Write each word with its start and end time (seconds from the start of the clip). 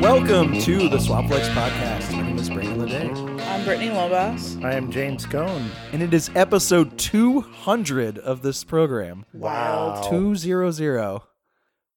Welcome 0.00 0.58
to 0.60 0.88
the 0.88 0.98
Swampflix 0.98 1.48
podcast. 1.54 2.12
My 2.12 2.22
name 2.22 2.38
is 2.38 2.50
Brandon 2.50 2.78
Ledet, 2.78 3.40
I'm 3.46 3.64
Britnee 3.64 3.92
Lobos. 3.94 4.56
I 4.62 4.74
am 4.74 4.90
James 4.92 5.26
Cone. 5.26 5.70
and 5.92 6.02
it 6.02 6.12
is 6.12 6.30
episode 6.34 6.98
200 6.98 8.18
of 8.18 8.42
this 8.42 8.62
program. 8.64 9.24
Wow. 9.32 10.02
200. 10.08 11.22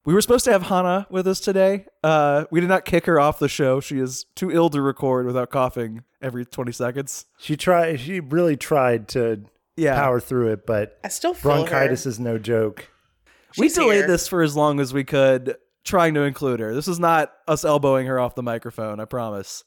We 0.06 0.14
were 0.14 0.22
supposed 0.22 0.46
to 0.46 0.52
have 0.52 0.64
Hannah 0.64 1.06
with 1.10 1.28
us 1.28 1.40
today. 1.40 1.86
Uh, 2.04 2.46
we 2.52 2.62
did 2.62 2.70
not 2.70 2.86
kick 2.86 3.06
her 3.06 3.20
off 3.20 3.38
the 3.38 3.50
show. 3.50 3.80
She 3.80 4.00
is 4.00 4.26
too 4.36 4.50
ill 4.52 4.70
to 4.70 4.82
record 4.82 5.26
without 5.26 5.50
coughing 5.50 6.04
every 6.22 6.46
20 6.46 6.72
seconds. 6.72 7.26
She 7.38 7.56
tried. 7.58 8.00
She 8.00 8.20
really 8.20 8.56
tried 8.58 9.08
to 9.10 9.42
Yeah. 9.76 9.96
power 9.96 10.20
through 10.20 10.52
it, 10.54 10.66
but 10.66 10.98
I 11.04 11.10
still 11.10 11.34
feel 11.34 11.52
bronchitis 11.52 12.06
her. 12.06 12.10
is 12.10 12.20
no 12.20 12.38
joke. 12.38 12.88
we 13.58 13.68
delayed 13.70 13.98
here. 14.00 14.08
this 14.08 14.28
for 14.28 14.42
as 14.42 14.56
long 14.56 14.80
as 14.80 14.94
we 14.94 15.04
could, 15.04 15.58
trying 15.84 16.14
to 16.14 16.22
include 16.22 16.60
her. 16.60 16.74
This 16.74 16.88
is 16.88 17.00
not 17.00 17.34
us 17.48 17.66
elbowing 17.66 18.08
her 18.08 18.20
off 18.20 18.36
the 18.36 18.44
microphone, 18.44 19.00
I 19.00 19.06
promise. 19.06 19.64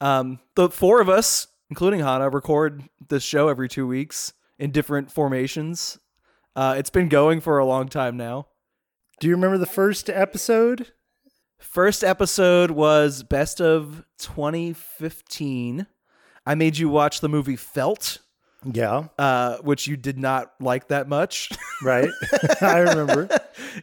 Um, 0.00 0.38
the 0.54 0.68
four 0.70 1.00
of 1.00 1.08
us, 1.08 1.48
including 1.68 2.00
Hannah, 2.00 2.30
record 2.30 2.84
this 3.08 3.22
show 3.24 3.48
every 3.48 3.68
two 3.68 3.86
weeks 3.86 4.32
in 4.58 4.70
different 4.70 5.10
formations. 5.10 5.98
Uh, 6.54 6.74
it's 6.78 6.90
been 6.90 7.08
going 7.08 7.40
for 7.40 7.58
a 7.58 7.64
long 7.66 7.88
time 7.88 8.16
now. 8.16 8.46
Do 9.20 9.26
you 9.26 9.34
remember 9.34 9.58
the 9.58 9.66
first 9.66 10.08
episode? 10.08 10.92
First 11.58 12.04
episode 12.04 12.70
was 12.70 13.24
best 13.24 13.60
of 13.60 14.04
2015. 14.18 15.86
I 16.46 16.54
made 16.54 16.78
you 16.78 16.88
watch 16.88 17.20
the 17.20 17.28
movie 17.28 17.56
Felt, 17.56 18.18
Yeah, 18.64 19.08
uh, 19.18 19.56
which 19.58 19.88
you 19.88 19.96
did 19.96 20.18
not 20.18 20.52
like 20.60 20.88
that 20.88 21.08
much. 21.08 21.50
right. 21.82 22.08
I 22.60 22.78
remember. 22.78 23.28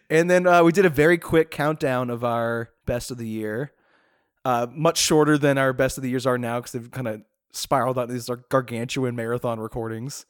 and 0.09 0.31
then 0.31 0.47
uh, 0.47 0.63
we 0.63 0.71
did 0.71 0.85
a 0.85 0.89
very 0.89 1.17
quick 1.17 1.51
countdown 1.51 2.09
of 2.09 2.23
our 2.23 2.69
best 2.85 3.11
of 3.11 3.17
the 3.17 3.27
year, 3.27 3.73
uh, 4.45 4.67
much 4.71 4.97
shorter 4.97 5.37
than 5.37 5.57
our 5.57 5.73
best 5.73 5.97
of 5.97 6.01
the 6.01 6.09
years 6.09 6.25
are 6.25 6.37
now 6.37 6.59
because 6.59 6.71
they've 6.71 6.91
kind 6.91 7.09
of 7.09 7.21
spiraled 7.51 7.99
out 7.99 8.07
these 8.07 8.29
gargantuan 8.49 9.15
marathon 9.17 9.59
recordings. 9.59 10.25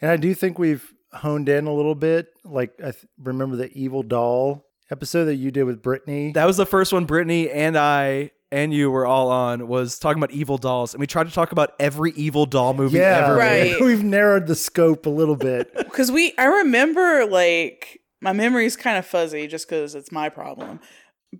And 0.00 0.10
I 0.10 0.16
do 0.16 0.32
think 0.32 0.58
we've 0.58 0.94
honed 1.12 1.48
in 1.48 1.66
a 1.66 1.72
little 1.72 1.94
bit. 1.94 2.28
Like 2.44 2.72
I 2.80 2.90
th- 2.92 3.06
remember 3.18 3.56
the 3.56 3.70
Evil 3.72 4.02
Doll 4.02 4.64
episode 4.90 5.26
that 5.26 5.36
you 5.36 5.50
did 5.50 5.64
with 5.64 5.82
Britnee. 5.82 6.34
That 6.34 6.46
was 6.46 6.56
the 6.56 6.66
first 6.66 6.92
one 6.92 7.06
Britnee 7.06 7.50
and 7.52 7.76
I 7.76 8.30
and 8.50 8.72
you 8.72 8.90
were 8.90 9.06
all 9.06 9.30
on 9.30 9.68
was 9.68 9.98
talking 9.98 10.22
about 10.22 10.30
evil 10.30 10.58
dolls, 10.58 10.94
and 10.94 11.00
we 11.00 11.06
tried 11.06 11.26
to 11.26 11.32
talk 11.32 11.52
about 11.52 11.74
every 11.78 12.12
evil 12.12 12.46
doll 12.46 12.74
movie 12.74 12.98
yeah, 12.98 13.24
ever. 13.24 13.36
Right. 13.36 13.72
made. 13.72 13.80
we've 13.80 14.04
narrowed 14.04 14.46
the 14.46 14.54
scope 14.54 15.06
a 15.06 15.10
little 15.10 15.36
bit. 15.36 15.74
because 15.76 16.10
we. 16.10 16.34
I 16.38 16.46
remember 16.46 17.26
like 17.26 18.00
my 18.20 18.32
memory's 18.32 18.76
kind 18.76 18.98
of 18.98 19.06
fuzzy 19.06 19.46
just 19.46 19.68
because 19.68 19.94
it's 19.94 20.10
my 20.10 20.28
problem, 20.28 20.80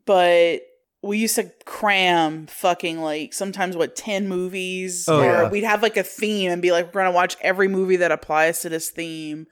but 0.05 0.61
we 1.03 1.19
used 1.19 1.37
to 1.37 1.51
cram 1.65 2.47
fucking 2.49 2.99
like 3.01 3.33
sometimes 3.33 3.77
what 3.77 3.95
ten 3.97 4.29
movies, 4.29 5.09
Oh, 5.09 5.21
or 5.21 5.25
yeah. 5.25 5.49
we'd 5.49 5.65
have 5.65 5.83
like 5.83 5.97
a 5.97 6.03
theme 6.03 6.51
and 6.51 6.61
be 6.61 6.73
like 6.73 6.87
we're 6.87 7.03
gonna 7.03 7.13
watch 7.15 7.37
every 7.41 7.69
movie 7.69 7.97
that 7.97 8.11
applies 8.13 8.61
to 8.63 8.69
this 8.69 8.91
theme. 8.91 9.47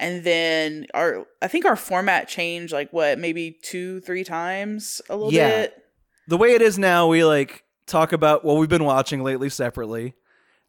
And 0.00 0.24
then 0.24 0.86
our, 0.94 1.26
I 1.42 1.48
think 1.48 1.66
our 1.66 1.76
format 1.76 2.26
changed 2.26 2.72
like 2.72 2.90
what, 2.90 3.18
maybe 3.18 3.58
two, 3.62 4.00
three 4.00 4.24
times 4.24 5.02
a 5.10 5.14
little 5.16 5.32
Yeah. 5.32 5.48
bit. 5.62 5.84
the 6.26 6.36
way 6.38 6.52
it 6.54 6.62
is 6.62 6.78
now, 6.78 7.06
we 7.06 7.22
like 7.24 7.64
talk 7.86 8.12
about 8.12 8.44
what 8.44 8.56
we've 8.56 8.68
been 8.68 8.84
watching 8.84 9.22
lately 9.22 9.48
separately. 9.50 10.14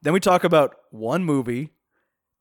Then 0.01 0.11
we 0.13 0.19
talk 0.19 0.43
about 0.43 0.75
one 0.89 1.23
movie, 1.23 1.69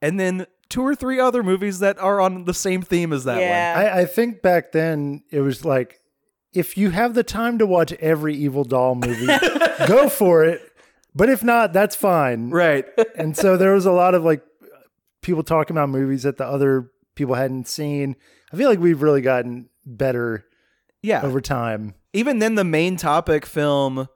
and 0.03 0.19
then 0.19 0.47
two 0.71 0.83
or 0.83 0.95
three 0.95 1.21
other 1.21 1.43
movies 1.43 1.79
that 1.81 1.99
are 1.99 2.21
on 2.21 2.45
the 2.45 2.55
same 2.55 2.81
theme 2.83 3.13
as 3.13 3.25
that 3.25 3.35
one. 3.35 3.43
Yeah. 3.43 3.75
I, 3.95 4.01
I 4.01 4.05
think 4.07 4.41
back 4.43 4.73
then 4.73 5.23
it 5.31 5.41
was 5.43 5.65
like, 5.65 6.00
if 6.53 6.77
you 6.77 6.91
have 6.91 7.15
the 7.15 7.23
time 7.23 7.59
to 7.59 7.67
watch 7.67 7.93
every 7.95 8.35
Evil 8.35 8.65
Doll 8.65 8.95
movie, 8.95 9.27
go 9.87 10.09
for 10.09 10.45
it. 10.45 10.61
But 11.15 11.29
if 11.29 11.43
not, 11.43 11.73
that's 11.73 11.97
fine. 11.97 12.51
Right. 12.51 12.87
and 13.17 13.37
so 13.37 13.57
there 13.57 13.73
was 13.75 13.87
a 13.87 13.93
lot 13.93 14.15
of 14.15 14.25
like 14.25 14.43
people 15.23 15.43
talking 15.43 15.77
about 15.77 15.89
movies 15.89 16.23
that 16.23 16.37
the 16.39 16.47
other 16.47 16.91
people 17.15 17.35
hadn't 17.35 17.69
seen. 17.69 18.17
I 18.53 18.57
feel 18.57 18.69
like 18.69 18.79
we've 18.79 19.03
really 19.03 19.21
gotten 19.21 19.69
better 19.85 20.45
Yeah. 21.03 21.23
over 21.23 21.41
time. 21.41 21.95
Even 22.13 22.39
then, 22.41 22.55
the 22.57 22.65
main 22.65 22.97
topic 22.97 23.47
film 23.47 24.09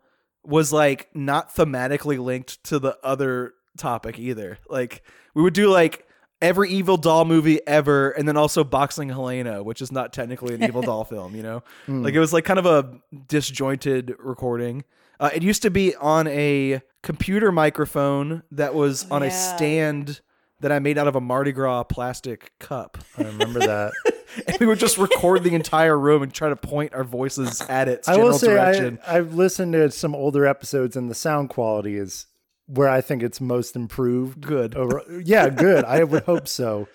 was 0.45 0.73
like 0.73 1.09
not 1.15 1.55
thematically 1.55 2.19
linked 2.23 2.63
to 2.65 2.79
the 2.79 2.97
other 3.05 3.55
topic 3.79 4.19
either. 4.19 4.59
Like 4.69 5.03
we 5.35 5.43
would 5.43 5.55
do 5.55 5.69
like 5.71 6.07
every 6.41 6.71
evil 6.71 6.97
doll 6.97 7.25
movie 7.25 7.61
ever, 7.67 8.11
and 8.11 8.27
then 8.29 8.37
also 8.37 8.65
Boxing 8.65 9.09
Helena, 9.09 9.63
which 9.63 9.81
is 9.81 9.91
not 9.91 10.13
technically 10.13 10.55
an 10.55 10.63
evil 10.63 10.83
doll 10.83 11.05
film. 11.05 11.35
You 11.35 11.43
know, 11.43 11.63
like 11.89 12.15
it 12.15 12.21
was 12.21 12.33
like 12.33 12.45
kind 12.45 12.59
of 12.59 12.67
a 12.67 13.01
disjointed 13.29 14.15
recording. 14.19 14.85
Uh, 15.21 15.31
it 15.33 15.43
used 15.43 15.63
to 15.63 15.71
be 15.71 15.95
on 15.97 16.27
a 16.27 16.83
computer 17.03 17.53
microphone 17.53 18.43
that 18.51 18.75
was 18.75 19.09
on 19.11 19.23
a 19.23 19.31
stand 19.31 20.21
that 20.61 20.73
I 20.73 20.79
made 20.79 20.99
out 20.99 21.07
of 21.07 21.15
a 21.15 21.21
Mardi 21.21 21.53
Gras 21.53 21.85
plastic 21.85 22.53
cup. 22.59 22.99
I 23.19 23.25
remember 23.25 23.61
that. 23.61 23.93
and 24.49 24.59
we 24.59 24.67
would 24.67 24.79
just 24.79 24.99
record 24.99 25.45
the 25.45 25.55
entire 25.55 25.99
room 25.99 26.23
and 26.23 26.33
try 26.33 26.49
to 26.49 26.57
point 26.57 26.95
our 26.95 27.05
voices 27.05 27.61
at 27.63 27.89
its 27.89 28.09
I 28.09 28.17
will 28.17 28.33
say 28.33 28.49
direction. 28.49 28.99
I, 29.07 29.19
I've 29.19 29.35
listened 29.35 29.75
to 29.75 29.91
some 29.91 30.15
older 30.15 30.47
episodes 30.47 30.97
and 30.97 31.11
the 31.11 31.15
sound 31.15 31.51
quality 31.51 31.97
is 31.97 32.27
where 32.67 32.89
I 32.89 33.01
think 33.01 33.23
it's 33.23 33.41
most 33.41 33.77
improved. 33.77 34.41
Good. 34.41 34.75
Over, 34.75 35.03
yeah, 35.25 35.49
good. 35.49 35.85
I 35.85 36.05
would 36.05 36.23
hope 36.27 36.49
so. 36.49 36.89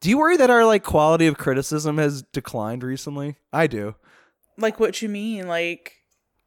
Do 0.00 0.08
you 0.10 0.18
worry 0.18 0.36
that 0.36 0.50
our 0.50 0.64
like 0.64 0.84
quality 0.84 1.26
of 1.26 1.36
criticism 1.38 1.98
has 1.98 2.22
declined 2.22 2.82
recently? 2.84 3.36
I 3.52 3.66
do. 3.66 3.96
Like 4.56 4.78
what 4.78 5.02
you 5.02 5.08
mean? 5.08 5.48
Like 5.48 5.94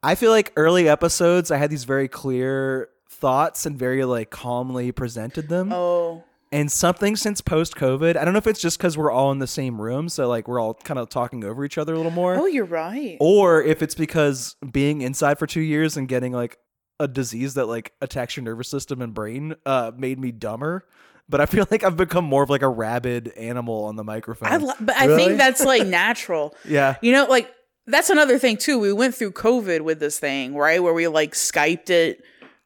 I 0.04 0.16
feel 0.16 0.32
like 0.32 0.54
early 0.56 0.88
episodes 0.88 1.52
I 1.52 1.58
had 1.58 1.70
these 1.70 1.84
very 1.84 2.08
clear 2.08 2.90
thoughts 3.10 3.66
and 3.66 3.78
very 3.78 4.06
like 4.06 4.30
calmly 4.30 4.92
presented 4.92 5.50
them. 5.50 5.72
oh 5.74 6.24
And 6.54 6.72
something 6.72 7.16
since 7.18 7.42
post 7.42 7.76
COVID, 7.76 8.16
I 8.16 8.24
don't 8.24 8.34
know 8.34 8.38
if 8.40 8.48
it's 8.48 8.62
just 8.62 8.78
because 8.78 8.98
we're 8.98 9.12
all 9.12 9.32
in 9.34 9.40
the 9.40 9.48
same 9.48 9.80
room, 9.82 10.08
so 10.10 10.28
like 10.30 10.48
we're 10.48 10.60
all 10.60 10.74
kind 10.74 10.98
of 11.00 11.10
talking 11.10 11.44
over 11.44 11.64
each 11.66 11.78
other 11.78 11.94
a 11.94 11.98
little 11.98 12.12
more. 12.12 12.36
oh 12.38 12.46
you're 12.46 12.66
right. 12.66 13.18
or 13.20 13.62
if 13.62 13.82
it's 13.82 13.96
because 13.96 14.56
being 14.72 15.02
inside 15.02 15.38
for 15.38 15.46
two 15.46 15.62
years 15.62 15.98
and 15.98 16.08
getting 16.08 16.32
like 16.32 16.58
a 17.02 17.08
disease 17.08 17.56
that 17.56 17.66
like 17.66 17.94
attacks 18.02 18.36
your 18.38 18.44
nervous 18.44 18.68
system 18.70 19.02
and 19.02 19.14
brain 19.14 19.56
uh 19.66 19.92
made 19.98 20.20
me 20.20 20.32
dumber 20.32 20.86
but 21.28 21.42
i 21.42 21.46
feel 21.46 21.66
like 21.72 21.84
i've 21.84 21.98
become 21.98 22.24
more 22.26 22.44
of 22.44 22.50
like 22.50 22.62
a 22.62 22.70
rabid 22.70 23.30
animal 23.36 23.84
on 23.86 23.96
the 23.96 24.04
microphone 24.04 24.48
I 24.52 24.58
lo- 24.58 24.74
but 24.80 24.96
I 24.96 25.08
think 25.16 25.38
that's 25.38 25.64
like 25.66 25.86
natural. 26.04 26.56
yeah 26.66 26.96
You 27.02 27.12
know, 27.14 27.26
like 27.26 27.52
that's 27.88 28.10
another 28.12 28.38
thing 28.38 28.58
too. 28.58 28.78
We 28.80 28.94
went 28.94 29.16
through 29.16 29.32
COVID 29.32 29.82
with 29.82 30.00
this 30.00 30.20
thing, 30.20 30.54
right? 30.56 30.82
Where 30.82 30.94
we 30.94 31.08
like 31.08 31.34
Skyped 31.34 31.90
it 31.90 32.24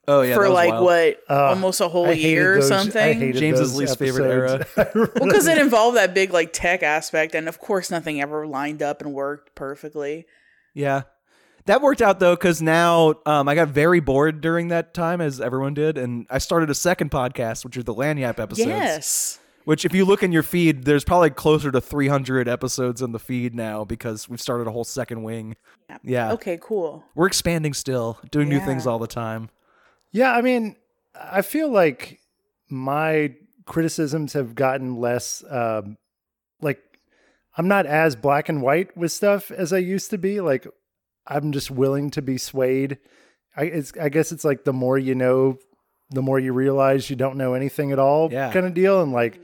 oh 0.08 0.22
yeah 0.22 0.36
for 0.36 0.50
like 0.50 0.72
wild. 0.72 0.84
what, 0.86 1.20
Uh, 1.30 1.46
almost 1.46 1.80
a 1.82 1.88
whole 1.88 2.06
I 2.08 2.14
hated 2.16 2.30
year 2.30 2.52
or 2.58 2.60
those- 2.60 2.72
I 2.72 2.78
something. 2.84 3.18
hated 3.20 3.40
James's 3.40 3.72
those 3.72 3.80
least 3.80 3.98
favorite 3.98 4.62
episodes. 4.76 4.96
Well, 4.96 5.26
because 5.28 5.48
it 5.48 5.58
involved 5.58 5.96
that 5.98 6.14
big 6.14 6.32
like 6.34 6.52
tech 6.52 6.84
aspect, 6.84 7.34
and 7.34 7.48
of 7.48 7.60
course, 7.60 7.90
nothing 7.90 8.22
ever 8.22 8.46
lined 8.46 8.84
up 8.84 9.02
and 9.02 9.14
worked 9.14 9.56
perfectly. 9.56 10.26
yeah 10.74 11.04
that 11.66 11.82
worked 11.82 12.02
out 12.02 12.20
though 12.20 12.36
because 12.36 12.62
now 12.62 13.16
um, 13.26 13.48
i 13.48 13.56
got 13.56 13.70
very 13.70 14.00
bored 14.00 14.42
during 14.42 14.68
that 14.70 14.94
time 14.94 15.22
as 15.22 15.40
everyone 15.42 15.74
did 15.74 15.98
and 15.98 16.26
i 16.30 16.38
started 16.38 16.70
a 16.70 16.76
second 16.76 17.12
podcast 17.12 17.64
which 17.66 17.76
are 17.78 17.84
the 17.84 17.94
Lagniappe 17.94 18.40
episodes 18.40 18.68
Yes. 18.68 19.40
which 19.66 19.84
if 19.86 19.94
you 19.94 20.06
look 20.06 20.22
in 20.24 20.32
your 20.32 20.44
feed 20.44 20.84
there's 20.86 21.04
probably 21.04 21.30
closer 21.32 21.72
to 21.72 21.82
300 21.82 22.48
episodes 22.48 23.02
in 23.02 23.12
the 23.12 23.20
feed 23.20 23.56
now 23.56 23.84
because 23.84 24.30
we've 24.30 24.42
started 24.42 24.68
a 24.68 24.72
whole 24.72 24.84
second 24.84 25.24
wing 25.24 25.56
yeah 26.04 26.32
Okay. 26.34 26.58
Cool. 26.62 27.04
we're 27.16 27.28
expanding 27.28 27.74
still, 27.74 28.20
doing 28.32 28.50
new 28.50 28.60
things 28.60 28.86
all 28.88 28.98
the 29.00 29.08
time. 29.08 29.50
Yeah, 30.12 30.32
I 30.34 30.42
mean, 30.42 30.78
I 31.14 31.42
feel 31.42 31.70
like 31.70 32.20
my 32.70 33.36
criticisms 33.66 34.34
have 34.34 34.56
gotten 34.56 34.96
less 34.96 35.44
um, 35.50 35.98
like 36.62 36.80
I'm 37.58 37.68
not 37.68 37.86
as 37.86 38.16
black 38.16 38.50
and 38.50 38.62
white 38.62 38.96
with 38.98 39.12
stuff 39.12 39.52
as 39.52 39.74
I 39.74 39.78
used 39.80 40.10
to 40.12 40.18
be. 40.18 40.40
Like 40.42 40.68
I'm 41.28 41.52
just 41.52 41.72
willing 41.72 42.10
to 42.12 42.22
be 42.22 42.38
swayed. 42.38 42.98
I 43.58 43.64
it's 43.64 43.94
I 44.00 44.10
guess 44.10 44.32
it's 44.32 44.44
like 44.46 44.64
the 44.64 44.74
more 44.74 44.98
you 44.98 45.16
know, 45.16 45.58
the 46.12 46.22
more 46.22 46.40
you 46.40 46.54
realize 46.54 47.10
you 47.10 47.16
don't 47.16 47.38
know 47.38 47.54
anything 47.54 47.92
at 47.92 48.00
all 48.00 48.32
Yeah. 48.32 48.52
kind 48.52 48.66
of 48.66 48.74
deal 48.74 49.02
and 49.02 49.12
like 49.12 49.40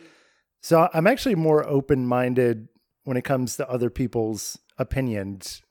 so 0.62 0.88
I'm 0.94 1.07
actually 1.07 1.36
more 1.36 1.66
open-minded 1.68 2.68
when 3.04 3.18
it 3.18 3.24
comes 3.24 3.57
to 3.57 3.68
other 3.68 3.89
people's 3.89 4.60
opinions, 4.78 5.63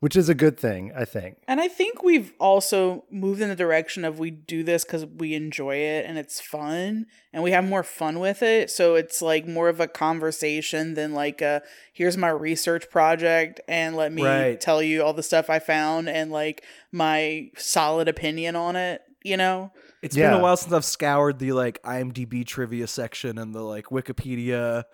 which 0.00 0.14
is 0.14 0.28
a 0.28 0.34
good 0.34 0.58
thing, 0.58 0.92
I 0.94 1.04
think. 1.06 1.38
And 1.48 1.60
I 1.60 1.68
think 1.68 2.02
we've 2.02 2.32
also 2.38 3.04
moved 3.10 3.40
in 3.40 3.48
the 3.48 3.56
direction 3.56 4.04
of 4.04 4.18
we 4.18 4.30
do 4.30 4.62
this 4.62 4.84
because 4.84 5.06
we 5.06 5.34
enjoy 5.34 5.76
it 5.76 6.04
and 6.06 6.18
it's 6.18 6.40
fun 6.40 7.06
and 7.32 7.42
we 7.42 7.50
have 7.52 7.64
more 7.66 7.82
fun 7.82 8.20
with 8.20 8.42
it. 8.42 8.70
So 8.70 8.94
it's 8.94 9.22
like 9.22 9.46
more 9.46 9.68
of 9.68 9.80
a 9.80 9.88
conversation 9.88 10.94
than 10.94 11.14
like 11.14 11.40
a 11.40 11.62
here's 11.92 12.16
my 12.16 12.28
research 12.28 12.90
project 12.90 13.60
and 13.68 13.96
let 13.96 14.12
me 14.12 14.22
Right. 14.22 14.60
tell 14.60 14.82
you 14.82 15.02
all 15.02 15.14
the 15.14 15.22
stuff 15.22 15.48
I 15.48 15.58
found 15.60 16.08
and 16.08 16.30
like 16.30 16.62
my 16.92 17.50
solid 17.56 18.06
opinion 18.06 18.54
on 18.54 18.76
it, 18.76 19.00
you 19.22 19.36
know? 19.36 19.72
It's 20.02 20.14
been 20.14 20.32
a 20.32 20.38
while 20.38 20.56
since 20.56 20.72
I've 20.74 20.84
scoured 20.84 21.38
the 21.38 21.52
like 21.52 21.82
IMDb 21.82 22.46
trivia 22.46 22.86
section 22.86 23.38
and 23.38 23.54
the 23.54 23.62
like 23.62 23.86
Wikipedia 23.86 24.84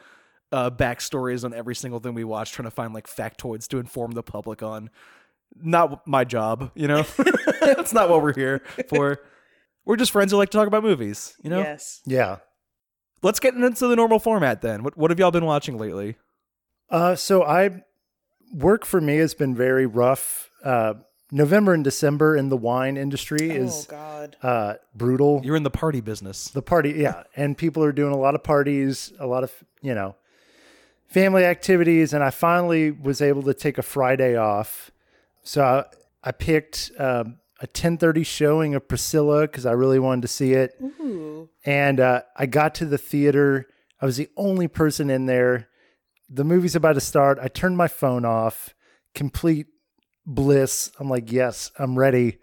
uh, 0.53 0.71
backstories 0.71 1.45
on 1.45 1.53
every 1.55 1.75
single 1.75 1.99
thing 2.01 2.15
we 2.15 2.25
watch, 2.25 2.53
trying 2.53 2.65
to 2.65 2.71
find 2.71 2.93
like 2.95 3.07
factoids 3.07 3.67
to 3.69 3.79
inform 3.79 4.13
the 4.13 4.23
public 4.23 4.63
on. 4.63 4.91
Not 5.61 6.07
my 6.07 6.25
job, 6.25 6.71
you 6.75 6.89
know. 6.89 7.05
That's 7.61 7.93
not 7.93 8.09
what 8.09 8.23
we're 8.23 8.35
here 8.35 8.63
for. 8.89 9.19
We're 9.85 9.97
just 9.97 10.13
friends 10.13 10.33
who 10.33 10.39
like 10.39 10.51
to 10.51 10.59
talk 10.59 10.69
about 10.69 10.83
movies, 10.83 11.35
you 11.43 11.51
know. 11.51 11.59
Yes. 11.61 12.01
Yeah. 12.07 12.37
Let's 13.23 13.41
get 13.41 13.55
into 13.55 13.87
the 13.87 13.97
normal 13.97 14.19
format 14.19 14.63
then. 14.63 14.83
What 14.83 14.97
what 14.97 15.11
have 15.11 15.19
y'all 15.19 15.31
been 15.31 15.45
watching 15.45 15.79
lately? 15.79 16.17
Uh, 16.91 17.15
so 17.17 17.43
I 17.45 17.83
work 18.53 18.85
for 18.85 19.01
me 19.01 19.17
has 19.19 19.35
been 19.35 19.55
very 19.55 19.87
rough. 19.87 20.51
Uh, 20.65 20.95
November 21.31 21.73
and 21.73 21.83
December 21.83 22.37
in 22.37 22.51
the 22.51 22.57
wine 22.57 22.97
industry 22.99 23.51
Oh 23.53 23.55
is 23.65 23.87
God. 23.89 24.37
uh, 24.43 24.75
brutal. 24.95 25.41
You're 25.45 25.57
in 25.57 25.63
the 25.63 25.71
party 25.71 26.01
business. 26.03 26.49
the 26.49 26.61
party, 26.63 26.91
yeah, 26.93 27.23
and 27.35 27.57
people 27.57 27.83
are 27.85 27.93
doing 27.93 28.13
a 28.13 28.19
lot 28.19 28.35
of 28.35 28.43
parties, 28.43 29.13
a 29.19 29.27
lot 29.27 29.43
of 29.45 29.53
you 29.81 29.95
know 29.95 30.15
family 31.13 31.45
activities, 31.45 32.13
and 32.13 32.25
I 32.25 32.31
finally 32.31 32.91
was 32.91 33.21
able 33.21 33.43
to 33.43 33.55
take 33.55 33.79
a 33.79 33.83
Friday 33.83 34.37
off. 34.37 34.91
So 35.43 35.63
I, 35.63 35.85
I 36.29 36.33
picked 36.33 36.91
um, 36.99 37.39
a 37.61 37.67
10:30 37.67 38.25
showing 38.25 38.75
of 38.75 38.89
Priscilla 38.89 39.43
because 39.43 39.67
I 39.67 39.73
really 39.73 39.99
wanted 39.99 40.23
to 40.23 40.29
see 40.29 40.53
it. 40.53 40.75
Ooh. 40.83 41.49
and 41.65 42.01
uh, 42.01 42.23
I 42.37 42.47
got 42.47 42.75
to 42.77 42.87
the 42.87 42.99
theater. 42.99 43.67
I 44.01 44.07
was 44.07 44.17
the 44.17 44.29
only 44.37 44.69
person 44.69 45.11
in 45.11 45.27
there. 45.27 45.69
The 46.29 46.45
movie's 46.45 46.75
about 46.75 46.95
to 46.95 47.01
start. 47.01 47.39
I 47.41 47.49
turned 47.49 47.77
my 47.77 47.89
phone 47.89 48.25
off. 48.25 48.75
Complete 49.15 49.67
bliss. 50.27 50.91
I'm 50.99 51.09
like, 51.09 51.31
yes, 51.31 51.71
I'm 51.79 51.99
ready. 51.99 52.39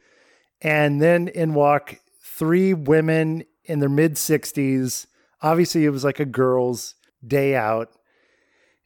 And 0.61 1.01
then 1.01 1.27
in 1.29 1.53
walk 1.53 1.99
three 2.21 2.73
women 2.73 3.43
in 3.65 3.79
their 3.79 3.89
mid 3.89 4.13
60s. 4.13 5.05
Obviously, 5.41 5.85
it 5.85 5.89
was 5.89 6.03
like 6.03 6.19
a 6.19 6.25
girls' 6.25 6.95
day 7.25 7.55
out. 7.55 7.91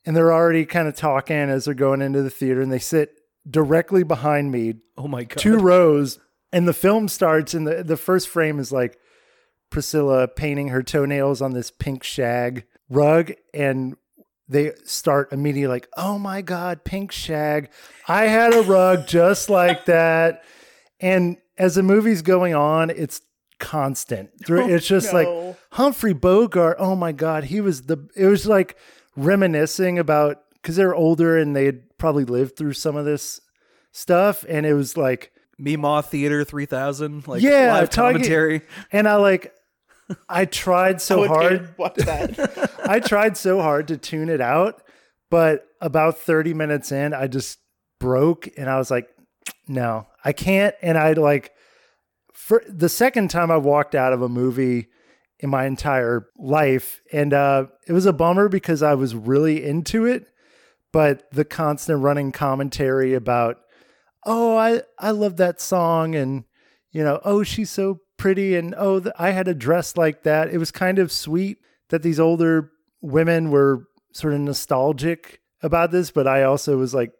And 0.05 0.15
they're 0.15 0.33
already 0.33 0.65
kind 0.65 0.87
of 0.87 0.95
talking 0.95 1.35
as 1.35 1.65
they're 1.65 1.73
going 1.73 2.01
into 2.01 2.21
the 2.21 2.29
theater, 2.29 2.61
and 2.61 2.71
they 2.71 2.79
sit 2.79 3.15
directly 3.49 4.03
behind 4.03 4.51
me, 4.51 4.75
Oh 4.97 5.07
my 5.07 5.23
god. 5.23 5.37
two 5.37 5.57
rows 5.57 6.19
and 6.51 6.67
the 6.67 6.73
film 6.73 7.07
starts 7.07 7.53
and 7.53 7.65
the, 7.67 7.83
the 7.83 7.97
first 7.97 8.27
frame 8.29 8.59
is 8.59 8.71
like 8.71 8.97
priscilla 9.69 10.27
painting 10.27 10.67
her 10.69 10.83
toenails 10.83 11.41
on 11.41 11.51
this 11.51 11.71
pink 11.71 12.03
shag 12.03 12.63
rug 12.89 13.31
and 13.53 13.97
they 14.47 14.71
start 14.85 15.31
immediately 15.33 15.67
like 15.67 15.89
oh 15.97 16.19
my 16.19 16.41
god 16.43 16.83
pink 16.83 17.11
shag 17.11 17.69
i 18.07 18.25
had 18.25 18.53
a 18.53 18.61
rug 18.61 19.07
just 19.07 19.49
like 19.49 19.85
that 19.87 20.43
and 20.99 21.37
as 21.57 21.73
the 21.75 21.81
movie's 21.83 22.21
going 22.21 22.53
on 22.53 22.91
it's 22.91 23.21
constant 23.59 24.29
Through- 24.45 24.65
oh, 24.65 24.69
it's 24.69 24.85
just 24.87 25.11
like 25.11 25.27
no. 25.27 25.57
humphrey 25.71 26.13
bogart 26.13 26.77
oh 26.79 26.95
my 26.95 27.11
god 27.11 27.45
he 27.45 27.59
was 27.61 27.83
the 27.83 28.07
it 28.15 28.27
was 28.27 28.45
like 28.45 28.77
reminiscing 29.15 29.99
about 29.99 30.39
because 30.53 30.75
they're 30.75 30.95
older 30.95 31.37
and 31.37 31.55
they 31.55 31.65
had 31.65 31.81
probably 31.97 32.25
lived 32.25 32.55
through 32.57 32.73
some 32.73 32.95
of 32.95 33.05
this 33.05 33.39
stuff 33.91 34.43
and 34.49 34.65
it 34.65 34.73
was 34.73 34.97
like 34.97 35.31
Meemaw 35.61 36.03
Theater 36.03 36.43
3000, 36.43 37.27
like 37.27 37.41
Yeah, 37.41 37.73
live 37.73 37.89
talking- 37.89 38.15
commentary. 38.17 38.61
and 38.91 39.07
i 39.07 39.15
like 39.15 39.53
i 40.27 40.45
tried 40.63 41.01
so 41.01 41.19
would 41.19 41.29
hard 41.29 41.77
watch 41.77 41.95
that. 41.95 42.71
i 42.85 42.99
tried 42.99 43.37
so 43.37 43.61
hard 43.61 43.87
to 43.87 43.97
tune 43.97 44.29
it 44.29 44.41
out 44.41 44.81
but 45.31 45.65
about 45.79 46.17
30 46.17 46.53
minutes 46.53 46.91
in 46.91 47.13
i 47.13 47.25
just 47.27 47.59
broke 47.99 48.49
and 48.57 48.69
i 48.69 48.77
was 48.77 48.91
like 48.91 49.07
no 49.67 50.05
i 50.25 50.33
can't 50.33 50.75
and 50.81 50.97
i 50.97 51.13
like 51.13 51.51
for 52.33 52.61
the 52.67 52.89
second 52.89 53.29
time 53.29 53.49
i 53.49 53.55
walked 53.57 53.95
out 53.95 54.11
of 54.11 54.21
a 54.21 54.27
movie 54.29 54.87
in 55.43 55.49
my 55.49 55.65
entire 55.65 56.27
life. 56.37 57.01
And 57.11 57.33
uh 57.33 57.65
it 57.85 57.93
was 57.93 58.05
a 58.05 58.13
bummer 58.13 58.49
because 58.49 58.81
i 58.81 58.93
was 58.95 59.13
really 59.13 59.63
into 59.63 60.05
it 60.05 60.27
but 60.93 61.29
the 61.31 61.43
constant 61.43 62.01
running 62.01 62.31
commentary 62.31 63.13
about 63.13 63.57
oh 64.25 64.55
i 64.55 64.81
i 64.97 65.11
love 65.11 65.35
that 65.35 65.59
song 65.59 66.15
and 66.15 66.45
you 66.91 67.03
know 67.03 67.19
oh 67.25 67.43
she's 67.43 67.69
so 67.69 67.99
pretty 68.15 68.55
and 68.55 68.73
oh 68.77 69.03
i 69.19 69.31
had 69.31 69.49
a 69.49 69.53
dress 69.53 69.97
like 69.97 70.23
that. 70.23 70.49
It 70.49 70.59
was 70.59 70.71
kind 70.71 70.97
of 70.97 71.11
sweet 71.11 71.57
that 71.89 72.03
these 72.03 72.19
older 72.19 72.71
women 73.01 73.51
were 73.51 73.87
sort 74.13 74.33
of 74.33 74.39
nostalgic 74.39 75.41
about 75.61 75.91
this 75.91 76.11
but 76.11 76.27
i 76.27 76.43
also 76.43 76.77
was 76.77 76.93
like 76.93 77.11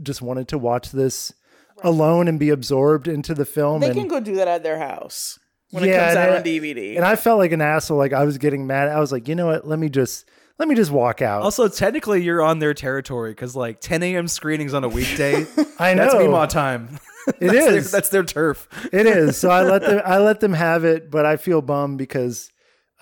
just 0.00 0.22
wanted 0.22 0.48
to 0.48 0.56
watch 0.56 0.92
this 0.92 1.34
alone 1.82 2.26
and 2.26 2.40
be 2.40 2.48
absorbed 2.48 3.06
into 3.06 3.34
the 3.34 3.44
film 3.44 3.80
they 3.80 3.88
and, 3.88 3.96
can 3.96 4.08
go 4.08 4.20
do 4.20 4.36
that 4.36 4.48
at 4.48 4.62
their 4.62 4.78
house 4.78 5.38
when 5.70 5.84
Yeah, 5.84 5.90
it 5.90 5.98
comes 5.98 6.10
and 6.10 6.18
out 6.18 6.30
I- 6.30 6.36
on 6.38 6.42
DVD. 6.44 6.96
and 6.96 7.04
i 7.04 7.16
felt 7.16 7.38
like 7.38 7.52
an 7.52 7.60
asshole 7.60 7.98
like 7.98 8.12
i 8.12 8.24
was 8.24 8.38
getting 8.38 8.66
mad 8.66 8.88
i 8.88 9.00
was 9.00 9.10
like 9.12 9.26
you 9.28 9.34
know 9.34 9.46
what 9.46 9.66
let 9.66 9.78
me 9.78 9.88
just 9.88 10.28
let 10.58 10.68
me 10.68 10.74
just 10.74 10.90
walk 10.90 11.20
out 11.20 11.42
Also, 11.42 11.68
technically, 11.68 12.22
you're 12.22 12.40
on 12.40 12.60
their 12.60 12.72
territory 12.72 13.32
because 13.32 13.54
like 13.54 13.78
10 13.82 14.02
a.m. 14.02 14.26
screenings 14.26 14.72
on 14.72 14.84
a 14.84 14.88
weekday. 14.88 15.44
i 15.78 15.92
know 15.92 16.04
that's 16.04 16.14
Meemaw 16.14 16.48
time. 16.48 16.98
it 17.28 17.40
that's 17.52 17.52
Their, 17.66 17.80
that's 17.82 18.08
their 18.08 18.24
turf. 18.24 18.66
it 18.90 19.04
is. 19.06 19.36
So 19.36 19.50
I 19.50 19.64
let 19.64 19.82
them 19.82 20.00
I 20.06 20.16
let 20.16 20.40
them 20.40 20.54
have 20.54 20.84
it, 20.86 21.10
but 21.10 21.26
I 21.26 21.36
feel 21.36 21.60
bummed 21.60 21.98
because 21.98 22.50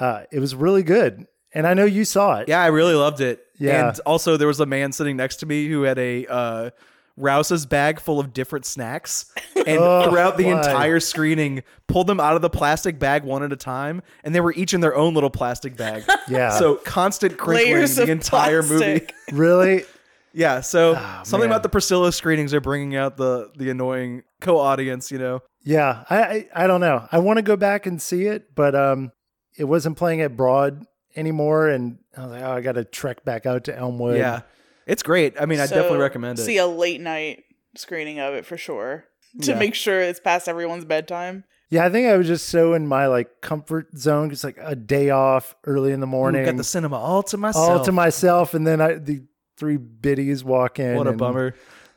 uh, 0.01 0.23
it 0.33 0.41
was 0.41 0.57
really 0.57 0.83
good, 0.83 1.27
and 1.55 1.65
I 1.65 1.75
know 1.75 1.85
you 1.85 2.05
saw 2.05 2.39
it. 2.41 2.49
Yeah, 2.49 2.61
I 2.61 2.67
really 2.67 2.95
loved 2.95 3.21
it. 3.21 3.41
Yeah. 3.61 3.91
And 3.91 4.01
also, 4.01 4.37
there 4.37 4.49
was 4.49 4.59
a 4.59 4.67
man 4.67 4.91
sitting 4.91 5.17
next 5.17 5.37
to 5.37 5.47
me 5.47 5.69
who 5.69 5.83
had 5.83 5.97
a 6.01 6.27
uh, 6.27 6.71
Rouse's 7.17 7.65
bag 7.67 8.01
full 8.01 8.19
of 8.19 8.33
different 8.33 8.67
snacks, 8.67 9.33
and 9.57 9.79
Oh, 9.79 10.09
throughout 10.11 10.37
the 10.37 10.47
why? 10.47 10.59
entire 10.59 10.99
screening, 11.01 11.63
pulled 11.87 12.07
them 12.09 12.19
out 12.19 12.35
of 12.37 12.43
the 12.43 12.51
plastic 12.51 12.99
bag 12.99 13.23
one 13.25 13.43
at 13.43 13.53
a 13.53 13.57
time, 13.57 14.03
and 14.25 14.35
they 14.35 14.41
were 14.41 14.53
each 14.55 14.75
in 14.75 14.81
their 14.81 14.97
own 14.97 15.15
little 15.15 15.31
plastic 15.31 15.77
bag. 15.77 16.03
Yeah. 16.29 16.51
So 16.59 16.77
constant 16.77 17.37
crinkling 17.39 17.75
Layers 17.75 17.97
the 17.97 18.05
of 18.05 18.09
entire 18.09 18.63
movie. 18.63 19.07
Really, 19.33 19.85
Yeah. 20.33 20.61
So 20.63 20.95
Ah, 20.97 21.21
something 21.25 21.49
man. 21.49 21.55
about 21.57 21.63
the 21.63 21.69
Priscilla 21.69 22.11
screenings 22.13 22.53
are 22.55 22.61
bringing 22.61 22.97
out 22.97 23.17
the 23.19 23.51
the 23.57 23.69
annoying 23.71 24.23
co-audience. 24.41 25.13
You 25.13 25.19
know. 25.19 25.41
yeah. 25.63 26.05
I 26.11 26.23
I, 26.23 26.49
I 26.65 26.67
don't 26.67 26.81
know. 26.81 27.07
I 27.13 27.19
want 27.19 27.37
to 27.37 27.43
go 27.43 27.57
back 27.57 27.85
and 27.87 28.01
see 28.01 28.25
it, 28.27 28.55
but 28.55 28.75
um, 28.75 29.13
it 29.59 29.65
wasn't 29.65 29.97
playing 29.99 30.23
at 30.23 30.35
Broad 30.37 30.85
anymore, 31.15 31.69
and 31.69 31.99
I 32.17 32.23
was 32.23 32.31
like, 32.33 32.43
oh, 32.43 32.51
I 32.53 32.61
got 32.63 32.73
to 32.73 32.85
trek 32.85 33.25
back 33.25 33.45
out 33.47 33.65
to 33.65 33.77
Elmwood. 33.79 34.17
Yeah. 34.17 34.41
It's 34.87 35.03
great. 35.03 35.35
I 35.41 35.47
mean, 35.47 35.61
I 35.61 35.67
So, 35.67 35.77
definitely 35.77 35.99
recommend 36.01 36.39
it. 36.39 36.43
See 36.43 36.59
a 36.59 36.67
late 36.67 37.01
night 37.01 37.45
screening 37.77 38.21
of 38.21 38.35
it 38.35 38.45
for 38.47 38.57
sure 38.57 39.05
to 39.43 39.53
Yeah. 39.53 39.59
make 39.59 39.75
sure 39.75 40.01
it's 40.01 40.21
past 40.21 40.49
everyone's 40.49 40.85
bedtime. 40.85 41.45
yeah. 41.71 41.85
I 41.85 41.91
think 41.91 42.07
I 42.07 42.17
was 42.17 42.27
just 42.29 42.49
so 42.49 42.75
in 42.75 42.87
my 42.87 43.07
like 43.07 43.41
comfort 43.41 43.97
zone. 43.99 44.31
It's 44.31 44.45
like 44.45 44.59
a 44.61 44.77
day 44.77 45.11
off 45.11 45.57
early 45.65 45.93
in 45.93 46.01
the 46.01 46.07
Ooh, 46.07 46.11
morning, 46.11 46.45
got 46.45 46.57
the 46.57 46.65
cinema 46.65 46.97
all 46.99 47.23
to 47.25 47.37
myself. 47.37 47.71
all 47.81 47.85
to 47.85 47.93
myself, 47.93 48.55
and 48.55 48.67
then 48.67 48.81
I 48.81 48.95
the 48.95 49.23
three 49.57 49.77
biddies 49.77 50.45
walk 50.45 50.79
in. 50.79 50.97
what 50.97 51.07
a 51.07 51.11
and- 51.11 51.19
bummer. 51.19 51.55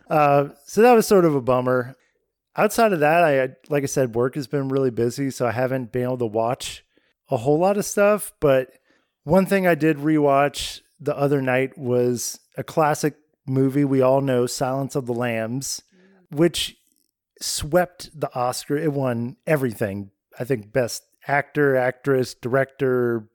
Uh, 0.09 0.49
so 0.65 0.81
that 0.81 0.93
was 0.93 1.05
sort 1.05 1.25
of 1.25 1.35
a 1.35 1.41
bummer. 1.41 1.95
Outside 2.55 2.91
of 2.93 3.01
that, 3.01 3.23
I 3.23 3.49
like 3.69 3.83
I 3.83 3.87
said, 3.87 4.15
work 4.15 4.33
has 4.35 4.47
been 4.47 4.69
really 4.69 4.89
busy, 4.89 5.29
so 5.29 5.45
I 5.45 5.51
haven't 5.51 5.91
been 5.91 6.03
able 6.03 6.17
to 6.19 6.25
watch 6.25 6.83
a 7.29 7.37
whole 7.37 7.59
lot 7.59 7.77
of 7.77 7.85
stuff. 7.85 8.33
But 8.39 8.71
one 9.25 9.45
thing 9.45 9.67
I 9.67 9.75
did 9.75 9.97
rewatch 9.97 10.81
the 10.99 11.15
other 11.15 11.41
night 11.41 11.77
was 11.77 12.39
a 12.57 12.63
classic 12.63 13.15
movie 13.45 13.85
we 13.85 14.01
all 14.01 14.19
know, 14.19 14.45
Silence 14.45 14.95
of 14.95 15.05
the 15.05 15.13
Lambs, 15.13 15.81
which 16.29 16.75
swept 17.39 18.09
the 18.19 18.33
Oscar. 18.35 18.77
It 18.77 18.91
won 18.91 19.37
everything. 19.45 20.11
I 20.37 20.43
think 20.43 20.73
best 20.73 21.03
actor, 21.27 21.75
actress, 21.75 22.33
director, 22.33 23.29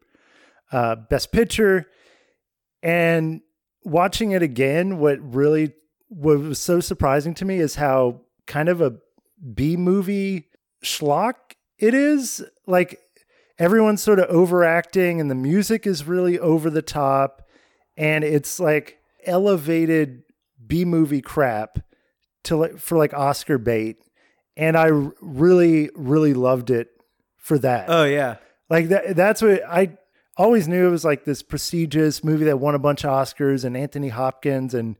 uh, 0.71 0.97
best 0.97 1.33
picture. 1.33 1.87
And 2.83 3.43
watching 3.85 4.33
it 4.33 4.43
again, 4.43 4.99
what 4.99 5.19
really 5.21 5.73
what 6.09 6.41
was 6.41 6.59
so 6.59 6.81
surprising 6.81 7.33
to 7.35 7.45
me 7.45 7.59
is 7.59 7.77
how 7.77 8.21
kind 8.47 8.69
of 8.69 8.81
a 8.83 8.99
B 9.55 9.77
movie 9.77 10.49
schlock 10.85 11.35
it 11.79 11.95
is. 11.95 12.45
Like 12.67 13.01
everyone's 13.59 14.03
sort 14.03 14.19
of 14.19 14.27
overacting 14.27 15.21
and 15.21 15.31
the 15.31 15.35
music 15.35 15.87
is 15.87 16.05
really 16.05 16.39
over 16.39 16.69
the 16.69 16.83
top 16.83 17.49
and 17.97 18.25
it's 18.25 18.59
like 18.61 18.99
elevated 19.25 20.23
B 20.67 20.85
movie 20.85 21.23
crap 21.23 21.79
to 22.45 22.57
like 22.57 22.79
for 22.79 22.99
like 22.99 23.15
Oscar 23.15 23.59
bait. 23.59 23.99
And 24.57 24.77
I 24.77 24.91
really, 25.21 25.91
really 25.95 26.35
loved 26.35 26.71
it 26.71 26.89
for 27.37 27.59
that. 27.59 27.87
Oh 27.89 28.05
yeah. 28.05 28.37
Like 28.69 28.89
that 28.89 29.17
that's 29.17 29.43
what 29.43 29.63
I 29.69 29.97
always 30.37 30.69
knew 30.69 30.87
it 30.87 30.91
was 30.91 31.05
like 31.05 31.25
this 31.25 31.43
prestigious 31.43 32.25
movie 32.25 32.45
that 32.45 32.59
won 32.59 32.75
a 32.75 32.79
bunch 32.79 33.05
of 33.05 33.11
Oscars 33.11 33.65
and 33.65 33.77
Anthony 33.77 34.09
Hopkins 34.09 34.75
and 34.75 34.97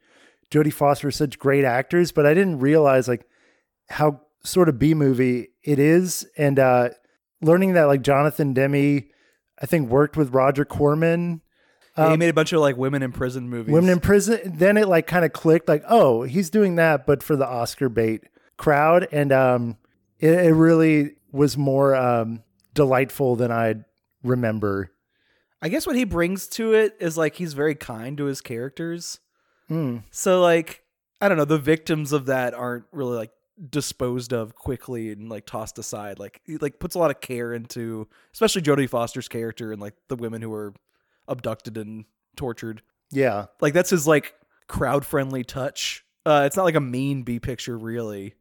Jodie 0.51 0.73
Foster 0.73 1.09
are 1.09 1.13
such 1.13 1.39
great 1.39 1.65
actors, 1.65 2.13
but 2.13 2.27
I 2.27 2.35
didn't 2.35 2.59
realize 2.59 3.09
like 3.09 3.27
how 3.89 4.21
sort 4.45 4.69
of 4.69 4.79
B 4.79 4.95
movie 4.95 5.49
it 5.63 5.79
is. 5.79 6.27
And 6.37 6.59
uh 6.59 6.91
learning 7.41 7.75
that 7.75 7.85
like 7.85 8.03
Jonathan 8.03 8.53
Demme, 8.55 9.05
I 9.61 9.67
think 9.67 9.89
worked 9.89 10.17
with 10.17 10.35
Roger 10.35 10.65
Corman. 10.65 11.43
Yeah, 11.97 12.09
he 12.09 12.13
Um, 12.15 12.19
made 12.19 12.29
a 12.31 12.35
bunch 12.35 12.53
of 12.53 12.61
like 12.61 12.77
women 12.77 13.03
in 13.03 13.13
prison 13.13 13.49
movies. 13.51 13.73
Women 13.73 13.91
in 13.91 14.01
prison. 14.01 14.41
Then 14.45 14.77
it 14.77 14.89
like 14.89 15.07
kind 15.07 15.25
of 15.25 15.33
clicked, 15.33 15.69
like, 15.69 15.85
oh, 15.89 16.23
he's 16.23 16.49
doing 16.51 16.77
that, 16.77 17.07
but 17.07 17.23
for 17.23 17.37
the 17.37 17.47
Oscar 17.47 17.89
bait 17.89 18.23
crowd, 18.57 19.09
and 19.13 19.33
um, 19.33 19.77
it, 20.19 20.31
it 20.33 20.53
really 20.55 21.17
was 21.33 21.57
more 21.57 21.95
um 21.95 22.43
delightful 22.75 23.37
than 23.37 23.51
I 23.53 23.77
remember. 24.23 24.91
I 25.61 25.69
guess 25.69 25.87
what 25.87 25.97
he 25.97 26.05
brings 26.05 26.49
to 26.49 26.73
it 26.73 26.97
is 27.01 27.17
like 27.17 27.37
he's 27.37 27.53
very 27.53 27.75
kind 27.75 28.17
to 28.19 28.25
his 28.25 28.41
characters. 28.41 29.21
Mm. 29.71 30.03
So 30.11 30.41
like 30.41 30.83
I 31.21 31.29
don't 31.29 31.39
know, 31.39 31.45
the 31.45 31.59
victims 31.59 32.13
of 32.13 32.27
that 32.27 32.53
aren't 32.55 32.85
really 32.93 33.17
like 33.17 33.31
disposed 33.71 34.33
of 34.33 34.55
quickly 34.55 35.13
and 35.13 35.29
like 35.29 35.47
tossed 35.47 35.79
aside. 35.79 36.19
Like 36.19 36.41
he 36.45 36.57
like 36.57 36.79
puts 36.81 36.95
a 36.95 36.99
lot 36.99 37.11
of 37.11 37.21
care 37.21 37.53
into 37.53 38.09
especially 38.33 38.63
Jodie 38.63 38.89
Foster's 38.89 39.29
character 39.29 39.73
and 39.73 39.81
like 39.81 39.95
the 40.09 40.17
women 40.17 40.43
who 40.43 40.51
were 40.51 40.75
abducted 41.29 41.77
and 41.79 42.05
tortured. 42.37 42.83
Yeah. 43.11 43.47
Like 43.61 43.75
that's 43.75 43.91
his 43.91 44.07
like 44.07 44.35
crowd 44.69 45.05
friendly 45.05 45.45
touch. 45.45 46.05
Uh 46.25 46.45
it's 46.47 46.57
not 46.57 46.65
like 46.65 46.75
a 46.77 46.81
mean 46.81 47.23
B 47.23 47.39
picture 47.41 47.77
really. 47.77 48.35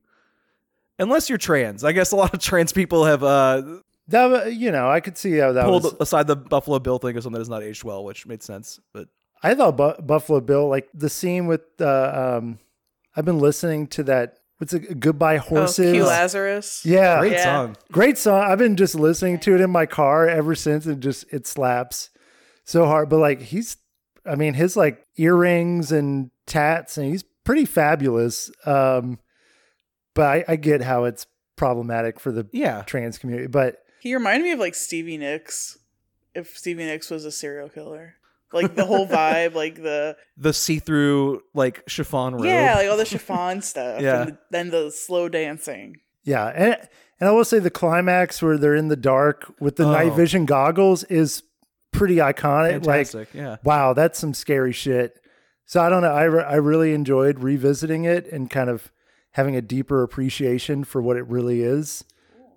Unless 1.00 1.30
you're 1.30 1.38
trans. 1.38 1.84
I 1.84 1.92
guess 1.94 2.12
a 2.12 2.16
lot 2.16 2.34
of 2.34 2.40
trans 2.40 2.72
people 2.74 3.06
have 3.06 3.24
uh 3.24 3.62
That 4.10 4.54
you 4.54 4.72
know, 4.72 4.90
I 4.90 5.00
could 5.00 5.18
see 5.18 5.38
how 5.38 5.52
that 5.54 5.66
pulled 5.66 5.84
was. 5.84 5.96
aside 6.00 6.28
the 6.28 6.36
Buffalo 6.36 6.80
Bill 6.80 7.00
thing 7.00 7.18
as 7.18 7.24
something 7.24 7.34
that 7.36 7.40
has 7.42 7.50
not 7.50 7.64
aged 7.64 7.84
well, 7.84 8.04
which 8.04 8.26
made 8.26 8.44
sense. 8.44 8.80
But 8.94 9.08
I 9.44 9.56
thought 9.56 9.76
Bu- 9.78 10.02
Buffalo 10.04 10.40
Bill, 10.42 10.68
like 10.70 10.88
the 10.94 11.10
scene 11.10 11.48
with 11.48 11.62
uh, 11.80 12.38
um, 12.40 12.60
I've 13.16 13.26
been 13.26 13.40
listening 13.40 13.88
to 13.88 14.04
that. 14.04 14.38
What's 14.60 14.74
it? 14.74 15.00
Goodbye 15.00 15.38
Horses. 15.38 15.88
Oh, 15.88 15.92
Q 15.94 16.06
Lazarus. 16.06 16.86
yeah, 16.86 17.20
great 17.20 17.32
Yeah. 17.32 17.44
song. 17.44 17.76
great 17.92 18.18
song. 18.20 18.44
I've 18.44 18.60
been 18.60 18.76
just 18.76 18.94
listening 18.94 19.40
to 19.40 19.56
it 19.56 19.62
in 19.62 19.72
my 19.72 19.88
car 19.88 20.28
ever 20.30 20.54
since, 20.54 20.86
and 20.86 21.02
just 21.02 21.26
it 21.34 21.48
slaps 21.48 22.12
so 22.72 22.86
hard. 22.86 23.10
But 23.10 23.18
like 23.20 23.42
he's, 23.42 23.78
I 24.25 24.36
mean, 24.36 24.54
his 24.54 24.75
like 24.78 25.06
earrings 25.18 25.92
and 25.92 26.32
tats, 26.46 26.98
and 26.98 27.08
he's 27.10 27.24
pretty 27.44 27.66
fabulous. 27.66 28.51
Um, 28.66 29.20
but 30.13 30.24
I, 30.25 30.46
I 30.48 30.56
get 30.56 30.82
how 30.82 31.06
it's 31.06 31.25
problematic 31.56 32.20
for 32.20 32.32
the 32.32 32.48
Yeah. 32.51 32.82
trans 32.84 33.18
community. 33.18 33.48
But 33.48 33.78
He 34.00 34.13
reminded 34.13 34.44
me 34.46 34.51
of 34.51 34.60
like 34.60 34.75
Stevie 34.75 35.18
Nicks. 35.18 35.78
If 36.34 36.58
Stevie 36.58 36.86
Nicks 36.86 37.10
was 37.10 37.25
a 37.25 37.32
serial 37.32 37.70
killer, 37.70 38.16
like 38.54 38.75
the 38.75 38.86
whole 38.86 39.08
vibe, 39.20 39.54
like 39.54 39.75
the 39.75 40.16
The 40.38 40.54
see 40.54 40.80
through 40.80 41.42
like 41.54 41.84
chiffon 41.88 42.34
robe. 42.36 42.46
yeah, 42.46 42.75
like 42.78 42.90
all 42.90 42.98
the 42.98 43.06
chiffon 43.13 43.62
stuff, 43.62 44.01
Yeah. 44.01 44.22
and 44.24 44.38
then 44.50 44.70
the 44.70 44.92
slow 44.92 45.30
dancing. 45.30 45.98
Yeah, 46.24 46.48
and 46.48 46.78
and 47.20 47.30
I 47.30 47.32
will 47.34 47.46
say 47.46 47.60
the 47.60 47.70
climax 47.70 48.42
where 48.42 48.58
they're 48.58 48.75
in 48.75 48.88
the 48.88 48.96
dark 48.96 49.54
with 49.60 49.75
the 49.75 49.86
night 49.86 50.12
Oh. 50.12 50.16
vision 50.16 50.46
goggles 50.46 51.04
is 51.06 51.44
pretty 51.91 52.15
iconic. 52.17 52.71
Fantastic. 52.71 53.33
Like, 53.33 53.33
yeah. 53.33 53.57
wow, 53.63 53.93
that's 53.93 54.19
some 54.19 54.33
scary 54.33 54.71
shit. 54.71 55.19
So 55.65 55.81
I 55.81 55.89
don't 55.89 56.01
know. 56.01 56.12
I 56.12 56.24
re- 56.24 56.43
I 56.43 56.55
really 56.55 56.93
enjoyed 56.93 57.39
revisiting 57.39 58.05
it 58.05 58.27
and 58.31 58.50
kind 58.50 58.69
of 58.69 58.91
having 59.31 59.55
a 59.55 59.62
deeper 59.62 60.03
appreciation 60.03 60.83
for 60.83 61.01
what 61.01 61.17
it 61.17 61.27
really 61.27 61.62
is. 61.62 62.03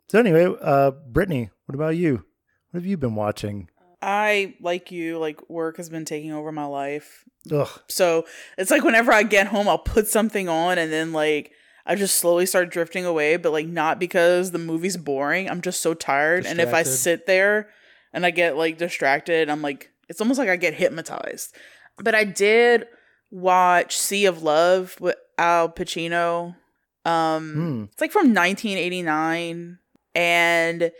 So 0.08 0.18
anyway, 0.18 0.46
uh, 0.60 0.92
Britnee, 1.10 1.50
what 1.66 1.74
about 1.74 1.96
you? 1.96 2.24
What 2.70 2.80
have 2.80 2.86
you 2.86 2.96
been 2.96 3.14
watching? 3.14 3.70
I 4.02 4.54
like 4.60 4.90
you, 4.90 5.18
like 5.18 5.48
work 5.48 5.78
has 5.78 5.88
been 5.88 6.04
taking 6.04 6.32
over 6.32 6.52
my 6.52 6.66
life. 6.66 7.24
Ugh, 7.50 7.68
So 7.88 8.26
it's 8.58 8.70
like 8.70 8.84
whenever 8.84 9.12
I 9.12 9.22
get 9.22 9.46
home, 9.46 9.68
I'll 9.68 9.78
put 9.78 10.08
something 10.08 10.48
on 10.48 10.78
and 10.78 10.92
then 10.92 11.12
like 11.12 11.52
I 11.86 11.94
just 11.94 12.16
slowly 12.16 12.46
start 12.46 12.70
drifting 12.70 13.04
away, 13.04 13.36
but 13.36 13.52
like 13.52 13.66
not 13.66 13.98
because 13.98 14.50
the 14.50 14.58
movie's 14.58 14.96
boring. 14.96 15.48
I'm 15.48 15.60
just 15.60 15.80
so 15.80 15.94
tired. 15.94 16.46
And 16.46 16.60
if 16.60 16.74
I 16.74 16.82
sit 16.82 17.26
there 17.26 17.68
and 18.14 18.24
I 18.24 18.30
get 18.30 18.56
like 18.56 18.78
distracted, 18.78 19.50
I'm 19.50 19.60
like, 19.60 19.90
it's 20.08 20.20
almost 20.22 20.38
like 20.38 20.48
I 20.48 20.56
get 20.56 20.72
hypnotized. 20.72 21.54
But 21.98 22.14
I 22.14 22.24
did 22.24 22.86
watch 23.30 23.96
Sea 23.98 24.24
of 24.24 24.42
Love 24.42 24.96
with 25.00 25.16
Al 25.36 25.68
Pacino. 25.68 26.56
Um, 27.04 27.52
Hmm. 27.52 27.84
It's 27.92 28.00
like 28.00 28.12
from 28.12 28.32
1989. 28.32 29.78
And 30.14 30.92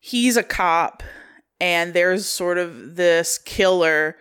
he's 0.00 0.36
a 0.36 0.42
cop 0.42 1.02
and 1.60 1.92
there's 1.94 2.26
sort 2.26 2.58
of 2.58 2.94
this 2.96 3.38
killer 3.38 4.16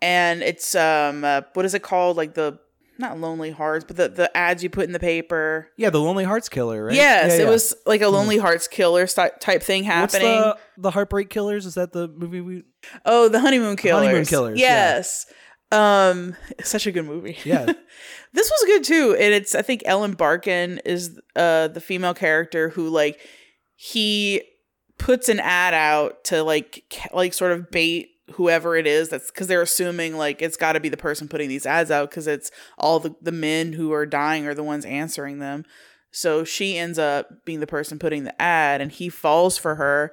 and 0.00 0.42
it's 0.42 0.74
um 0.74 1.24
uh, 1.24 1.42
what 1.52 1.66
is 1.66 1.74
it 1.74 1.82
called 1.82 2.16
like 2.16 2.32
the 2.32 2.58
not 3.00 3.18
lonely 3.18 3.50
hearts 3.50 3.84
but 3.84 3.96
the 3.96 4.08
the 4.08 4.36
ads 4.36 4.62
you 4.62 4.70
put 4.70 4.84
in 4.84 4.92
the 4.92 5.00
paper 5.00 5.68
Yeah, 5.76 5.90
the 5.90 5.98
Lonely 6.00 6.24
Hearts 6.24 6.48
Killer, 6.48 6.84
right? 6.84 6.94
yes 6.94 7.30
Yeah, 7.32 7.36
it 7.36 7.44
yeah. 7.44 7.50
was 7.50 7.74
like 7.86 8.02
a 8.02 8.08
lonely 8.08 8.38
hearts 8.38 8.68
killer 8.68 9.06
sti- 9.06 9.32
type 9.40 9.62
thing 9.62 9.84
What's 9.86 10.14
happening 10.14 10.40
the 10.40 10.56
the 10.78 10.90
Heartbreak 10.92 11.30
Killers? 11.30 11.66
Is 11.66 11.74
that 11.74 11.92
the 11.92 12.06
movie 12.08 12.40
we? 12.40 12.62
oh 13.04 13.28
the 13.28 13.40
honeymoon 13.40 13.76
killers 13.76 14.04
Honeymoon 14.04 14.24
Killers, 14.26 14.58
yeah. 14.60 14.68
yes 14.94 15.26
um 15.72 16.34
such 16.62 16.86
a 16.86 16.92
good 16.92 17.04
movie 17.06 17.36
Yeah. 17.44 17.64
this 18.32 18.50
was 18.50 18.64
good 18.66 18.84
too 18.84 19.14
and 19.18 19.32
it's 19.34 19.54
i 19.54 19.62
think 19.62 19.82
ellen 19.84 20.14
barkin 20.14 20.80
is 20.84 21.18
uh 21.36 21.68
the 21.68 21.80
female 21.80 22.12
character 22.14 22.70
who 22.70 22.88
like 22.88 23.20
he 23.76 24.42
puts 24.98 25.28
an 25.28 25.40
ad 25.40 25.72
out 25.74 26.24
to 26.24 26.42
like 26.42 26.84
like 27.12 27.32
sort 27.32 27.52
of 27.52 27.70
bait 27.70 28.08
whoever 28.32 28.76
it 28.76 28.86
is 28.86 29.08
that's 29.08 29.30
because 29.30 29.46
they're 29.46 29.62
assuming 29.62 30.16
like 30.16 30.42
it's 30.42 30.56
got 30.56 30.72
to 30.72 30.80
be 30.80 30.88
the 30.88 30.96
person 30.96 31.28
putting 31.28 31.48
these 31.48 31.66
ads 31.66 31.90
out 31.90 32.10
because 32.10 32.26
it's 32.26 32.50
all 32.78 33.00
the, 33.00 33.14
the 33.20 33.32
men 33.32 33.72
who 33.72 33.92
are 33.92 34.06
dying 34.06 34.46
are 34.46 34.54
the 34.54 34.62
ones 34.62 34.84
answering 34.84 35.38
them. 35.38 35.64
So 36.12 36.44
she 36.44 36.76
ends 36.76 36.98
up 36.98 37.44
being 37.44 37.60
the 37.60 37.66
person 37.66 37.98
putting 37.98 38.24
the 38.24 38.40
ad 38.40 38.80
and 38.80 38.90
he 38.90 39.08
falls 39.08 39.56
for 39.56 39.76
her 39.76 40.12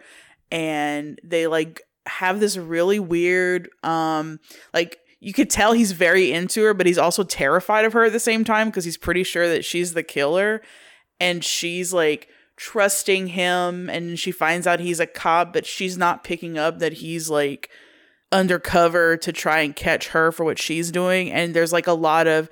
and 0.52 1.20
they 1.24 1.48
like 1.48 1.82
have 2.06 2.40
this 2.40 2.56
really 2.56 3.00
weird 3.00 3.70
um 3.84 4.40
like 4.74 5.00
you 5.20 5.34
could 5.34 5.50
tell 5.50 5.74
he's 5.74 5.92
very 5.92 6.32
into 6.32 6.64
her 6.64 6.74
but 6.74 6.86
he's 6.86 6.98
also 6.98 7.24
terrified 7.24 7.86
of 7.86 7.94
her 7.94 8.06
at 8.06 8.14
the 8.14 8.20
same 8.20 8.44
time 8.44 8.68
because 8.68 8.86
he's 8.86 8.98
pretty 8.98 9.24
sure 9.24 9.50
that 9.50 9.66
she's 9.66 9.94
the 9.94 10.04
killer. 10.04 10.62
And 11.20 11.44
she's 11.44 11.92
like 11.92 12.30
trusting 12.56 13.28
him 13.28 13.90
and 13.90 14.20
she 14.20 14.32
finds 14.32 14.66
out 14.66 14.80
he's 14.80 15.00
a 15.00 15.08
cop 15.08 15.54
but 15.54 15.66
she's 15.66 15.98
not 15.98 16.24
picking 16.24 16.58
up 16.58 16.80
that 16.80 16.94
he's 16.94 17.30
like 17.30 17.70
undercover 18.32 19.18
to 19.18 19.32
try 19.32 19.62
and 19.62 19.76
catch 19.76 20.10
her 20.10 20.32
for 20.32 20.44
what 20.44 20.60
she's 20.60 20.92
doing 20.92 21.32
and 21.32 21.54
there's 21.54 21.72
like 21.72 21.88
a 21.88 21.94
lot 21.94 22.28
of 22.28 22.50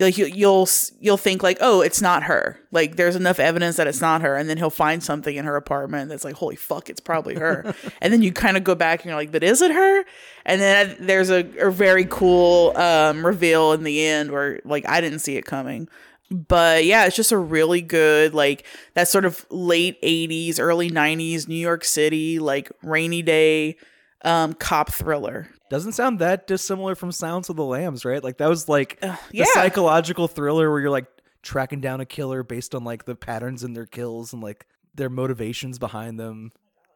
like 0.00 0.16
you, 0.16 0.26
you'll 0.26 0.68
you'll 1.00 1.16
think 1.16 1.42
like 1.42 1.58
oh 1.60 1.80
it's 1.80 2.00
not 2.00 2.24
her. 2.24 2.60
Like 2.70 2.96
there's 2.96 3.16
enough 3.16 3.40
evidence 3.40 3.76
that 3.76 3.88
it's 3.88 4.00
not 4.00 4.22
her 4.22 4.36
and 4.36 4.48
then 4.48 4.56
he'll 4.56 4.70
find 4.70 5.02
something 5.02 5.34
in 5.34 5.44
her 5.44 5.56
apartment 5.56 6.08
that's 6.08 6.24
like 6.24 6.36
holy 6.36 6.54
fuck 6.54 6.88
it's 6.88 7.00
probably 7.00 7.34
her. 7.34 7.74
And 8.00 8.12
then 8.12 8.22
you 8.22 8.32
kind 8.32 8.56
of 8.56 8.62
go 8.62 8.74
back 8.74 9.00
and 9.00 9.06
you're 9.06 9.16
like 9.16 9.32
but 9.32 9.42
is 9.42 9.60
it 9.60 9.72
her? 9.72 10.04
And 10.44 10.60
then 10.60 10.96
there's 11.00 11.30
a, 11.30 11.44
a 11.58 11.70
very 11.70 12.04
cool 12.04 12.76
um 12.76 13.26
reveal 13.26 13.72
in 13.72 13.82
the 13.82 14.04
end 14.04 14.30
where 14.30 14.60
like 14.64 14.88
i 14.88 15.00
didn't 15.00 15.20
see 15.20 15.36
it 15.36 15.44
coming. 15.46 15.88
But 16.30 16.84
yeah 16.84 17.06
it's 17.06 17.16
just 17.16 17.32
a 17.32 17.38
really 17.38 17.82
good 17.82 18.34
like 18.34 18.64
that 18.94 19.08
sort 19.08 19.24
of 19.24 19.46
late 19.50 20.00
80s 20.02 20.60
early 20.60 20.90
90s 20.90 21.48
new 21.48 21.56
york 21.56 21.84
city 21.84 22.38
like 22.38 22.70
rainy 22.82 23.22
day 23.22 23.76
um 24.24 24.52
cop 24.54 24.90
thriller 24.92 25.48
Doesn't 25.70 25.92
sound 25.92 26.18
that 26.18 26.46
dissimilar 26.46 26.94
from 26.94 27.12
Silence 27.12 27.48
of 27.48 27.56
the 27.56 27.64
Lambs, 27.64 28.04
right? 28.04 28.22
Like 28.22 28.38
that 28.38 28.48
was 28.48 28.68
like 28.68 28.98
yeah. 29.02 29.16
the 29.30 29.44
psychological 29.54 30.26
thriller 30.28 30.70
where 30.70 30.80
you're 30.80 30.90
like 30.90 31.06
tracking 31.42 31.80
down 31.80 32.00
a 32.00 32.06
killer 32.06 32.42
based 32.42 32.74
on 32.74 32.82
like 32.84 33.04
the 33.04 33.14
patterns 33.14 33.62
in 33.62 33.74
their 33.74 33.86
kills 33.86 34.32
and 34.32 34.42
like 34.42 34.66
their 34.94 35.08
motivations 35.10 35.78
behind 35.78 36.18
them. 36.18 36.50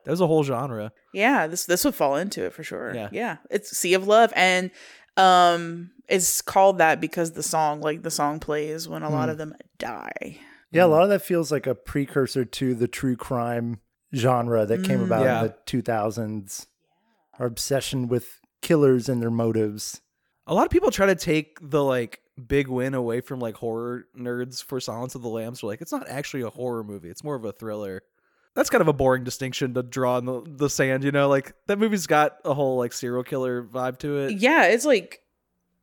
That 0.05 0.11
was 0.11 0.21
a 0.21 0.27
whole 0.27 0.43
genre. 0.43 0.91
Yeah, 1.15 1.47
this 1.47 1.65
this 1.67 1.85
would 1.85 1.95
fall 1.95 2.17
into 2.17 2.45
it 2.45 2.53
for 2.53 2.65
sure. 2.65 2.93
Yeah. 2.95 3.09
Yeah. 3.13 3.37
It's 3.51 3.77
Sea 3.77 3.95
of 3.95 4.09
Love 4.09 4.33
and 4.35 4.71
um 5.17 5.91
it's 6.09 6.43
called 6.43 6.79
that 6.79 7.01
because 7.01 7.33
the 7.33 7.43
song 7.43 7.81
like 7.81 8.03
the 8.03 8.11
song 8.11 8.41
plays 8.41 8.89
when 8.89 9.03
a 9.03 9.11
lot 9.11 9.29
of 9.29 9.39
them 9.39 9.55
die. 9.79 10.39
yeah, 10.73 10.85
a 10.85 10.87
lot 10.87 11.03
of 11.03 11.11
that 11.11 11.23
feels 11.23 11.53
like 11.53 11.67
a 11.67 11.75
precursor 11.75 12.45
to 12.45 12.75
the 12.75 12.89
true 12.89 13.15
crime 13.17 13.79
genre 14.15 14.67
that 14.67 14.85
came 14.85 15.01
Mm. 15.01 15.05
about 15.05 15.25
Yeah. 15.25 15.41
in 15.41 15.47
the 15.49 15.55
2000s. 15.67 16.67
Our 17.39 17.47
obsession 17.47 18.09
with 18.09 18.41
killers 18.61 19.09
and 19.09 19.21
their 19.21 19.31
motives. 19.31 20.01
A 20.47 20.55
lot 20.55 20.65
of 20.65 20.71
people 20.71 20.91
try 20.91 21.07
to 21.07 21.15
take 21.15 21.59
the 21.61 21.83
like 21.83 22.21
big 22.47 22.69
win 22.69 22.95
away 22.95 23.21
from 23.21 23.41
like 23.41 23.57
horror 23.57 24.07
nerds 24.19 24.65
for 24.65 24.81
Silence 24.81 25.15
of 25.15 25.23
the 25.23 25.29
Lambs. 25.29 25.63
We're 25.63 25.71
like, 25.71 25.81
it's 25.81 25.93
not 25.93 26.09
actually 26.09 26.43
a 26.43 26.51
horror 26.51 26.85
movie. 26.85 27.11
It's 27.11 27.25
more 27.25 27.35
of 27.35 27.45
a 27.45 27.53
thriller. 27.53 28.03
That's 28.55 28.69
kind 28.69 28.83
of 28.83 28.89
a 28.89 28.93
boring 28.93 29.25
distinction 29.25 29.75
to 29.75 29.83
draw 29.83 30.19
in 30.19 30.27
the, 30.27 30.43
the 30.45 30.69
sand, 30.69 31.05
you 31.05 31.13
know? 31.13 31.29
Like 31.29 31.55
that 31.67 31.79
movie's 31.79 32.07
got 32.07 32.37
a 32.45 32.55
whole 32.55 32.77
like 32.77 32.93
serial 32.93 33.23
killer 33.23 33.63
vibe 33.63 33.99
to 34.01 34.19
it. 34.19 34.39
Yeah, 34.39 34.67
it's 34.67 34.85
like 34.85 35.21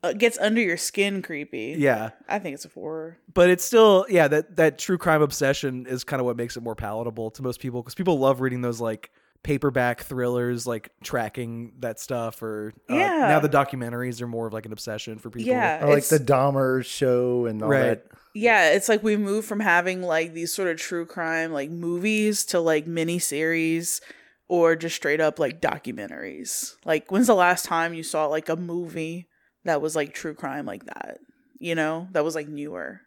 uh, 0.03 0.13
gets 0.13 0.37
under 0.37 0.61
your 0.61 0.77
skin 0.77 1.21
creepy. 1.21 1.75
Yeah. 1.77 2.11
I 2.27 2.39
think 2.39 2.53
it's 2.53 2.65
a 2.65 2.69
horror. 2.69 3.17
But 3.33 3.49
it's 3.49 3.63
still 3.63 4.05
yeah, 4.09 4.27
that 4.27 4.55
that 4.57 4.77
true 4.77 4.97
crime 4.97 5.21
obsession 5.21 5.87
is 5.87 6.03
kind 6.03 6.19
of 6.19 6.25
what 6.25 6.37
makes 6.37 6.57
it 6.57 6.63
more 6.63 6.75
palatable 6.75 7.31
to 7.31 7.41
most 7.41 7.59
people 7.59 7.83
cuz 7.83 7.95
people 7.95 8.19
love 8.19 8.39
reading 8.39 8.61
those 8.61 8.79
like 8.79 9.11
paperback 9.43 10.01
thrillers 10.01 10.67
like 10.67 10.89
tracking 11.03 11.71
that 11.79 11.99
stuff 11.99 12.41
or 12.41 12.73
uh, 12.89 12.93
Yeah. 12.95 13.19
now 13.29 13.39
the 13.39 13.49
documentaries 13.49 14.21
are 14.21 14.27
more 14.27 14.47
of 14.47 14.53
like 14.53 14.65
an 14.65 14.73
obsession 14.73 15.17
for 15.17 15.29
people. 15.29 15.47
Yeah. 15.49 15.85
Or 15.85 15.93
like 15.93 16.05
the 16.07 16.19
Dahmer 16.19 16.83
show 16.85 17.45
and 17.45 17.61
all 17.63 17.69
Right. 17.69 17.81
that. 18.03 18.05
Yeah, 18.35 18.71
it's 18.71 18.89
like 18.89 19.01
we 19.01 19.17
moved 19.17 19.47
from 19.47 19.59
having 19.61 20.01
like 20.01 20.33
these 20.33 20.53
sort 20.53 20.67
of 20.69 20.77
true 20.77 21.05
crime 21.05 21.51
like 21.51 21.69
movies 21.71 22.45
to 22.45 22.59
like 22.59 22.85
mini 22.85 23.17
series 23.17 24.01
or 24.47 24.75
just 24.75 24.95
straight 24.95 25.21
up 25.21 25.39
like 25.39 25.61
documentaries. 25.61 26.73
Like 26.85 27.11
when's 27.11 27.27
the 27.27 27.35
last 27.35 27.65
time 27.65 27.93
you 27.93 28.03
saw 28.03 28.27
like 28.27 28.49
a 28.49 28.55
movie 28.55 29.27
that 29.63 29.81
was 29.81 29.95
like 29.95 30.13
true 30.13 30.33
crime 30.35 30.65
like 30.65 30.85
that? 30.85 31.17
You 31.59 31.75
know, 31.75 32.07
that 32.11 32.23
was 32.23 32.35
like 32.35 32.47
newer. 32.47 33.01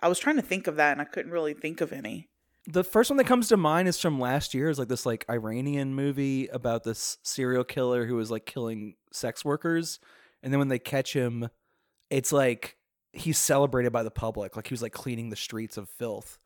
I 0.00 0.08
was 0.08 0.18
trying 0.18 0.36
to 0.36 0.42
think 0.42 0.66
of 0.66 0.76
that 0.76 0.92
and 0.92 1.00
I 1.00 1.04
couldn't 1.04 1.32
really 1.32 1.54
think 1.54 1.80
of 1.80 1.92
any. 1.92 2.28
The 2.70 2.84
first 2.84 3.08
one 3.10 3.16
that 3.16 3.24
comes 3.26 3.48
to 3.48 3.56
mind 3.56 3.88
is 3.88 3.98
from 3.98 4.20
last 4.20 4.52
year. 4.52 4.68
Is 4.68 4.78
like 4.78 4.88
this 4.88 5.06
like 5.06 5.24
Iranian 5.30 5.94
movie 5.94 6.48
about 6.48 6.84
this 6.84 7.16
serial 7.24 7.64
killer 7.64 8.04
who 8.06 8.14
was 8.14 8.30
like 8.30 8.44
killing 8.44 8.94
sex 9.12 9.42
workers, 9.44 9.98
and 10.42 10.52
then 10.52 10.58
when 10.58 10.68
they 10.68 10.78
catch 10.78 11.14
him, 11.14 11.48
it's 12.10 12.30
like 12.30 12.76
he's 13.14 13.38
celebrated 13.38 13.90
by 13.90 14.02
the 14.02 14.10
public, 14.10 14.54
like 14.54 14.66
he 14.68 14.74
was 14.74 14.82
like 14.82 14.92
cleaning 14.92 15.30
the 15.30 15.36
streets 15.36 15.76
of 15.78 15.88
filth. 15.98 16.38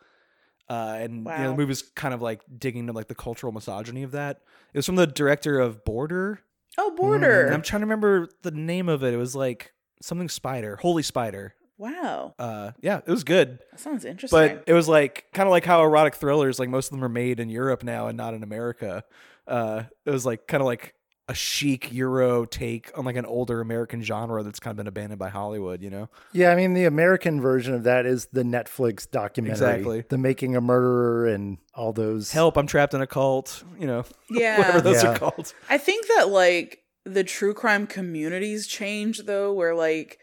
Uh, 0.71 0.97
and 1.01 1.17
you 1.17 1.21
know 1.25 1.31
Wow. 1.31 1.51
the 1.51 1.57
movie's 1.57 1.83
kind 1.83 2.15
of 2.15 2.23
like 2.23 2.41
digging 2.57 2.83
into 2.83 2.93
like 2.93 3.09
the 3.09 3.17
cultural 3.17 3.53
misogyny 3.53 4.05
of 4.05 4.13
that. 4.13 4.39
It 4.73 4.79
was 4.79 4.87
from 4.87 4.95
the 4.97 5.09
director 5.09 5.59
of 5.59 5.85
Border, 5.85 6.41
Oh, 6.79 6.93
Border. 6.97 7.47
and 7.47 7.55
I'm 7.55 7.63
trying 7.63 7.81
to 7.81 7.87
remember 7.87 8.29
the 8.43 8.53
name 8.53 8.89
of 8.89 9.03
it. 9.03 9.13
It 9.13 9.17
was 9.19 9.35
like 9.35 9.73
something 10.01 10.29
Spider, 10.29 10.77
Holy 10.81 11.03
Spider. 11.03 11.57
Wow. 11.79 12.35
Uh, 12.39 12.73
yeah, 12.81 12.99
it 12.99 13.11
was 13.11 13.25
good. 13.25 13.59
That 13.71 13.81
sounds 13.81 14.05
interesting. 14.05 14.37
But 14.39 14.65
it 14.67 14.73
was 14.73 14.89
like 14.89 15.27
kind 15.33 15.47
of 15.47 15.51
like 15.51 15.65
how 15.65 15.83
erotic 15.83 16.15
thrillers, 16.15 16.59
like 16.59 16.69
most 16.69 16.87
of 16.87 16.93
them 16.93 17.05
are 17.05 17.09
made 17.09 17.41
in 17.41 17.49
Europe 17.49 17.83
now 17.83 18.07
and 18.09 18.17
not 18.17 18.35
in 18.35 18.43
America. 18.43 19.05
Uh, 19.47 19.85
it 20.07 20.11
was 20.11 20.25
like 20.25 20.47
kind 20.47 20.61
of 20.61 20.67
like 20.67 20.95
a 21.29 21.35
chic 21.35 21.93
Euro 21.93 22.45
take 22.45 22.91
on 22.99 23.05
like 23.05 23.15
an 23.17 23.25
older 23.25 23.61
American 23.61 24.03
genre 24.03 24.43
that's 24.43 24.59
kind 24.59 24.73
of 24.73 24.77
been 24.77 24.89
abandoned 24.89 25.19
by 25.21 25.29
Hollywood. 25.29 25.81
You 25.83 25.91
know? 25.91 26.09
Yeah, 26.33 26.51
I 26.51 26.57
mean 26.57 26.75
the 26.75 26.85
American 26.85 27.41
version 27.41 27.75
of 27.75 27.85
that 27.85 28.07
is 28.07 28.27
the 28.33 28.43
Netflix 28.43 29.09
documentary, 29.11 29.53
Exactly. 29.53 30.05
the 30.09 30.19
Making 30.19 30.57
a 30.57 30.61
Murderer 30.61 31.27
and 31.29 31.59
all 31.75 31.93
those. 31.93 32.33
Help! 32.33 32.57
I'm 32.57 32.67
trapped 32.67 32.93
in 32.95 33.01
a 33.01 33.07
cult. 33.07 33.63
You 33.79 33.87
know, 33.87 34.05
yeah. 34.31 34.59
whatever 34.59 34.81
those 34.81 35.03
Yeah. 35.03 35.13
are 35.13 35.19
called. 35.19 35.55
I 35.71 35.79
think 35.79 36.07
that 36.17 36.29
like 36.29 36.81
the 37.05 37.25
true 37.25 37.55
crime 37.55 37.87
communities 37.87 38.67
change 38.67 39.21
though, 39.25 39.53
where 39.53 39.75
like 39.75 40.19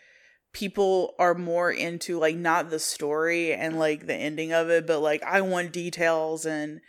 people 0.53 1.13
are 1.19 1.35
more 1.35 1.71
into 1.71 2.17
like 2.17 2.35
not 2.35 2.69
the 2.69 2.79
story 2.79 3.53
and 3.53 3.77
like 3.79 4.07
the 4.07 4.15
ending 4.15 4.51
of 4.51 4.69
it, 4.69 4.87
but 4.87 4.99
like 4.99 5.23
I 5.23 5.41
want 5.41 5.71
details 5.71 6.45
and 6.45 6.81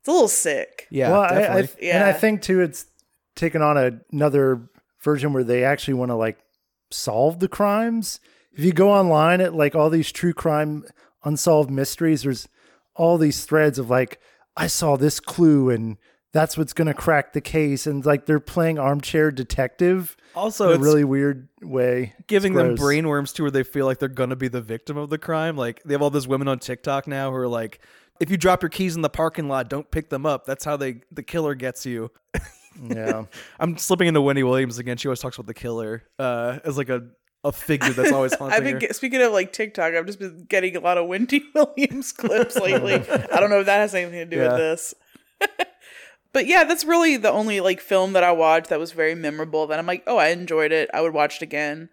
it's 0.00 0.08
a 0.08 0.12
little 0.12 0.28
sick. 0.28 0.86
Yeah, 0.90 1.10
well, 1.10 1.20
I, 1.22 1.26
I, 1.26 1.38
definitely. 1.62 1.90
and 1.90 2.04
I 2.04 2.12
think 2.12 2.42
too, 2.42 2.60
it's 2.60 2.86
taken 3.34 3.62
on 3.62 3.76
a, 3.76 4.00
another 4.12 4.68
version 5.02 5.32
where 5.32 5.44
they 5.44 5.64
actually 5.64 5.94
want 5.94 6.10
to 6.10 6.16
like 6.16 6.38
solve 6.90 7.40
the 7.40 7.48
crimes. 7.48 8.20
If 8.52 8.64
you 8.64 8.72
go 8.72 8.90
online 8.90 9.40
at 9.40 9.54
like 9.54 9.74
all 9.74 9.90
these 9.90 10.12
true 10.12 10.32
crime 10.32 10.84
unsolved 11.24 11.70
mysteries, 11.70 12.22
there's 12.22 12.48
all 12.94 13.18
these 13.18 13.44
threads 13.44 13.78
of 13.78 13.88
like, 13.90 14.20
I 14.56 14.66
saw 14.66 14.96
this 14.96 15.20
clue 15.20 15.70
and 15.70 15.96
that's 16.32 16.58
what's 16.58 16.72
going 16.72 16.86
to 16.88 16.94
crack 16.94 17.32
the 17.32 17.40
case. 17.40 17.86
And 17.86 18.04
like 18.04 18.26
they're 18.26 18.40
playing 18.40 18.78
armchair 18.78 19.30
detective 19.30 20.16
also, 20.34 20.70
in 20.72 20.80
a 20.80 20.82
really 20.82 21.04
weird 21.04 21.48
way. 21.62 22.14
Giving 22.26 22.54
them 22.54 22.76
brainworms 22.76 23.34
to 23.36 23.42
where 23.42 23.50
they 23.50 23.62
feel 23.62 23.86
like 23.86 23.98
they're 23.98 24.08
gonna 24.08 24.36
be 24.36 24.48
the 24.48 24.60
victim 24.60 24.96
of 24.96 25.10
the 25.10 25.18
crime. 25.18 25.56
Like 25.56 25.82
they 25.84 25.94
have 25.94 26.02
all 26.02 26.10
those 26.10 26.28
women 26.28 26.46
on 26.48 26.58
TikTok 26.58 27.06
now 27.06 27.30
who 27.30 27.36
are 27.36 27.48
like, 27.48 27.80
if 28.20 28.30
you 28.30 28.36
drop 28.36 28.62
your 28.62 28.68
keys 28.68 28.94
in 28.96 29.02
the 29.02 29.08
parking 29.08 29.48
lot, 29.48 29.68
don't 29.70 29.90
pick 29.90 30.10
them 30.10 30.26
up. 30.26 30.44
That's 30.44 30.64
how 30.64 30.76
they 30.76 31.00
the 31.10 31.22
killer 31.22 31.54
gets 31.54 31.86
you. 31.86 32.10
Yeah. 32.82 33.24
I'm 33.60 33.76
slipping 33.78 34.06
into 34.08 34.20
Wendy 34.20 34.42
Williams 34.42 34.78
again. 34.78 34.96
She 34.98 35.08
always 35.08 35.20
talks 35.20 35.36
about 35.36 35.46
the 35.46 35.54
killer 35.54 36.04
uh, 36.18 36.58
as 36.64 36.76
like 36.76 36.88
a, 36.90 37.04
a 37.42 37.50
figure 37.52 37.90
that's 37.90 38.12
always 38.12 38.34
haunting 38.38 38.56
I've 38.56 38.64
been 38.64 38.80
her. 38.80 38.92
speaking 38.92 39.20
of 39.22 39.32
like 39.32 39.52
TikTok, 39.52 39.94
I've 39.94 40.06
just 40.06 40.18
been 40.20 40.44
getting 40.48 40.76
a 40.76 40.80
lot 40.80 40.98
of 40.98 41.06
Wendy 41.08 41.42
Williams 41.54 42.12
clips 42.12 42.54
lately. 42.56 42.94
I 42.94 43.40
don't 43.40 43.50
know 43.50 43.60
if 43.60 43.66
that 43.66 43.78
has 43.78 43.94
anything 43.94 44.18
to 44.18 44.24
do 44.26 44.36
Yeah. 44.36 44.48
with 44.52 44.56
this. 44.58 44.94
But 46.38 46.46
yeah, 46.46 46.62
that's 46.62 46.84
really 46.84 47.16
the 47.16 47.32
only 47.32 47.58
like 47.58 47.80
film 47.80 48.12
that 48.12 48.22
I 48.22 48.30
watched 48.30 48.68
that 48.68 48.78
was 48.78 48.92
very 48.92 49.16
memorable 49.16 49.66
that 49.66 49.76
I'm 49.76 49.86
like, 49.86 50.04
oh, 50.06 50.18
I 50.18 50.28
enjoyed 50.28 50.70
it. 50.70 50.88
I 50.94 51.00
would 51.00 51.12
watch 51.12 51.36
it 51.36 51.42
again. 51.42 51.88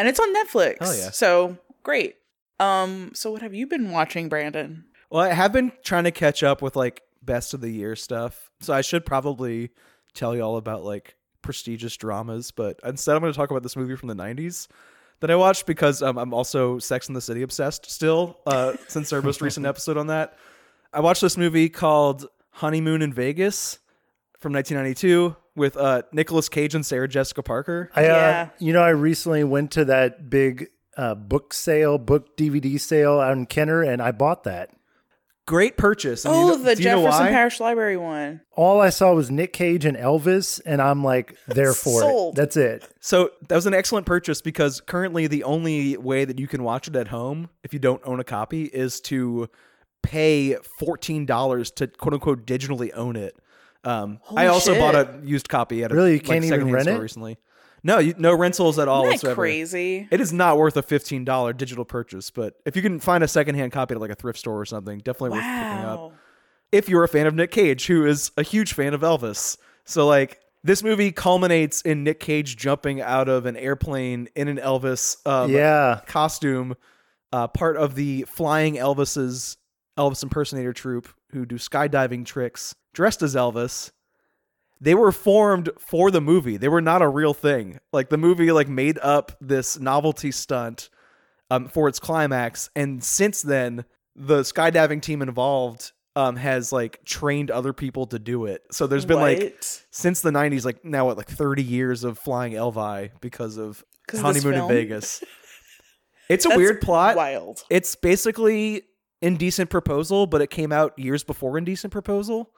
And 0.00 0.08
it's 0.08 0.18
on 0.18 0.34
Netflix. 0.34 0.78
Oh, 0.80 0.92
yeah. 0.92 1.10
So 1.10 1.58
great. 1.84 2.16
Um, 2.58 3.12
so 3.14 3.30
what 3.30 3.40
have 3.40 3.54
you 3.54 3.68
been 3.68 3.92
watching, 3.92 4.28
Brandon? 4.28 4.86
well, 5.10 5.22
I 5.22 5.32
have 5.32 5.52
been 5.52 5.70
trying 5.84 6.02
to 6.04 6.10
catch 6.10 6.42
up 6.42 6.60
with 6.60 6.74
like 6.74 7.02
best 7.22 7.54
of 7.54 7.60
the 7.60 7.70
year 7.70 7.94
stuff, 7.94 8.50
so 8.58 8.74
I 8.74 8.80
should 8.80 9.06
probably 9.06 9.70
tell 10.12 10.34
you 10.34 10.42
all 10.42 10.56
about 10.56 10.82
like 10.82 11.14
prestigious 11.40 11.96
dramas. 11.96 12.50
But 12.50 12.80
instead, 12.82 13.14
I'm 13.14 13.20
going 13.20 13.32
to 13.32 13.36
talk 13.36 13.52
about 13.52 13.62
this 13.62 13.76
movie 13.76 13.94
from 13.94 14.08
the 14.08 14.16
'90s 14.16 14.66
that 15.20 15.30
I 15.30 15.36
watched 15.36 15.66
because 15.66 16.02
um, 16.02 16.18
I'm 16.18 16.34
also 16.34 16.80
Sex 16.80 17.06
and 17.06 17.14
the 17.14 17.20
City 17.20 17.42
obsessed 17.42 17.88
still 17.88 18.40
uh, 18.44 18.72
since 18.88 19.12
our 19.12 19.22
most 19.22 19.40
recent 19.40 19.66
episode 19.72 19.96
on 19.96 20.08
that. 20.08 20.36
I 20.92 20.98
watched 20.98 21.22
this 21.22 21.36
movie 21.36 21.68
called 21.68 22.26
Honeymoon 22.50 23.00
in 23.00 23.12
Vegas 23.12 23.78
from 24.44 24.52
1992 24.52 25.34
with 25.56 25.76
uh, 25.76 26.02
Nicolas 26.12 26.48
Cage 26.48 26.74
and 26.74 26.84
Sarah 26.84 27.08
Jessica 27.08 27.42
Parker. 27.42 27.90
I, 27.96 28.02
uh, 28.04 28.06
Yeah. 28.06 28.48
you 28.58 28.72
know, 28.72 28.82
I 28.82 28.90
recently 28.90 29.42
went 29.42 29.70
to 29.72 29.86
that 29.86 30.28
big 30.30 30.68
uh, 30.96 31.14
book 31.14 31.52
sale, 31.54 31.98
book 31.98 32.36
DVD 32.36 32.78
sale 32.78 33.18
out 33.20 33.32
in 33.32 33.46
Kenner, 33.46 33.82
and 33.82 34.00
I 34.02 34.12
bought 34.12 34.44
that. 34.44 34.70
Great 35.46 35.76
purchase. 35.76 36.24
And 36.24 36.34
you 36.34 36.40
Oh, 36.40 36.48
know- 36.48 36.56
the 36.62 36.76
do 36.76 36.82
you 36.82 36.88
know 36.90 37.02
Jefferson? 37.04 37.26
Parish 37.28 37.60
Library 37.60 37.96
one. 37.96 38.40
All 38.52 38.80
I 38.80 38.90
saw 38.90 39.12
was 39.14 39.30
Nick 39.30 39.52
Cage 39.52 39.84
and 39.84 39.96
Elvis, 39.96 40.60
and 40.64 40.80
I'm 40.80 41.02
like, 41.02 41.36
there 41.48 41.72
for 41.74 42.00
Sold. 42.00 42.34
it. 42.34 42.40
That's 42.40 42.56
it. 42.56 42.88
So 43.00 43.30
that 43.48 43.54
was 43.56 43.66
an 43.66 43.74
excellent 43.74 44.06
purchase 44.06 44.40
because 44.40 44.80
currently 44.80 45.26
the 45.26 45.44
only 45.44 45.96
way 45.96 46.24
that 46.24 46.38
you 46.38 46.46
can 46.48 46.62
watch 46.62 46.86
it 46.88 46.96
at 46.96 47.08
home, 47.08 47.48
if 47.62 47.72
you 47.72 47.78
don't 47.78 48.00
own 48.04 48.20
a 48.20 48.24
copy, 48.24 48.64
is 48.64 49.00
to 49.02 49.48
pay 50.02 50.54
fourteen 50.78 51.26
dollars 51.26 51.70
to 51.72 51.86
quote 51.88 52.14
unquote 52.14 52.46
digitally 52.46 52.90
own 52.94 53.16
it. 53.16 53.36
Um, 53.84 54.18
I 54.36 54.46
also 54.46 54.72
shit. 54.72 54.80
bought 54.80 54.94
a 54.94 55.20
used 55.24 55.48
copy 55.48 55.84
at 55.84 55.92
a 55.92 55.94
Really? 55.94 56.12
You 56.12 56.16
like, 56.18 56.24
can't 56.26 56.36
even 56.44 56.48
secondhand 56.48 56.74
rent 56.74 56.86
store 56.86 56.96
it? 56.96 57.02
recently. 57.02 57.36
No, 57.82 57.98
you, 57.98 58.14
no 58.16 58.34
rentals 58.34 58.78
at 58.78 58.88
all 58.88 59.00
Isn't 59.02 59.08
that 59.10 59.14
whatsoever. 59.16 59.34
crazy? 59.42 60.08
It 60.10 60.20
is 60.20 60.32
not 60.32 60.56
worth 60.56 60.76
a 60.76 60.82
fifteen 60.82 61.24
dollar 61.24 61.52
digital 61.52 61.84
purchase, 61.84 62.30
but 62.30 62.54
if 62.64 62.76
you 62.76 62.82
can 62.82 62.98
find 62.98 63.22
a 63.22 63.28
secondhand 63.28 63.72
copy 63.72 63.94
at 63.94 64.00
like 64.00 64.10
a 64.10 64.14
thrift 64.14 64.38
store 64.38 64.58
or 64.58 64.64
something, 64.64 64.98
definitely 65.00 65.30
worth 65.30 65.44
picking 65.44 65.84
up 65.84 65.98
Wow. 66.00 66.12
if 66.72 66.88
you're 66.88 67.04
a 67.04 67.08
fan 67.08 67.26
of 67.26 67.34
Nick 67.34 67.50
Cage, 67.50 67.86
who 67.86 68.06
is 68.06 68.30
a 68.38 68.42
huge 68.42 68.72
fan 68.72 68.94
of 68.94 69.02
Elvis. 69.02 69.58
So 69.84 70.06
like 70.06 70.40
this 70.62 70.82
movie 70.82 71.12
culminates 71.12 71.82
in 71.82 72.04
Nick 72.04 72.20
Cage 72.20 72.56
jumping 72.56 73.02
out 73.02 73.28
of 73.28 73.44
an 73.44 73.54
airplane 73.54 74.28
in 74.34 74.48
an 74.48 74.56
Elvis 74.56 75.18
um, 75.26 75.50
yeah. 75.50 76.00
costume, 76.06 76.74
uh, 77.32 77.48
part 77.48 77.76
of 77.76 77.96
the 77.96 78.22
Flying 78.34 78.76
Elvis's 78.76 79.58
Elvis 79.98 80.22
impersonator 80.22 80.72
troupe 80.72 81.06
who 81.34 81.44
do 81.44 81.56
skydiving 81.56 82.24
tricks 82.24 82.74
dressed 82.94 83.22
as 83.22 83.34
Elvis. 83.34 83.90
They 84.80 84.94
were 84.94 85.12
formed 85.12 85.70
for 85.78 86.10
the 86.10 86.20
movie. 86.20 86.56
They 86.56 86.68
were 86.68 86.80
not 86.80 87.02
a 87.02 87.08
real 87.08 87.34
thing. 87.34 87.78
Like 87.92 88.08
the 88.08 88.16
movie 88.16 88.50
like 88.52 88.68
made 88.68 88.98
up 89.02 89.32
this 89.40 89.78
novelty 89.78 90.30
stunt 90.30 90.88
um, 91.50 91.68
for 91.68 91.88
its 91.88 91.98
climax, 91.98 92.70
and 92.74 93.02
since 93.02 93.42
then 93.42 93.84
the 94.16 94.40
skydiving 94.40 95.02
team 95.02 95.22
involved 95.22 95.92
um, 96.16 96.36
has 96.36 96.72
like 96.72 97.04
trained 97.04 97.50
other 97.50 97.72
people 97.72 98.06
to 98.06 98.18
do 98.18 98.46
it. 98.46 98.62
So 98.70 98.86
there's 98.86 99.04
been 99.04 99.20
like 99.20 99.56
since 99.90 100.20
the 100.20 100.30
90s 100.30 100.64
like 100.64 100.84
now 100.84 101.06
what 101.06 101.16
like 101.16 101.28
30 101.28 101.62
years 101.62 102.04
of 102.04 102.18
flying 102.18 102.52
Elvi 102.52 103.10
because 103.20 103.56
of 103.56 103.84
honeymoon 104.10 104.54
in? 104.54 104.68
Vegas. 104.68 105.22
It's 106.28 106.46
a 106.46 106.48
That's 106.48 106.58
weird 106.58 106.80
plot. 106.80 107.16
Wild. 107.16 107.64
It's 107.68 107.96
basically 107.96 108.84
Indecent 109.24 109.70
Proposal, 109.70 110.26
but 110.26 110.42
it 110.42 110.50
came 110.50 110.70
out 110.70 110.98
years 110.98 111.24
before 111.24 111.56
Indecent 111.56 111.90
Proposal. 111.92 112.50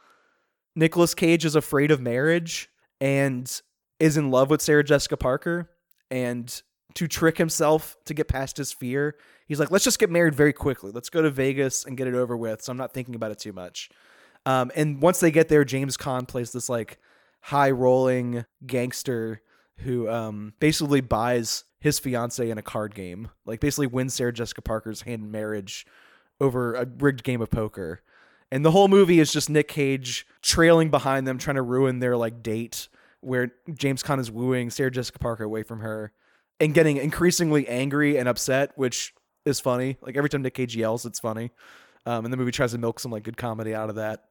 Nicolas 0.74 1.14
Cage 1.14 1.44
is 1.44 1.54
afraid 1.54 1.92
of 1.92 2.00
marriage 2.00 2.68
and 3.00 3.62
is 4.00 4.16
in 4.16 4.32
love 4.32 4.50
with 4.50 4.60
Sarah 4.60 4.82
Jessica 4.82 5.16
Parker. 5.16 5.70
And 6.10 6.62
to 6.94 7.06
trick 7.06 7.38
himself 7.38 7.96
to 8.06 8.14
get 8.14 8.26
past 8.26 8.56
his 8.56 8.72
fear, 8.72 9.16
he's 9.46 9.60
like, 9.60 9.70
let's 9.70 9.84
just 9.84 10.00
get 10.00 10.10
married 10.10 10.34
very 10.34 10.52
quickly. 10.52 10.90
Let's 10.92 11.08
go 11.08 11.22
to 11.22 11.30
Vegas 11.30 11.84
and 11.84 11.96
get 11.96 12.08
it 12.08 12.14
over 12.14 12.36
with. 12.36 12.62
So 12.62 12.72
I'm 12.72 12.76
not 12.76 12.92
thinking 12.92 13.14
about 13.14 13.30
it 13.30 13.38
too 13.38 13.52
much. 13.52 13.88
Um, 14.44 14.72
and 14.74 15.00
once 15.00 15.20
they 15.20 15.30
get 15.30 15.48
there, 15.48 15.64
James 15.64 15.96
Caan 15.96 16.26
plays 16.26 16.50
this 16.50 16.68
like 16.68 16.98
high 17.42 17.70
rolling 17.70 18.44
gangster 18.66 19.40
who 19.78 20.08
um, 20.08 20.54
basically 20.58 21.00
buys 21.00 21.62
his 21.78 22.00
fiance 22.00 22.50
in 22.50 22.58
a 22.58 22.62
card 22.62 22.94
game, 22.94 23.28
like 23.44 23.60
basically 23.60 23.86
wins 23.86 24.14
Sarah 24.14 24.32
Jessica 24.32 24.62
Parker's 24.62 25.02
hand 25.02 25.22
in 25.22 25.30
marriage 25.30 25.86
over 26.40 26.74
a 26.74 26.86
rigged 26.98 27.22
game 27.22 27.40
of 27.40 27.50
poker. 27.50 28.02
And 28.50 28.64
the 28.64 28.70
whole 28.70 28.88
movie 28.88 29.18
is 29.18 29.32
just 29.32 29.50
Nick 29.50 29.68
Cage 29.68 30.26
trailing 30.40 30.90
behind 30.90 31.26
them, 31.26 31.38
trying 31.38 31.56
to 31.56 31.62
ruin 31.62 31.98
their 31.98 32.16
like 32.16 32.42
date, 32.42 32.88
where 33.20 33.52
James 33.72 34.02
Caan 34.02 34.20
is 34.20 34.30
wooing 34.30 34.70
Sarah 34.70 34.90
Jessica 34.90 35.18
Parker 35.18 35.44
away 35.44 35.62
from 35.62 35.80
her, 35.80 36.12
and 36.60 36.72
getting 36.72 36.96
increasingly 36.96 37.66
angry 37.66 38.16
and 38.16 38.28
upset, 38.28 38.72
which 38.76 39.14
is 39.44 39.58
funny. 39.58 39.96
Like 40.00 40.16
every 40.16 40.30
time 40.30 40.42
Nick 40.42 40.54
Cage 40.54 40.76
yells, 40.76 41.04
it's 41.06 41.20
funny. 41.20 41.50
Um, 42.04 42.24
and 42.24 42.32
the 42.32 42.36
movie 42.36 42.52
tries 42.52 42.72
to 42.72 42.78
milk 42.78 43.00
some 43.00 43.10
like 43.10 43.24
good 43.24 43.36
comedy 43.36 43.74
out 43.74 43.90
of 43.90 43.96
that. 43.96 44.24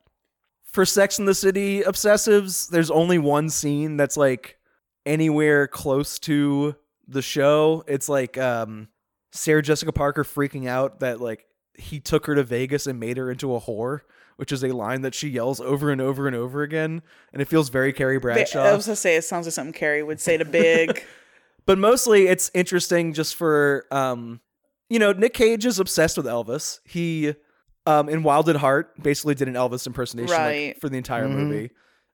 For 0.63 0.85
Sex 0.85 1.19
and 1.19 1.27
the 1.27 1.35
City 1.35 1.81
obsessives, 1.81 2.69
there's 2.69 2.91
only 2.91 3.17
one 3.17 3.49
scene 3.49 3.97
that's 3.97 4.17
like 4.17 4.57
anywhere 5.05 5.67
close 5.67 6.19
to 6.19 6.75
the 7.07 7.21
show. 7.21 7.83
It's 7.87 8.09
like 8.09 8.37
um, 8.37 8.87
Sarah 9.31 9.61
Jessica 9.61 9.91
Parker 9.91 10.23
freaking 10.23 10.67
out 10.67 11.01
that 11.01 11.19
like 11.19 11.45
he 11.77 11.99
took 11.99 12.25
her 12.25 12.35
to 12.35 12.43
Vegas 12.43 12.87
and 12.87 12.99
made 12.99 13.17
her 13.17 13.31
into 13.31 13.55
a 13.55 13.61
whore, 13.61 14.01
which 14.37 14.51
is 14.51 14.63
a 14.63 14.71
line 14.71 15.01
that 15.01 15.15
she 15.15 15.29
yells 15.29 15.59
over 15.59 15.91
and 15.91 16.01
over 16.01 16.27
and 16.27 16.35
over 16.35 16.63
again, 16.63 17.01
and 17.33 17.41
it 17.41 17.47
feels 17.47 17.69
very 17.69 17.93
Carrie 17.93 18.19
Bradshaw. 18.19 18.63
I 18.63 18.73
was 18.75 18.85
gonna 18.85 18.95
say 18.95 19.15
it 19.15 19.23
sounds 19.23 19.45
like 19.47 19.53
something 19.53 19.73
Carrie 19.73 20.03
would 20.03 20.19
say 20.19 20.37
to 20.37 20.45
Big. 20.45 21.03
but 21.65 21.77
mostly 21.77 22.27
it's 22.27 22.51
interesting 22.53 23.11
just 23.13 23.35
for 23.35 23.85
um 23.89 24.39
you 24.87 24.99
know 24.99 25.11
nick 25.11 25.33
cage 25.33 25.65
is 25.65 25.79
obsessed 25.79 26.15
with 26.15 26.27
elvis 26.27 26.79
he 26.85 27.33
um, 27.85 28.09
in 28.09 28.23
Wild 28.23 28.49
at 28.49 28.55
Heart, 28.55 29.01
basically 29.01 29.35
did 29.35 29.47
an 29.47 29.53
Elvis 29.53 29.85
impersonation 29.85 30.35
like, 30.35 30.79
for 30.79 30.89
the 30.89 30.97
entire 30.97 31.27
movie. 31.27 31.71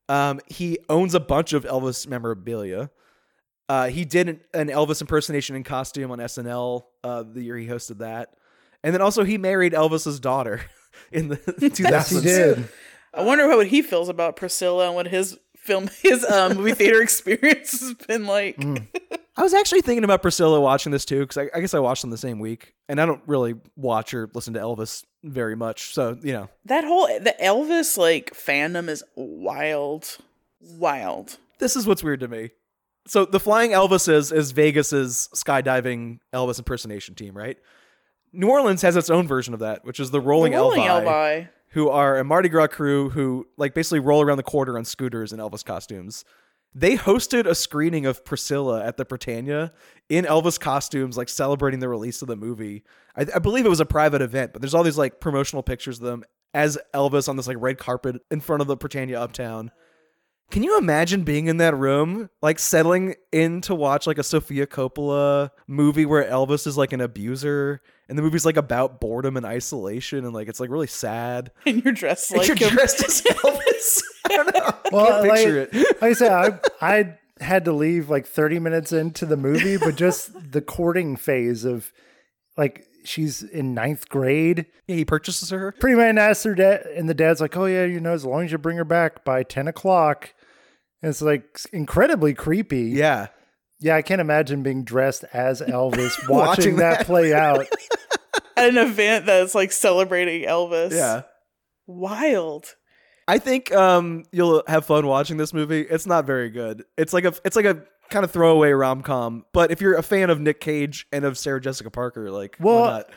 Um, 0.09 0.41
he 0.47 0.79
owns 0.89 1.15
a 1.15 1.19
bunch 1.19 1.53
of 1.53 1.63
Elvis 1.63 2.07
memorabilia. 2.07 2.89
Uh, 3.69 3.87
he 3.87 4.03
did 4.03 4.27
an, 4.27 4.41
an 4.53 4.67
Elvis 4.67 4.99
impersonation 4.99 5.55
in 5.55 5.63
costume 5.63 6.11
on 6.11 6.19
SNL 6.19 6.83
uh, 7.03 7.23
the 7.23 7.41
year 7.41 7.57
he 7.57 7.67
hosted 7.67 7.99
that, 7.99 8.35
and 8.83 8.93
then 8.93 9.01
also 9.01 9.23
he 9.23 9.37
married 9.37 9.73
Elvis's 9.73 10.19
daughter 10.19 10.61
in 11.11 11.29
the 11.29 11.37
2000s. 11.37 11.79
Yes, 11.79 12.09
he 12.09 12.21
did. 12.21 12.69
I 13.13 13.23
wonder 13.23 13.47
what 13.47 13.67
he 13.67 13.81
feels 13.81 14.09
about 14.09 14.35
Priscilla 14.35 14.87
and 14.87 14.95
what 14.95 15.07
his 15.07 15.37
film, 15.61 15.89
his 16.01 16.23
um, 16.25 16.57
movie 16.57 16.73
theater 16.73 17.01
experience 17.03 17.79
has 17.79 17.93
been 17.93 18.25
like. 18.25 18.57
Mm. 18.57 18.87
I 19.37 19.43
was 19.43 19.53
actually 19.53 19.81
thinking 19.81 20.03
about 20.03 20.21
Priscilla 20.21 20.59
watching 20.59 20.91
this 20.91 21.05
too 21.05 21.21
because 21.21 21.37
I, 21.37 21.49
I 21.55 21.61
guess 21.61 21.73
I 21.73 21.79
watched 21.79 22.01
them 22.01 22.11
the 22.11 22.17
same 22.17 22.39
week, 22.39 22.73
and 22.89 22.99
I 22.99 23.05
don't 23.05 23.21
really 23.27 23.55
watch 23.75 24.13
or 24.13 24.29
listen 24.33 24.53
to 24.55 24.59
Elvis 24.59 25.05
very 25.23 25.55
much, 25.55 25.93
so 25.93 26.17
you 26.21 26.33
know. 26.33 26.49
That 26.65 26.83
whole 26.83 27.07
the 27.07 27.35
Elvis 27.41 27.97
like 27.97 28.33
fandom 28.33 28.89
is 28.89 29.03
wild, 29.15 30.17
wild. 30.59 31.37
this 31.59 31.75
is 31.75 31.87
what's 31.87 32.03
weird 32.03 32.19
to 32.21 32.27
me. 32.27 32.51
So 33.07 33.25
the 33.25 33.39
Flying 33.39 33.71
Elvises 33.71 34.31
is 34.31 34.51
Vegas's 34.51 35.29
skydiving 35.33 36.19
Elvis 36.33 36.59
impersonation 36.59 37.15
team, 37.15 37.35
right? 37.35 37.57
New 38.33 38.49
Orleans 38.49 38.81
has 38.81 38.95
its 38.95 39.09
own 39.09 39.27
version 39.27 39.53
of 39.53 39.59
that, 39.59 39.83
which 39.83 39.99
is 39.99 40.11
the 40.11 40.21
Rolling, 40.21 40.53
The 40.53 40.57
Rolling 40.57 40.81
Elvi, 40.81 41.05
Elvi. 41.05 41.49
who 41.69 41.89
are 41.89 42.17
a 42.17 42.23
Mardi 42.23 42.49
Gras 42.49 42.67
crew 42.67 43.09
who 43.09 43.47
like 43.57 43.73
basically 43.73 43.99
roll 43.99 44.21
around 44.21 44.37
the 44.37 44.43
quarter 44.43 44.77
on 44.77 44.85
scooters 44.85 45.33
in 45.33 45.39
Elvis 45.39 45.65
costumes. 45.65 46.23
They 46.73 46.95
hosted 46.95 47.45
a 47.45 47.53
screening 47.55 48.05
of 48.05 48.23
Priscilla 48.23 48.81
at 48.85 48.95
the 48.95 49.05
Prytania 49.05 49.71
in 50.07 50.23
Elvis 50.23 50.57
costumes, 50.57 51.17
like 51.17 51.27
celebrating 51.27 51.81
the 51.81 51.89
release 51.89 52.21
of 52.21 52.29
the 52.29 52.37
movie. 52.37 52.83
I, 53.15 53.25
I 53.35 53.39
believe 53.39 53.65
it 53.65 53.69
was 53.69 53.81
a 53.81 53.85
private 53.85 54.21
event, 54.21 54.53
but 54.53 54.61
there's 54.61 54.73
all 54.73 54.83
these 54.83 54.97
like 54.97 55.19
promotional 55.19 55.63
pictures 55.63 55.97
of 55.99 56.05
them 56.05 56.23
as 56.53 56.77
Elvis 56.93 57.27
on 57.27 57.35
this 57.35 57.47
like 57.47 57.57
red 57.59 57.77
carpet 57.77 58.21
in 58.31 58.39
front 58.39 58.61
of 58.61 58.67
the 58.67 58.77
Prytania 58.77 59.15
Uptown. 59.15 59.71
Can 60.51 60.63
you 60.63 60.77
imagine 60.77 61.23
being 61.23 61.47
in 61.47 61.57
that 61.57 61.75
room, 61.75 62.29
like 62.41 62.59
settling 62.59 63.15
in 63.31 63.61
to 63.61 63.73
watch 63.75 64.05
like 64.05 64.17
a 64.17 64.23
Sofia 64.23 64.67
Coppola 64.67 65.49
movie 65.67 66.05
where 66.05 66.23
Elvis 66.23 66.67
is 66.67 66.77
like 66.77 66.93
an 66.93 67.01
abuser, 67.01 67.81
and 68.09 68.17
the 68.17 68.21
movie's 68.21 68.45
like 68.45 68.57
about 68.57 68.99
boredom 69.01 69.37
and 69.37 69.45
isolation, 69.45 70.25
and 70.25 70.33
like 70.33 70.47
it's 70.47 70.59
like 70.59 70.69
really 70.69 70.87
sad. 70.87 71.51
And 71.65 71.83
you're 71.83 71.93
dressed 71.93 72.31
And 72.31 72.39
like 72.39 72.47
you're 72.47 72.57
him. 72.69 72.75
dressed 72.75 73.03
as 73.03 73.21
Elvis. 73.29 74.03
I 74.29 74.35
don't 74.37 74.53
know. 74.53 74.61
I 74.65 74.89
Well, 74.91 75.23
can't 75.23 75.33
picture 75.35 75.59
like, 75.61 75.73
it. 75.73 76.01
like 76.01 76.11
I 76.11 76.13
said, 76.13 76.31
I 76.31 76.59
I 76.81 77.17
had 77.43 77.65
to 77.65 77.71
leave 77.73 78.09
like 78.09 78.27
30 78.27 78.59
minutes 78.59 78.91
into 78.91 79.25
the 79.25 79.37
movie, 79.37 79.77
but 79.77 79.95
just 79.95 80.51
the 80.51 80.61
courting 80.61 81.15
phase 81.15 81.63
of 81.65 81.91
like 82.57 82.85
she's 83.03 83.41
in 83.41 83.73
ninth 83.73 84.09
grade. 84.09 84.65
Yeah, 84.87 84.97
he 84.97 85.05
purchases 85.05 85.49
her. 85.49 85.71
Pretty 85.79 85.95
man 85.95 86.17
asks 86.17 86.43
her 86.43 86.53
dad, 86.55 86.81
and 86.95 87.09
the 87.09 87.13
dad's 87.15 87.41
like, 87.41 87.55
"Oh 87.57 87.65
yeah, 87.65 87.85
you 87.85 87.99
know, 87.99 88.11
as 88.13 88.25
long 88.25 88.43
as 88.43 88.51
you 88.51 88.57
bring 88.57 88.77
her 88.77 88.83
back 88.85 89.23
by 89.25 89.43
10 89.43 89.67
o'clock." 89.67 90.33
And 91.01 91.09
it's 91.09 91.21
like 91.21 91.59
incredibly 91.73 92.33
creepy. 92.33 92.89
Yeah, 92.89 93.27
Yeah, 93.79 93.95
I 93.95 94.01
can't 94.03 94.21
imagine 94.21 94.61
being 94.63 94.83
dressed 94.83 95.23
as 95.33 95.61
Elvis 95.61 96.11
watching, 96.29 96.29
Watching 96.29 96.75
that, 96.77 96.99
that. 96.99 97.05
play 97.07 97.33
out. 97.33 97.65
at 98.55 98.69
an 98.69 98.77
event 98.77 99.25
that's 99.25 99.55
like 99.55 99.71
celebrating 99.71 100.43
Elvis. 100.47 100.91
yeah. 100.91 101.23
Wild. 101.87 102.75
I 103.27 103.37
think 103.37 103.73
um, 103.73 104.23
you'll 104.31 104.63
have 104.67 104.85
fun 104.85 105.07
watching 105.07 105.37
this 105.37 105.53
movie. 105.53 105.81
It's 105.81 106.05
not 106.05 106.25
very 106.25 106.49
good. 106.49 106.83
It's 106.97 107.13
like 107.13 107.25
a 107.25 107.33
it's 107.45 107.55
like 107.55 107.65
a 107.65 107.83
kind 108.09 108.23
of 108.25 108.31
throwaway 108.31 108.71
rom 108.71 109.01
com. 109.01 109.45
But 109.53 109.71
if 109.71 109.81
you're 109.81 109.95
a 109.95 110.03
fan 110.03 110.29
of 110.29 110.39
Nick 110.39 110.59
Cage 110.59 111.07
and 111.11 111.23
of 111.25 111.37
Sarah 111.37 111.61
Jessica 111.61 111.89
Parker, 111.91 112.29
like 112.31 112.55
why 112.59 112.71
Well, 112.73 112.85
not? 112.91 113.09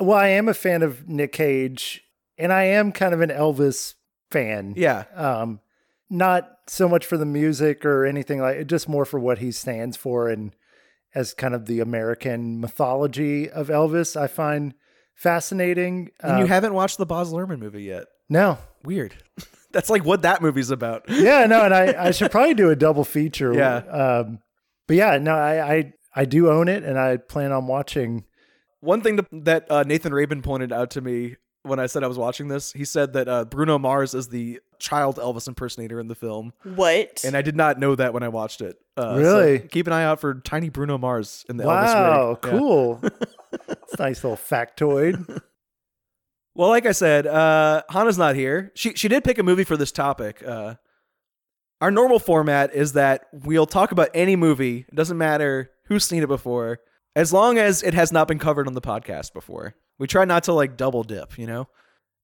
Well, 0.00 0.18
I 0.18 0.28
am 0.28 0.48
a 0.48 0.54
fan 0.54 0.82
of 0.82 1.08
Nick 1.08 1.32
Cage, 1.32 2.02
and 2.38 2.52
I 2.52 2.64
am 2.64 2.90
kind 2.92 3.12
of 3.12 3.20
an 3.20 3.28
Elvis 3.30 3.94
fan. 4.30 4.72
Yeah, 4.76 5.04
Um, 5.14 5.60
not 6.08 6.59
so 6.70 6.88
much 6.88 7.04
for 7.04 7.16
the 7.18 7.26
music 7.26 7.84
or 7.84 8.06
anything 8.06 8.40
like 8.40 8.56
it, 8.58 8.66
just 8.68 8.88
more 8.88 9.04
for 9.04 9.18
what 9.18 9.38
he 9.38 9.50
stands 9.50 9.96
for 9.96 10.28
and 10.28 10.54
as 11.14 11.34
kind 11.34 11.54
of 11.54 11.66
the 11.66 11.80
American 11.80 12.60
mythology 12.60 13.50
of 13.50 13.66
Elvis. 13.68 14.16
I 14.16 14.28
find 14.28 14.74
fascinating. 15.14 16.10
and 16.20 16.38
you 16.38 16.44
Uh, 16.44 16.48
haven't 16.48 16.74
watched 16.74 16.98
the 16.98 17.06
Baz 17.06 17.32
Luhrmann 17.32 17.58
movie 17.58 17.82
yet. 17.84 18.04
no, 18.28 18.58
Weird. 18.84 19.14
That's 19.72 19.90
like 19.90 20.04
what 20.04 20.22
that 20.22 20.40
movie's 20.42 20.70
about. 20.70 21.04
yeah, 21.08 21.46
no, 21.46 21.62
and 21.64 21.72
I, 21.74 22.06
I 22.06 22.10
should 22.16 22.30
probably 22.32 22.54
do 22.54 22.70
a 22.70 22.76
double 22.76 23.04
feature. 23.04 23.52
Yeah. 23.54 23.76
Um, 23.76 24.38
but 24.88 24.96
yeah, 24.96 25.18
no, 25.18 25.34
I, 25.34 25.74
I 25.74 25.92
I 26.16 26.24
do 26.24 26.50
own 26.50 26.66
it, 26.66 26.82
and 26.82 26.98
I 26.98 27.18
plan 27.18 27.52
on 27.52 27.66
watching. 27.68 28.24
One 28.80 29.00
thing 29.02 29.18
to, 29.18 29.26
that 29.44 29.70
uh, 29.70 29.84
Nathan 29.84 30.12
Rabin 30.14 30.42
pointed 30.42 30.72
out 30.72 30.90
to 30.92 31.00
me 31.00 31.36
when 31.62 31.78
I 31.78 31.86
said 31.86 32.02
I 32.02 32.08
was 32.08 32.18
watching 32.18 32.48
this, 32.48 32.72
he 32.72 32.84
said 32.84 33.12
that 33.12 33.28
uh, 33.28 33.44
Bruno 33.44 33.78
Mars 33.78 34.12
is 34.14 34.28
the 34.28 34.58
child 34.80 35.16
Elvis 35.16 35.46
impersonator 35.46 36.00
in 36.00 36.08
the 36.08 36.14
film, 36.14 36.52
What? 36.64 37.22
and 37.24 37.36
I 37.36 37.42
did 37.42 37.54
not 37.56 37.78
know 37.78 37.94
that 37.94 38.12
when 38.12 38.22
I 38.22 38.28
watched 38.28 38.60
it. 38.60 38.76
Uh, 38.96 39.14
so 39.14 39.20
Really? 39.20 39.58
keep 39.60 39.86
an 39.86 39.92
eye 39.92 40.04
out 40.04 40.20
for 40.20 40.34
tiny 40.34 40.68
Bruno 40.70 40.98
Mars 40.98 41.44
in 41.48 41.56
the 41.56 41.64
Elvis 41.64 41.66
Wow, 41.94 42.28
rig. 42.30 42.38
Yeah. 42.44 42.50
cool. 42.58 43.02
It's 43.68 43.94
a 43.94 44.02
nice 44.02 44.22
little 44.24 44.36
factoid. 44.36 45.40
Well, 46.54 46.68
like 46.68 46.84
I 46.84 46.92
said, 46.92 47.26
uh, 47.28 47.82
Hannah's 47.90 48.18
not 48.18 48.34
here. 48.34 48.72
She 48.74 48.94
she 48.94 49.08
did 49.08 49.22
pick 49.24 49.38
a 49.38 49.42
movie 49.42 49.62
for 49.64 49.76
this 49.76 49.92
topic. 49.92 50.42
Uh, 50.44 50.74
our 51.80 51.90
normal 51.92 52.18
format 52.18 52.74
is 52.74 52.94
that 52.94 53.26
we'll 53.32 53.66
talk 53.66 53.92
about 53.92 54.08
any 54.14 54.34
movie. 54.36 54.84
It 54.88 54.94
doesn't 54.94 55.16
matter 55.16 55.70
who's 55.86 56.04
seen 56.04 56.22
it 56.22 56.28
before, 56.28 56.80
as 57.14 57.32
long 57.32 57.56
as 57.56 57.82
it 57.84 57.94
has 57.94 58.10
not 58.12 58.26
been 58.28 58.38
covered 58.40 58.66
on 58.66 58.74
the 58.74 58.80
podcast 58.80 59.32
before. 59.32 59.74
We 59.98 60.06
try 60.08 60.24
not 60.24 60.42
to 60.44 60.52
like 60.52 60.76
double 60.76 61.04
dip, 61.04 61.38
you 61.38 61.46
know. 61.46 61.68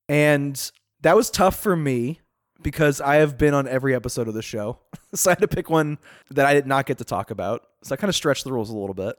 And 0.09 0.71
that 1.03 1.17
was 1.17 1.31
tough 1.31 1.59
for 1.61 1.77
me 1.77 2.21
because 2.63 3.01
I 3.01 3.17
have 3.17 3.37
been 3.39 3.55
on 3.55 3.69
every 3.69 3.95
episode 3.95 4.29
of 4.29 4.35
the 4.35 4.43
show, 4.43 4.79
so 5.15 5.31
I 5.31 5.33
had 5.33 5.41
to 5.41 5.49
pick 5.49 5.69
one 5.71 5.99
that 6.31 6.47
I 6.47 6.55
did 6.55 6.67
not 6.67 6.87
get 6.87 6.99
to 6.99 7.05
talk 7.05 7.31
about. 7.31 7.63
So 7.83 7.95
I 7.95 7.97
kind 7.97 8.09
of 8.09 8.15
stretched 8.17 8.45
the 8.45 8.53
rules 8.53 8.71
a 8.71 8.77
little 8.77 8.95
bit. 8.95 9.17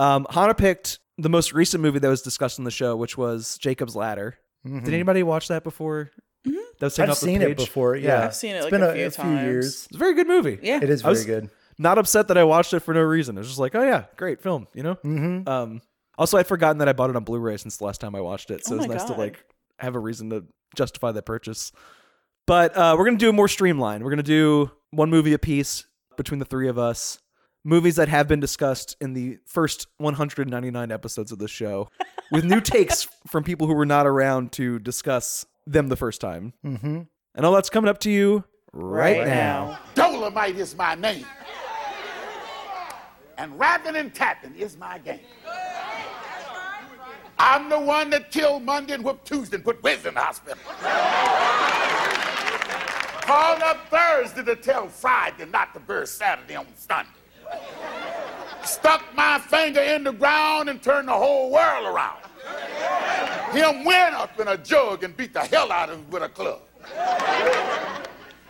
Um, 0.00 0.26
Hannah 0.30 0.54
picked 0.54 0.98
the 1.18 1.28
most 1.28 1.52
recent 1.52 1.82
movie 1.82 1.98
that 1.98 2.08
was 2.08 2.22
discussed 2.22 2.58
on 2.58 2.64
the 2.64 2.70
show, 2.70 2.96
which 2.96 3.16
was 3.18 3.58
Jacob's 3.58 3.94
Ladder. 3.94 4.36
Mhm. 4.66 4.84
Did 4.84 4.94
anybody 4.94 5.22
watch 5.22 5.48
that 5.48 5.64
before? 5.64 6.10
Mhm. 6.46 6.54
That 6.80 6.86
was 6.86 6.98
I've 6.98 7.10
off 7.10 7.20
the 7.20 7.26
seen 7.26 7.42
it 7.42 7.56
before. 7.56 7.94
Yeah, 7.96 8.24
I've 8.24 8.34
seen 8.34 8.52
it 8.54 8.56
It's 8.56 8.64
like 8.64 8.70
been 8.72 8.82
a 8.82 8.92
few 8.94 9.10
times. 9.10 9.42
years. 9.44 9.86
It's 9.86 9.94
a 9.96 9.98
very 9.98 10.14
good 10.14 10.26
movie. 10.26 10.58
yeah. 10.62 10.78
It 10.82 10.90
is 10.90 11.02
I 11.02 11.04
very 11.04 11.12
was- 11.12 11.26
good. 11.26 11.50
Not 11.78 11.98
upset 11.98 12.28
that 12.28 12.36
I 12.38 12.44
watched 12.44 12.74
it 12.74 12.80
for 12.80 12.92
no 12.94 13.00
reason. 13.00 13.36
It 13.36 13.40
was 13.40 13.48
just 13.48 13.58
like, 13.58 13.74
oh 13.74 13.82
yeah, 13.82 14.04
great 14.16 14.40
film, 14.42 14.68
you 14.74 14.82
know? 14.82 14.96
Mm-hmm. 14.96 15.48
Um 15.48 15.80
also 16.18 16.36
I'd 16.38 16.46
forgotten 16.46 16.78
that 16.78 16.88
I 16.88 16.92
bought 16.92 17.10
it 17.10 17.16
on 17.16 17.24
Blu-ray 17.24 17.56
since 17.56 17.76
the 17.78 17.84
last 17.84 18.00
time 18.00 18.14
I 18.14 18.20
watched 18.20 18.50
it. 18.50 18.64
So 18.64 18.72
Oh 18.72 18.74
it 18.74 18.78
was 18.80 18.88
my 18.88 18.94
nice 18.94 19.04
to 19.04 19.12
like 19.14 19.42
have 19.78 19.94
a 19.94 19.98
reason 19.98 20.30
to 20.30 20.44
justify 20.76 21.12
that 21.12 21.24
purchase. 21.26 21.72
But 22.46 22.76
uh 22.76 22.96
we're 22.98 23.04
gonna 23.04 23.18
do 23.18 23.30
a 23.30 23.32
more 23.32 23.48
streamlined. 23.48 24.04
We're 24.04 24.10
gonna 24.10 24.22
do 24.22 24.70
one 24.90 25.10
movie 25.10 25.32
a 25.32 25.38
piece 25.38 25.84
between 26.16 26.38
the 26.38 26.44
three 26.44 26.68
of 26.68 26.78
us. 26.78 27.18
Movies 27.64 27.94
that 27.96 28.08
have 28.08 28.26
been 28.26 28.40
discussed 28.40 28.96
in 29.00 29.12
the 29.14 29.38
first 29.46 29.86
199 29.98 30.90
episodes 30.90 31.30
of 31.30 31.38
the 31.38 31.46
show, 31.46 31.88
with 32.32 32.44
new 32.44 32.60
takes 32.60 33.06
from 33.28 33.44
people 33.44 33.68
who 33.68 33.74
were 33.74 33.86
not 33.86 34.04
around 34.06 34.50
to 34.52 34.80
discuss 34.80 35.46
them 35.64 35.86
the 35.88 35.94
first 35.94 36.20
time. 36.20 36.52
Mm-hmm. 36.66 37.02
And 37.36 37.46
all 37.46 37.52
that's 37.52 37.70
coming 37.70 37.88
up 37.88 37.98
to 38.00 38.10
you 38.10 38.42
right, 38.72 39.18
Right 39.20 39.28
now. 39.28 39.78
now. 39.96 40.10
Dolemite 40.10 40.56
is 40.56 40.76
my 40.76 40.96
name. 40.96 41.24
And 43.38 43.56
rapping 43.56 43.94
and 43.94 44.12
tapping 44.12 44.56
is 44.56 44.76
my 44.76 44.98
game. 44.98 45.20
I'm 47.38 47.68
the 47.68 47.78
one 47.78 48.10
that 48.10 48.30
killed 48.32 48.64
Monday 48.64 48.94
and 48.94 49.04
whooped 49.04 49.24
Tuesday 49.26 49.54
and 49.56 49.64
put 49.64 49.80
Wednesday 49.84 50.08
in 50.08 50.14
the 50.14 50.20
hospital. 50.20 50.58
Called 53.22 53.62
up 53.62 53.78
Thursday 53.88 54.42
to 54.42 54.56
tell 54.56 54.88
Friday 54.88 55.46
not 55.46 55.72
to 55.74 55.80
burn 55.80 56.06
Saturday 56.06 56.56
on 56.56 56.66
Sunday. 56.74 57.08
Stuck 58.64 59.02
my 59.14 59.38
finger 59.38 59.80
in 59.80 60.04
the 60.04 60.12
ground 60.12 60.68
and 60.68 60.82
turned 60.82 61.08
the 61.08 61.12
whole 61.12 61.50
world 61.50 61.86
around. 61.86 62.18
Him 63.52 63.84
went 63.84 64.14
up 64.14 64.38
in 64.40 64.48
a 64.48 64.56
jug 64.56 65.04
and 65.04 65.16
beat 65.16 65.32
the 65.32 65.40
hell 65.40 65.70
out 65.70 65.88
of 65.90 65.98
him 65.98 66.10
with 66.10 66.24
a 66.24 66.28
club. 66.28 66.62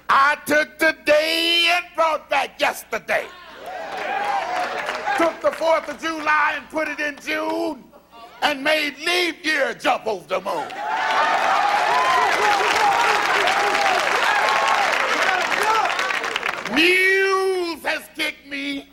I 0.08 0.36
took 0.46 0.78
today 0.78 1.70
and 1.74 1.84
brought 1.94 2.30
back 2.30 2.58
yesterday. 2.60 3.26
Took 5.18 5.40
the 5.42 5.50
4th 5.50 5.88
of 5.88 6.00
July 6.00 6.54
and 6.56 6.68
put 6.70 6.88
it 6.88 6.98
in 6.98 7.16
June 7.20 7.84
and 8.40 8.64
made 8.64 8.98
leap 8.98 9.44
year 9.44 9.74
jump 9.74 10.06
over 10.06 10.26
the 10.26 10.40
moon. 10.40 10.68
Mules 16.74 17.82
has 17.82 18.08
kicked 18.16 18.46
me. 18.46 18.88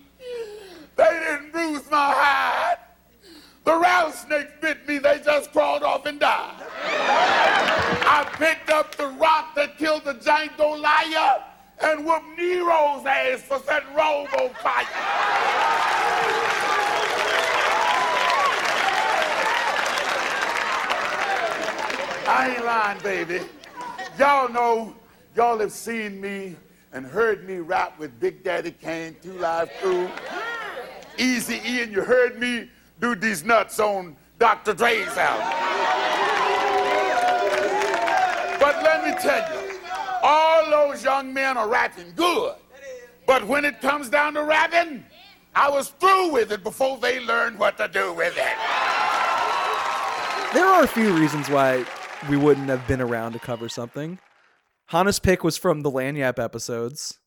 They 0.96 1.04
didn't 1.04 1.52
bruise 1.52 1.90
my 1.90 2.12
hide. 2.12 2.78
The 3.64 3.78
rattlesnakes 3.78 4.52
bit 4.62 4.88
me, 4.88 4.98
they 4.98 5.22
just 5.24 5.52
crawled 5.52 5.84
off 5.84 6.06
and 6.06 6.20
died. 6.20 6.64
I 6.82 8.28
picked 8.34 8.70
up 8.70 8.96
the 8.96 9.08
rock 9.08 9.56
that 9.56 9.78
killed 9.78 10.04
the 10.04 10.14
giant 10.16 10.58
Goliath 10.58 11.44
and 11.82 12.06
whooped 12.06 12.38
Nero's 12.38 13.06
ass 13.06 13.42
for 13.42 13.60
setting 13.60 13.94
Rome 13.96 14.28
on 14.40 14.50
fire. 14.56 14.86
I 22.32 22.54
ain't 22.56 22.66
lying, 22.66 23.00
baby. 23.02 23.46
Y'all 24.18 24.50
know, 24.50 24.96
y'all 25.36 25.60
have 25.60 25.72
seen 25.72 26.20
me 26.20 26.56
and 26.92 27.06
heard 27.06 27.48
me 27.48 27.58
rap 27.58 28.00
with 28.00 28.20
Big 28.20 28.44
Daddy 28.44 28.72
Kane, 28.72 29.16
Two 29.22 29.34
Live 29.34 29.70
Crew, 29.82 30.10
Easy 31.18 31.62
E, 31.66 31.82
and 31.84 31.92
you 31.92 32.02
heard 32.02 32.40
me 32.40 32.70
do 33.00 33.16
these 33.16 33.44
nuts 33.44 33.80
on 33.80 34.16
Dr. 34.40 34.74
Dre's 34.74 35.08
album. 35.18 35.48
But 38.60 38.84
let 38.84 39.04
me 39.04 39.22
tell 39.22 39.54
you, 39.54 39.80
all 40.24 40.70
those 40.70 41.04
young 41.04 41.34
men 41.34 41.58
are 41.58 41.68
rapping 41.68 42.14
good. 42.16 42.56
But 43.28 43.46
when 43.46 43.66
it 43.66 43.80
comes 43.82 44.10
down 44.10 44.34
to 44.34 44.44
rapping, 44.44 45.06
I 45.56 45.70
was 45.70 45.90
through 45.90 46.32
with 46.32 46.52
it 46.52 46.64
before 46.64 46.98
they 46.98 47.20
learned 47.20 47.60
what 47.60 47.78
to 47.78 47.88
do 47.88 48.14
with 48.14 48.36
it. 48.38 48.58
There 50.54 50.66
are 50.66 50.84
a 50.84 50.88
few 50.88 51.14
reasons 51.14 51.50
why 51.50 51.86
we 52.30 52.38
wouldn't 52.38 52.70
have 52.70 52.88
been 52.88 53.02
around 53.02 53.34
to 53.34 53.40
cover 53.40 53.70
something. 53.70 54.18
Hannah's 54.90 55.20
pick 55.20 55.44
was 55.44 55.56
from 55.56 55.82
the 55.82 55.92
Lagniappe 55.92 56.44
episodes. 56.44 57.20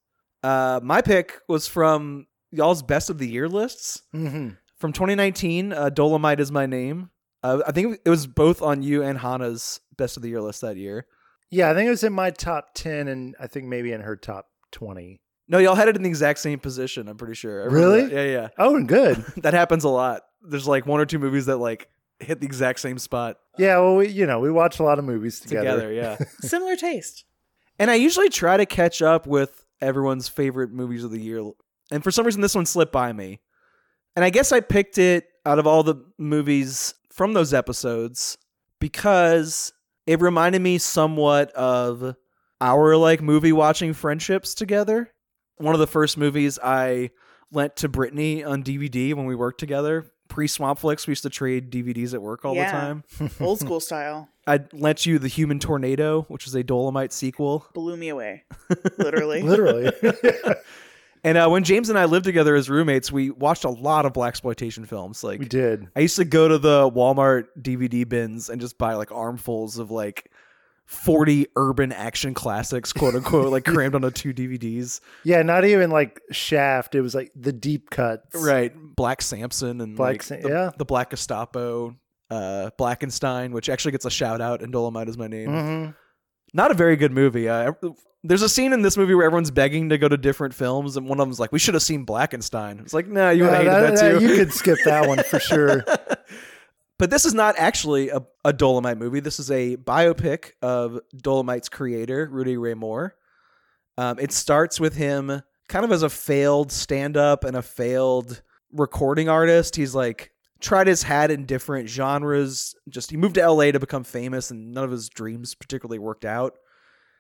Uh, 0.43 0.81
my 0.83 1.01
pick 1.01 1.39
was 1.49 1.69
from 1.69 2.27
y'all's 2.51 2.83
best 2.83 3.09
of 3.09 3.19
the 3.19 3.29
year 3.29 3.49
lists 3.49 4.03
hmm 4.13 4.51
from 4.79 4.93
2019. 4.93 5.73
Uh, 5.73 5.91
Dolemite 5.91 6.41
is 6.41 6.51
my 6.51 6.67
name. 6.67 7.11
Uh, 7.45 7.61
I 7.65 7.71
think 7.71 8.01
it 8.05 8.11
was 8.11 8.27
both 8.27 8.63
on 8.63 8.83
you 8.83 9.05
and 9.05 9.17
Hannah's 9.17 9.79
best 9.97 10.17
of 10.17 10.25
the 10.25 10.29
year 10.29 10.41
list 10.41 10.61
that 10.63 10.77
year. 10.77 11.07
Yeah, 11.53 11.71
I 11.71 11.75
think 11.75 11.87
it 11.87 11.91
was 11.91 12.03
in 12.03 12.13
my 12.13 12.31
top 12.33 12.71
10 12.75 13.07
and 13.07 13.37
I 13.39 13.47
think 13.47 13.67
maybe 13.67 13.93
in 13.93 14.01
her 14.01 14.17
top 14.17 14.49
20. 14.73 15.21
No, 15.47 15.59
y'all 15.59 15.77
had 15.77 15.87
it 15.87 15.95
in 15.95 16.03
the 16.03 16.09
exact 16.09 16.41
same 16.41 16.59
position. 16.59 17.07
I'm 17.07 17.17
pretty 17.17 17.35
sure. 17.35 17.71
Really? 17.71 18.07
that. 18.07 18.13
Yeah, 18.13 18.25
yeah. 18.25 18.49
Oh, 18.59 18.75
and 18.75 18.89
good. 18.89 19.25
That 19.37 19.55
happens 19.55 19.85
a 19.85 19.89
lot. 19.89 20.23
There's 20.43 20.67
like 20.67 20.85
one 20.85 21.01
or 21.01 21.07
two 21.07 21.21
movies 21.21 21.47
that 21.47 21.59
like 21.59 21.89
hit 22.19 22.41
the 22.41 22.47
exact 22.47 22.81
same 22.81 22.99
spot 22.99 23.37
yeah, 23.59 23.79
well, 23.79 23.97
we, 23.97 24.09
you 24.09 24.27
know, 24.27 24.41
we 24.41 24.51
watch 24.51 24.79
a 24.79 24.83
lot 24.83 24.99
of 24.99 25.05
movies 25.05 25.41
together. 25.41 25.73
together. 25.73 25.93
Yeah. 25.93 26.17
Similar 26.41 26.77
taste. 26.77 27.25
And 27.79 27.91
I 27.91 27.95
usually 27.95 28.29
try 28.29 28.57
to 28.57 28.67
catch 28.67 29.03
up 29.03 29.27
with 29.27 29.65
everyone's 29.81 30.29
favorite 30.29 30.71
movies 30.71 31.05
of 31.05 31.11
the 31.11 31.21
year. 31.21 31.43
And 31.91 32.03
for 32.05 32.11
some 32.11 32.25
reason, 32.27 32.41
this 32.41 32.55
one 32.55 32.67
slipped 32.67 32.93
by 32.93 33.13
me. 33.13 33.41
And 34.15 34.25
I 34.25 34.31
guess 34.31 34.53
I 34.53 34.61
picked 34.61 34.99
it 34.99 35.27
out 35.45 35.59
of 35.59 35.67
all 35.67 35.83
the 35.83 35.97
movies 36.19 36.95
from 37.13 37.33
those 37.33 37.53
episodes 37.55 38.39
because 38.79 39.73
it 40.07 40.21
reminded 40.21 40.61
me 40.63 40.79
somewhat 40.79 41.51
of 41.53 42.15
our 42.61 42.97
like 42.97 43.21
movie 43.23 43.53
watching 43.53 43.93
friendships 43.95 44.55
together. 44.55 45.11
One 45.57 45.75
of 45.75 45.81
the 45.81 45.87
first 45.87 46.17
movies 46.19 46.59
I 46.63 47.11
lent 47.51 47.77
to 47.77 47.89
Britnee 47.89 48.47
on 48.47 48.63
DVD 48.63 49.15
when 49.15 49.27
we 49.27 49.35
worked 49.35 49.61
together. 49.61 50.07
Pre 50.29 50.47
Swampflix, 50.47 51.07
we 51.07 51.13
used 51.13 51.23
to 51.25 51.31
trade 51.31 51.71
DVDs 51.71 52.15
at 52.15 52.23
work 52.23 52.45
all 52.45 52.55
Yeah. 52.55 52.65
the 52.67 52.71
time. 53.29 53.31
Old 53.41 53.61
school 53.61 53.81
style. 53.81 54.29
I 54.47 54.61
lent 54.73 55.07
you 55.07 55.19
The 55.19 55.29
Human 55.29 55.59
Tornado, 55.59 56.23
which 56.23 56.47
is 56.47 56.55
a 56.55 56.65
Dolemite 56.65 57.13
sequel. 57.13 57.67
Blew 57.75 57.97
me 57.97 58.09
away. 58.09 58.45
Literally. 58.99 59.43
Literally. 59.43 59.93
And 61.25 61.39
uh, 61.39 61.49
when 61.49 61.63
James 61.63 61.89
and 61.89 61.97
I 61.99 62.07
lived 62.07 62.25
together 62.25 62.57
as 62.57 62.69
roommates, 62.69 63.13
we 63.13 63.31
watched 63.31 63.65
a 63.65 63.71
lot 63.71 64.07
of 64.07 64.13
blaxploitation 64.13 64.87
films. 64.87 65.23
Like 65.23 65.39
we 65.39 65.47
did. 65.47 65.87
I 65.95 66.01
used 66.01 66.17
to 66.17 66.25
go 66.25 66.49
to 66.49 66.59
the 66.59 66.91
Walmart 66.91 67.47
DVD 67.61 68.09
bins 68.09 68.51
and 68.51 68.61
just 68.61 68.77
buy 68.77 68.95
like 68.95 69.13
armfuls 69.13 69.79
of 69.79 69.93
like 69.93 70.33
forty 70.85 71.47
urban 71.55 71.93
action 71.93 72.35
classics, 72.35 72.93
quote 72.93 73.15
unquote, 73.15 73.53
like 73.53 73.65
crammed 73.67 73.95
onto 73.95 74.11
two 74.11 74.35
DVDs. 74.35 75.01
Yeah, 75.23 75.43
not 75.43 75.65
even 75.65 75.91
like 75.91 76.21
Shaft. 76.33 76.97
It 76.97 77.03
was 77.03 77.15
like 77.15 77.31
the 77.37 77.53
deep 77.53 77.91
cuts. 77.91 78.35
Right, 78.35 78.73
Black 78.77 79.23
Samson 79.23 79.81
and 79.81 79.97
Black 79.97 80.15
like, 80.15 80.23
Sam- 80.25 80.43
the, 80.43 80.49
yeah. 80.49 80.71
the 80.77 80.85
Black 80.85 81.11
Gestapo, 81.11 81.95
uh, 82.33 82.71
Blackenstein, 82.79 83.51
which 83.53 83.69
actually 83.69 83.93
gets 83.93 84.05
a 84.05 84.11
shout 84.11 84.41
out, 84.41 84.63
and 84.63 84.73
Dolemite 84.73 85.09
is 85.09 85.19
my 85.19 85.27
name. 85.29 85.49
hmm 85.51 85.91
Not 86.55 86.71
a 86.71 86.75
very 86.75 86.97
good 86.97 87.13
movie. 87.13 87.49
Uh, 87.49 87.73
there's 88.25 88.43
a 88.43 88.49
scene 88.49 88.73
in 88.73 88.83
this 88.83 88.97
movie 88.97 89.15
where 89.15 89.27
everyone's 89.27 89.51
begging 89.51 89.89
to 89.89 89.99
go 89.99 90.09
to 90.09 90.17
different 90.17 90.55
films, 90.55 90.97
and 90.97 91.09
one 91.09 91.19
of 91.21 91.27
them's 91.27 91.41
like, 91.41 91.51
"We 91.53 91.59
should 91.59 91.75
have 91.75 91.83
seen 91.83 92.07
Blackenstein." 92.07 92.81
It's 92.81 92.95
like, 92.95 93.09
nah, 93.09 93.31
you 93.31 93.45
would 93.45 93.53
have 93.53 93.67
Uh, 93.67 93.71
hated 93.81 93.97
that, 93.99 94.01
that- 94.01 94.19
too. 94.21 94.27
you 94.27 94.37
could 94.37 94.53
skip 94.53 94.79
that 94.85 95.07
one 95.09 95.23
for 95.25 95.39
sure. 95.41 95.85
But 96.99 97.11
this 97.11 97.25
is 97.25 97.35
not 97.35 97.57
actually 97.59 98.11
a, 98.11 98.23
a 98.45 98.53
Dolemite 98.53 98.97
movie. 98.97 99.19
This 99.19 99.41
is 99.41 99.51
a 99.51 99.77
biopic 99.77 100.53
of 100.63 101.01
Dolemite's 101.17 101.69
creator, 101.69 102.29
Rudy 102.31 102.57
Ray 102.57 102.75
Moore. 102.75 103.17
Um, 103.99 104.21
it 104.21 104.31
starts 104.31 104.79
with 104.79 104.95
him 104.95 105.43
kind 105.69 105.85
of 105.85 105.91
as 105.91 106.05
a 106.05 106.09
failed 106.09 106.71
stand 106.71 107.17
up 107.17 107.43
and 107.43 107.57
a 107.57 107.63
failed 107.63 108.43
recording 108.73 109.29
artist. 109.29 109.75
He's 109.75 109.97
like 109.97 110.32
tried 110.63 110.87
his 110.87 111.03
hat 111.03 111.31
in 111.31 111.45
different 111.45 111.89
genres. 111.89 112.75
Just 112.89 113.11
he 113.11 113.17
moved 113.17 113.35
to 113.35 113.49
LA 113.49 113.73
to 113.73 113.81
become 113.81 114.05
famous, 114.05 114.51
and 114.51 114.73
none 114.73 114.85
of 114.85 114.91
his 114.91 115.09
dreams 115.09 115.55
particularly 115.55 115.99
worked 115.99 116.25
out 116.25 116.55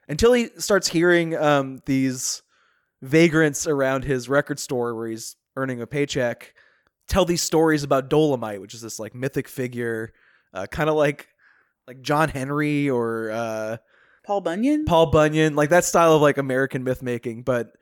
until 0.08 0.32
he 0.32 0.48
starts 0.58 0.88
hearing 0.88 1.36
um, 1.36 1.80
these 1.86 2.42
vagrants 3.02 3.66
around 3.66 4.04
his 4.04 4.28
record 4.28 4.58
store 4.58 4.94
where 4.94 5.08
he's 5.08 5.36
earning 5.56 5.82
a 5.82 5.86
paycheck 5.86 6.54
tell 7.08 7.24
these 7.24 7.42
stories 7.42 7.82
about 7.82 8.08
Dolemite, 8.08 8.60
which 8.60 8.74
is 8.74 8.80
this 8.80 8.98
like 8.98 9.14
mythic 9.14 9.48
figure, 9.48 10.12
uh, 10.54 10.66
kind 10.66 10.88
of 10.88 10.96
like 10.96 11.28
like 11.86 12.00
John 12.00 12.28
Henry 12.28 12.88
or 12.88 13.30
uh, 13.30 13.76
Paul 14.24 14.40
Bunyan? 14.40 14.84
Paul 14.84 15.06
Bunyan, 15.06 15.54
like 15.54 15.70
that 15.70 15.84
style 15.84 16.14
of 16.14 16.22
like 16.22 16.38
American 16.38 16.84
myth 16.84 17.02
making. 17.02 17.42
But 17.42 17.72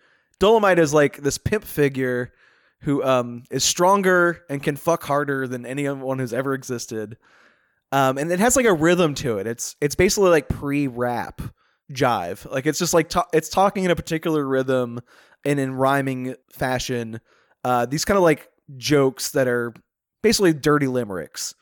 Dolemite 0.41 0.79
is 0.79 0.95
like 0.95 1.19
this 1.19 1.39
pimp 1.39 1.65
figure 1.65 2.33
who 2.83 3.03
um, 3.05 3.45
is 3.51 3.65
stronger 3.65 4.43
and 4.49 4.63
can 4.63 4.77
fuck 4.77 5.03
harder 5.03 5.47
than 5.47 5.67
anyone 5.67 6.19
who's 6.19 6.33
ever 6.33 6.55
existed. 6.55 7.19
Um, 7.93 8.19
and 8.19 8.31
it 8.31 8.39
has 8.39 8.57
like 8.57 8.67
a 8.67 8.73
rhythm 8.73 9.15
to 9.17 9.39
it. 9.39 9.47
It's 9.47 9.77
it's 9.81 9.95
basically 9.95 10.31
like 10.31 10.49
pre-rap 10.49 11.43
jive. 11.93 12.51
Like 12.51 12.67
it's 12.67 12.79
just 12.79 12.95
like 12.95 13.09
ta- 13.09 13.29
it's 13.33 13.49
talking 13.49 13.85
in 13.85 13.91
a 13.91 13.97
particular 13.97 14.47
rhythm 14.47 15.01
and 15.45 15.59
in 15.59 15.75
rhyming 15.75 16.37
fashion. 16.53 17.21
Uh, 17.65 17.87
these 17.87 18.05
kind 18.05 18.17
of 18.17 18.23
like 18.23 18.49
jokes 18.77 19.33
that 19.33 19.49
are 19.49 19.75
basically 20.23 20.53
dirty 20.53 20.87
limericks. 20.87 21.55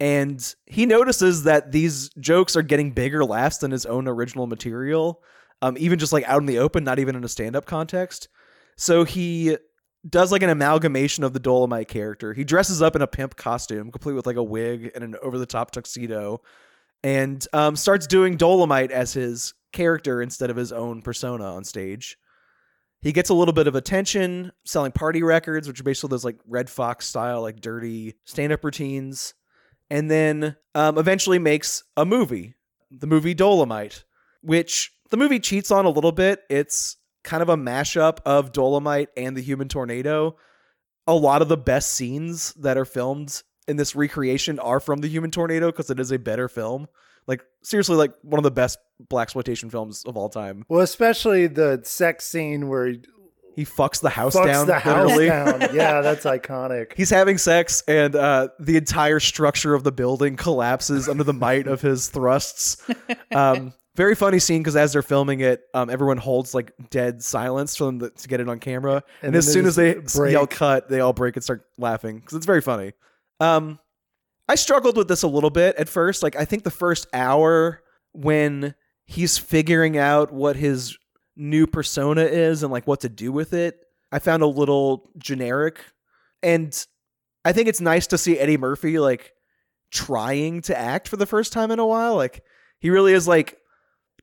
And 0.00 0.54
he 0.66 0.86
notices 0.86 1.44
that 1.44 1.72
these 1.72 2.10
jokes 2.20 2.56
are 2.56 2.62
getting 2.62 2.90
bigger 2.90 3.24
laughs 3.24 3.58
than 3.58 3.70
his 3.70 3.86
own 3.86 4.08
original 4.08 4.46
material, 4.46 5.22
um, 5.62 5.76
even 5.78 5.98
just 5.98 6.12
like 6.12 6.24
out 6.24 6.40
in 6.40 6.46
the 6.46 6.58
open, 6.58 6.84
not 6.84 6.98
even 6.98 7.14
in 7.16 7.24
a 7.24 7.28
stand 7.28 7.56
up 7.56 7.64
context. 7.64 8.28
So 8.76 9.04
he 9.04 9.56
does 10.08 10.32
like 10.32 10.42
an 10.42 10.50
amalgamation 10.50 11.24
of 11.24 11.32
the 11.32 11.40
Dolemite 11.40 11.88
character. 11.88 12.32
He 12.34 12.44
dresses 12.44 12.82
up 12.82 12.96
in 12.96 13.02
a 13.02 13.06
pimp 13.06 13.36
costume, 13.36 13.90
complete 13.90 14.14
with 14.14 14.26
like 14.26 14.36
a 14.36 14.42
wig 14.42 14.90
and 14.94 15.04
an 15.04 15.16
over 15.22 15.38
the 15.38 15.46
top 15.46 15.70
tuxedo, 15.70 16.42
and 17.02 17.46
um, 17.52 17.76
starts 17.76 18.06
doing 18.06 18.36
Dolemite 18.36 18.90
as 18.90 19.12
his 19.12 19.54
character 19.72 20.22
instead 20.22 20.50
of 20.50 20.56
his 20.56 20.72
own 20.72 21.02
persona 21.02 21.44
on 21.44 21.64
stage. 21.64 22.16
He 23.00 23.12
gets 23.12 23.28
a 23.28 23.34
little 23.34 23.52
bit 23.52 23.66
of 23.66 23.74
attention 23.74 24.52
selling 24.64 24.92
party 24.92 25.22
records, 25.22 25.68
which 25.68 25.80
are 25.80 25.84
basically 25.84 26.08
those 26.08 26.24
like 26.24 26.38
Redd 26.46 26.70
Foxx 26.70 27.06
style, 27.06 27.42
like 27.42 27.60
dirty 27.60 28.14
stand 28.24 28.52
up 28.52 28.64
routines 28.64 29.34
and 29.90 30.10
then 30.10 30.56
um, 30.74 30.98
eventually 30.98 31.38
makes 31.38 31.84
a 31.96 32.04
movie, 32.04 32.54
the 32.90 33.06
movie 33.06 33.34
Dolemite, 33.34 34.04
which 34.42 34.92
the 35.10 35.16
movie 35.16 35.40
cheats 35.40 35.70
on 35.70 35.84
a 35.84 35.90
little 35.90 36.12
bit. 36.12 36.42
It's 36.48 36.96
kind 37.24 37.42
of 37.42 37.48
a 37.48 37.56
mashup 37.56 38.18
of 38.24 38.52
Dolemite 38.52 39.08
and 39.16 39.36
the 39.36 39.42
Human 39.42 39.68
Tornado. 39.68 40.36
A 41.06 41.14
lot 41.14 41.42
of 41.42 41.48
the 41.48 41.56
best 41.56 41.90
scenes 41.90 42.52
that 42.54 42.78
are 42.78 42.84
filmed 42.84 43.42
in 43.66 43.76
this 43.76 43.96
recreation 43.96 44.58
are 44.58 44.78
from 44.80 45.00
the 45.00 45.08
Human 45.08 45.30
Tornado 45.30 45.66
because 45.72 45.90
it 45.90 45.98
is 45.98 46.12
a 46.12 46.18
better 46.18 46.48
film. 46.48 46.86
Like 47.26 47.42
seriously, 47.62 47.96
like 47.96 48.12
one 48.22 48.38
of 48.38 48.44
the 48.44 48.50
best 48.50 48.78
blaxploitation 49.10 49.70
films 49.70 50.04
of 50.04 50.16
all 50.16 50.28
time. 50.28 50.64
Well, 50.68 50.80
especially 50.80 51.46
the 51.46 51.80
sex 51.84 52.26
scene 52.26 52.68
where 52.68 52.88
he 52.88 53.00
He 53.56 53.64
fucks 53.64 54.00
the 54.00 54.10
house 54.10 54.34
fucks 54.36 54.46
down. 54.46 54.66
the 54.66 54.78
house 54.78 55.10
literally. 55.16 55.28
down. 55.28 55.60
Yeah, 55.74 56.00
that's 56.02 56.24
iconic. 56.24 56.92
He's 56.96 57.10
having 57.10 57.38
sex, 57.38 57.82
and 57.88 58.14
uh, 58.16 58.48
the 58.58 58.76
entire 58.76 59.20
structure 59.20 59.74
of 59.74 59.84
the 59.84 59.92
building 59.92 60.36
collapses 60.36 61.08
under 61.08 61.24
the 61.24 61.32
might 61.32 61.66
of 61.66 61.80
his 61.80 62.08
thrusts. 62.08 62.76
Um, 63.34 63.72
very 63.96 64.14
funny 64.14 64.38
scene 64.38 64.60
because 64.60 64.76
as 64.76 64.92
they're 64.92 65.02
filming 65.02 65.40
it, 65.40 65.62
um, 65.72 65.88
everyone 65.88 66.16
holds 66.16 66.54
like 66.54 66.72
dead 66.90 67.22
silence 67.22 67.76
for 67.76 67.84
them 67.84 68.00
to, 68.00 68.10
to 68.10 68.28
get 68.28 68.40
it 68.40 68.48
on 68.48 68.58
camera. 68.58 69.02
And, 69.22 69.28
And 69.28 69.36
as 69.36 69.50
soon 69.52 69.66
as 69.66 69.76
they 69.76 69.94
break. 69.94 70.32
yell 70.32 70.46
"cut," 70.46 70.88
they 70.88 71.00
all 71.00 71.12
break 71.12 71.36
and 71.36 71.44
start 71.44 71.64
laughing 71.78 72.18
because 72.18 72.36
it's 72.36 72.46
very 72.46 72.60
funny. 72.60 72.92
Um, 73.40 73.78
I 74.48 74.56
struggled 74.56 74.96
with 74.96 75.08
this 75.08 75.22
a 75.22 75.28
little 75.28 75.50
bit 75.50 75.76
at 75.76 75.88
first. 75.88 76.22
Like 76.22 76.36
I 76.36 76.44
think 76.44 76.64
the 76.64 76.70
first 76.70 77.06
hour 77.12 77.82
when 78.12 78.74
he's 79.06 79.38
figuring 79.38 79.96
out 79.98 80.32
what 80.32 80.56
his 80.56 80.96
new 81.36 81.66
persona 81.66 82.22
is 82.22 82.62
and 82.62 82.70
like 82.72 82.86
what 82.86 83.00
to 83.00 83.08
do 83.08 83.32
with 83.32 83.52
it, 83.52 83.78
I 84.12 84.18
found 84.18 84.42
a 84.42 84.46
little 84.46 85.10
generic. 85.18 85.80
And 86.42 86.74
I 87.44 87.52
think 87.52 87.68
it's 87.68 87.80
nice 87.80 88.06
to 88.08 88.18
see 88.18 88.38
Eddie 88.38 88.56
Murphy 88.56 88.98
like 88.98 89.32
trying 89.90 90.62
to 90.62 90.78
act 90.78 91.08
for 91.08 91.16
the 91.16 91.26
first 91.26 91.52
time 91.52 91.70
in 91.70 91.78
a 91.78 91.86
while. 91.86 92.16
Like 92.16 92.42
he 92.78 92.90
really 92.90 93.12
is 93.12 93.26
like 93.28 93.56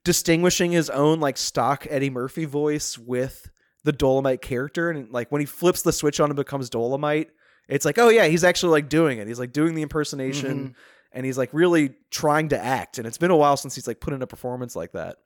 distinguishing 0.04 0.72
his 0.72 0.90
own 0.90 1.20
like 1.20 1.38
stock 1.38 1.86
Eddie 1.90 2.10
Murphy 2.10 2.46
voice 2.46 2.98
with 2.98 3.50
the 3.84 3.94
Dolemite 3.94 4.42
character. 4.42 4.90
And 4.90 5.12
like 5.12 5.32
when 5.32 5.42
he 5.42 5.46
flips 5.46 5.82
the 5.82 5.92
switch 5.92 6.20
on 6.20 6.30
and 6.30 6.36
becomes 6.36 6.70
Dolemite, 6.70 7.28
it's 7.68 7.86
like, 7.86 7.98
oh 7.98 8.10
yeah, 8.10 8.26
he's 8.26 8.44
actually 8.44 8.72
like 8.72 8.90
doing 8.90 9.18
it. 9.20 9.28
He's 9.28 9.40
like 9.40 9.54
doing 9.54 9.76
the 9.76 9.82
impersonation 9.82 10.76
and 11.14 11.26
he's 11.26 11.38
like 11.38 11.50
really 11.54 11.92
trying 12.10 12.50
to 12.50 12.58
act 12.64 12.98
and 12.98 13.06
it's 13.06 13.18
been 13.18 13.32
a 13.32 13.36
while 13.36 13.58
since 13.58 13.76
he's 13.76 13.86
like 13.88 14.00
put 14.00 14.14
in 14.14 14.22
a 14.22 14.28
performance 14.28 14.78
like 14.78 14.94
that 14.94 15.18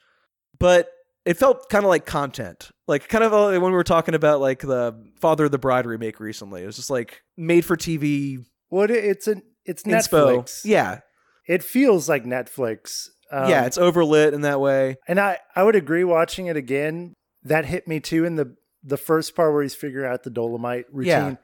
but 0.58 0.90
it 1.26 1.38
felt 1.38 1.70
kind 1.70 1.86
of 1.86 1.90
like 1.90 2.08
content 2.08 2.72
like 2.88 3.08
kind 3.08 3.24
of 3.24 3.34
uh, 3.34 3.50
when 3.60 3.72
we 3.72 3.78
were 3.78 3.84
talking 3.84 4.16
about 4.16 4.42
like 4.42 4.62
the 4.62 4.96
father 5.22 5.46
of 5.46 5.52
the 5.52 5.60
bride 5.60 5.86
remake 5.86 6.20
recently 6.20 6.64
it 6.64 6.66
was 6.66 6.76
just 6.76 6.90
like 6.90 7.22
made 7.38 7.64
for 7.64 7.78
tv 7.78 8.38
What 8.70 8.90
it's 8.90 9.28
an 9.28 9.44
it's 9.64 9.84
inspo 9.84 10.38
Netflix. 10.44 10.62
yeah 10.66 11.02
It 11.48 11.62
feels 11.64 12.10
like 12.10 12.24
Netflix. 12.24 13.10
Um, 13.32 13.50
yeah 13.50 13.66
it's 13.66 13.78
overlit 13.78 14.34
in 14.34 14.42
that 14.42 14.60
way 14.60 14.98
and 15.08 15.20
I 15.20 15.40
I 15.56 15.64
would 15.64 15.76
agree. 15.76 16.04
Watching 16.04 16.46
it 16.48 16.58
again, 16.58 17.14
that 17.44 17.66
hit 17.66 17.88
me 17.88 18.00
too 18.00 18.26
in 18.26 18.36
the 18.36 18.56
the 18.84 18.98
first 18.98 19.36
part 19.36 19.52
where 19.52 19.64
he's 19.64 19.76
figuring 19.76 20.12
out 20.12 20.24
the 20.24 20.30
Dolemite 20.30 20.86
routine. 20.92 21.10
Yeah. 21.10 21.36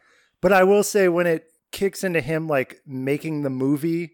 But 0.42 0.54
I 0.54 0.64
will 0.64 0.84
say 0.84 1.08
when 1.08 1.28
it 1.28 1.46
kicks 1.72 2.04
into 2.04 2.22
him 2.22 2.48
like 2.48 2.82
making 2.86 3.42
the 3.42 3.50
movie, 3.50 4.12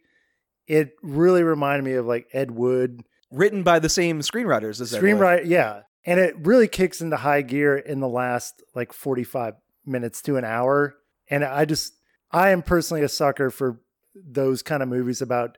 it 0.67 0.91
really 1.01 1.43
reminded 1.43 1.83
me 1.83 1.93
of 1.93 2.05
like 2.05 2.27
Ed 2.33 2.51
Wood 2.51 3.03
written 3.31 3.63
by 3.63 3.79
the 3.79 3.89
same 3.89 4.21
screenwriters 4.21 4.79
as 4.79 4.93
Ed 4.93 5.01
Wood. 5.01 5.11
screenwriter. 5.11 5.45
Yeah, 5.45 5.81
and 6.05 6.19
it 6.19 6.35
really 6.39 6.67
kicks 6.67 7.01
into 7.01 7.17
high 7.17 7.41
gear 7.41 7.77
in 7.77 7.99
the 7.99 8.07
last 8.07 8.63
like 8.75 8.93
forty 8.93 9.23
five 9.23 9.55
minutes 9.85 10.21
to 10.23 10.37
an 10.37 10.45
hour. 10.45 10.95
And 11.29 11.43
I 11.43 11.65
just 11.65 11.93
I 12.31 12.51
am 12.51 12.61
personally 12.61 13.03
a 13.03 13.09
sucker 13.09 13.49
for 13.49 13.81
those 14.15 14.61
kind 14.61 14.81
of 14.81 14.89
movies 14.89 15.21
about 15.21 15.57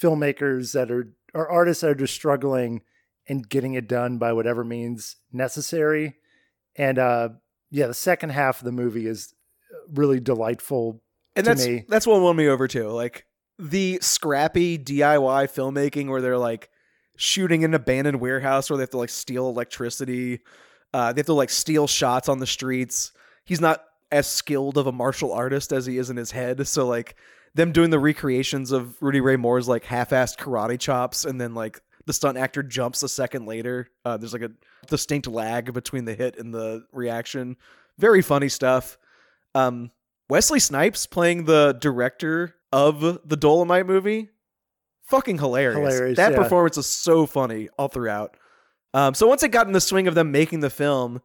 filmmakers 0.00 0.72
that 0.72 0.90
are 0.90 1.12
or 1.36 1.48
artists 1.48 1.82
that 1.82 1.90
are 1.90 1.94
just 1.94 2.14
struggling 2.14 2.82
and 3.28 3.48
getting 3.48 3.74
it 3.74 3.88
done 3.88 4.18
by 4.18 4.32
whatever 4.32 4.64
means 4.64 5.16
necessary. 5.32 6.16
And 6.76 6.98
uh 6.98 7.28
yeah, 7.70 7.86
the 7.88 7.94
second 7.94 8.30
half 8.30 8.60
of 8.60 8.64
the 8.64 8.72
movie 8.72 9.06
is 9.06 9.34
really 9.92 10.20
delightful. 10.20 11.02
and 11.34 11.44
to 11.44 11.50
that's 11.50 11.66
me. 11.66 11.84
that's 11.88 12.06
what 12.06 12.20
won 12.20 12.36
me 12.36 12.48
over 12.48 12.66
too. 12.66 12.88
Like 12.88 13.26
the 13.58 13.98
scrappy 14.00 14.78
DIY 14.78 15.44
filmmaking 15.52 16.08
where 16.08 16.20
they're 16.20 16.38
like 16.38 16.70
shooting 17.16 17.62
in 17.62 17.70
an 17.70 17.74
abandoned 17.74 18.20
warehouse 18.20 18.70
where 18.70 18.76
they 18.76 18.82
have 18.82 18.90
to 18.90 18.98
like 18.98 19.10
steal 19.10 19.48
electricity. 19.48 20.40
Uh, 20.94 21.12
they 21.12 21.20
have 21.20 21.26
to 21.26 21.32
like 21.32 21.50
steal 21.50 21.86
shots 21.86 22.28
on 22.28 22.38
the 22.38 22.46
streets. 22.46 23.12
He's 23.44 23.60
not 23.60 23.84
as 24.12 24.26
skilled 24.26 24.78
of 24.78 24.86
a 24.86 24.92
martial 24.92 25.32
artist 25.32 25.72
as 25.72 25.84
he 25.84 25.98
is 25.98 26.10
in 26.10 26.16
his 26.16 26.30
head, 26.30 26.66
so 26.68 26.86
like 26.86 27.16
them 27.56 27.72
doing 27.72 27.90
the 27.90 27.98
recreations 27.98 28.70
of 28.70 29.00
Rudy 29.02 29.20
Ray 29.20 29.36
Moore's 29.36 29.66
like 29.66 29.84
half-assed 29.84 30.36
karate 30.36 30.78
chops, 30.78 31.24
and 31.24 31.40
then 31.40 31.54
like 31.54 31.80
the 32.04 32.12
stunt 32.12 32.36
actor 32.36 32.62
jumps 32.62 33.02
a 33.02 33.08
second 33.08 33.46
later. 33.46 33.88
Uh, 34.04 34.16
there's 34.18 34.34
like 34.34 34.42
a 34.42 34.52
distinct 34.88 35.26
lag 35.26 35.72
between 35.72 36.04
the 36.04 36.14
hit 36.14 36.38
and 36.38 36.52
the 36.52 36.84
reaction. 36.92 37.56
Very 37.98 38.20
funny 38.20 38.50
stuff. 38.50 38.98
Um, 39.54 39.90
Wesley 40.28 40.60
Snipes 40.60 41.06
playing 41.06 41.46
the 41.46 41.76
director 41.80 42.54
of 42.72 43.00
the 43.00 43.36
Dolemite 43.36 43.86
movie, 43.86 44.28
fucking 45.04 45.38
hilarious. 45.38 45.78
Hilarious, 45.78 46.16
that 46.18 46.32
yeah. 46.32 46.38
performance 46.38 46.76
is 46.76 46.86
so 46.86 47.24
funny 47.24 47.68
all 47.78 47.88
throughout. 47.88 48.36
Um, 48.92 49.14
so 49.14 49.26
once 49.26 49.42
it 49.42 49.48
got 49.48 49.66
in 49.66 49.72
the 49.72 49.80
swing 49.80 50.08
of 50.08 50.14
them 50.14 50.30
making 50.30 50.60
the 50.60 50.70
film, 50.70 51.22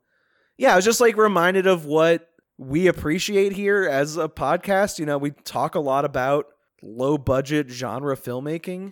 yeah, 0.58 0.74
I 0.74 0.76
was 0.78 0.86
just 0.86 1.02
like 1.02 1.18
reminded 1.18 1.68
of 1.68 1.86
what 1.86 2.30
we 2.62 2.86
appreciate 2.86 3.54
here 3.54 3.88
as 3.90 4.18
a 4.18 4.30
podcast. 4.30 5.00
You 5.00 5.08
know, 5.08 5.18
we 5.18 5.32
talk 5.32 5.74
a 5.74 5.80
lot 5.80 6.06
about 6.06 6.46
low 6.84 7.18
budget 7.18 7.72
genre 7.72 8.16
filmmaking, 8.16 8.92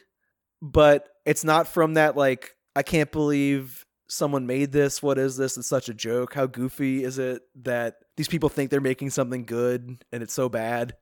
but 0.59 1.07
it's 1.23 1.43
not 1.43 1.67
from 1.67 1.93
that 1.93 2.17
like 2.17 2.55
I 2.75 2.81
can't 2.81 3.11
believe 3.11 3.85
someone 4.07 4.47
made 4.47 4.71
this. 4.71 5.03
What 5.03 5.19
is 5.19 5.37
this? 5.37 5.55
It's 5.55 5.67
such 5.67 5.87
a 5.87 5.93
joke. 5.93 6.33
How 6.33 6.47
goofy 6.47 7.03
is 7.03 7.19
it 7.19 7.43
that 7.61 7.97
these 8.17 8.27
people 8.27 8.49
think 8.49 8.71
they're 8.71 8.81
making 8.81 9.11
something 9.11 9.45
good 9.45 10.03
and 10.11 10.23
it's 10.23 10.33
so 10.33 10.49
bad? 10.49 10.95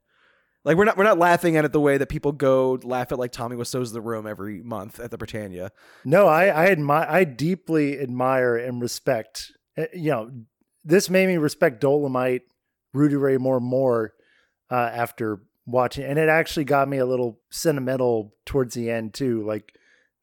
Like 0.66 0.76
we're 0.76 0.84
not 0.84 0.98
we're 0.98 1.06
not 1.06 1.18
laughing 1.18 1.56
at 1.56 1.64
it 1.64 1.72
the 1.72 1.80
way 1.80 1.98
that 1.98 2.10
people 2.10 2.34
go 2.34 2.80
laugh 2.84 3.14
at 3.14 3.20
like 3.20 3.32
Tommy 3.32 3.56
Wiseau's 3.56 3.94
The 3.94 4.02
Room 4.02 4.28
every 4.28 4.62
month 4.62 5.00
at 5.00 5.10
the 5.10 5.18
Prytania. 5.18 5.70
No, 6.04 6.28
I 6.28 6.48
I 6.48 6.66
admire 6.66 7.08
I 7.10 7.24
deeply 7.24 7.98
admire 7.98 8.58
and 8.58 8.82
respect 8.82 9.54
uh, 9.78 9.86
you 9.94 10.12
know, 10.12 10.32
this 10.84 11.10
made 11.10 11.28
me 11.28 11.38
respect 11.38 11.82
Dolemite, 11.82 12.42
Rudy 12.94 13.16
Ray 13.16 13.38
Moore 13.38 13.60
more 13.60 14.14
uh, 14.72 14.76
after 14.94 15.42
watching, 15.66 16.04
and 16.06 16.18
it 16.18 16.30
actually 16.30 16.66
got 16.66 16.88
me 16.88 16.98
a 16.98 17.06
little 17.06 17.40
sentimental 17.50 18.34
towards 18.46 18.74
the 18.76 18.90
end 18.90 19.14
too. 19.14 19.46
Like 19.46 19.74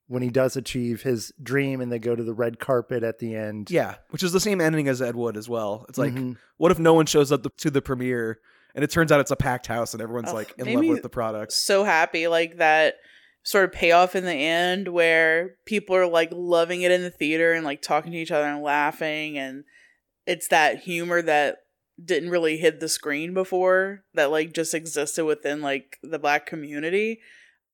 when 0.07 0.23
he 0.23 0.29
does 0.31 0.57
achieve 0.57 1.03
his 1.03 1.33
dream, 1.43 1.81
and 1.81 1.91
they 1.91 1.99
go 1.99 2.15
to 2.15 2.23
the 2.23 2.35
red 2.35 2.59
carpet 2.59 3.03
at 3.03 3.19
the 3.19 3.35
end. 3.35 3.71
Yeah, 3.71 3.95
which 4.11 4.23
is 4.23 4.33
the 4.33 4.41
same 4.41 4.61
ending 4.61 4.87
as 4.89 5.01
Ed 5.01 5.17
Wood 5.17 5.37
as 5.37 5.49
well. 5.49 5.87
It's 5.89 5.99
like, 5.99 6.13
Mhm. 6.13 6.37
what 6.59 6.71
if 6.73 6.79
no 6.79 6.93
one 6.95 7.07
shows 7.07 7.33
up 7.33 7.47
to 7.57 7.71
the 7.71 7.81
premiere 7.83 8.39
and 8.75 8.83
it 8.85 8.91
turns 8.91 9.11
out 9.13 9.21
it's 9.21 9.31
a 9.31 9.37
packed 9.37 9.67
house 9.67 9.95
and 9.95 10.03
everyone's 10.03 10.29
Ugh, 10.29 10.35
like 10.35 10.55
in 10.59 10.73
love 10.75 10.85
with 10.87 11.03
the 11.03 11.09
product? 11.09 11.53
so 11.53 11.85
happy 11.85 12.29
like 12.29 12.59
that 12.59 12.97
sort 13.45 13.65
of 13.65 13.73
payoff 13.73 14.15
in 14.17 14.25
the 14.25 14.33
end 14.33 14.89
where 14.89 15.57
people 15.65 15.95
are 15.97 16.07
like 16.07 16.29
loving 16.33 16.83
it 16.83 16.91
in 16.91 17.03
the 17.03 17.11
theater 17.11 17.53
and 17.53 17.65
like 17.65 17.81
talking 17.83 18.13
to 18.13 18.19
each 18.19 18.31
other 18.31 18.47
and 18.47 18.63
laughing 18.63 19.39
and 19.39 19.65
it's 20.27 20.49
that 20.49 20.79
humor 20.81 21.21
that 21.23 21.59
didn't 22.03 22.31
really 22.31 22.57
hit 22.57 22.81
the 22.81 22.89
screen 22.89 23.35
before 23.35 24.03
that 24.15 24.31
like 24.31 24.53
just 24.53 24.75
existed 24.75 25.25
within 25.25 25.61
like 25.61 25.99
the 26.03 26.19
black 26.19 26.45
community 26.47 27.21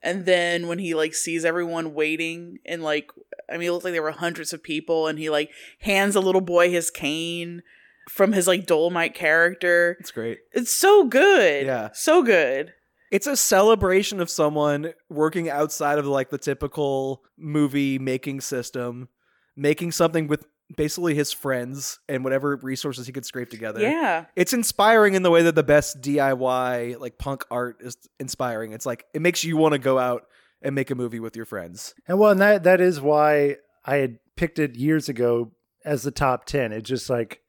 and 0.02 0.24
then 0.26 0.66
when 0.66 0.78
he 0.78 0.94
like 0.94 1.14
sees 1.14 1.44
everyone 1.44 1.94
waiting 1.94 2.58
and 2.66 2.82
like 2.82 3.10
i 3.50 3.56
mean 3.56 3.68
it 3.68 3.72
looked 3.72 3.84
like 3.84 3.94
there 3.94 4.02
were 4.02 4.10
hundreds 4.10 4.52
of 4.52 4.62
people 4.62 5.06
and 5.06 5.18
he 5.18 5.30
like 5.30 5.50
hands 5.80 6.14
a 6.16 6.20
little 6.20 6.40
boy 6.42 6.70
his 6.70 6.90
cane 6.90 7.62
from 8.10 8.32
his 8.32 8.46
like 8.46 8.66
dolemite 8.66 9.14
character 9.14 9.96
It's 10.00 10.10
great. 10.10 10.38
it's 10.52 10.72
so 10.72 11.04
good 11.04 11.64
Yeah. 11.66 11.88
so 11.94 12.22
good 12.22 12.74
It's 13.10 13.26
a 13.26 13.36
celebration 13.36 14.20
of 14.20 14.28
someone 14.28 14.92
working 15.08 15.48
outside 15.48 15.98
of 15.98 16.06
like 16.06 16.30
the 16.30 16.38
typical 16.38 17.22
movie 17.38 17.98
making 17.98 18.40
system, 18.42 19.08
making 19.56 19.92
something 19.92 20.28
with 20.28 20.46
basically 20.76 21.14
his 21.14 21.32
friends 21.32 21.98
and 22.08 22.24
whatever 22.24 22.56
resources 22.56 23.06
he 23.06 23.12
could 23.12 23.24
scrape 23.24 23.50
together. 23.50 23.80
yeah 23.80 24.26
It's 24.36 24.52
inspiring 24.52 25.14
in 25.14 25.22
the 25.22 25.30
way 25.30 25.42
that 25.42 25.54
the 25.54 25.62
best 25.62 26.00
DIY 26.00 26.98
like 27.00 27.18
punk 27.18 27.44
art 27.50 27.78
is 27.80 27.96
inspiring. 28.18 28.72
It's 28.72 28.86
like 28.86 29.04
it 29.14 29.22
makes 29.22 29.44
you 29.44 29.56
want 29.56 29.72
to 29.72 29.78
go 29.78 29.98
out 29.98 30.26
and 30.62 30.74
make 30.74 30.90
a 30.90 30.94
movie 30.94 31.20
with 31.20 31.36
your 31.36 31.46
friends. 31.46 31.94
And 32.06 32.18
well, 32.18 32.30
and 32.30 32.40
that 32.40 32.64
that 32.64 32.80
is 32.80 33.00
why 33.00 33.56
I 33.84 33.96
had 33.96 34.18
picked 34.36 34.58
it 34.58 34.76
years 34.76 35.08
ago 35.08 35.52
as 35.84 36.02
the 36.02 36.10
top 36.10 36.44
ten. 36.44 36.72
It 36.72 36.82
just 36.82 37.10
like 37.10 37.40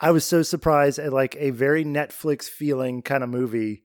I 0.00 0.10
was 0.10 0.24
so 0.24 0.42
surprised 0.42 0.98
at 0.98 1.12
like 1.12 1.36
a 1.38 1.50
very 1.50 1.84
Netflix 1.84 2.44
feeling 2.44 3.02
kind 3.02 3.22
of 3.22 3.30
movie 3.30 3.82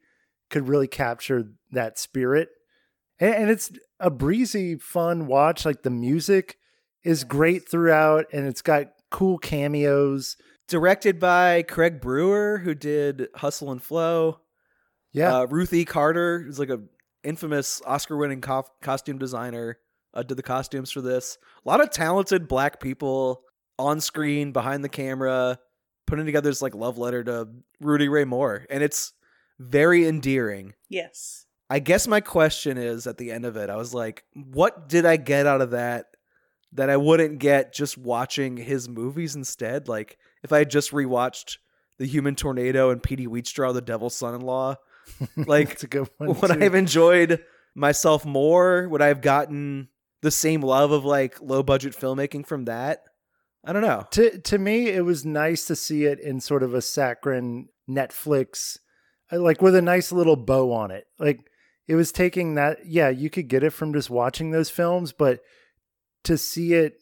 could 0.50 0.68
really 0.68 0.88
capture 0.88 1.52
that 1.72 2.00
spirit. 2.00 2.50
And, 3.20 3.36
and 3.36 3.50
it's 3.50 3.72
a 4.00 4.10
breezy, 4.10 4.76
fun 4.76 5.28
watch. 5.28 5.66
Like 5.66 5.84
the 5.84 5.90
music 5.90 6.58
is 7.04 7.24
great 7.24 7.70
throughout, 7.70 8.26
and 8.34 8.48
it's 8.48 8.62
got 8.62 8.88
cool 9.12 9.38
cameos. 9.38 10.38
Directed 10.68 11.20
by 11.20 11.64
Craig 11.64 12.00
Brewer, 12.00 12.60
who 12.60 12.76
did 12.76 13.28
Hustle 13.36 13.72
and 13.72 13.82
Flow. 13.82 14.40
Yeah, 15.12 15.40
Uh, 15.40 15.46
Ruth 15.46 15.74
E. 15.74 15.86
Carter, 15.86 16.42
who's 16.42 16.60
like 16.60 16.70
a 16.70 16.82
infamous 17.24 17.82
Oscar-winning 17.86 18.42
co- 18.42 18.66
costume 18.82 19.18
designer, 19.18 19.80
uh, 20.14 20.24
did 20.24 20.38
the 20.38 20.44
costumes 20.44 20.92
for 20.92 21.02
this. 21.02 21.38
A 21.66 21.70
lot 21.70 21.82
of 21.82 21.90
talented 21.90 22.48
black 22.48 22.80
people 22.80 23.42
on 23.80 24.00
screen, 24.02 24.52
behind 24.52 24.84
the 24.84 24.90
camera, 24.90 25.58
putting 26.06 26.26
together 26.26 26.50
this 26.50 26.62
like 26.62 26.76
love 26.76 26.98
letter 26.98 27.24
to 27.24 27.48
Rudy 27.80 28.08
Ray 28.08 28.26
Moore, 28.26 28.66
and 28.70 28.84
it's 28.84 29.14
very 29.58 30.08
endearing. 30.08 30.74
Yes. 30.88 31.46
I 31.70 31.80
guess 31.80 32.08
my 32.08 32.22
question 32.22 32.78
is 32.78 33.08
at 33.08 33.18
the 33.18 33.32
end 33.32 33.46
of 33.46 33.56
it, 33.58 33.70
I 33.70 33.76
was 33.76 33.94
like, 33.94 34.24
what 34.34 34.88
did 34.90 35.06
I 35.06 35.18
get 35.18 35.46
out 35.48 35.62
of 35.62 35.72
that 35.72 36.06
that 36.74 36.90
I 36.90 36.98
wouldn't 36.98 37.40
get 37.40 37.74
just 37.74 37.98
watching 37.98 38.58
his 38.58 38.88
movies 38.88 39.36
instead? 39.36 39.88
Like, 39.88 40.18
if 40.44 40.52
I 40.54 40.60
had 40.60 40.70
just 40.70 40.92
rewatched 40.92 41.58
The 41.98 42.06
Human 42.06 42.36
Tornado 42.36 42.90
and 42.90 43.02
Petey 43.02 43.28
Wheatstraw, 43.28 43.74
The 43.74 43.82
Devil's 43.82 44.16
Son 44.16 44.36
in 44.36 44.42
Law, 44.42 44.76
like, 45.36 45.72
it's 45.72 45.84
a 45.84 45.88
good 45.88 46.10
one. 46.18 46.40
would 46.40 46.52
I 46.52 46.64
have 46.64 46.76
enjoyed 46.76 47.44
myself 47.76 48.26
more? 48.26 48.88
Would 48.90 49.02
I 49.02 49.08
have 49.08 49.22
gotten 49.22 49.90
the 50.22 50.32
same 50.32 50.62
love 50.62 50.92
of 50.92 51.06
like 51.06 51.42
low 51.42 51.64
budget 51.64 51.94
filmmaking 51.94 52.46
from 52.46 52.66
that? 52.66 53.04
I 53.64 53.74
don't 53.74 53.82
know. 53.82 54.06
to 54.12 54.40
to 54.40 54.58
me 54.58 54.88
it 54.88 55.04
was 55.04 55.26
nice 55.26 55.66
to 55.66 55.76
see 55.76 56.06
it 56.06 56.20
in 56.20 56.40
sort 56.40 56.64
of 56.64 56.74
a 56.74 56.82
saccharine 56.82 57.68
netflix 57.90 58.78
uh, 59.32 59.40
like 59.40 59.62
with 59.62 59.76
a 59.76 59.82
nice 59.82 60.12
little 60.12 60.38
bow 60.38 60.72
on 60.72 60.92
it 60.92 61.08
like 61.18 61.42
it 61.88 61.96
was 61.96 62.12
taking 62.12 62.56
that 62.56 62.86
yeah 62.86 63.10
you 63.10 63.30
could 63.30 63.48
get 63.48 63.64
it 63.64 63.72
from 63.72 63.94
just 63.94 64.10
watching 64.10 64.52
those 64.52 64.70
films 64.70 65.12
but 65.12 65.42
to 66.24 66.38
see 66.38 66.74
it 66.74 67.02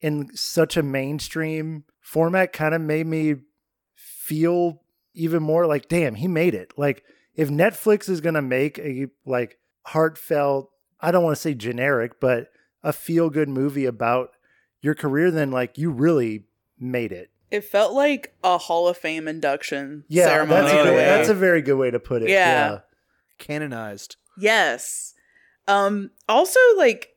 in 0.00 0.34
such 0.36 0.76
a 0.76 0.82
mainstream 0.82 1.84
format 2.00 2.52
kind 2.52 2.74
of 2.74 2.80
made 2.80 3.06
me 3.06 3.36
feel 3.94 4.82
even 5.14 5.42
more 5.42 5.66
like 5.66 5.88
damn 5.88 6.14
he 6.14 6.26
made 6.28 6.54
it 6.54 6.72
like 6.76 7.02
if 7.34 7.48
netflix 7.48 8.08
is 8.08 8.20
going 8.20 8.34
to 8.34 8.42
make 8.42 8.78
a 8.78 9.06
like 9.26 9.58
heartfelt 9.86 10.70
i 11.00 11.10
don't 11.10 11.24
want 11.24 11.36
to 11.36 11.40
say 11.40 11.52
generic 11.54 12.20
but 12.20 12.48
a 12.82 12.92
feel 12.92 13.28
good 13.28 13.48
movie 13.48 13.84
about 13.86 14.30
your 14.80 14.94
career 14.94 15.30
then 15.30 15.50
like 15.50 15.76
you 15.76 15.90
really 15.90 16.44
made 16.78 17.12
it 17.12 17.30
It 17.50 17.64
felt 17.64 17.92
like 17.92 18.34
a 18.42 18.56
Hall 18.56 18.88
of 18.88 18.96
Fame 18.96 19.28
induction 19.28 20.04
yeah 20.08 20.24
ceremony. 20.26 20.62
that's, 20.62 20.72
a 20.72 20.80
Oh, 20.80 20.84
good, 20.84 20.96
that's 20.96 21.28
a 21.28 21.34
very 21.34 21.60
good 21.62 21.76
way 21.76 21.90
to 21.90 21.98
put 22.00 22.22
it 22.22 22.30
Yeah. 22.30 22.78
Canonized. 23.38 24.16
yes. 24.38 25.14
Um 25.68 26.10
also 26.28 26.58
like 26.76 27.08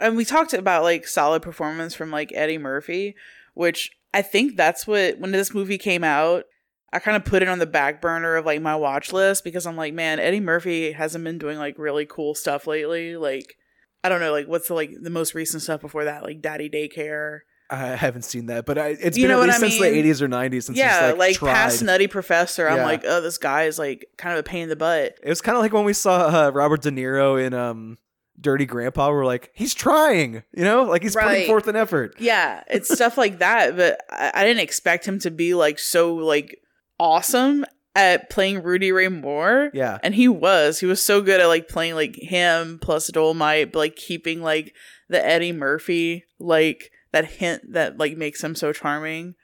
and 0.00 0.16
we 0.16 0.24
talked 0.24 0.52
about 0.52 0.82
like 0.82 1.06
solid 1.06 1.42
performance 1.42 1.94
from 1.94 2.10
like 2.10 2.32
Eddie 2.34 2.58
Murphy, 2.58 3.14
which 3.54 3.90
I 4.12 4.22
think 4.22 4.56
that's 4.56 4.86
what 4.86 5.18
when 5.18 5.32
this 5.32 5.52
movie 5.54 5.78
came 5.78 6.04
out, 6.04 6.44
I 6.92 6.98
kind 7.00 7.16
of 7.16 7.24
put 7.24 7.42
it 7.42 7.48
on 7.48 7.58
the 7.58 7.66
back 7.66 8.00
burner 8.00 8.36
of 8.36 8.46
like 8.46 8.62
my 8.62 8.76
watch 8.76 9.12
list 9.12 9.42
because 9.44 9.66
I'm 9.66 9.76
like, 9.76 9.94
man, 9.94 10.20
Eddie 10.20 10.40
Murphy 10.40 10.92
hasn't 10.92 11.24
been 11.24 11.38
doing 11.38 11.58
like 11.58 11.78
really 11.78 12.06
cool 12.06 12.34
stuff 12.34 12.66
lately. 12.66 13.16
Like 13.16 13.56
I 14.02 14.08
don't 14.08 14.20
know, 14.20 14.32
like 14.32 14.46
what's 14.46 14.68
the 14.68 14.74
like 14.74 14.92
the 15.02 15.10
most 15.10 15.34
recent 15.34 15.62
stuff 15.62 15.80
before 15.80 16.04
that, 16.04 16.22
like 16.22 16.40
Daddy 16.40 16.68
Daycare. 16.70 17.40
I 17.70 17.96
haven't 17.96 18.22
seen 18.22 18.46
that, 18.46 18.66
but 18.66 18.76
I, 18.76 18.88
it's 18.88 19.16
You 19.16 19.24
been 19.24 19.30
know 19.30 19.36
at 19.42 19.48
what 19.48 19.60
least 19.60 19.62
I 19.64 19.68
since 19.68 19.80
the 19.80 19.86
'80s 19.86 20.20
or 20.20 20.28
'90s 20.28 20.62
since 20.64 20.78
yeah, 20.78 21.06
like, 21.08 21.16
like 21.18 21.36
tried. 21.36 21.54
past 21.54 21.82
Nutty 21.82 22.06
Professor, 22.08 22.68
I'm 22.68 22.76
Yeah. 22.76 22.84
like, 22.84 23.02
oh, 23.06 23.22
this 23.22 23.38
guy 23.38 23.64
is 23.64 23.78
like 23.78 24.04
kind 24.18 24.34
of 24.34 24.40
a 24.40 24.42
pain 24.42 24.64
in 24.64 24.68
the 24.68 24.76
butt. 24.76 25.16
It 25.22 25.28
was 25.30 25.40
kind 25.40 25.56
of 25.56 25.62
like 25.62 25.72
when 25.72 25.84
we 25.84 25.94
saw 25.94 26.26
uh, 26.26 26.50
Robert 26.50 26.82
De 26.82 26.90
Niro 26.90 27.42
in 27.42 27.54
um, 27.54 27.96
Dirty 28.40 28.66
Grandpa. 28.66 29.10
We're 29.10 29.24
like, 29.24 29.50
he's 29.54 29.74
trying, 29.74 30.42
you 30.52 30.64
know, 30.64 30.84
like 30.84 31.02
he's 31.02 31.16
putting 31.16 31.46
forth 31.46 31.68
an 31.68 31.76
effort. 31.76 32.16
Yeah, 32.18 32.62
it's 32.68 32.92
stuff 32.94 33.16
like 33.16 33.38
that, 33.38 33.76
but 33.76 34.00
I, 34.10 34.32
I 34.34 34.44
didn't 34.44 34.62
expect 34.62 35.06
him 35.06 35.18
to 35.20 35.30
be 35.30 35.54
like 35.54 35.78
so 35.78 36.14
like 36.14 36.60
awesome 36.98 37.64
at 37.94 38.28
playing 38.30 38.62
Rudy 38.62 38.92
Ray 38.92 39.08
Moore. 39.08 39.70
Yeah, 39.72 39.98
And 40.02 40.14
he 40.14 40.28
was. 40.28 40.80
He 40.80 40.86
was 40.86 41.00
so 41.00 41.20
good 41.22 41.40
at 41.40 41.46
like 41.46 41.68
playing 41.68 41.94
like 41.94 42.16
him 42.16 42.78
plus 42.80 43.10
Dolemite, 43.10 43.72
but 43.72 43.78
like 43.78 43.96
keeping 43.96 44.42
like 44.42 44.74
the 45.08 45.24
Eddie 45.24 45.52
Murphy, 45.52 46.24
like 46.38 46.90
that 47.12 47.24
hint 47.24 47.72
that 47.72 47.98
like 47.98 48.16
makes 48.16 48.42
him 48.42 48.54
so 48.54 48.72
charming 48.72 49.34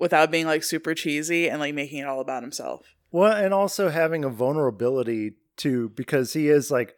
without 0.00 0.30
being 0.30 0.46
like 0.46 0.64
super 0.64 0.94
cheesy 0.94 1.48
and 1.48 1.60
like 1.60 1.74
making 1.74 2.00
it 2.00 2.08
all 2.08 2.20
about 2.20 2.42
himself. 2.42 2.94
Well, 3.12 3.32
and 3.32 3.54
also 3.54 3.90
having 3.90 4.24
a 4.24 4.28
vulnerability 4.28 5.34
too, 5.56 5.90
because 5.90 6.32
he 6.32 6.48
is 6.48 6.70
like, 6.72 6.96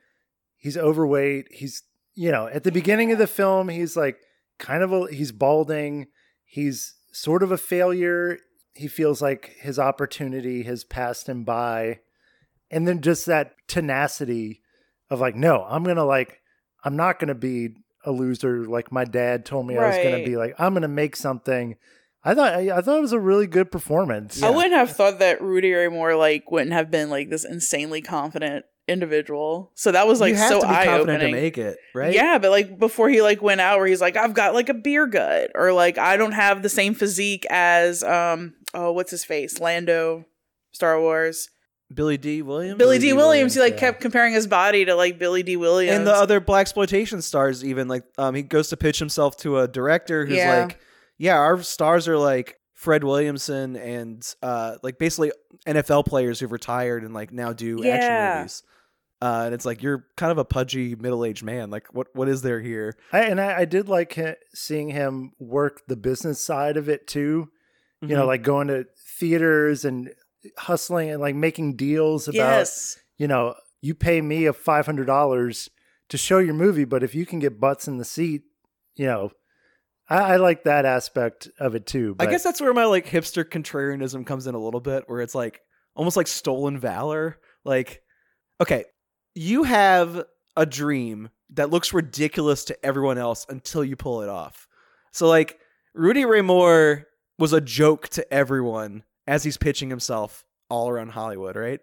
he's 0.57 0.77
overweight. 0.77 1.47
He's, 1.51 1.83
you 2.15 2.31
know, 2.31 2.49
at 2.49 2.65
the 2.65 2.73
beginning 2.73 3.13
of 3.13 3.19
the 3.19 3.27
film, 3.27 3.69
he's 3.69 3.97
like 3.97 4.19
kind 4.59 4.83
of 4.83 4.93
a, 4.93 5.07
he's 5.13 5.33
balding. 5.33 6.07
He's 6.45 6.95
sort 7.13 7.43
of 7.43 7.53
a 7.53 7.59
failure. 7.59 8.39
He 8.75 8.89
feels 8.89 9.23
like 9.23 9.57
his 9.61 9.79
opportunity 9.79 10.63
has 10.65 10.85
passed 10.85 11.29
him 11.29 11.45
by. 11.45 12.01
And 12.71 12.87
then 12.87 13.01
just 13.01 13.27
that 13.27 13.55
tenacity 13.69 14.63
of 15.11 15.21
like, 15.21 15.37
no, 15.37 15.65
I'm 15.69 15.85
going 15.85 15.97
to 15.97 16.05
like, 16.05 16.41
I'm 16.85 16.97
not 16.97 17.19
going 17.19 17.29
to 17.29 17.35
be 17.35 17.77
a 18.05 18.13
loser 18.13 18.65
like 18.65 18.93
my 18.93 19.05
dad 19.05 19.45
told 19.45 19.67
me 19.67 19.77
I 19.77 19.89
was 19.89 19.97
going 19.97 20.19
to 20.19 20.25
be 20.25 20.37
like, 20.37 20.55
I'm 20.59 20.73
going 20.73 20.83
to 20.83 20.89
make 20.89 21.17
something. 21.17 21.77
I 22.25 22.35
thought, 22.35 22.55
I, 22.55 22.77
I 22.77 22.81
thought 22.81 22.99
it 22.99 23.03
was 23.03 23.13
a 23.13 23.21
really 23.21 23.47
good 23.47 23.71
performance. 23.71 24.43
I 24.43 24.51
wouldn't 24.51 24.75
have 24.75 24.91
thought 24.91 25.19
that 25.21 25.41
Rudy 25.41 25.73
Ray 25.73 25.89
Moore 25.89 26.17
like 26.17 26.51
wouldn't 26.51 26.73
have 26.73 26.91
been 26.91 27.11
like 27.11 27.31
this 27.31 27.45
insanely 27.45 28.03
confident 28.03 28.65
individual. 28.89 29.71
So 29.75 29.93
that 29.93 30.07
was 30.07 30.21
like 30.21 30.31
you 30.31 30.37
have 30.37 30.49
so 30.49 30.61
to 30.61 30.67
be 30.69 30.75
confident 30.75 31.21
to 31.21 31.31
make 31.33 31.59
it, 31.59 31.79
right? 31.95 32.15
Yeah, 32.15 32.39
but 32.39 32.51
like 32.51 32.79
before 32.79 33.09
he 33.09 33.23
like 33.23 33.43
went 33.43 33.61
out 33.61 33.79
where 33.79 33.87
he's 33.87 34.01
like, 34.01 34.17
I've 34.17 34.35
got 34.35 34.55
like 34.55 34.69
a 34.69 34.75
beer 34.75 35.07
gut, 35.07 35.51
or 35.55 35.73
like 35.73 35.99
I 35.99 36.17
don't 36.17 36.33
have 36.33 36.63
the 36.63 36.69
same 36.69 36.95
physique 36.95 37.47
as 37.51 38.03
um 38.03 38.55
oh 38.75 38.93
what's 38.93 39.11
his 39.11 39.25
face? 39.25 39.61
Lando, 39.61 40.25
Star 40.73 41.01
Wars. 41.01 41.49
Billy 41.95 42.17
Dee 42.19 42.43
Williams, 42.43 42.79
Billy 42.79 42.99
Dee 42.99 43.13
Williams, 43.13 43.55
he 43.55 43.61
like 43.61 43.75
yeah. 43.75 43.79
kept 43.79 44.01
comparing 44.01 44.35
his 44.35 44.49
body 44.49 44.85
to 44.87 44.97
like 44.97 45.21
Billy 45.21 45.45
Dee 45.45 45.57
Williams. 45.57 45.97
and 45.97 46.05
the 46.07 46.13
other 46.13 46.41
blaxploitation 46.41 47.23
stars. 47.23 47.65
Even 47.65 47.87
like, 47.87 48.03
um, 48.19 48.35
he 48.35 48.43
goes 48.43 48.71
to 48.71 48.77
pitch 48.77 48.99
himself 48.99 49.37
to 49.39 49.59
a 49.61 49.69
director 49.69 50.27
who's 50.27 50.37
Yeah. 50.37 50.65
like, 50.65 50.81
"Yeah, 51.17 51.37
our 51.37 51.63
stars 51.63 52.09
are 52.09 52.19
like 52.19 52.59
Fred 52.75 53.05
Williamson 53.05 53.77
and 53.77 54.21
uh, 54.43 54.79
like 54.83 54.99
basically 54.99 55.31
NFL 55.65 56.07
players 56.07 56.41
who've 56.41 56.51
retired 56.51 57.05
and 57.05 57.15
like 57.15 57.33
now 57.33 57.53
do 57.53 57.79
Yeah. 57.81 57.93
action 57.95 58.39
movies." 58.41 58.63
Uh, 59.23 59.43
and 59.47 59.55
it's 59.55 59.65
like 59.65 59.83
you're 59.83 60.05
kind 60.17 60.31
of 60.31 60.37
a 60.39 60.45
pudgy 60.45 60.95
middle-aged 60.95 61.43
man. 61.43 61.71
Like, 61.71 61.87
what 61.95 62.09
what 62.15 62.29
is 62.29 62.43
there 62.43 62.61
here? 62.61 62.95
I, 63.13 63.21
and 63.23 63.41
I, 63.41 63.61
I 63.61 63.65
did 63.65 63.89
like 63.89 64.15
hi- 64.15 64.37
seeing 64.55 64.91
him 64.91 65.33
work 65.39 65.83
the 65.89 65.97
business 65.97 66.45
side 66.45 66.77
of 66.77 66.89
it 66.89 67.07
too. 67.07 67.49
You 68.03 68.09
know, 68.09 68.25
Mhm. 68.25 68.27
like 68.27 68.43
going 68.43 68.69
to 68.69 68.85
theaters 69.19 69.87
and 69.87 70.11
hustling 70.59 71.11
and 71.11 71.21
like 71.21 71.35
making 71.35 71.77
deals 71.77 72.29
about, 72.29 72.35
yes, 72.37 72.99
you 73.17 73.27
know, 73.27 73.55
you 73.81 73.95
pay 73.95 74.21
me 74.21 74.45
a 74.45 74.53
five 74.53 74.85
hundred 74.85 75.07
dollars 75.07 75.71
to 76.11 76.19
show 76.19 76.39
your 76.39 76.55
movie, 76.55 76.85
but 76.85 77.03
if 77.03 77.15
you 77.15 77.25
can 77.25 77.39
get 77.39 77.59
butts 77.59 77.89
in 77.89 77.97
the 77.97 78.05
seat, 78.05 78.43
you 78.97 79.07
know, 79.07 79.31
I, 80.11 80.35
I 80.35 80.37
like 80.37 80.65
that 80.65 80.85
aspect 80.85 81.49
of 81.59 81.75
it 81.75 81.87
too. 81.87 82.17
I 82.21 82.27
guess 82.27 82.45
that's 82.45 82.61
where 82.61 82.75
my 82.75 82.85
like 82.85 83.07
hipster 83.07 83.45
contrarianism 83.45 84.27
comes 84.27 84.47
in 84.47 84.55
a 84.55 84.59
little 84.63 84.81
bit, 84.81 85.05
where 85.07 85.23
it's 85.23 85.35
like 85.35 85.63
almost 85.95 86.19
like 86.19 86.27
stolen 86.29 86.79
valor. 86.79 87.39
Like, 87.65 88.03
okay, 88.61 88.85
you 89.37 89.65
have 89.65 90.25
a 90.57 90.65
dream 90.67 91.29
that 91.51 91.71
looks 91.71 91.93
ridiculous 91.93 92.65
to 92.65 92.87
everyone 92.87 93.19
else 93.19 93.45
until 93.49 93.85
you 93.85 93.95
pull 93.95 94.23
it 94.23 94.29
off. 94.29 94.67
So, 95.13 95.29
like, 95.29 95.61
Rudy 95.95 96.25
Ray 96.25 96.41
Moore 96.41 97.07
was 97.39 97.53
a 97.53 97.61
joke 97.61 98.09
to 98.09 98.33
everyone 98.33 99.05
as 99.27 99.45
he's 99.45 99.59
pitching 99.59 99.91
himself 99.91 100.45
all 100.71 100.89
around 100.89 101.11
Hollywood, 101.11 101.55
right? 101.55 101.81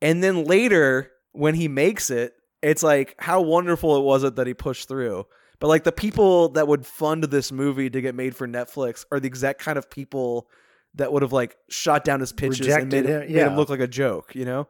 And 0.00 0.22
then 0.22 0.44
later, 0.44 1.12
when 1.32 1.54
he 1.54 1.68
makes 1.68 2.10
it, 2.10 2.34
it's 2.62 2.82
like 2.82 3.14
how 3.18 3.42
wonderful 3.42 3.96
it 3.96 4.02
was 4.02 4.24
it 4.24 4.36
that 4.36 4.46
he 4.46 4.54
pushed 4.54 4.88
through. 4.88 5.26
But 5.60 5.68
like 5.68 5.84
the 5.84 5.92
people 5.92 6.50
that 6.50 6.66
would 6.66 6.86
fund 6.86 7.24
this 7.24 7.52
movie 7.52 7.90
to 7.90 8.00
get 8.00 8.14
made 8.14 8.34
for 8.34 8.48
Netflix 8.48 9.04
are 9.12 9.20
the 9.20 9.28
exact 9.28 9.60
kind 9.60 9.76
of 9.76 9.90
people 9.90 10.48
that 10.94 11.12
would 11.12 11.22
have 11.22 11.32
like 11.32 11.56
shot 11.68 12.04
down 12.04 12.20
his 12.20 12.32
pitches 12.32 12.66
and 12.66 12.90
made, 12.90 13.04
him, 13.04 13.20
made 13.20 13.30
yeah. 13.30 13.48
him 13.48 13.56
look 13.56 13.68
like 13.68 13.80
a 13.80 13.88
joke, 13.88 14.34
you 14.34 14.44
know? 14.44 14.68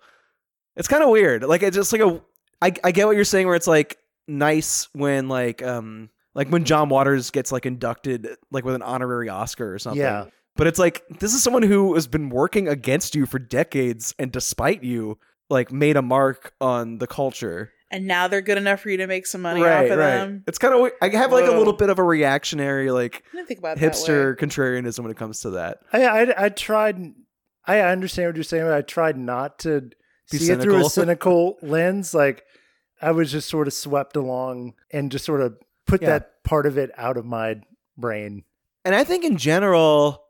It's 0.78 0.88
kind 0.88 1.02
of 1.02 1.10
weird. 1.10 1.42
Like 1.44 1.62
it's 1.62 1.76
just 1.76 1.92
like 1.92 2.00
a 2.02 2.20
I 2.62 2.72
I 2.82 2.90
get 2.92 3.06
what 3.06 3.16
you're 3.16 3.24
saying 3.24 3.46
where 3.46 3.56
it's 3.56 3.66
like 3.66 3.98
nice 4.26 4.88
when 4.92 5.28
like 5.28 5.62
um 5.62 6.08
like 6.34 6.48
when 6.48 6.64
John 6.64 6.88
Waters 6.88 7.30
gets 7.30 7.50
like 7.52 7.66
inducted 7.66 8.28
like 8.50 8.64
with 8.64 8.74
an 8.74 8.82
honorary 8.82 9.28
Oscar 9.28 9.74
or 9.74 9.78
something. 9.78 10.00
yeah, 10.00 10.26
But 10.56 10.66
it's 10.68 10.78
like 10.78 11.02
this 11.20 11.34
is 11.34 11.42
someone 11.42 11.62
who 11.62 11.94
has 11.94 12.06
been 12.06 12.28
working 12.30 12.68
against 12.68 13.14
you 13.14 13.26
for 13.26 13.38
decades 13.38 14.14
and 14.18 14.30
despite 14.32 14.82
you 14.84 15.18
like 15.50 15.72
made 15.72 15.96
a 15.96 16.02
mark 16.02 16.52
on 16.60 16.98
the 16.98 17.06
culture. 17.06 17.72
and 17.90 18.06
now 18.06 18.28
they're 18.28 18.42
good 18.42 18.58
enough 18.58 18.80
for 18.80 18.90
you 18.90 18.98
to 18.98 19.06
make 19.06 19.26
some 19.26 19.40
money 19.40 19.62
off 19.64 19.90
of 19.90 19.98
them. 19.98 20.44
It's 20.46 20.58
kind 20.58 20.74
of 20.74 20.92
I 21.02 21.08
have 21.08 21.32
like 21.32 21.46
a 21.46 21.56
little 21.56 21.72
bit 21.72 21.88
of 21.90 21.98
a 21.98 22.04
reactionary 22.04 22.90
like 22.90 23.24
think 23.46 23.58
about 23.58 23.78
hipster 23.78 24.36
contrarianism 24.36 25.00
when 25.00 25.10
it 25.10 25.16
comes 25.16 25.40
to 25.40 25.50
that. 25.50 25.78
I, 25.92 26.04
I 26.04 26.44
I 26.44 26.48
tried. 26.50 27.14
I 27.66 27.80
understand 27.80 28.28
what 28.28 28.36
you're 28.36 28.44
saying, 28.44 28.64
but 28.64 28.72
I 28.74 28.82
tried 28.82 29.16
not 29.18 29.58
to 29.60 29.90
See 30.30 30.50
it 30.52 30.60
through 30.60 30.84
a 30.84 30.88
cynical. 30.88 31.56
cynical 31.62 31.70
lens. 31.70 32.14
Like 32.14 32.44
I 33.00 33.12
was 33.12 33.30
just 33.32 33.48
sort 33.48 33.66
of 33.66 33.72
swept 33.74 34.16
along 34.16 34.74
and 34.90 35.10
just 35.12 35.24
sort 35.24 35.40
of 35.40 35.56
put 35.86 36.02
Yeah. 36.02 36.08
that 36.10 36.44
part 36.44 36.66
of 36.66 36.76
it 36.78 36.90
out 36.96 37.16
of 37.16 37.24
my 37.24 37.60
brain. 37.96 38.44
And 38.84 38.94
I 38.94 39.04
think 39.04 39.24
in 39.24 39.36
general, 39.36 40.24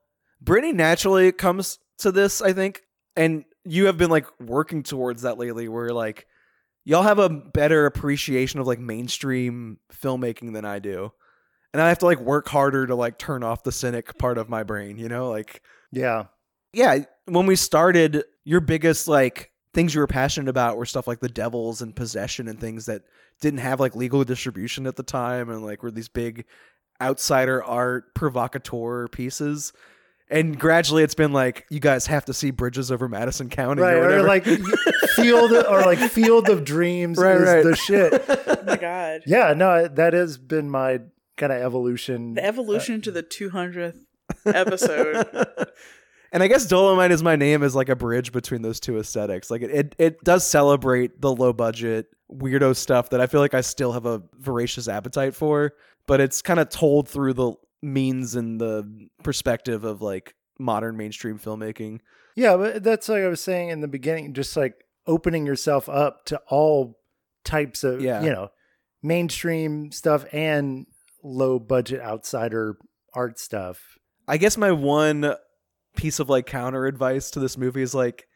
Britnee 0.44 0.74
naturally 0.74 1.32
comes 1.32 1.78
to 1.99 2.12
this, 2.12 2.40
I 2.42 2.53
think. 2.53 2.82
And 3.16 3.44
you 3.64 3.86
have 3.86 3.99
been 3.99 4.11
like 4.11 4.26
working 4.40 4.82
towards 4.82 5.22
that 5.22 5.38
lately 5.38 5.68
where 5.68 5.90
like 5.92 6.26
y'all 6.84 7.03
have 7.03 7.18
a 7.18 7.28
better 7.28 7.86
appreciation 7.86 8.61
of 8.61 8.66
like 8.66 8.78
mainstream 8.78 9.78
filmmaking 9.92 10.53
than 10.55 10.64
I 10.64 10.78
do. 10.78 11.12
And 11.74 11.82
I 11.82 11.88
have 11.88 11.99
to 11.99 12.07
like 12.07 12.20
work 12.20 12.49
harder 12.49 12.86
to 12.86 12.94
like 12.94 13.18
turn 13.18 13.42
off 13.42 13.62
the 13.62 13.72
cynic 13.72 14.16
part 14.18 14.38
of 14.38 14.49
my 14.49 14.62
brain, 14.62 14.96
you 14.96 15.09
know? 15.09 15.28
Like 15.30 15.62
Yeah, 15.92 16.24
yeah, 16.72 17.01
when 17.26 17.46
we 17.46 17.57
started, 17.57 18.24
your 18.44 18.61
biggest 18.61 19.07
like 19.09 19.51
things 19.75 19.95
you 19.95 20.01
were 20.01 20.07
passionate 20.07 20.49
about 20.49 20.77
were 20.77 20.87
stuff 20.87 21.07
like 21.07 21.21
the 21.21 21.29
devils 21.29 21.83
and 21.83 21.95
possession 21.95 22.49
and 22.49 22.61
things 22.61 22.87
that 22.87 23.03
didn't 23.41 23.61
have 23.61 23.81
like 23.81 23.95
legal 23.95 24.25
distribution 24.25 24.87
at 24.87 24.97
the 24.97 25.03
time 25.03 25.51
and 25.51 25.64
like 25.64 25.83
were 25.83 25.91
these 25.91 26.09
big 26.09 26.45
outsider 27.01 27.62
art 27.62 28.14
provocateur 28.14 29.09
pieces. 29.09 29.73
And 30.31 30.59
gradually 30.59 31.03
it's 31.05 31.14
been 31.14 31.33
like 31.33 31.64
you 31.71 31.81
guys 31.81 32.07
have 32.07 32.25
to 32.27 32.35
see 32.35 32.51
Bridges 32.51 32.91
over 32.91 33.09
Madison 33.09 33.49
County 33.49 33.81
right. 33.83 33.95
or 33.95 33.99
Or, 33.99 34.23
whatever. 34.23 34.27
like 34.29 34.45
field 35.14 35.53
or 35.69 35.81
like 35.83 35.99
Field 35.99 36.49
of 36.51 36.64
Dreams 36.64 37.19
Right, 37.19 37.37
is 37.37 37.43
right. 37.43 37.64
the 37.64 37.77
shit. 37.77 38.25
Oh 38.49 38.62
my 38.73 38.77
god. 38.77 39.23
Yeah, 39.27 39.55
no, 39.55 39.89
that 39.89 40.12
has 40.12 40.37
been 40.37 40.69
my 40.69 41.01
kind 41.39 41.53
of 41.53 41.62
evolution. 41.62 42.35
The 42.35 42.45
evolution 42.45 42.97
uh, 42.97 43.03
to 43.05 43.11
the 43.12 43.23
200th 43.23 43.97
episode. 44.45 45.27
and 46.33 46.43
I 46.43 46.49
guess 46.49 46.66
Dolemite 46.66 47.11
is 47.11 47.22
my 47.22 47.37
name 47.37 47.62
is 47.62 47.74
like 47.74 47.89
a 47.89 47.97
bridge 47.97 48.33
between 48.33 48.62
those 48.62 48.81
two 48.81 48.99
aesthetics. 48.99 49.51
Like 49.51 49.62
it, 49.62 49.70
it, 49.70 49.95
it 49.99 50.24
does 50.24 50.47
celebrate 50.47 51.20
the 51.20 51.33
low 51.35 51.53
budget 51.53 52.07
weirdo 52.31 52.76
stuff 52.76 53.11
that 53.11 53.20
I 53.20 53.26
feel 53.26 53.41
like 53.41 53.55
I 53.55 53.62
still 53.62 53.93
have 53.93 54.05
a 54.07 54.22
voracious 54.39 54.89
appetite 54.89 55.35
for, 55.35 55.72
but 56.07 56.20
it's 56.20 56.43
kind 56.43 56.61
of 56.61 56.68
told 56.68 57.09
through 57.09 57.33
the 57.35 57.53
means 57.83 58.35
and 58.35 58.61
the 58.61 59.09
perspective 59.22 59.85
of 59.85 60.03
like 60.03 60.35
modern 60.59 60.97
mainstream 60.97 61.39
filmmaking. 61.39 62.01
Yeah, 62.37 62.57
but 62.57 62.83
that's 62.83 63.09
like 63.09 63.22
I 63.22 63.29
was 63.29 63.41
saying 63.41 63.70
in 63.70 63.81
the 63.81 63.89
beginning, 63.89 64.35
just 64.35 64.57
like 64.57 64.74
opening 65.07 65.47
yourself 65.47 65.89
up 65.89 66.24
to 66.26 66.41
all 66.49 66.99
types 67.45 67.83
of, 67.85 68.01
Yeah. 68.03 68.22
you 68.22 68.31
know, 68.31 68.49
mainstream 69.03 69.91
stuff 69.91 70.24
and 70.33 70.87
low 71.24 71.59
budget 71.59 72.01
outsider 72.01 72.76
art 73.14 73.39
stuff. 73.39 73.81
I 74.26 74.37
guess 74.37 74.57
my 74.59 74.70
one 74.72 75.35
piece 75.99 76.18
of 76.20 76.28
like 76.30 76.46
counter 76.46 76.86
advice 76.86 77.30
to 77.32 77.40
this 77.40 77.59
movie 77.59 77.82
is 77.82 77.94
like 77.94 78.26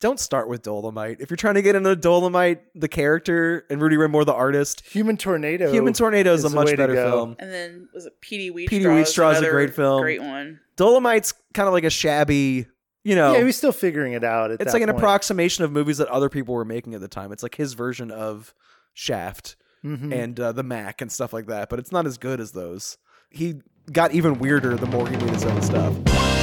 don't 0.00 0.18
start 0.18 0.48
with 0.48 0.62
Dolemite. 0.62 1.20
If 1.20 1.30
you're 1.30 1.36
trying 1.36 1.54
to 1.54 1.62
get 1.62 1.76
into 1.76 1.94
Dolemite, 1.94 2.58
the 2.74 2.88
character, 2.88 3.64
and 3.70 3.80
Rudy 3.80 3.96
Ray 3.96 4.08
Moore, 4.08 4.24
the 4.24 4.34
artist, 4.34 4.84
Human 4.88 5.16
Tornado. 5.16 5.70
Human 5.70 5.92
Tornado 5.92 6.32
is, 6.34 6.44
is 6.44 6.52
a 6.52 6.54
much 6.56 6.76
better 6.76 6.94
film. 6.96 7.36
And 7.38 7.52
then 7.52 7.88
was 7.94 8.06
it 8.06 8.20
Petey 8.20 8.50
Wheatstraw? 8.50 8.68
Petey 8.68 8.84
Wheatstraw 8.86 9.34
is 9.34 9.40
a 9.42 9.48
great 9.48 9.72
film. 9.76 10.02
Great 10.02 10.20
one. 10.20 10.58
Dolemite's 10.76 11.32
kind 11.54 11.68
of 11.68 11.72
like 11.72 11.84
a 11.84 11.90
shabby, 11.90 12.66
you 13.04 13.14
know. 13.14 13.32
Yeah, 13.34 13.44
he's 13.44 13.56
still 13.56 13.70
figuring 13.70 14.14
it 14.14 14.24
out. 14.24 14.50
At 14.50 14.60
it's 14.60 14.72
that 14.72 14.80
like 14.80 14.82
an 14.82 14.88
approximation 14.88 15.62
of 15.64 15.70
movies 15.70 15.98
that 15.98 16.08
other 16.08 16.28
people 16.28 16.54
were 16.56 16.64
making 16.64 16.94
at 16.94 17.00
the 17.00 17.06
time. 17.06 17.30
It's 17.30 17.44
like 17.44 17.54
his 17.54 17.74
version 17.74 18.10
of 18.10 18.52
Shaft 18.94 19.54
Mhm. 19.84 20.12
and 20.12 20.40
uh, 20.40 20.50
the 20.50 20.64
Mack 20.64 21.00
and 21.00 21.12
stuff 21.12 21.32
like 21.32 21.46
that, 21.46 21.68
but 21.68 21.78
it's 21.78 21.92
not 21.92 22.06
as 22.06 22.18
good 22.18 22.40
as 22.40 22.50
those. 22.52 22.98
He 23.30 23.62
got 23.92 24.12
even 24.12 24.40
weirder 24.40 24.74
the 24.76 24.86
more 24.86 25.06
he 25.08 25.16
made 25.16 25.30
his 25.30 25.44
own 25.44 25.62
stuff. 25.62 26.41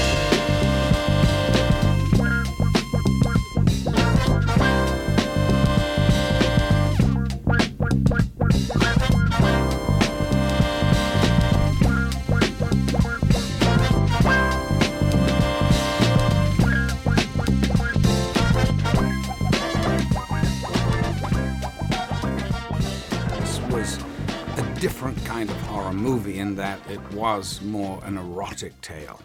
Different 24.80 25.18
kind 25.26 25.50
of 25.50 25.58
horror 25.64 25.92
movie 25.92 26.40
in 26.40 26.56
that 26.56 26.80
it 26.90 27.02
was 27.12 27.62
more 27.62 28.02
an 28.06 28.18
erotic 28.18 28.80
tale. 28.82 29.20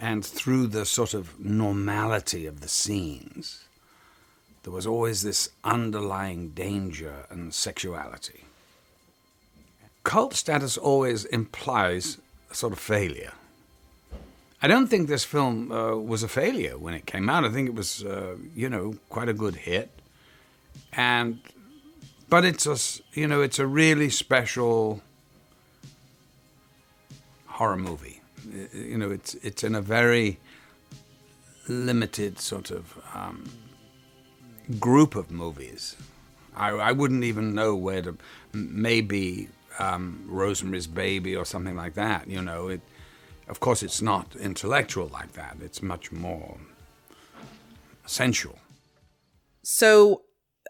And 0.00 0.24
through 0.24 0.66
the 0.66 0.84
sort 0.84 1.14
of 1.14 1.38
normality 1.38 2.44
of 2.44 2.60
the 2.60 2.68
scenes, 2.68 3.64
there 4.64 4.72
was 4.72 4.84
always 4.84 5.22
this 5.22 5.50
underlying 5.62 6.50
danger 6.50 7.26
and 7.30 7.54
sexuality. 7.54 8.42
Cult 10.02 10.34
status 10.34 10.76
always 10.76 11.24
implies 11.26 12.18
a 12.50 12.54
sort 12.54 12.72
of 12.72 12.80
failure. 12.80 13.32
I 14.60 14.66
don't 14.66 14.88
think 14.88 15.06
this 15.06 15.24
film 15.24 15.70
uh, 15.70 15.94
was 15.94 16.24
a 16.24 16.28
failure 16.28 16.76
when 16.76 16.94
it 16.94 17.06
came 17.06 17.30
out. 17.30 17.44
I 17.44 17.50
think 17.50 17.68
it 17.68 17.74
was, 17.76 18.04
uh, 18.04 18.36
you 18.56 18.68
know, 18.68 18.96
quite 19.08 19.28
a 19.28 19.34
good 19.34 19.54
hit. 19.54 19.90
And 20.92 21.38
but 22.28 22.44
it's 22.44 22.66
a 22.66 22.76
you 23.18 23.26
know 23.26 23.42
it's 23.42 23.58
a 23.58 23.66
really 23.66 24.10
special 24.10 25.02
horror 27.56 27.76
movie. 27.76 28.20
You 28.72 28.98
know, 28.98 29.10
it's 29.10 29.34
it's 29.36 29.64
in 29.64 29.74
a 29.74 29.80
very 29.80 30.38
limited 31.68 32.38
sort 32.38 32.70
of 32.70 32.98
um, 33.14 33.50
group 34.78 35.16
of 35.16 35.30
movies. 35.30 35.96
I, 36.54 36.70
I 36.70 36.92
wouldn't 36.92 37.24
even 37.24 37.54
know 37.54 37.74
where 37.74 38.02
to 38.02 38.16
maybe 38.52 39.48
um, 39.78 40.24
Rosemary's 40.26 40.86
Baby 40.86 41.36
or 41.36 41.44
something 41.44 41.76
like 41.76 41.94
that. 41.94 42.28
You 42.28 42.42
know, 42.42 42.68
it. 42.68 42.80
Of 43.48 43.60
course, 43.60 43.84
it's 43.84 44.02
not 44.02 44.34
intellectual 44.34 45.06
like 45.06 45.32
that. 45.34 45.58
It's 45.60 45.80
much 45.80 46.10
more 46.10 46.58
sensual. 48.04 48.58
So 49.62 50.22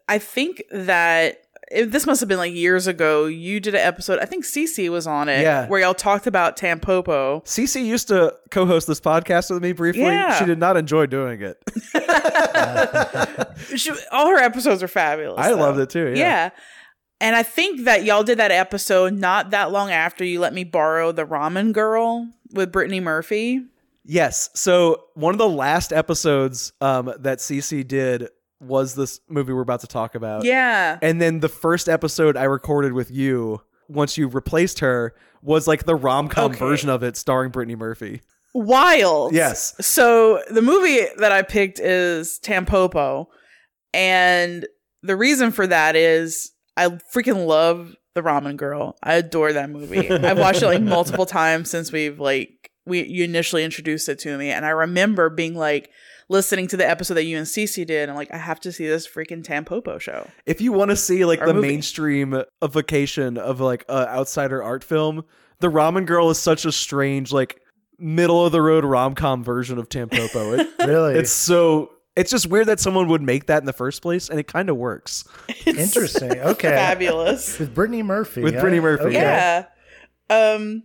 I 0.09 0.19
think 0.19 0.63
that 0.71 1.46
it, 1.71 1.91
this 1.91 2.07
must 2.07 2.21
have 2.21 2.29
been 2.29 2.39
like 2.39 2.53
years 2.53 2.87
ago. 2.87 3.27
You 3.27 3.59
did 3.61 3.75
an 3.75 3.81
episode. 3.81 4.19
I 4.21 4.25
think 4.25 4.45
Cece 4.45 4.89
was 4.89 5.07
on 5.07 5.29
it. 5.29 5.43
Yeah. 5.43 5.67
Where 5.67 5.81
y'all 5.81 5.95
talked 5.95 6.27
about 6.27 6.57
Tampopo. 6.57 7.45
Cece 7.45 7.85
used 7.85 8.09
to 8.09 8.37
co-host 8.51 8.87
this 8.87 9.01
podcast 9.01 9.51
with 9.51 9.63
me 9.63 9.73
briefly. 9.73 10.03
Yeah. 10.03 10.39
She 10.39 10.45
did 10.45 10.59
not 10.59 10.77
enjoy 10.77 11.07
doing 11.07 11.43
it. 11.43 11.63
She, 13.75 13.91
all 14.13 14.29
her 14.29 14.39
episodes 14.39 14.83
are 14.83 14.89
fabulous. 14.89 15.45
I 15.45 15.51
though. 15.51 15.57
loved 15.57 15.79
it 15.79 15.91
too, 15.91 16.13
yeah. 16.15 16.51
And 17.21 17.35
I 17.35 17.43
think 17.43 17.85
that 17.85 18.05
y'all 18.05 18.23
did 18.23 18.39
that 18.39 18.51
episode 18.51 19.15
not 19.15 19.51
that 19.51 19.73
long 19.73 19.91
after 19.91 20.25
you 20.25 20.41
let 20.41 20.53
me 20.53 20.65
borrow 20.65 21.13
the 21.13 21.25
Ramen 21.25 21.73
Girl 21.73 22.29
with 22.53 22.71
Brittany 22.71 23.01
Murphy. 23.01 23.63
Yes. 24.05 24.51
So 24.55 25.05
one 25.15 25.35
of 25.35 25.39
the 25.39 25.49
last 25.49 25.93
episodes 25.93 26.73
um, 26.81 27.13
that 27.19 27.39
Cece 27.39 27.87
did 27.87 28.29
was 28.61 28.95
this 28.95 29.21
movie 29.29 29.53
we're 29.53 29.61
about 29.61 29.81
to 29.81 29.87
talk 29.87 30.15
about. 30.15 30.45
Yeah. 30.45 30.99
And 31.03 31.21
then 31.21 31.41
the 31.41 31.49
first 31.49 31.89
episode 31.89 32.37
I 32.37 32.45
recorded 32.45 32.93
with 32.93 33.11
you, 33.11 33.61
once 33.89 34.17
you 34.17 34.29
replaced 34.29 34.79
her, 34.81 35.15
was 35.43 35.67
like 35.69 35.85
the 35.85 35.95
rom 35.95 36.29
com 36.29 36.51
Okay. 36.53 36.59
version 36.59 36.89
of 36.89 37.03
it 37.03 37.17
starring 37.17 37.51
Brittany 37.51 37.77
Murphy. 37.77 38.23
Wild. 38.55 39.35
Yes. 39.35 39.75
So 39.87 40.43
the 40.51 40.63
movie 40.63 41.07
that 41.19 41.31
I 41.33 41.43
picked 41.43 41.79
is 41.79 42.41
Tampopo. 42.43 43.27
And 43.93 44.67
the 45.03 45.17
reason 45.17 45.53
for 45.53 45.67
that 45.67 45.95
is 45.97 46.53
I 46.77 46.89
freaking 47.15 47.47
love 47.47 47.95
The 48.15 48.23
Ramen 48.23 48.57
Girl. 48.57 48.97
I 49.03 49.15
adore 49.15 49.53
that 49.53 49.71
movie. 49.71 50.11
I've 50.11 50.39
watched 50.39 50.63
it 50.63 50.67
like 50.67 50.83
multiple 50.83 51.27
times 51.27 51.71
since 51.71 51.93
we've 51.93 52.19
like 52.19 52.71
we 52.87 53.05
you 53.07 53.25
initially 53.25 53.65
introduced 53.65 54.09
it 54.09 54.19
to 54.21 54.37
me. 54.39 54.51
And 54.51 54.65
I 54.65 54.71
remember 54.71 55.29
being 55.29 55.55
like 55.55 55.91
listening 56.29 56.67
to 56.69 56.77
the 56.77 56.89
episode 56.89 57.15
that 57.15 57.25
you 57.25 57.37
and 57.37 57.47
Cece 57.47 57.87
did, 57.87 58.09
and 58.09 58.17
like, 58.17 58.33
I 58.33 58.37
have 58.39 58.61
to 58.61 58.73
see 58.73 58.87
this 58.87 59.07
freaking 59.07 59.45
Tampopo 59.45 60.01
show. 60.01 60.29
If 60.47 60.61
you 60.61 60.73
want 60.73 60.91
to 60.91 60.97
see 60.97 61.25
like 61.25 61.41
Or 61.41 61.47
the 61.47 61.55
movie. 61.55 61.69
mainstream 61.69 62.43
vacation 62.63 63.39
of 63.39 63.61
like 63.61 63.85
a 63.89 64.09
outsider 64.09 64.63
art 64.63 64.83
film, 64.85 65.25
The 65.61 65.69
Ramen 65.71 66.07
Girl 66.07 66.31
is 66.31 66.39
such 66.39 66.65
a 66.65 66.73
strange 66.73 67.33
like 67.33 67.61
middle 67.99 68.45
of 68.45 68.53
the 68.53 68.61
road 68.61 68.85
rom 68.85 69.15
com 69.15 69.43
version 69.45 69.79
of 69.79 69.89
Tampopo. 69.89 70.59
It, 70.59 70.69
Really? 70.87 71.15
it's 71.15 71.31
so 71.33 71.91
it's 72.17 72.31
just 72.31 72.47
weird 72.47 72.67
that 72.69 72.81
someone 72.81 73.09
would 73.09 73.21
make 73.23 73.47
that 73.47 73.61
in 73.63 73.67
the 73.67 73.73
first 73.75 74.01
place, 74.03 74.29
and 74.31 74.41
it 74.41 74.47
kind 74.49 74.71
of 74.71 74.77
works. 74.77 75.25
Interesting. 75.67 76.33
Okay. 76.33 76.71
Fabulous. 76.71 77.59
With 77.59 77.75
Brittany 77.75 78.03
Murphy. 78.03 78.43
With 78.43 78.55
huh? 78.55 78.61
Brittany 78.63 78.81
Murphy, 78.81 79.05
Okay. 79.05 79.15
Yeah. 79.21 79.67
Um 80.31 80.83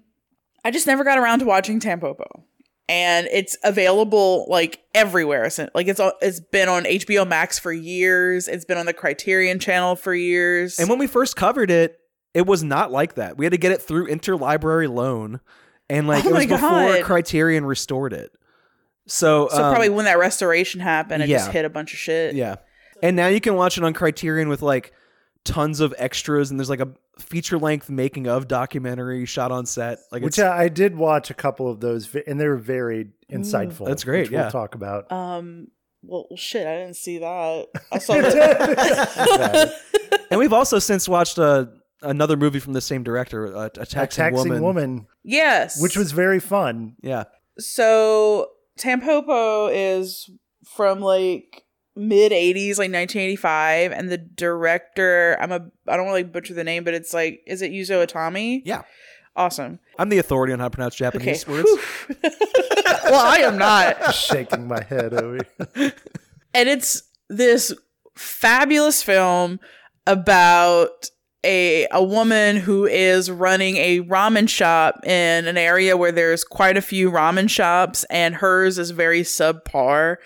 I 0.63 0.69
just 0.71 0.85
never 0.87 1.03
got 1.03 1.17
around 1.17 1.39
to 1.39 1.45
watching 1.45 1.79
Tampopo. 1.79 2.43
And 2.89 3.27
it's 3.31 3.57
available 3.63 4.45
like 4.49 4.83
everywhere. 4.93 5.49
Like 5.73 5.87
it's 5.87 6.01
it's 6.21 6.39
been 6.39 6.67
on 6.67 6.83
HBO 6.83 7.25
Max 7.27 7.57
for 7.57 7.71
years. 7.71 8.47
It's 8.47 8.65
been 8.65 8.77
on 8.77 8.85
the 8.85 8.93
Criterion 8.93 9.59
channel 9.59 9.95
for 9.95 10.13
years. 10.13 10.77
And 10.77 10.89
when 10.89 10.99
we 10.99 11.07
first 11.07 11.35
covered 11.35 11.71
it, 11.71 11.99
it 12.33 12.45
was 12.45 12.63
not 12.63 12.91
like 12.91 13.15
that. 13.15 13.37
We 13.37 13.45
had 13.45 13.51
to 13.51 13.57
get 13.57 13.71
it 13.71 13.81
through 13.81 14.07
interlibrary 14.07 14.93
loan, 14.93 15.39
and 15.89 16.07
like 16.07 16.25
Oh 16.25 16.29
it 16.29 16.33
was 16.33 16.47
my 16.47 16.55
before 16.57 17.03
Criterion 17.03 17.65
restored 17.65 18.13
it. 18.13 18.31
So, 19.07 19.47
so 19.49 19.63
um, 19.63 19.71
probably 19.71 19.89
when 19.89 20.05
that 20.05 20.19
restoration 20.19 20.79
happened, 20.81 21.23
it 21.23 21.27
just 21.27 21.51
hit 21.51 21.65
a 21.65 21.69
bunch 21.69 21.93
of 21.93 21.99
shit. 21.99 22.35
yeah. 22.35 22.55
And 23.03 23.15
now 23.15 23.27
you 23.27 23.41
can 23.41 23.55
watch 23.55 23.77
it 23.77 23.83
on 23.83 23.93
Criterion 23.93 24.47
with 24.47 24.61
like 24.61 24.93
tons 25.43 25.79
of 25.79 25.93
extras, 25.97 26.51
and 26.51 26.59
there's 26.59 26.69
like 26.69 26.79
a 26.81 26.89
feature 27.19 27.57
length 27.57 27.89
making 27.89 28.27
of 28.27 28.47
documentary 28.47 29.25
shot 29.25 29.51
on 29.51 29.65
set. 29.65 29.99
Like 30.11 30.23
Which 30.23 30.37
it's, 30.37 30.39
I, 30.39 30.63
I 30.63 30.67
did 30.69 30.95
watch 30.95 31.29
a 31.29 31.33
couple 31.33 31.69
of 31.69 31.79
those, 31.79 32.13
and 32.27 32.39
they 32.39 32.47
were 32.47 32.57
very 32.57 33.09
insightful. 33.31 33.85
That's 33.87 34.03
great, 34.03 34.23
which 34.23 34.31
yeah. 34.31 34.43
We'll 34.43 34.51
talk 34.51 34.75
about. 34.75 35.11
Um 35.11 35.67
well 36.03 36.27
shit, 36.35 36.65
I 36.65 36.77
didn't 36.77 36.95
see 36.95 37.19
that. 37.19 37.67
I 37.91 37.97
saw 37.99 38.15
the 38.15 39.73
and 40.31 40.39
we've 40.39 40.53
also 40.53 40.79
since 40.79 41.07
watched 41.07 41.37
uh, 41.37 41.65
another 42.01 42.37
movie 42.37 42.59
from 42.59 42.73
the 42.73 42.81
same 42.81 43.03
director, 43.03 43.55
uh, 43.55 43.59
a 43.61 43.65
A 43.65 43.69
taxing, 43.85 44.23
taxing 44.23 44.33
woman. 44.49 44.61
woman. 44.63 45.07
Yes. 45.23 45.79
which 45.81 45.95
was 45.95 46.11
very 46.11 46.39
fun. 46.39 46.95
Yeah, 47.01 47.25
so 47.59 48.47
Tampopo 48.79 49.69
is 49.71 50.29
from 50.75 50.99
like 51.01 51.63
mid 51.95 52.31
80s 52.31 52.77
like 52.77 52.91
1985 52.91 53.91
and 53.91 54.09
the 54.09 54.17
director 54.17 55.37
i'm 55.41 55.51
a 55.51 55.65
i 55.87 55.97
don't 55.97 56.07
really 56.07 56.23
butcher 56.23 56.53
the 56.53 56.63
name 56.63 56.83
but 56.85 56.93
it's 56.93 57.13
like 57.13 57.41
is 57.45 57.61
it 57.61 57.71
juzo 57.71 58.05
itami 58.05 58.61
yeah. 58.63 58.83
awesome 59.35 59.79
I'm 59.99 60.09
the 60.09 60.17
authority 60.17 60.53
on 60.53 60.59
how 60.59 60.65
to 60.65 60.69
pronounce 60.71 60.95
okay 61.01 61.05
Japanese 61.11 61.47
words. 61.47 61.69
Well 63.03 63.25
i 63.25 63.37
am 63.39 63.57
not 63.57 64.15
Shaking 64.15 64.67
my 64.67 64.83
head 64.83 65.13
over. 65.13 65.39
here. 65.75 65.93
and 66.53 66.69
it's 66.69 67.03
this 67.29 67.73
fabulous 68.15 69.03
film 69.03 69.59
about 70.07 71.09
a 71.43 71.87
a 71.91 72.03
woman 72.03 72.57
who 72.57 72.85
is 72.85 73.29
running 73.29 73.77
a 73.77 74.01
ramen 74.01 74.47
shop 74.47 75.05
in 75.05 75.47
an 75.47 75.57
area 75.57 75.97
where 75.97 76.11
there's 76.11 76.43
quite 76.43 76.77
a 76.77 76.81
few 76.81 77.11
ramen 77.11 77.49
shops 77.49 78.05
and 78.09 78.35
hers 78.35 78.77
is 78.77 78.91
very 78.91 79.21
subpar 79.21 80.17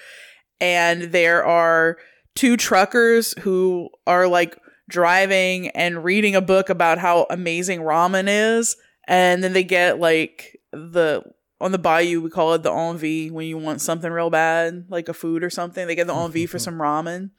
and 0.59 1.03
there 1.03 1.45
are 1.45 1.97
two 2.35 2.57
truckers 2.57 3.33
who 3.39 3.89
are 4.05 4.27
like 4.27 4.57
driving 4.89 5.69
and 5.69 6.03
reading 6.03 6.35
a 6.35 6.41
book 6.41 6.69
about 6.69 6.97
how 6.97 7.25
amazing 7.29 7.79
ramen 7.79 8.25
is 8.27 8.75
and 9.07 9.43
then 9.43 9.53
they 9.53 9.63
get 9.63 9.99
like 9.99 10.59
the 10.71 11.23
on 11.59 11.71
the 11.71 11.79
bayou 11.79 12.21
we 12.21 12.29
call 12.29 12.53
it 12.53 12.61
the 12.63 12.71
envie 12.71 13.31
when 13.31 13.47
you 13.47 13.57
want 13.57 13.81
something 13.81 14.11
real 14.11 14.29
bad 14.29 14.85
like 14.89 15.09
a 15.09 15.13
food 15.13 15.43
or 15.43 15.49
something 15.49 15.87
they 15.87 15.95
get 15.95 16.05
the 16.05 16.13
mm-hmm, 16.13 16.25
envie 16.25 16.45
for 16.45 16.57
mm-hmm. 16.57 16.63
some 16.63 16.75
ramen 16.75 17.31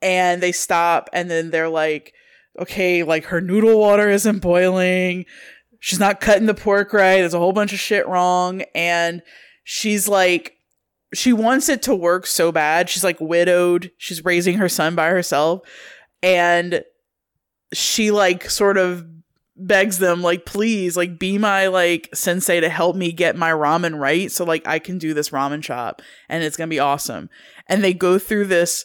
and 0.00 0.42
they 0.42 0.52
stop 0.52 1.10
and 1.12 1.30
then 1.30 1.50
they're 1.50 1.68
like 1.68 2.14
okay 2.58 3.02
like 3.02 3.24
her 3.24 3.40
noodle 3.40 3.78
water 3.78 4.08
isn't 4.08 4.38
boiling 4.38 5.26
she's 5.78 6.00
not 6.00 6.20
cutting 6.20 6.46
the 6.46 6.54
pork 6.54 6.92
right 6.92 7.16
there's 7.16 7.34
a 7.34 7.38
whole 7.38 7.52
bunch 7.52 7.72
of 7.72 7.80
shit 7.80 8.06
wrong 8.06 8.62
and 8.74 9.22
she's 9.64 10.08
like 10.08 10.56
she 11.14 11.32
wants 11.32 11.68
it 11.68 11.82
to 11.82 11.94
work 11.94 12.26
so 12.26 12.52
bad. 12.52 12.88
She's 12.88 13.04
like 13.04 13.20
widowed. 13.20 13.90
She's 13.98 14.24
raising 14.24 14.58
her 14.58 14.68
son 14.68 14.94
by 14.94 15.08
herself. 15.08 15.62
And 16.22 16.84
she 17.72 18.10
like 18.10 18.48
sort 18.48 18.78
of 18.78 19.06
begs 19.54 19.98
them 19.98 20.22
like 20.22 20.46
please 20.46 20.96
like 20.96 21.18
be 21.18 21.36
my 21.38 21.66
like 21.66 22.08
sensei 22.14 22.58
to 22.58 22.68
help 22.68 22.96
me 22.96 23.12
get 23.12 23.36
my 23.36 23.50
ramen 23.50 23.98
right 23.98 24.32
so 24.32 24.44
like 24.44 24.66
I 24.66 24.78
can 24.78 24.98
do 24.98 25.14
this 25.14 25.28
ramen 25.28 25.62
shop 25.62 26.00
and 26.28 26.42
it's 26.42 26.56
going 26.56 26.68
to 26.68 26.74
be 26.74 26.80
awesome. 26.80 27.28
And 27.68 27.84
they 27.84 27.94
go 27.94 28.18
through 28.18 28.46
this 28.46 28.84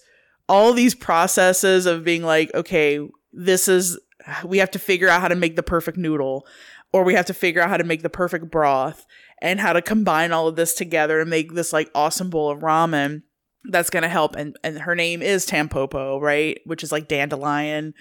all 0.49 0.73
these 0.73 0.95
processes 0.95 1.85
of 1.85 2.03
being 2.03 2.23
like 2.23 2.53
okay, 2.53 2.99
this 3.31 3.67
is 3.67 3.99
we 4.43 4.57
have 4.57 4.71
to 4.71 4.79
figure 4.79 5.07
out 5.07 5.21
how 5.21 5.29
to 5.29 5.35
make 5.35 5.55
the 5.55 5.63
perfect 5.63 5.97
noodle 5.97 6.45
or 6.93 7.03
we 7.03 7.13
have 7.13 7.25
to 7.25 7.33
figure 7.33 7.61
out 7.61 7.69
how 7.69 7.77
to 7.77 7.83
make 7.83 8.01
the 8.01 8.09
perfect 8.09 8.49
broth 8.51 9.05
and 9.41 9.59
how 9.59 9.73
to 9.73 9.81
combine 9.81 10.31
all 10.31 10.47
of 10.47 10.55
this 10.55 10.73
together 10.73 11.19
and 11.19 11.29
make 11.29 11.53
this 11.53 11.73
like 11.73 11.89
awesome 11.93 12.29
bowl 12.29 12.49
of 12.49 12.59
ramen 12.59 13.21
that's 13.69 13.89
going 13.89 14.03
to 14.03 14.09
help 14.09 14.35
and 14.35 14.57
and 14.63 14.79
her 14.79 14.95
name 14.95 15.21
is 15.21 15.45
Tampopo, 15.45 16.21
right? 16.21 16.59
Which 16.65 16.83
is 16.83 16.91
like 16.91 17.07
dandelion 17.07 17.93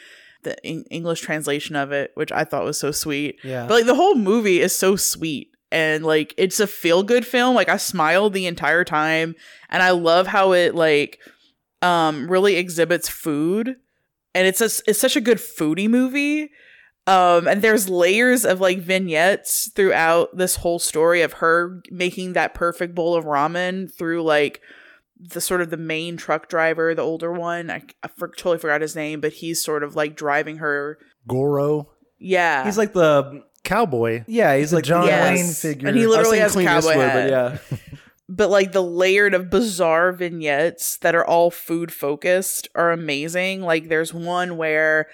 the 0.43 0.65
en- 0.65 0.85
English 0.91 1.21
translation 1.21 1.77
of 1.77 1.93
it, 1.93 2.13
which 2.15 2.31
I 2.33 2.45
thought 2.45 2.65
was 2.65 2.79
so 2.79 2.93
sweet. 2.93 3.39
Yeah. 3.43 3.67
But 3.67 3.75
like 3.75 3.87
the 3.87 3.95
whole 3.95 4.15
movie 4.15 4.61
is 4.61 4.75
so 4.75 4.97
sweet 4.97 5.51
and 5.73 6.05
like 6.05 6.33
it's 6.37 6.61
a 6.61 6.67
feel 6.67 7.03
good 7.03 7.27
film. 7.27 7.55
Like 7.55 7.69
I 7.69 7.77
smiled 7.77 8.33
the 8.33 8.47
entire 8.47 8.85
time 8.85 9.35
and 9.69 9.83
I 9.83 9.91
love 9.91 10.29
how 10.29 10.53
it 10.53 10.75
like 10.75 11.19
um 11.83 12.31
really 12.31 12.57
exhibits 12.57 13.09
food 13.09 13.77
and 14.35 14.47
it's 14.47 14.61
a, 14.61 14.67
it's 14.89 15.01
such 15.01 15.17
a 15.17 15.21
good 15.21 15.39
foodie 15.39 15.89
movie. 15.89 16.51
Um 17.07 17.47
and 17.47 17.63
there's 17.63 17.89
layers 17.89 18.45
of 18.45 18.61
like 18.61 18.79
vignettes 18.81 19.71
throughout 19.75 20.37
this 20.37 20.57
whole 20.57 20.79
story 20.79 21.23
of 21.23 21.35
her 21.35 21.81
making 21.91 22.33
that 22.33 22.53
perfect 22.55 22.95
bowl 22.95 23.15
of 23.15 23.25
ramen 23.25 23.93
through 23.93 24.23
like 24.25 24.61
the 25.19 25.41
sort 25.41 25.61
of 25.63 25.71
the 25.71 25.77
main 25.77 26.17
truck 26.17 26.49
driver, 26.49 26.95
the 26.95 27.03
older 27.03 27.33
one. 27.33 27.71
I, 27.71 27.83
I 28.03 28.09
for, 28.09 28.29
totally 28.29 28.59
forgot 28.59 28.81
his 28.83 28.95
name, 28.95 29.21
but 29.21 29.33
he's 29.35 29.63
sort 29.65 29.83
of 29.83 29.97
like 29.97 30.15
driving 30.17 30.59
her. 30.59 30.99
Goro, 31.27 31.89
Yeah, 32.19 32.65
He's 32.65 32.77
like 32.79 32.93
the 32.93 33.43
cowboy. 33.65 34.25
yeah. 34.27 34.57
He's 34.57 34.73
like 34.75 34.85
John 34.85 35.07
Yes. 35.07 35.39
Wayne 35.39 35.53
figure. 35.75 35.89
And 35.89 35.97
he 35.97 36.07
literally 36.07 36.39
thinking 36.41 36.67
has 36.67 36.85
a 36.87 36.93
cowboy 36.93 37.01
Eastwood, 37.01 37.09
hat. 37.09 37.61
but 37.71 37.79
yeah. 37.79 37.99
but 38.29 38.51
like 38.51 38.73
the 38.73 38.83
layered 38.83 39.33
of 39.35 39.49
bizarre 39.51 40.13
vignettes 40.13 40.99
that 40.99 41.15
are 41.15 41.25
all 41.25 41.51
food 41.51 41.93
focused 41.93 42.69
are 42.75 42.93
amazing. 42.93 43.63
Like 43.63 43.89
there's 43.89 44.13
one 44.13 44.57
where 44.57 45.07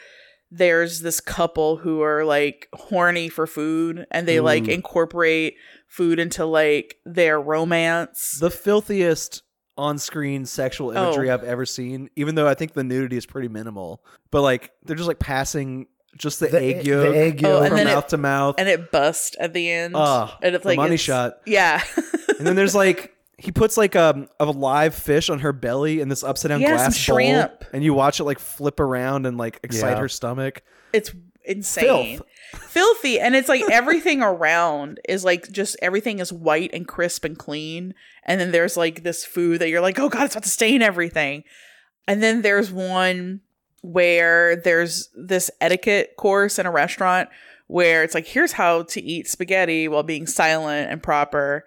there's 0.55 1.01
this 1.01 1.19
couple 1.21 1.79
who 1.79 2.03
are 2.03 2.25
like 2.27 2.69
horny 2.75 3.31
for 3.31 3.47
food 3.47 4.07
and 4.11 4.29
they 4.29 4.39
like 4.39 4.69
incorporate 4.69 5.57
food 5.89 6.19
into 6.19 6.45
like 6.45 6.97
their 7.07 7.41
romance. 7.41 8.37
the 8.39 8.51
filthiest 8.51 9.43
on-screen 9.79 10.45
sexual 10.45 10.91
imagery 10.91 11.31
Oh. 11.31 11.35
I've 11.35 11.45
ever 11.45 11.65
seen. 11.65 12.11
Even 12.17 12.35
though 12.35 12.47
I 12.47 12.53
think 12.53 12.75
the 12.75 12.85
nudity 12.85 13.17
is 13.17 13.25
pretty 13.25 13.49
minimal, 13.49 14.05
but 14.31 14.43
like 14.43 14.71
they're 14.85 14.95
just 14.97 15.09
like 15.09 15.19
passing 15.19 15.87
just 16.19 16.41
the, 16.41 16.49
The 16.49 16.61
egg 16.63 16.87
yolk 16.87 17.09
the 17.13 17.17
egg 17.19 17.43
Oh, 17.45 17.49
yolk. 17.49 17.61
and 17.63 17.69
from 17.69 17.77
then 17.79 17.87
it- 17.87 17.95
mouth 17.95 18.07
to 18.09 18.17
mouth, 18.19 18.55
and 18.59 18.69
it 18.69 18.93
busts 18.93 19.35
at 19.41 19.55
the 19.55 19.71
end. 19.71 19.95
Ah, 19.97 20.37
and 20.43 20.55
it's 20.55 20.67
like 20.67 20.77
money 20.77 20.97
it's- 20.97 21.01
shot. 21.01 21.37
Yeah. 21.47 21.83
and 22.39 22.47
then 22.47 22.55
there's 22.57 22.75
like 22.75 23.15
he 23.43 23.51
puts 23.53 23.77
like 23.77 23.97
um, 23.97 24.29
a 24.39 24.45
live 24.45 24.95
fish 24.95 25.29
on 25.29 25.41
her 25.41 25.53
belly 25.53 26.01
in 26.01 26.09
this 26.09 26.23
upside 26.23 26.51
down 26.51 26.61
Yeah, 26.61 26.69
some 26.77 26.77
glass 26.77 27.07
bowl, 27.07 27.69
and 27.73 27.83
you 27.83 27.93
watch 27.93 28.21
it 28.21 28.25
like 28.25 28.39
flip 28.39 28.79
around 28.79 29.27
and 29.27 29.37
like 29.37 29.59
excite 29.63 29.93
Yeah. 29.95 29.99
her 30.01 30.09
stomach. 30.09 30.63
it's 30.93 31.11
insane. 31.45 32.21
Filthy. 32.55 33.19
And 33.19 33.35
it's 33.35 33.49
like 33.49 33.63
everything 33.71 34.23
around 34.23 35.01
is 35.09 35.25
like 35.25 35.51
just 35.51 35.77
everything 35.83 36.21
is 36.21 36.33
white 36.33 36.71
and 36.73 36.87
crisp 36.87 37.25
and 37.25 37.37
clean. 37.37 37.95
And 38.25 38.41
then 38.41 38.53
there's 38.53 38.77
like 38.77 39.03
this 39.03 39.25
food 39.25 39.61
that 39.61 39.69
you're 39.69 39.81
like 39.81 39.99
oh 39.99 40.09
god 40.09 40.25
it's 40.27 40.35
about 40.37 40.45
to 40.45 40.49
stain 40.51 40.83
everything. 40.83 41.43
And 42.07 42.23
then 42.23 42.43
there's 42.43 42.71
one 42.71 43.41
where 43.81 44.55
there's 44.55 45.09
this 45.17 45.51
etiquette 45.61 46.15
course 46.17 46.59
in 46.61 46.67
a 46.67 46.71
restaurant 46.71 47.29
where 47.67 48.05
it's 48.05 48.15
like 48.15 48.27
here's 48.27 48.53
how 48.53 48.83
to 48.85 49.01
eat 49.03 49.27
spaghetti 49.29 49.89
while 49.89 50.05
being 50.05 50.27
silent 50.29 50.91
and 50.93 51.03
proper 51.03 51.65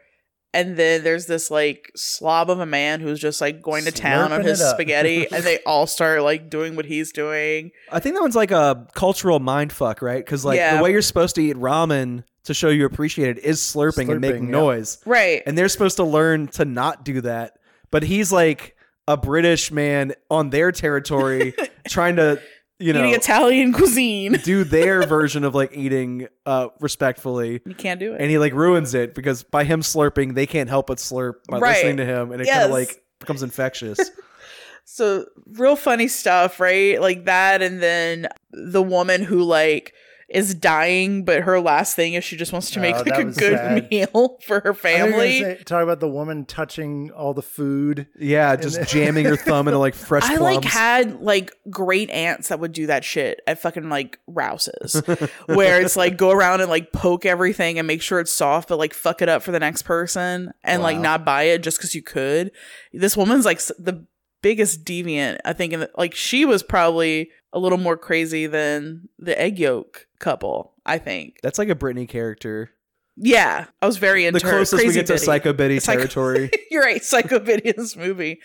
and 0.56 0.78
then 0.78 1.04
there's 1.04 1.26
this 1.26 1.52
like 1.52 1.92
slob 1.96 2.50
of 2.50 2.60
a 2.60 2.66
man 2.66 3.02
who's 3.02 3.20
just 3.20 3.42
like 3.42 3.62
going 3.62 3.84
to 3.84 3.92
town 3.92 4.32
on 4.32 4.42
his 4.44 4.60
spaghetti 4.60 5.28
and 5.32 5.44
they 5.44 5.60
all 5.66 5.86
start 5.86 6.24
like 6.24 6.50
doing 6.50 6.76
what 6.76 6.86
he's 6.86 7.12
doing 7.12 7.72
I 7.92 8.00
think 8.00 8.16
that 8.16 8.22
one's 8.22 8.36
like 8.36 8.52
a 8.52 8.88
cultural 8.94 9.40
mind 9.40 9.72
fuck, 9.74 10.02
right? 10.02 10.24
Because 10.24 10.46
like 10.46 10.58
Yeah. 10.58 10.78
the 10.78 10.84
way 10.84 10.92
you're 10.92 11.02
supposed 11.02 11.36
to 11.36 11.42
eat 11.44 11.58
ramen 11.58 12.24
to 12.46 12.54
show 12.54 12.70
you 12.70 12.86
appreciate 12.86 13.38
it 13.38 13.44
is 13.44 13.60
slurping, 13.60 14.10
and 14.10 14.22
making 14.22 14.44
yep. 14.44 14.52
noise. 14.52 14.98
right 15.06 15.44
and 15.46 15.58
they're 15.58 15.70
supposed 15.70 15.98
to 15.98 16.04
learn 16.04 16.48
to 16.48 16.66
not 16.66 17.04
do 17.04 17.22
that. 17.22 17.58
But 17.92 18.04
he's 18.04 18.32
like 18.32 18.76
a 19.08 19.18
British 19.18 19.72
man 19.72 20.14
on 20.32 20.50
their 20.50 20.72
territory 20.72 21.54
trying 21.88 22.16
to, 22.16 22.42
you 22.80 22.94
know, 22.94 23.00
eating 23.02 23.14
Italian 23.16 23.74
cuisine. 23.80 24.34
do 24.44 24.64
their 24.78 25.06
version 25.08 25.44
of 25.44 25.56
like 25.56 25.72
eating 25.76 26.28
uh 26.46 26.68
respectfully. 26.80 27.62
You 27.66 27.76
can't 27.76 28.00
do 28.00 28.14
it. 28.14 28.22
And 28.22 28.30
he 28.30 28.38
like 28.38 28.54
ruins 28.54 28.94
it 28.94 29.14
because 29.16 29.44
by 29.44 29.64
him 29.64 29.82
slurping, 29.82 30.36
they 30.36 30.46
can't 30.46 30.70
help 30.70 30.88
but 30.88 30.98
slurp 30.98 31.36
by 31.50 31.60
Right. 31.60 31.76
listening 31.76 31.98
to 31.98 32.06
him 32.06 32.32
and 32.32 32.42
it 32.42 32.46
kind 32.46 32.58
Yes. 32.60 32.66
of 32.66 32.72
like 32.72 33.04
becomes 33.20 33.44
infectious. 33.44 34.00
so 34.86 35.26
real 35.48 35.76
funny 35.76 36.08
stuff, 36.08 36.60
right? 36.60 37.00
Like 37.02 37.26
that, 37.26 37.62
and 37.62 37.82
then 37.82 38.28
the 38.52 38.84
woman 38.84 39.24
who 39.24 39.42
like 39.44 39.94
is 40.28 40.56
dying, 40.56 41.24
but 41.24 41.42
her 41.44 41.60
last 41.60 41.96
thing 41.96 42.14
is 42.16 42.24
she 42.24 42.36
just 42.36 42.52
wants 42.52 42.72
to 42.72 42.80
make 42.80 42.96
Oh, 42.96 43.04
like 43.06 43.20
a 43.20 43.24
good 43.26 43.58
sad. 43.58 43.88
meal 43.92 44.38
for 44.46 44.60
her 44.62 44.72
I 44.72 44.74
thought 44.74 44.90
you 44.90 44.96
were 44.98 45.00
gonna 45.12 45.12
family. 45.12 45.40
say- 45.42 45.64
talk 45.66 45.84
about 45.84 46.00
the 46.00 46.08
woman 46.08 46.46
touching 46.46 47.12
all 47.12 47.34
the 47.36 47.44
food. 47.44 48.08
yeah, 48.20 48.56
just 48.56 48.82
jamming 48.90 49.26
her 49.26 49.36
thumb 49.38 49.68
into 49.68 49.78
like 49.78 49.94
fresh 49.94 50.24
I 50.26 50.38
plums. 50.38 50.56
like 50.56 50.66
had 50.66 51.22
like 51.22 51.52
great 51.70 52.10
aunts 52.10 52.48
that 52.48 52.60
would 52.60 52.72
do 52.72 52.88
that 52.88 53.04
shit 53.04 53.40
at 53.46 53.60
fucking 53.62 53.88
like 53.90 54.18
Rouse's, 54.26 55.02
where 55.46 55.80
it's 55.82 55.96
like 55.96 56.18
go 56.18 56.32
around 56.32 56.62
and 56.62 56.70
like 56.72 56.92
poke 56.92 57.26
everything 57.26 57.78
and 57.78 57.86
make 57.88 58.02
sure 58.02 58.20
it's 58.20 58.34
soft, 58.34 58.70
but 58.70 58.80
like 58.80 58.94
fuck 58.96 59.22
it 59.22 59.30
up 59.30 59.44
for 59.44 59.52
the 59.52 59.60
next 59.60 59.84
person 59.84 60.52
and 60.64 60.82
like 60.82 60.98
not 60.98 61.24
buy 61.24 61.44
it 61.44 61.60
just 61.62 61.78
because 61.78 61.94
you 61.94 62.02
could. 62.02 62.52
This 62.94 63.16
woman's 63.16 63.46
like 63.46 63.60
the 63.78 64.06
biggest 64.42 64.84
deviant, 64.86 65.38
I 65.46 65.54
think. 65.54 65.74
In 65.74 65.82
the, 65.82 65.92
like 65.98 66.16
she 66.16 66.46
was 66.46 66.64
probably 66.64 67.30
a 67.56 67.60
little 67.60 67.80
more 67.80 67.98
crazy 67.98 68.46
than 68.46 69.10
the 69.18 69.40
egg 69.42 69.58
yolk 69.58 70.06
couple. 70.20 70.74
I 70.86 71.00
think. 71.00 71.38
That's 71.42 71.58
like 71.58 71.70
a 71.70 71.76
Britnee 71.76 72.08
character. 72.08 72.70
Yeah, 73.18 73.66
I 73.82 73.86
was 73.88 73.98
very 73.98 74.26
into 74.26 74.40
the 74.40 74.46
her. 74.46 74.52
closest 74.52 74.86
we 74.86 74.94
get 74.94 75.08
to 75.08 75.14
Biddy. 75.14 75.26
Psycho 75.26 75.54
Biddy 75.54 75.80
Psycho- 75.80 76.00
territory. 76.02 76.52
You're 76.70 76.84
right, 76.84 77.04
Psycho 77.04 77.40
Biddy 77.40 77.70
in 77.70 77.76
this 77.78 77.96
movie. 77.96 78.40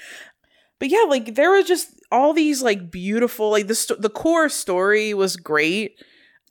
But 0.79 0.89
yeah, 0.89 1.05
like 1.09 1.35
there 1.35 1.51
was 1.51 1.67
just 1.67 1.89
all 2.11 2.33
these 2.33 2.63
like 2.63 2.91
beautiful, 2.91 3.51
like 3.51 3.67
the 3.67 3.75
sto- 3.75 3.97
the 3.97 4.09
core 4.09 4.49
story 4.49 5.13
was 5.13 5.37
great, 5.37 6.03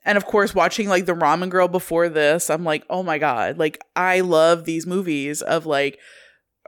and 0.04 0.16
of 0.16 0.26
course, 0.26 0.54
watching 0.54 0.88
like 0.88 1.06
the 1.06 1.14
Ramen 1.14 1.48
Girl 1.48 1.66
before 1.66 2.08
this, 2.08 2.50
I'm 2.50 2.62
like, 2.62 2.84
oh 2.90 3.02
my 3.02 3.18
god, 3.18 3.58
like 3.58 3.80
I 3.96 4.20
love 4.20 4.64
these 4.64 4.86
movies 4.86 5.42
of 5.42 5.66
like. 5.66 5.98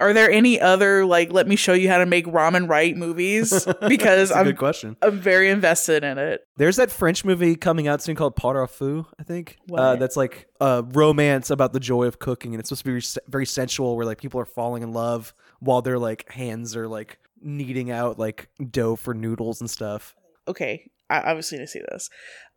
Are 0.03 0.13
there 0.13 0.31
any 0.31 0.61
other 0.61 1.07
like 1.07 1.33
let 1.33 1.47
me 1.47 1.55
show 1.57 1.73
you 1.73 1.89
how 1.89 1.99
to 1.99 2.07
make 2.07 2.27
ramen 2.27 2.69
right 2.69 2.97
movies? 2.97 3.51
Because 3.87 4.29
That's 4.29 4.31
a 4.33 4.37
I'm 4.37 4.45
good 4.47 4.59
question. 4.59 4.97
I'm 5.01 5.21
very 5.21 5.49
invested 5.49 6.03
in 6.03 6.19
it. 6.19 6.41
There's 6.57 6.77
that 6.77 6.91
French 6.91 7.25
movie 7.25 7.55
coming 7.55 7.87
out 7.87 8.03
soon 8.03 8.17
called 8.17 8.35
Pot 8.35 8.57
au 8.57 8.67
Feu, 8.67 9.07
I 9.19 9.23
think. 9.23 9.59
Uh, 9.73 9.97
that's 9.97 10.17
like 10.17 10.49
a 10.61 10.83
romance 10.83 11.51
about 11.51 11.73
the 11.73 11.81
joy 11.81 12.05
of 12.05 12.19
cooking, 12.19 12.53
and 12.53 12.61
it's 12.61 12.69
supposed 12.69 13.15
to 13.15 13.21
be 13.21 13.31
very 13.31 13.47
sensual, 13.47 13.97
where 13.97 14.05
like 14.05 14.19
people 14.19 14.41
are 14.41 14.45
falling 14.45 14.83
in 14.83 14.93
love 14.93 15.33
while 15.61 15.83
their 15.83 15.99
like 15.99 16.31
hands 16.31 16.75
are 16.77 16.89
like 16.89 17.19
kneading 17.41 17.91
out 17.91 18.19
like 18.19 18.49
dough 18.71 18.97
for 18.97 19.15
noodles 19.15 19.61
and 19.61 19.71
stuff. 19.71 20.15
okay, 20.49 20.91
I 21.09 21.21
obviously 21.21 21.59
need 21.59 21.65
to 21.65 21.69
see 21.69 21.83
this, 21.91 22.11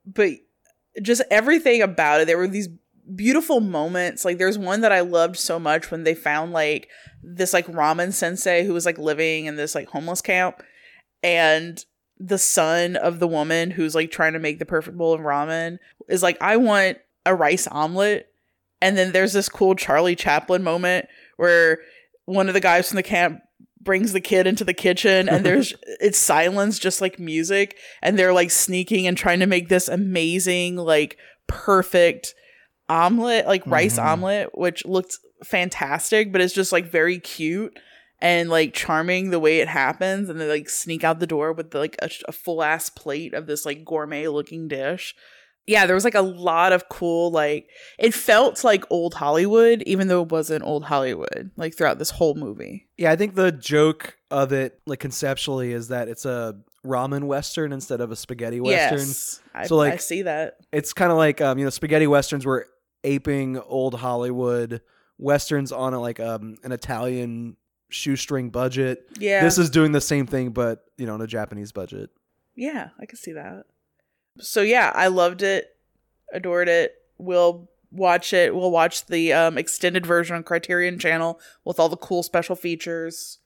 but 0.05 0.31
just 1.01 1.21
everything 1.29 1.81
about 1.81 2.21
it. 2.21 2.27
There 2.27 2.37
were 2.37 2.47
these 2.47 2.69
beautiful 3.13 3.59
moments. 3.59 4.25
Like 4.25 4.37
there's 4.37 4.57
one 4.57 4.81
that 4.81 4.91
I 4.91 5.01
loved 5.01 5.37
so 5.37 5.59
much 5.59 5.91
when 5.91 6.03
they 6.03 6.15
found 6.15 6.51
like 6.51 6.89
this 7.21 7.53
like 7.53 7.67
ramen 7.67 8.13
sensei 8.13 8.65
who 8.65 8.73
was 8.73 8.85
like 8.85 8.97
living 8.97 9.45
in 9.45 9.55
this 9.55 9.75
like 9.75 9.89
homeless 9.89 10.21
camp, 10.21 10.63
and 11.23 11.83
the 12.17 12.37
son 12.37 12.95
of 12.95 13.19
the 13.19 13.27
woman 13.27 13.71
who's 13.71 13.95
like 13.95 14.11
trying 14.11 14.33
to 14.33 14.39
make 14.39 14.59
the 14.59 14.65
perfect 14.65 14.97
bowl 14.97 15.13
of 15.13 15.21
ramen 15.21 15.77
is 16.07 16.23
like, 16.23 16.37
I 16.41 16.57
want 16.57 16.97
a 17.25 17.35
rice 17.35 17.67
omelet. 17.67 18.31
And 18.81 18.97
then 18.97 19.11
there's 19.11 19.33
this 19.33 19.49
cool 19.49 19.75
Charlie 19.75 20.15
Chaplin 20.15 20.63
moment 20.63 21.07
where 21.37 21.79
one 22.25 22.47
of 22.47 22.53
the 22.53 22.59
guys 22.59 22.87
from 22.87 22.97
the 22.97 23.03
camp 23.03 23.41
brings 23.81 24.13
the 24.13 24.21
kid 24.21 24.47
into 24.47 24.63
the 24.63 24.73
kitchen 24.73 25.29
and 25.29 25.45
there's 25.45 25.73
it's 26.01 26.17
silence 26.17 26.79
just 26.79 27.01
like 27.01 27.19
music 27.19 27.77
and 28.01 28.17
they're 28.17 28.33
like 28.33 28.51
sneaking 28.51 29.07
and 29.07 29.17
trying 29.17 29.39
to 29.39 29.45
make 29.45 29.69
this 29.69 29.87
amazing 29.87 30.75
like 30.75 31.17
perfect 31.47 32.33
omelet 32.89 33.47
like 33.47 33.65
rice 33.65 33.97
Mhm. 33.97 34.05
omelet 34.05 34.49
which 34.57 34.85
looked 34.85 35.17
fantastic 35.43 36.31
but 36.31 36.41
it's 36.41 36.53
just 36.53 36.71
like 36.71 36.85
very 36.85 37.19
cute 37.19 37.77
and 38.19 38.49
like 38.49 38.73
charming 38.73 39.29
the 39.29 39.39
way 39.39 39.59
it 39.59 39.67
happens 39.67 40.29
and 40.29 40.39
they 40.39 40.47
like 40.47 40.69
sneak 40.69 41.03
out 41.03 41.19
the 41.19 41.27
door 41.27 41.51
with 41.53 41.73
like 41.73 41.95
a, 42.01 42.09
a 42.27 42.31
full 42.31 42.63
ass 42.63 42.89
plate 42.89 43.33
of 43.33 43.47
this 43.47 43.65
like 43.65 43.83
gourmet 43.85 44.27
looking 44.27 44.67
dish 44.67 45.15
yeah, 45.67 45.87
there 45.87 45.95
was 45.95 46.03
like 46.03 46.13
a 46.13 46.21
lot 46.21 46.73
of 46.73 46.89
cool 46.89 47.31
like 47.31 47.67
it 47.97 48.13
felt 48.13 48.63
like 48.63 48.83
old 48.91 49.15
Hollywood, 49.15 49.81
even 49.87 50.07
though 50.09 50.21
it 50.21 50.29
wasn't 50.29 50.63
old 50.63 50.83
Hollywood, 50.83 51.49
like 51.57 51.75
throughout 51.75 51.97
this 51.97 52.11
whole 52.11 52.35
movie. 52.35 52.87
Yeah, 52.97 53.11
I 53.11 53.15
think 53.15 53.33
the 53.33 53.51
joke 53.51 54.15
of 54.29 54.53
it, 54.53 54.79
like 54.85 54.99
conceptually, 54.99 55.71
is 55.71 55.87
that 55.87 56.07
it's 56.07 56.23
a 56.23 56.53
ramen 56.85 57.23
western 57.23 57.73
instead 57.73 57.99
of 57.99 58.11
a 58.11 58.15
spaghetti 58.15 58.59
western. 58.59 58.99
Yes. 58.99 59.41
So, 59.65 59.75
like- 59.75 59.93
I 59.93 59.97
see 59.97 60.21
that. 60.21 60.57
It's 60.71 60.93
kind 60.93 61.11
of 61.11 61.17
like 61.17 61.41
um, 61.41 61.57
you 61.57 61.63
know, 61.63 61.71
spaghetti 61.71 62.05
westerns 62.05 62.45
were 62.45 62.67
aping 63.05 63.57
old 63.59 63.95
Hollywood 63.95 64.81
westerns 65.17 65.71
on 65.71 65.93
a, 65.93 66.01
like 66.01 66.19
um 66.19 66.57
an 66.63 66.71
Italian 66.73 67.55
shoestring 67.89 68.49
budget. 68.49 69.07
Yeah. 69.19 69.41
This 69.43 69.57
is 69.57 69.69
doing 69.69 69.91
the 69.93 70.01
same 70.01 70.25
thing, 70.27 70.49
but 70.49 70.83
you 70.97 71.05
know, 71.05 71.13
on 71.13 71.21
a 71.21 71.27
Japanese 71.27 71.71
budget. 71.71 72.09
Yeah, 72.55 72.89
I 72.99 73.05
can 73.05 73.17
see 73.17 73.31
that. 73.33 73.65
So 74.39 74.61
yeah, 74.61 74.91
I 74.93 75.07
loved 75.07 75.41
it, 75.43 75.75
adored 76.33 76.67
it. 76.67 76.95
We'll 77.17 77.69
watch 77.91 78.33
it. 78.33 78.53
We'll 78.53 78.71
watch 78.71 79.05
the 79.05 79.31
um, 79.31 79.57
extended 79.57 80.05
version 80.05 80.35
on 80.35 80.43
Criterion 80.43 80.99
Channel 80.99 81.39
with 81.63 81.79
all 81.79 81.87
the 81.87 81.95
cool 81.97 82.23
special 82.23 82.55
features. 82.55 83.39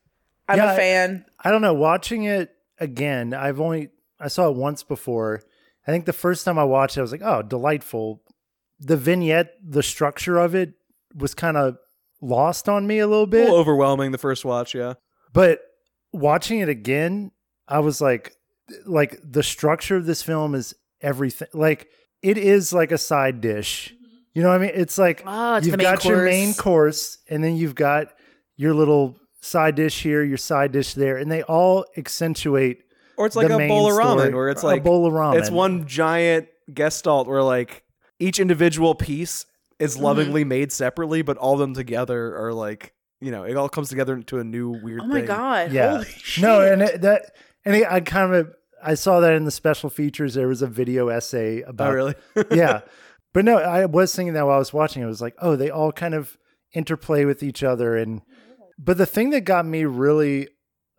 I'm 0.48 0.58
Yeah, 0.58 0.72
a 0.72 0.74
I- 0.74 0.78
fan. 0.78 1.26
I 1.44 1.52
don't 1.52 1.62
know. 1.62 1.74
Watching 1.76 2.24
it 2.24 2.56
again, 2.80 3.34
I've 3.36 3.60
only 3.62 3.90
I 4.20 4.28
saw 4.30 4.48
it 4.50 4.56
once 4.56 4.82
before. 4.84 5.42
I 5.88 5.92
think 5.92 6.06
the 6.06 6.14
first 6.14 6.46
time 6.46 6.58
I 6.60 6.64
watched 6.64 6.98
it, 6.98 7.02
I 7.02 7.04
was 7.04 7.12
like, 7.12 7.22
"Oh, 7.24 7.42
delightful." 7.44 8.22
The 8.80 8.98
vignette, 8.98 9.54
the 9.64 9.84
structure 9.84 10.38
of 10.38 10.56
it 10.56 10.74
was 11.16 11.34
kind 11.34 11.58
of 11.58 11.78
lost 12.22 12.70
on 12.70 12.88
me 12.88 13.00
a 13.00 13.08
little 13.08 13.24
A 13.24 13.28
bit. 13.28 13.42
little 13.46 13.58
overwhelming 13.58 14.12
the 14.12 14.18
first 14.18 14.46
watch, 14.46 14.74
yeah. 14.76 14.94
But 15.34 15.60
watching 16.14 16.60
it 16.60 16.70
again, 16.70 17.32
I 17.68 17.80
was 17.80 18.00
like, 18.02 18.34
like 18.86 19.20
the 19.24 19.44
structure 19.44 19.96
of 19.98 20.06
this 20.06 20.22
film 20.22 20.56
is 20.56 20.74
everything. 21.02 21.48
Like 21.54 21.90
it 22.22 22.38
is 22.38 22.72
like 22.74 22.92
a 22.92 22.98
side 22.98 23.42
dish. 23.42 23.94
You 24.34 24.44
know 24.44 24.50
what 24.50 24.62
I 24.62 24.66
mean? 24.66 24.72
It's 24.76 24.98
like 24.98 25.24
Ah, 25.26 25.58
it's 25.58 25.66
you've 25.66 25.72
the 25.74 25.78
main 25.78 25.84
got 25.96 26.06
your 26.06 26.24
main 26.24 26.48
course. 26.54 26.58
course, 26.62 27.18
and 27.30 27.44
then 27.44 27.56
you've 27.56 27.76
got 27.76 28.14
your 28.58 28.74
little 28.74 29.18
side 29.42 29.76
dish 29.76 30.02
here, 30.04 30.24
your 30.24 30.38
side 30.38 30.72
dish 30.72 30.94
there, 30.94 31.18
and 31.18 31.32
they 31.32 31.42
all 31.44 31.86
accentuate. 31.98 32.84
Or 33.18 33.26
it's 33.26 33.36
like 33.36 33.48
the 33.48 33.58
a 33.58 33.68
bowl 33.68 33.88
of 33.92 33.98
ramen, 33.98 34.20
story. 34.20 34.34
where 34.34 34.50
it's 34.50 34.64
like 34.64 34.82
A 34.82 34.84
bowl 34.84 35.06
of 35.06 35.14
ramen. 35.14 35.40
It's 35.40 35.50
one 35.50 35.88
giant 35.88 36.48
gestalt 36.74 37.28
where 37.28 37.42
like 37.44 37.84
each 38.20 38.40
individual 38.40 38.96
piece 38.96 39.46
is 39.80 39.96
Mm-hmm. 39.96 40.04
lovingly 40.04 40.44
made 40.44 40.72
separately, 40.72 41.22
but 41.22 41.38
all 41.38 41.54
of 41.54 41.60
them 41.60 41.74
together 41.74 42.36
are 42.38 42.54
like 42.54 42.94
you 43.22 43.32
know 43.32 43.44
it 43.44 43.56
all 43.58 43.70
comes 43.70 43.90
together 43.90 44.14
into 44.16 44.40
a 44.40 44.44
new 44.44 44.70
weird. 44.84 45.02
Oh 45.02 45.08
my 45.08 45.16
thing. 45.20 45.26
god! 45.26 45.72
Yeah. 45.72 45.92
Holy 45.92 46.06
shit. 46.06 46.42
No, 46.42 46.62
and 46.62 46.82
it, 46.82 47.02
that 47.02 47.36
and 47.66 47.76
it, 47.76 47.88
I 47.90 48.00
kind 48.02 48.34
of 48.36 48.54
I 48.84 48.94
saw 48.96 49.20
that 49.22 49.34
in 49.34 49.44
the 49.46 49.52
special 49.52 49.90
features. 49.90 50.34
There 50.36 50.48
was 50.48 50.62
a 50.62 50.68
video 50.68 51.08
essay 51.10 51.62
about 51.62 51.90
Oh 51.90 51.94
really? 51.94 52.16
yeah. 52.52 52.82
But 53.32 53.46
no, 53.46 53.58
I 53.60 53.86
was 53.86 54.16
thinking 54.16 54.34
that 54.34 54.48
while 54.48 54.56
I 54.56 54.60
was 54.60 54.74
watching, 54.74 55.04
it 55.04 55.06
was 55.06 55.22
like, 55.22 55.36
oh, 55.40 55.56
they 55.56 55.70
all 55.70 55.92
kind 55.92 56.16
of 56.16 56.36
interplay 56.74 57.26
with 57.26 57.44
each 57.44 57.62
other. 57.64 57.96
And 57.96 58.24
but 58.80 58.98
the 58.98 59.06
thing 59.06 59.30
that 59.30 59.42
got 59.42 59.68
me 59.68 59.86
really 59.86 60.48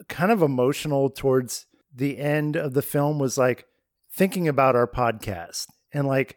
kind 0.08 0.30
of 0.30 0.40
emotional 0.40 1.10
towards 1.10 1.66
the 1.92 2.18
end 2.18 2.54
of 2.54 2.72
the 2.74 2.82
film 2.82 3.18
was 3.18 3.36
like 3.36 3.66
thinking 4.14 4.46
about 4.46 4.76
our 4.76 4.86
podcast 4.86 5.66
and 5.92 6.06
like 6.06 6.36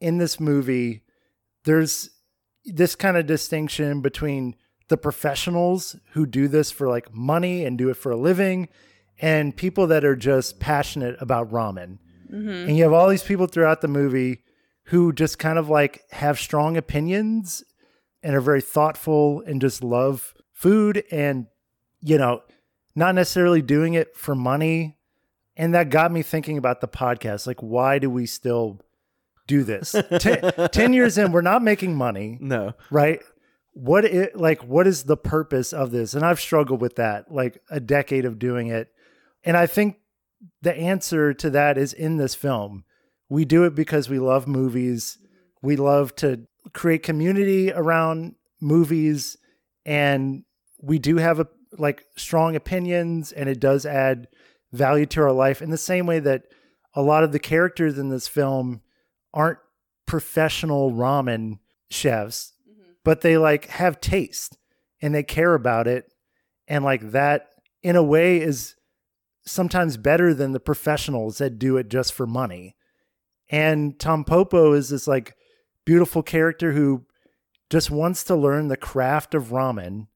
in 0.00 0.18
this 0.18 0.40
movie, 0.40 1.02
there's 1.64 2.10
this 2.64 2.94
kind 2.94 3.16
of 3.16 3.26
distinction 3.26 4.00
between 4.00 4.56
the 4.88 4.96
professionals 4.96 5.96
who 6.12 6.26
do 6.26 6.48
this 6.48 6.70
for 6.70 6.88
like 6.88 7.14
money 7.14 7.64
and 7.64 7.78
do 7.78 7.88
it 7.90 7.96
for 7.96 8.12
a 8.12 8.16
living 8.16 8.68
and 9.20 9.56
people 9.56 9.86
that 9.86 10.04
are 10.04 10.16
just 10.16 10.58
passionate 10.58 11.16
about 11.20 11.50
ramen. 11.50 11.98
Mm-hmm. 12.30 12.68
And 12.68 12.76
you 12.76 12.82
have 12.84 12.92
all 12.92 13.08
these 13.08 13.22
people 13.22 13.46
throughout 13.46 13.80
the 13.80 13.88
movie 13.88 14.42
who 14.84 15.12
just 15.12 15.38
kind 15.38 15.58
of 15.58 15.68
like 15.68 16.02
have 16.10 16.38
strong 16.38 16.76
opinions 16.76 17.62
and 18.22 18.34
are 18.34 18.40
very 18.40 18.60
thoughtful 18.60 19.42
and 19.46 19.60
just 19.60 19.84
love 19.84 20.34
food 20.52 21.04
and, 21.10 21.46
you 22.00 22.18
know, 22.18 22.42
not 22.94 23.14
necessarily 23.14 23.62
doing 23.62 23.94
it 23.94 24.16
for 24.16 24.34
money. 24.34 24.96
And 25.56 25.74
that 25.74 25.90
got 25.90 26.10
me 26.10 26.22
thinking 26.22 26.58
about 26.58 26.80
the 26.80 26.88
podcast. 26.88 27.46
Like, 27.46 27.60
why 27.60 27.98
do 27.98 28.10
we 28.10 28.26
still 28.26 28.80
do 29.50 29.64
this? 29.64 29.94
Ten, 30.18 30.52
10 30.72 30.92
years 30.92 31.18
in, 31.18 31.32
we're 31.32 31.40
not 31.42 31.62
making 31.62 31.94
money. 31.96 32.38
No. 32.40 32.72
right? 32.90 33.20
What 33.72 34.04
it 34.04 34.36
like 34.36 34.62
what 34.64 34.86
is 34.86 35.04
the 35.04 35.16
purpose 35.16 35.72
of 35.72 35.90
this? 35.90 36.14
And 36.14 36.24
i've 36.24 36.40
struggled 36.40 36.80
with 36.80 36.96
that 36.96 37.30
like 37.30 37.62
a 37.70 37.78
decade 37.80 38.24
of 38.24 38.38
doing 38.38 38.66
it. 38.66 38.88
And 39.44 39.56
i 39.56 39.66
think 39.66 39.96
the 40.62 40.74
answer 40.74 41.32
to 41.34 41.50
that 41.50 41.78
is 41.78 41.92
in 41.92 42.16
this 42.16 42.34
film. 42.34 42.84
We 43.28 43.44
do 43.44 43.64
it 43.64 43.74
because 43.74 44.08
we 44.08 44.18
love 44.18 44.48
movies. 44.48 45.18
We 45.62 45.76
love 45.76 46.16
to 46.16 46.46
create 46.72 47.02
community 47.02 47.72
around 47.72 48.34
movies. 48.60 49.36
And 49.86 50.44
we 50.80 50.98
do 50.98 51.16
have 51.18 51.40
a 51.40 51.46
like 51.78 52.04
strong 52.16 52.56
opinions 52.56 53.30
and 53.32 53.48
it 53.48 53.60
does 53.60 53.86
add 53.86 54.26
value 54.72 55.06
to 55.06 55.20
our 55.22 55.32
life 55.32 55.62
in 55.62 55.70
the 55.70 55.78
same 55.78 56.06
way 56.06 56.18
that 56.18 56.42
a 56.94 57.02
lot 57.02 57.22
of 57.22 57.32
the 57.32 57.38
characters 57.38 57.98
in 57.98 58.08
this 58.08 58.26
film 58.26 58.80
aren't 59.32 59.58
professional 60.06 60.92
ramen 60.92 61.58
chefs 61.90 62.52
mm-hmm. 62.68 62.90
but 63.04 63.20
they 63.20 63.38
like 63.38 63.66
have 63.66 64.00
taste 64.00 64.56
and 65.02 65.14
they 65.14 65.22
care 65.22 65.54
about 65.54 65.86
it. 65.86 66.12
And 66.68 66.84
like 66.84 67.12
that 67.12 67.48
in 67.82 67.96
a 67.96 68.02
way 68.02 68.40
is 68.40 68.76
sometimes 69.46 69.96
better 69.96 70.34
than 70.34 70.52
the 70.52 70.60
professionals 70.60 71.38
that 71.38 71.58
do 71.58 71.76
it 71.76 71.88
just 71.88 72.12
for 72.12 72.26
money. 72.26 72.76
And 73.48 73.98
Tampopo 73.98 74.76
is 74.76 74.90
this 74.90 75.08
like 75.08 75.34
beautiful 75.84 76.22
character 76.22 76.72
who 76.72 77.06
just 77.68 77.90
wants 77.90 78.22
to 78.24 78.36
learn 78.36 78.68
the 78.68 78.76
craft 78.76 79.34
of 79.34 79.46
ramen 79.46 80.06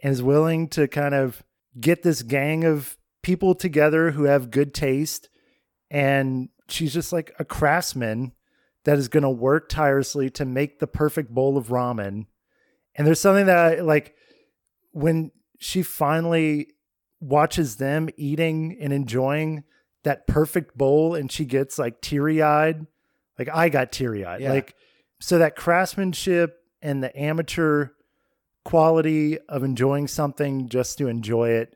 and 0.00 0.12
is 0.12 0.22
willing 0.22 0.68
to 0.68 0.88
kind 0.88 1.14
of 1.14 1.42
get 1.78 2.02
this 2.02 2.22
gang 2.22 2.64
of 2.64 2.96
people 3.22 3.54
together 3.54 4.12
who 4.12 4.24
have 4.24 4.50
good 4.50 4.74
taste. 4.74 5.28
And 5.90 6.48
she's 6.68 6.92
just 6.92 7.12
like 7.12 7.32
a 7.38 7.44
craftsman 7.44 8.32
that 8.84 8.98
is 8.98 9.08
going 9.08 9.22
to 9.22 9.30
work 9.30 9.68
tirelessly 9.68 10.30
to 10.30 10.44
make 10.44 10.78
the 10.78 10.86
perfect 10.86 11.30
bowl 11.30 11.56
of 11.56 11.68
ramen. 11.68 12.26
And 12.94 13.06
there's 13.06 13.20
something 13.20 13.46
that 13.46 13.58
I, 13.58 13.80
like 13.80 14.14
when 14.92 15.32
she 15.58 15.82
finally 15.82 16.68
watches 17.20 17.76
them 17.76 18.08
eating 18.16 18.76
and 18.80 18.92
enjoying 18.92 19.64
that 20.02 20.26
perfect 20.26 20.76
bowl 20.76 21.14
and 21.14 21.32
she 21.32 21.44
gets 21.44 21.78
like 21.78 22.00
teary-eyed, 22.00 22.86
like 23.38 23.48
I 23.52 23.70
got 23.70 23.90
teary-eyed. 23.90 24.42
Yeah. 24.42 24.52
Like 24.52 24.74
so 25.20 25.38
that 25.38 25.56
craftsmanship 25.56 26.58
and 26.82 27.02
the 27.02 27.18
amateur 27.18 27.88
quality 28.64 29.38
of 29.48 29.64
enjoying 29.64 30.06
something 30.06 30.68
just 30.68 30.98
to 30.98 31.08
enjoy 31.08 31.50
it 31.50 31.74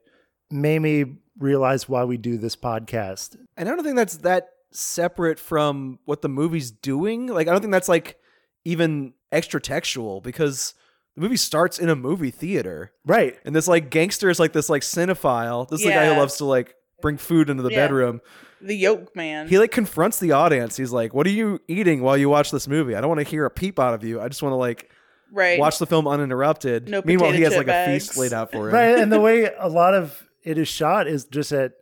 made 0.50 0.80
me 0.80 1.04
realize 1.38 1.88
why 1.88 2.04
we 2.04 2.16
do 2.16 2.36
this 2.36 2.56
podcast. 2.56 3.36
And 3.56 3.68
I 3.68 3.74
don't 3.74 3.84
think 3.84 3.96
that's 3.96 4.18
that 4.18 4.50
separate 4.70 5.38
from 5.38 5.98
what 6.04 6.22
the 6.22 6.28
movie's 6.28 6.70
doing. 6.70 7.26
Like 7.26 7.48
I 7.48 7.52
don't 7.52 7.60
think 7.60 7.72
that's 7.72 7.88
like 7.88 8.18
even 8.64 9.14
extra 9.32 9.60
textual 9.60 10.20
because 10.20 10.74
the 11.14 11.22
movie 11.22 11.36
starts 11.36 11.78
in 11.78 11.88
a 11.88 11.96
movie 11.96 12.30
theater. 12.30 12.92
Right. 13.04 13.38
And 13.44 13.54
this 13.54 13.66
like 13.68 13.90
gangster 13.90 14.30
is 14.30 14.38
like 14.38 14.52
this 14.52 14.68
like 14.68 14.82
cinephile. 14.82 15.68
This 15.68 15.80
is 15.80 15.86
the 15.86 15.92
guy 15.92 16.06
who 16.12 16.18
loves 16.18 16.36
to 16.38 16.44
like 16.44 16.74
bring 17.00 17.16
food 17.16 17.48
into 17.50 17.62
the 17.62 17.70
Yeah. 17.70 17.76
bedroom. 17.86 18.20
the 18.60 18.74
yolk 18.74 19.14
man. 19.14 19.46
He 19.48 19.58
like 19.58 19.70
confronts 19.70 20.18
the 20.18 20.32
audience. 20.32 20.76
He's 20.76 20.90
like, 20.90 21.14
"What 21.14 21.26
are 21.28 21.30
you 21.30 21.60
eating 21.68 22.02
while 22.02 22.16
you 22.16 22.28
watch 22.28 22.50
this 22.50 22.66
movie? 22.66 22.96
I 22.96 23.00
don't 23.00 23.08
want 23.08 23.20
to 23.20 23.24
hear 23.30 23.44
a 23.44 23.50
peep 23.50 23.78
out 23.78 23.94
of 23.94 24.02
you. 24.02 24.20
I 24.20 24.26
just 24.28 24.42
want 24.42 24.52
to 24.52 24.56
like 24.56 24.90
right. 25.30 25.60
watch 25.60 25.78
the 25.78 25.86
film 25.86 26.08
uninterrupted." 26.08 26.88
No 26.88 27.00
Meanwhile, 27.04 27.32
he 27.32 27.42
has 27.42 27.56
like 27.56 27.66
chip 27.68 27.74
a 27.74 27.86
feast 27.86 28.16
laid 28.16 28.32
out 28.32 28.50
for 28.50 28.68
him. 28.68 28.74
right 28.74 28.98
and 28.98 29.12
the 29.12 29.20
way 29.20 29.48
a 29.58 29.68
lot 29.68 29.94
of 29.94 30.28
it 30.42 30.58
is 30.58 30.66
shot 30.66 31.06
is 31.06 31.24
just 31.26 31.52
at 31.52 31.72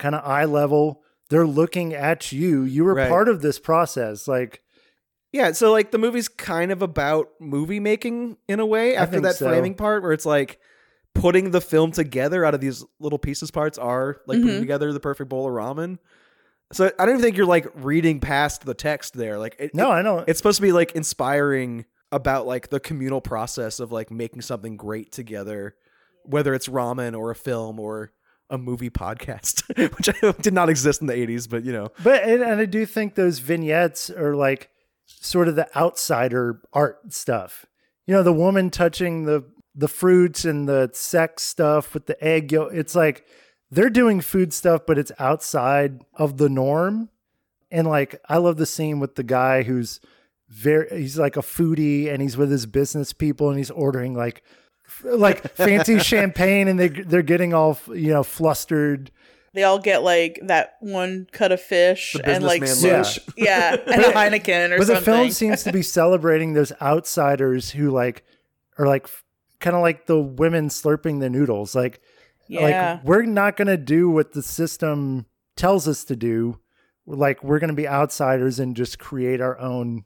kind 0.00 0.14
of 0.16 0.24
eye 0.24 0.46
level 0.46 1.02
they're 1.30 1.46
looking 1.46 1.92
at 1.94 2.30
you 2.32 2.62
you 2.62 2.84
were 2.84 2.94
Right. 2.94 3.08
part 3.08 3.28
of 3.28 3.42
this 3.42 3.58
process 3.58 4.26
like 4.28 4.62
Yeah, 5.32 5.52
so 5.52 5.70
like 5.72 5.90
the 5.90 5.98
movie's 5.98 6.28
kind 6.28 6.70
of 6.72 6.82
about 6.82 7.28
movie 7.40 7.80
making 7.80 8.36
in 8.48 8.60
a 8.60 8.66
way 8.66 8.96
after 8.96 9.20
that 9.20 9.36
so. 9.36 9.48
framing 9.48 9.74
part 9.74 10.02
where 10.02 10.12
it's 10.12 10.24
like 10.26 10.58
putting 11.14 11.50
the 11.50 11.60
film 11.60 11.90
together 11.92 12.44
out 12.44 12.54
of 12.54 12.60
these 12.60 12.84
little 13.00 13.18
pieces 13.18 13.50
parts 13.50 13.76
are 13.78 14.20
like 14.26 14.40
putting 14.40 14.56
Mhm. 14.56 14.60
together 14.60 14.92
the 14.92 15.00
perfect 15.00 15.28
bowl 15.30 15.46
of 15.48 15.52
ramen. 15.54 15.98
So 16.72 16.86
I 16.98 17.04
don't 17.04 17.10
even 17.16 17.22
think 17.22 17.36
you're 17.36 17.46
like 17.46 17.66
reading 17.74 18.20
past 18.20 18.64
the 18.64 18.74
text 18.74 19.14
there. 19.14 19.38
Like 19.38 19.56
it, 19.58 19.74
no 19.74 19.90
it- 19.90 19.94
i 19.94 20.02
know 20.02 20.24
it's 20.26 20.38
supposed 20.38 20.56
to 20.56 20.62
be 20.62 20.72
like 20.72 20.92
inspiring 20.92 21.84
about 22.12 22.46
like 22.46 22.68
the 22.70 22.80
communal 22.80 23.20
process 23.20 23.78
of 23.80 23.90
like 23.92 24.10
making 24.10 24.40
something 24.42 24.76
great 24.76 25.10
together, 25.12 25.74
whether 26.24 26.54
it's 26.54 26.68
ramen 26.68 27.18
or 27.18 27.30
a 27.30 27.34
film 27.34 27.78
or 27.80 28.12
a 28.50 28.58
movie 28.58 28.90
podcast, 28.90 29.62
which 29.96 30.36
did 30.42 30.54
not 30.54 30.68
exist 30.68 31.00
in 31.00 31.06
the 31.06 31.14
80s, 31.14 31.48
but 31.48 31.64
you 31.64 31.72
know. 31.72 31.88
but 32.02 32.22
and, 32.22 32.42
and 32.42 32.60
i 32.60 32.64
do 32.66 32.86
think 32.86 33.14
those 33.14 33.38
vignettes 33.40 34.10
are 34.10 34.34
like 34.34 34.70
sort 35.06 35.48
of 35.48 35.56
the 35.56 35.68
outsider 35.76 36.60
art 36.72 37.12
stuff 37.12 37.66
you 38.06 38.14
know 38.14 38.22
the 38.22 38.32
woman 38.32 38.70
touching 38.70 39.24
the 39.24 39.44
the 39.74 39.88
fruits 39.88 40.44
and 40.44 40.68
the 40.68 40.90
sex 40.94 41.42
stuff 41.42 41.94
with 41.94 42.06
the 42.06 42.22
egg 42.24 42.50
yolk 42.52 42.72
it's 42.72 42.94
like 42.94 43.24
they're 43.70 43.90
doing 43.90 44.20
food 44.20 44.52
stuff 44.52 44.82
but 44.86 44.98
it's 44.98 45.12
outside 45.18 46.02
of 46.14 46.38
the 46.38 46.48
norm 46.48 47.08
And 47.70 47.86
like 47.86 48.20
I 48.28 48.38
love 48.38 48.56
the 48.56 48.66
scene 48.66 49.00
with 49.00 49.16
the 49.16 49.22
guy 49.24 49.62
who's 49.64 50.00
very 50.48 50.88
he's 51.02 51.18
like 51.18 51.36
a 51.36 51.40
foodie 51.42 52.08
and 52.12 52.22
he's 52.22 52.36
with 52.36 52.50
his 52.50 52.66
business 52.66 53.12
people 53.12 53.48
and 53.48 53.58
he's 53.58 53.70
ordering 53.72 54.14
like 54.14 54.42
like 55.04 55.50
fancy 55.54 55.98
champagne 55.98 56.68
and 56.68 56.78
they 56.78 56.88
they're 56.88 57.22
getting 57.22 57.54
all 57.54 57.78
you 57.88 58.10
know 58.10 58.22
flustered. 58.22 59.10
They 59.52 59.64
all 59.64 59.78
get 59.78 60.02
like 60.02 60.38
that 60.42 60.76
one 60.80 61.26
cut 61.32 61.50
of 61.50 61.60
fish 61.60 62.14
and 62.22 62.44
like 62.44 62.60
businessman 62.60 63.04
soup. 63.04 63.32
Yeah, 63.36 63.76
and 63.86 64.02
a 64.02 64.12
Heineken 64.12 64.72
or 64.72 64.78
but 64.78 64.86
something. 64.86 64.86
But 64.86 64.86
the 64.86 65.00
film 65.00 65.30
seems 65.30 65.62
to 65.64 65.72
be 65.72 65.82
celebrating 65.98 66.52
those 66.52 66.72
outsiders 66.80 67.70
who 67.70 67.90
like 67.90 68.24
are 68.78 68.86
like 68.86 69.08
kind 69.60 69.76
of 69.76 69.82
like 69.82 70.06
the 70.06 70.18
women 70.20 70.68
slurping 70.68 71.20
the 71.20 71.30
noodles 71.30 71.74
like 71.74 72.00
yeah. 72.48 72.92
like 72.94 73.04
we're 73.04 73.22
not 73.22 73.56
going 73.56 73.68
to 73.68 73.76
do 73.76 74.10
what 74.10 74.32
the 74.32 74.42
system 74.42 75.26
tells 75.56 75.88
us 75.88 76.04
to 76.04 76.16
do 76.16 76.58
like 77.06 77.42
we're 77.42 77.58
going 77.58 77.68
to 77.68 77.74
be 77.74 77.88
outsiders 77.88 78.60
and 78.60 78.76
just 78.76 78.98
create 78.98 79.40
our 79.40 79.58
own 79.58 80.04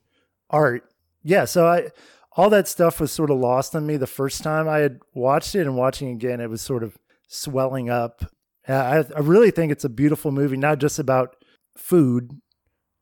art 0.48 0.88
yeah 1.22 1.44
so 1.44 1.66
i 1.66 1.88
all 2.36 2.48
that 2.50 2.68
stuff 2.68 3.00
was 3.00 3.10
sort 3.10 3.30
of 3.30 3.38
lost 3.38 3.74
on 3.74 3.86
me 3.86 3.96
the 3.96 4.06
first 4.06 4.42
time 4.42 4.68
i 4.68 4.78
had 4.78 4.98
watched 5.14 5.54
it 5.54 5.62
and 5.66 5.76
watching 5.76 6.08
again 6.10 6.40
it 6.40 6.48
was 6.50 6.60
sort 6.62 6.82
of 6.82 6.96
swelling 7.28 7.88
up 7.90 8.24
I, 8.68 9.04
I 9.16 9.20
really 9.20 9.50
think 9.50 9.72
it's 9.72 9.84
a 9.84 9.88
beautiful 9.88 10.30
movie 10.30 10.56
not 10.56 10.78
just 10.78 10.98
about 10.98 11.34
food 11.76 12.30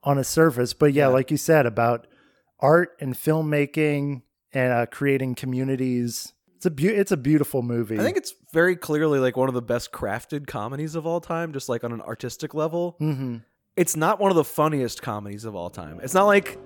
on 0.03 0.17
a 0.19 0.25
surface 0.25 0.73
but 0.73 0.93
yeah, 0.93 1.05
Yeah. 1.05 1.09
like 1.09 1.31
you 1.31 1.37
said 1.37 1.67
about 1.67 2.07
art 2.61 2.91
and 3.01 3.15
filmmaking 3.15 4.23
and 4.53 4.73
uh, 4.73 4.87
creating 4.87 5.35
communities 5.35 6.33
it's 6.57 6.67
a 6.67 6.71
beau- 6.71 6.89
it's 6.89 7.13
a 7.13 7.17
beautiful 7.17 7.63
movie 7.63 7.99
I 7.99 8.03
think 8.03 8.17
it's 8.17 8.35
very 8.53 8.77
clearly 8.77 9.19
like 9.19 9.37
one 9.37 9.49
of 9.49 9.55
the 9.55 9.63
best 9.63 9.93
crafted 9.93 10.47
comedies 10.47 10.95
of 10.97 11.07
all 11.07 11.21
time, 11.21 11.53
just 11.53 11.69
like 11.69 11.85
on 11.85 11.93
an 11.93 12.01
artistic 12.01 12.53
level. 12.55 12.97
hmm 12.99 13.37
It's 13.77 13.95
not 13.95 14.19
one 14.19 14.31
of 14.33 14.37
the 14.37 14.43
funniest 14.45 15.01
comedies 15.03 15.45
of 15.45 15.55
all 15.55 15.71
time. 15.71 16.01
It's 16.03 16.15
not 16.15 16.25
like 16.25 16.59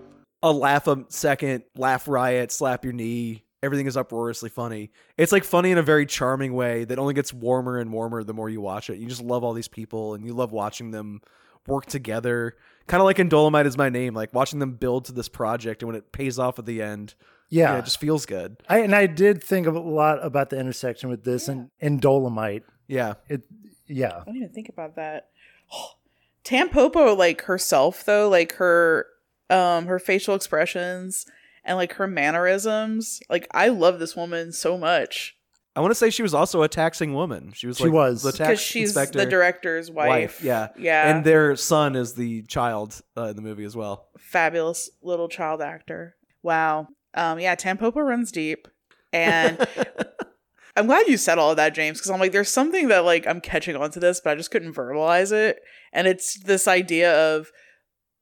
a 0.42 0.52
laugh 0.52 0.86
a 0.86 1.04
second, 1.08 1.64
laugh 1.76 2.08
riot, 2.08 2.50
slap 2.50 2.84
your 2.84 2.92
knee, 2.92 3.44
everything 3.62 3.86
is 3.86 3.96
uproariously 3.96 4.50
funny. 4.50 4.90
It's 5.16 5.32
like 5.32 5.44
funny 5.44 5.70
in 5.70 5.78
a 5.78 5.82
very 5.82 6.04
charming 6.04 6.54
way 6.54 6.84
that 6.84 6.98
only 6.98 7.14
gets 7.14 7.32
warmer 7.32 7.78
and 7.78 7.92
warmer 7.92 8.24
the 8.24 8.34
more 8.34 8.48
you 8.48 8.60
watch 8.60 8.90
it. 8.90 8.98
You 8.98 9.06
just 9.06 9.22
love 9.22 9.44
all 9.44 9.52
these 9.52 9.68
people 9.68 10.14
and 10.14 10.26
you 10.26 10.34
love 10.34 10.52
watching 10.52 10.90
them 10.90 11.20
work 11.66 11.86
together. 11.86 12.56
Kind 12.88 13.00
of 13.00 13.04
like 13.04 13.20
in 13.20 13.28
Dolemite 13.28 13.66
is 13.66 13.78
my 13.78 13.88
name, 13.88 14.14
like 14.14 14.34
watching 14.34 14.58
them 14.58 14.72
build 14.72 15.04
to 15.06 15.12
this 15.12 15.28
project 15.28 15.82
and 15.82 15.88
when 15.88 15.96
it 15.96 16.10
pays 16.10 16.38
off 16.38 16.58
at 16.58 16.66
the 16.66 16.82
end, 16.82 17.14
yeah, 17.48 17.72
yeah, 17.72 17.78
it 17.78 17.84
just 17.84 18.00
feels 18.00 18.26
good. 18.26 18.56
I, 18.68 18.78
and 18.78 18.94
I 18.94 19.06
did 19.06 19.44
think 19.44 19.66
of 19.66 19.76
a 19.76 19.80
lot 19.80 20.24
about 20.24 20.50
the 20.50 20.58
intersection 20.58 21.08
with 21.10 21.22
this 21.22 21.48
and, 21.48 21.70
and 21.80 22.00
Dolemite. 22.00 22.62
Yeah. 22.88 23.14
It, 23.28 23.42
yeah, 23.86 24.20
I 24.20 24.24
don't 24.24 24.36
even 24.36 24.48
think 24.48 24.68
about 24.68 24.96
that. 24.96 25.28
Tampopo, 26.44 27.16
like 27.16 27.42
herself 27.42 28.04
though, 28.04 28.28
like 28.28 28.54
her 28.54 29.06
um 29.52 29.86
her 29.86 29.98
facial 29.98 30.34
expressions 30.34 31.26
and 31.64 31.76
like 31.76 31.92
her 31.94 32.06
mannerisms. 32.06 33.20
Like 33.30 33.46
I 33.52 33.68
love 33.68 33.98
this 33.98 34.16
woman 34.16 34.52
so 34.52 34.76
much. 34.78 35.36
I 35.74 35.80
want 35.80 35.90
to 35.90 35.94
say 35.94 36.10
she 36.10 36.22
was 36.22 36.34
also 36.34 36.60
a 36.62 36.68
taxing 36.68 37.14
woman. 37.14 37.52
She 37.54 37.66
was 37.66 37.78
She 37.78 37.84
like 37.84 37.92
was. 37.94 38.22
the 38.22 38.32
Because 38.32 38.46
tax 38.48 38.60
she's 38.60 38.90
inspector. 38.90 39.18
the 39.18 39.24
director's 39.26 39.90
wife. 39.90 40.42
Yeah. 40.42 40.68
Yeah. 40.76 41.08
And 41.14 41.24
their 41.24 41.56
son 41.56 41.96
is 41.96 42.12
the 42.14 42.42
child 42.42 43.00
uh, 43.16 43.24
in 43.28 43.36
the 43.36 43.42
movie 43.42 43.64
as 43.64 43.74
well. 43.74 44.08
fabulous 44.18 44.90
little 45.02 45.28
child 45.28 45.62
actor. 45.62 46.16
Wow. 46.42 46.88
Um 47.14 47.38
yeah, 47.40 47.54
Tampopo 47.56 47.96
runs 48.06 48.32
deep. 48.32 48.68
And 49.14 49.66
I'm 50.76 50.86
glad 50.86 51.06
you 51.06 51.18
said 51.18 51.38
all 51.38 51.50
of 51.50 51.56
that, 51.58 51.74
James, 51.74 51.98
because 51.98 52.10
I'm 52.10 52.18
like, 52.20 52.32
there's 52.32 52.48
something 52.48 52.88
that 52.88 53.04
like 53.04 53.26
I'm 53.26 53.40
catching 53.40 53.76
on 53.76 53.90
to 53.92 54.00
this, 54.00 54.20
but 54.20 54.30
I 54.30 54.34
just 54.36 54.50
couldn't 54.50 54.72
verbalize 54.74 55.30
it. 55.32 55.60
And 55.92 56.06
it's 56.06 56.38
this 56.42 56.66
idea 56.66 57.14
of 57.36 57.50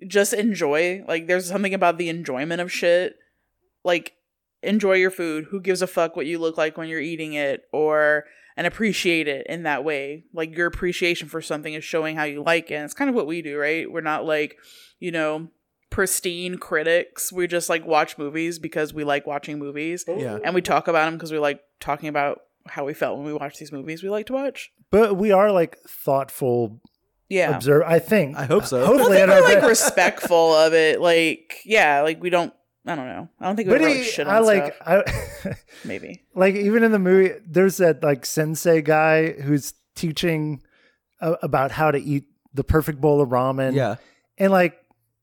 just 0.07 0.33
enjoy. 0.33 1.03
Like, 1.07 1.27
there's 1.27 1.47
something 1.49 1.75
about 1.75 1.99
the 1.99 2.09
enjoyment 2.09 2.61
of 2.61 2.71
shit. 2.73 3.17
Like, 3.85 4.15
enjoy 4.63 4.95
your 4.95 5.11
food. 5.11 5.47
Who 5.51 5.61
gives 5.61 5.83
a 5.83 5.87
fuck 5.87 6.17
what 6.17 6.27
you 6.27 6.39
look 6.39 6.57
like 6.59 6.77
when 6.77 6.89
you're 6.89 7.01
eating 7.01 7.33
it? 7.35 7.65
Or 7.73 8.25
and 8.57 8.67
appreciate 8.67 9.27
it 9.29 9.47
in 9.49 9.63
that 9.63 9.85
way. 9.85 10.25
Like 10.35 10.55
your 10.55 10.67
appreciation 10.67 11.29
for 11.29 11.41
something 11.41 11.73
is 11.73 11.83
showing 11.85 12.17
how 12.17 12.25
you 12.25 12.43
like 12.43 12.71
it. 12.71 12.75
And 12.75 12.85
it's 12.85 12.93
kind 12.93 13.09
of 13.09 13.15
what 13.17 13.27
we 13.27 13.41
do, 13.41 13.57
right? 13.59 13.91
We're 13.91 14.03
not 14.03 14.27
like, 14.27 14.59
you 14.99 15.11
know, 15.13 15.49
pristine 15.89 16.59
critics. 16.59 17.33
We 17.33 17.47
just 17.47 17.71
like 17.71 17.87
watch 17.87 18.19
movies 18.19 18.59
because 18.59 18.93
we 18.93 19.03
like 19.03 19.27
watching 19.27 19.59
movies 19.59 20.05
Yeah. 20.07 20.35
Oh. 20.35 20.41
and 20.45 20.55
we 20.55 20.61
talk 20.61 20.89
about 20.89 21.07
them 21.07 21.15
because 21.15 21.33
we 21.33 21.39
like 21.39 21.61
talking 21.79 22.09
about 22.11 22.41
how 22.67 22.85
we 22.85 22.93
felt 22.93 23.17
when 23.17 23.27
we 23.27 23.33
watch 23.33 23.59
these 23.59 23.73
movies 23.73 24.03
we 24.03 24.11
like 24.11 24.27
to 24.27 24.35
watch. 24.35 24.71
but 24.91 25.17
we 25.17 25.33
are 25.33 25.51
like 25.51 25.79
thoughtful 25.89 26.81
Yeah. 27.31 27.57
observe. 27.57 27.85
I 27.87 27.99
think. 28.01 28.37
I 28.37 28.45
hope 28.45 28.67
so. 28.67 28.85
Hopefully, 28.85 29.17
I 29.19 29.21
at 29.23 29.29
think 29.29 29.41
our 29.41 29.49
we're 29.49 29.55
like 29.61 29.69
respectful 29.69 30.55
of 30.55 30.75
it. 30.75 31.01
Like, 31.01 31.61
yeah, 31.65 32.03
like 32.03 32.21
we 32.23 32.29
don't. 32.29 32.53
I 32.87 32.95
don't 32.97 33.07
know. 33.07 33.29
I 33.39 33.47
don't 33.47 33.57
think 33.57 33.69
we 33.69 33.75
But 33.75 33.83
ever 33.83 33.95
like 33.95 34.05
shit 34.05 34.27
on 34.27 34.35
I 34.35 34.39
like. 34.41 34.75
stuff. 34.75 35.05
I, 35.47 35.55
Maybe. 35.85 36.23
like 36.35 36.55
even 36.57 36.83
in 36.83 36.93
the 36.93 36.99
movie, 36.99 37.35
there's 37.47 37.77
that 37.79 38.03
like 38.03 38.27
sensei 38.27 38.83
guy 38.83 39.33
who's 39.33 39.75
teaching 39.95 40.63
uh, 41.21 41.37
about 41.43 41.71
how 41.73 41.91
to 41.91 41.99
eat 41.99 42.25
the 42.53 42.65
perfect 42.65 43.01
bowl 43.01 43.21
of 43.21 43.29
ramen. 43.29 43.75
yeah. 43.75 43.97
and 44.39 44.51
like, 44.51 44.77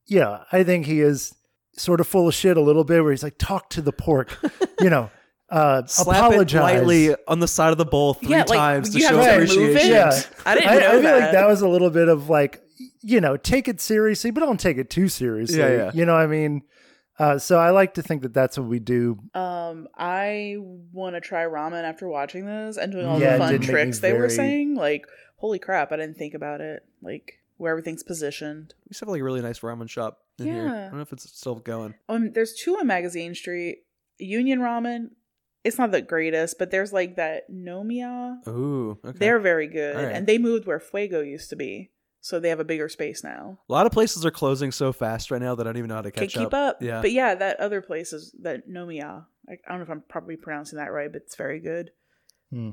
yeah, 0.06 0.44
I 0.52 0.62
think 0.64 0.86
he 0.86 1.00
is 1.00 1.34
sort 1.76 2.00
of 2.00 2.06
full 2.06 2.26
of 2.28 2.34
shit 2.34 2.56
a 2.56 2.60
little 2.62 2.84
bit. 2.84 3.02
Where 3.02 3.12
he's 3.12 3.22
like, 3.24 3.38
talk 3.38 3.68
to 3.70 3.82
the 3.82 3.92
pork, 3.92 4.38
you 4.80 4.88
know, 4.88 5.10
uh, 5.50 5.84
Slap 5.86 6.30
apologize. 6.30 6.58
it 6.58 6.62
lightly 6.62 7.14
on 7.26 7.40
the 7.40 7.48
side 7.48 7.72
of 7.72 7.78
the 7.78 7.84
bowl 7.86 8.14
three 8.14 8.30
Yeah, 8.30 8.44
like, 8.48 8.58
times 8.58 8.90
to 8.90 9.00
show 9.00 9.20
appreciation. 9.20 9.90
Yeah, 9.90 10.20
I 10.44 10.54
didn't 10.54 10.68
I, 10.70 10.74
know 10.74 10.88
I 10.88 10.90
feel 10.92 11.02
that. 11.02 11.20
like 11.20 11.32
that 11.32 11.46
was 11.46 11.62
a 11.62 11.68
little 11.68 11.90
bit 11.90 12.08
of 12.08 12.28
like, 12.28 12.62
you 13.00 13.20
know, 13.20 13.36
take 13.36 13.68
it 13.68 13.80
seriously, 13.80 14.30
but 14.30 14.40
don't 14.40 14.60
take 14.60 14.76
it 14.76 14.90
too 14.90 15.08
seriously. 15.08 15.58
Yeah, 15.58 15.68
yeah. 15.70 15.90
You 15.94 16.04
know 16.04 16.14
what 16.14 16.22
I 16.22 16.26
mean? 16.26 16.62
Uh, 17.18 17.38
so 17.38 17.58
I 17.58 17.70
like 17.70 17.94
to 17.94 18.02
think 18.02 18.22
that 18.22 18.32
that's 18.32 18.56
what 18.58 18.68
we 18.68 18.78
do. 18.78 19.18
Um, 19.34 19.88
I 19.96 20.56
want 20.92 21.16
to 21.16 21.20
try 21.20 21.42
ramen 21.44 21.82
after 21.82 22.06
watching 22.08 22.46
this 22.46 22.76
and 22.76 22.92
doing 22.92 23.06
all 23.06 23.20
Yeah, 23.20 23.32
the 23.32 23.38
fun 23.38 23.52
did 23.52 23.60
make 23.62 23.70
tricks 23.70 23.98
they 23.98 24.12
were 24.12 24.28
saying. 24.28 24.76
Like, 24.76 25.06
holy 25.36 25.58
crap, 25.58 25.90
I 25.90 25.96
didn't 25.96 26.16
think 26.16 26.34
about 26.34 26.60
it. 26.60 26.84
Like 27.02 27.40
where 27.56 27.72
everything's 27.72 28.04
positioned. 28.04 28.74
We 28.84 28.90
used 28.90 29.00
to 29.00 29.06
have 29.06 29.10
like 29.10 29.20
a 29.20 29.24
really 29.24 29.42
nice 29.42 29.60
ramen 29.60 29.90
shop 29.90 30.20
in 30.38 30.46
here. 30.46 30.68
I 30.68 30.82
don't 30.88 30.96
know 30.96 31.00
if 31.00 31.12
it's 31.12 31.28
still 31.36 31.56
going. 31.56 31.94
Um, 32.08 32.32
there's 32.32 32.54
two 32.54 32.76
on 32.76 32.86
Magazine 32.86 33.34
Street. 33.34 33.78
Union 34.18 34.60
Ramen. 34.60 35.10
It's 35.64 35.78
not 35.78 35.90
the 35.90 36.00
greatest, 36.02 36.58
but 36.58 36.70
there's 36.70 36.92
like 36.92 37.16
that 37.16 37.50
Nomiya. 37.50 38.46
Ooh, 38.48 38.98
okay. 39.04 39.18
They're 39.18 39.40
very 39.40 39.66
good, 39.66 39.96
All 39.96 40.02
right. 40.04 40.14
and 40.14 40.26
they 40.26 40.38
moved 40.38 40.66
where 40.66 40.80
Fuego 40.80 41.20
used 41.20 41.50
to 41.50 41.56
be, 41.56 41.90
so 42.20 42.38
they 42.40 42.48
have 42.48 42.60
a 42.60 42.64
bigger 42.64 42.88
space 42.88 43.22
now. 43.24 43.58
a 43.68 43.72
lot 43.72 43.84
of 43.86 43.92
places 43.92 44.24
are 44.24 44.30
closing 44.30 44.70
so 44.72 44.92
fast 44.92 45.30
right 45.30 45.42
now 45.42 45.54
that 45.56 45.66
I 45.66 45.70
don't 45.70 45.78
even 45.78 45.88
know 45.88 45.96
how 45.96 46.02
to 46.02 46.10
Can 46.10 46.24
catch 46.28 46.34
keep 46.34 46.54
up. 46.54 46.80
Yeah. 46.82 47.00
But 47.02 47.12
yeah, 47.12 47.34
that 47.34 47.58
other 47.60 47.80
place 47.82 48.12
is 48.12 48.34
that 48.42 48.68
Nomiya. 48.68 49.24
I, 49.48 49.52
I 49.52 49.56
don't 49.68 49.78
know 49.78 49.84
if 49.84 49.90
I'm 49.90 50.02
probably 50.08 50.36
pronouncing 50.36 50.78
that 50.78 50.92
right, 50.92 51.10
but 51.12 51.22
it's 51.22 51.36
very 51.36 51.60
good. 51.60 51.90
Hmm. 52.50 52.70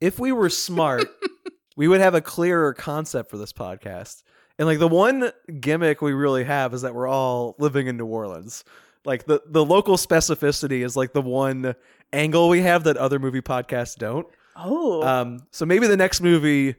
if 0.00 0.18
we 0.18 0.32
were 0.32 0.48
smart, 0.50 1.06
we 1.76 1.86
would 1.86 2.00
have 2.00 2.14
a 2.14 2.20
clearer 2.20 2.74
concept 2.74 3.30
for 3.30 3.36
this 3.38 3.52
podcast. 3.52 4.22
And 4.58 4.66
like 4.66 4.78
the 4.80 4.88
one 4.88 5.30
gimmick 5.60 6.02
we 6.02 6.12
really 6.12 6.44
have 6.44 6.74
is 6.74 6.82
that 6.82 6.94
we're 6.94 7.06
all 7.08 7.54
living 7.58 7.86
in 7.86 7.96
New 7.96 8.06
Orleans. 8.06 8.64
Like 9.04 9.24
the 9.24 9.42
the 9.46 9.64
local 9.64 9.96
specificity 9.96 10.84
is 10.84 10.96
like 10.96 11.12
the 11.12 11.22
one 11.22 11.74
angle 12.12 12.48
we 12.48 12.60
have 12.62 12.84
that 12.84 12.96
other 12.96 13.18
movie 13.18 13.40
podcasts 13.40 13.96
don't. 13.96 14.26
Oh, 14.56 15.02
Um, 15.02 15.40
so 15.50 15.64
maybe 15.64 15.86
the 15.86 15.96
next 15.96 16.20
movie, 16.20 16.74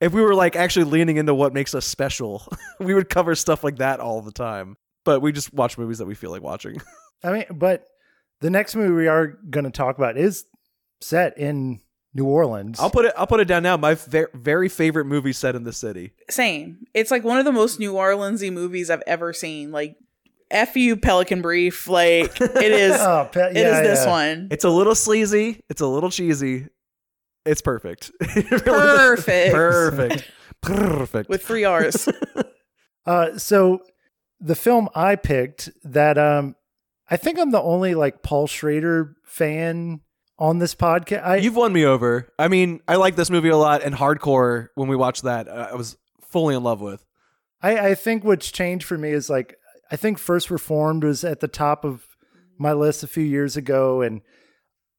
if 0.00 0.12
we 0.12 0.22
were 0.22 0.34
like 0.34 0.56
actually 0.56 0.86
leaning 0.86 1.18
into 1.18 1.34
what 1.34 1.52
makes 1.52 1.74
us 1.74 1.84
special, 1.86 2.46
we 2.80 2.94
would 2.94 3.08
cover 3.08 3.34
stuff 3.34 3.62
like 3.62 3.76
that 3.76 4.00
all 4.00 4.22
the 4.22 4.32
time. 4.32 4.76
But 5.04 5.20
we 5.20 5.30
just 5.32 5.52
watch 5.54 5.76
movies 5.78 5.98
that 5.98 6.06
we 6.06 6.14
feel 6.14 6.30
like 6.30 6.42
watching. 6.42 6.80
I 7.22 7.32
mean, 7.32 7.44
but 7.50 7.84
the 8.40 8.50
next 8.50 8.74
movie 8.76 8.92
we 8.94 9.08
are 9.08 9.26
going 9.50 9.64
to 9.64 9.70
talk 9.70 9.98
about 9.98 10.16
is 10.16 10.44
set 11.00 11.36
in 11.38 11.80
New 12.14 12.24
Orleans. 12.26 12.80
I'll 12.80 12.90
put 12.90 13.04
it. 13.04 13.12
I'll 13.16 13.26
put 13.26 13.40
it 13.40 13.46
down 13.48 13.62
now. 13.62 13.76
My 13.76 13.94
ver- 13.94 14.30
very 14.34 14.68
favorite 14.68 15.04
movie 15.04 15.32
set 15.32 15.54
in 15.54 15.64
the 15.64 15.72
city. 15.72 16.12
same. 16.30 16.86
It's 16.94 17.10
like 17.10 17.24
one 17.24 17.38
of 17.38 17.44
the 17.44 17.52
most 17.52 17.78
New 17.78 17.92
Orleansy 17.92 18.52
movies 18.52 18.88
I've 18.90 19.02
ever 19.06 19.32
seen. 19.32 19.70
Like, 19.70 19.96
f 20.50 20.76
you, 20.76 20.96
Pelican 20.96 21.42
Brief. 21.42 21.88
Like 21.88 22.40
it 22.40 22.72
is. 22.72 22.96
oh, 23.00 23.28
pe- 23.30 23.50
it 23.50 23.56
is 23.56 23.62
yeah, 23.62 23.82
this 23.82 24.04
yeah. 24.04 24.10
one. 24.10 24.48
It's 24.50 24.64
a 24.64 24.70
little 24.70 24.94
sleazy. 24.94 25.60
It's 25.68 25.80
a 25.80 25.86
little 25.86 26.10
cheesy. 26.10 26.68
It's 27.44 27.62
perfect. 27.62 28.10
It 28.20 28.66
really 28.66 29.14
is. 29.14 29.24
Perfect. 29.24 29.54
Perfect. 29.54 30.30
Perfect. 30.60 31.28
with 31.28 31.44
three 31.44 31.64
R's. 31.64 32.08
Uh, 33.06 33.38
so 33.38 33.80
the 34.40 34.56
film 34.56 34.88
I 34.94 35.14
picked 35.16 35.70
that 35.84 36.18
um, 36.18 36.56
I 37.08 37.16
think 37.16 37.38
I'm 37.38 37.50
the 37.50 37.62
only 37.62 37.94
like 37.94 38.22
Paul 38.22 38.46
Schrader 38.46 39.16
fan 39.24 40.00
on 40.38 40.58
this 40.58 40.74
podcast. 40.74 41.24
I, 41.24 41.36
You've 41.36 41.56
won 41.56 41.72
me 41.72 41.84
over. 41.84 42.28
I 42.38 42.48
mean, 42.48 42.80
I 42.86 42.96
like 42.96 43.16
this 43.16 43.30
movie 43.30 43.48
a 43.48 43.56
lot, 43.56 43.82
and 43.82 43.94
Hardcore. 43.94 44.68
When 44.74 44.88
we 44.88 44.96
watched 44.96 45.22
that, 45.22 45.48
uh, 45.48 45.68
I 45.72 45.74
was 45.74 45.96
fully 46.20 46.54
in 46.54 46.62
love 46.62 46.80
with. 46.80 47.04
I, 47.62 47.90
I 47.90 47.94
think 47.94 48.24
what's 48.24 48.50
changed 48.50 48.86
for 48.86 48.98
me 48.98 49.10
is 49.10 49.28
like 49.28 49.57
I 49.90 49.96
think 49.96 50.18
First 50.18 50.50
Reformed 50.50 51.04
was 51.04 51.24
at 51.24 51.40
the 51.40 51.48
top 51.48 51.84
of 51.84 52.06
my 52.58 52.72
list 52.72 53.02
a 53.02 53.08
few 53.08 53.24
years 53.24 53.56
ago, 53.56 54.02
and 54.02 54.20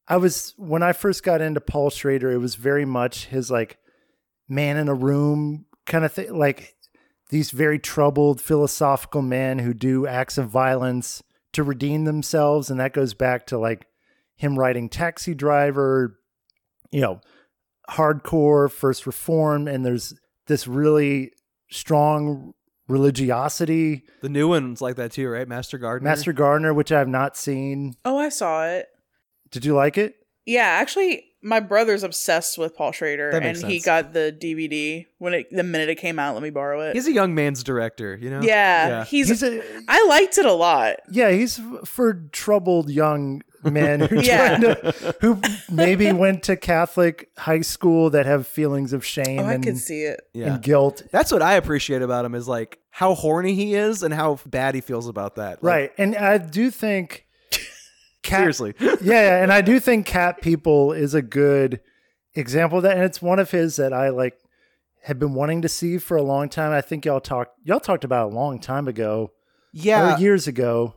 I 0.08 0.16
was 0.16 0.54
when 0.56 0.82
I 0.82 0.92
first 0.92 1.22
got 1.22 1.40
into 1.40 1.60
Paul 1.60 1.90
Schrader, 1.90 2.32
it 2.32 2.38
was 2.38 2.56
very 2.56 2.84
much 2.84 3.26
his 3.26 3.50
like 3.50 3.78
man 4.48 4.76
in 4.76 4.88
a 4.88 4.94
room 4.94 5.66
kind 5.86 6.04
of 6.04 6.12
thing. 6.12 6.36
Like 6.36 6.74
these 7.30 7.52
very 7.52 7.78
troubled 7.78 8.40
philosophical 8.40 9.22
men 9.22 9.60
who 9.60 9.72
do 9.72 10.06
acts 10.06 10.36
of 10.36 10.48
violence 10.48 11.22
to 11.52 11.62
redeem 11.62 12.04
themselves. 12.04 12.70
And 12.70 12.80
that 12.80 12.92
goes 12.92 13.14
back 13.14 13.46
to 13.46 13.58
like 13.58 13.86
him 14.36 14.58
writing 14.58 14.88
Taxi 14.88 15.34
Driver, 15.34 16.18
you 16.90 17.00
know, 17.00 17.20
hardcore 17.88 18.70
First 18.70 19.06
Reform. 19.06 19.68
And 19.68 19.86
there's 19.86 20.14
this 20.46 20.66
really 20.66 21.32
strong 21.70 22.52
religiosity. 22.90 24.02
The 24.20 24.28
new 24.28 24.48
one's 24.48 24.80
like 24.80 24.96
that 24.96 25.12
too, 25.12 25.28
right? 25.28 25.46
Master 25.48 25.78
Gardener. 25.78 26.08
Master 26.10 26.32
Gardener, 26.32 26.74
which 26.74 26.92
I 26.92 26.98
have 26.98 27.08
not 27.08 27.36
seen. 27.36 27.94
Oh, 28.04 28.18
I 28.18 28.28
saw 28.28 28.66
it. 28.66 28.88
Did 29.50 29.64
you 29.64 29.74
like 29.74 29.98
it? 29.98 30.16
Yeah, 30.46 30.64
actually, 30.64 31.24
my 31.42 31.60
brother's 31.60 32.02
obsessed 32.02 32.58
with 32.58 32.74
Paul 32.76 32.92
Schrader, 32.92 33.30
That 33.30 33.42
and 33.42 33.56
makes 33.58 33.62
he 33.62 33.80
got 33.80 34.12
the 34.12 34.36
DVD 34.36 35.06
when 35.18 35.34
it 35.34 35.48
the 35.50 35.62
minute 35.62 35.88
it 35.88 35.96
came 35.96 36.18
out. 36.18 36.34
Let 36.34 36.42
me 36.42 36.50
borrow 36.50 36.80
it. 36.82 36.94
He's 36.94 37.06
a 37.06 37.12
young 37.12 37.34
man's 37.34 37.62
director, 37.62 38.16
you 38.16 38.30
know. 38.30 38.40
yeah, 38.42 39.04
he's. 39.04 39.28
He's 39.28 39.42
a 39.42 39.62
I 39.88 40.04
liked 40.08 40.38
it 40.38 40.46
a 40.46 40.52
lot. 40.52 40.96
yeah, 41.10 41.30
he's 41.30 41.60
for 41.84 42.14
troubled 42.32 42.90
young 42.90 43.42
men 43.62 44.00
who 44.00 44.20
Yeah. 44.22 44.56
to, 44.58 45.14
who 45.20 45.40
maybe 45.70 46.12
went 46.12 46.42
to 46.44 46.56
Catholic 46.56 47.30
high 47.38 47.60
school 47.60 48.10
that 48.10 48.26
have 48.26 48.46
feelings 48.46 48.92
of 48.92 49.04
shame 49.04 49.40
Oh, 49.40 49.44
I 49.44 49.54
and, 49.54 49.64
could 49.64 49.78
see 49.78 50.02
it. 50.02 50.20
yeah. 50.32 50.54
and 50.54 50.62
guilt. 50.62 51.02
That's 51.10 51.30
what 51.32 51.42
I 51.42 51.54
appreciate 51.54 52.02
about 52.02 52.24
him 52.24 52.34
is 52.34 52.48
like 52.48 52.78
how 52.90 53.14
horny 53.14 53.54
he 53.54 53.74
is 53.74 54.02
and 54.02 54.12
how 54.14 54.38
bad 54.46 54.74
he 54.74 54.80
feels 54.80 55.06
about 55.08 55.36
that. 55.36 55.62
Like, 55.62 55.74
Right. 55.74 55.92
And 55.98 56.16
I 56.16 56.38
do 56.38 56.70
think 56.70 57.26
cat, 58.22 58.40
Seriously. 58.40 58.74
yeah, 58.80 58.96
yeah, 59.02 59.42
and 59.42 59.52
I 59.52 59.60
do 59.60 59.80
think 59.80 60.06
Cat 60.06 60.40
People 60.42 60.92
is 60.92 61.14
a 61.14 61.22
good 61.22 61.80
example 62.34 62.78
of 62.78 62.84
that. 62.84 62.96
And 62.96 63.04
it's 63.04 63.22
one 63.22 63.38
of 63.38 63.50
his 63.50 63.76
that 63.76 63.92
I 63.92 64.10
like 64.10 64.38
have 65.04 65.18
been 65.18 65.32
wanting 65.34 65.62
to 65.62 65.68
see 65.68 65.96
for 65.98 66.16
a 66.16 66.22
long 66.22 66.48
time. 66.48 66.72
I 66.72 66.80
think 66.82 67.04
y'all 67.06 67.20
talked 67.20 67.52
y'all 67.64 67.80
talked 67.80 68.04
about 68.04 68.28
it 68.28 68.32
a 68.34 68.36
long 68.36 68.58
time 68.58 68.86
ago. 68.88 69.32
yeah. 69.72 70.16
Or 70.16 70.18
years 70.20 70.46
ago. 70.46 70.94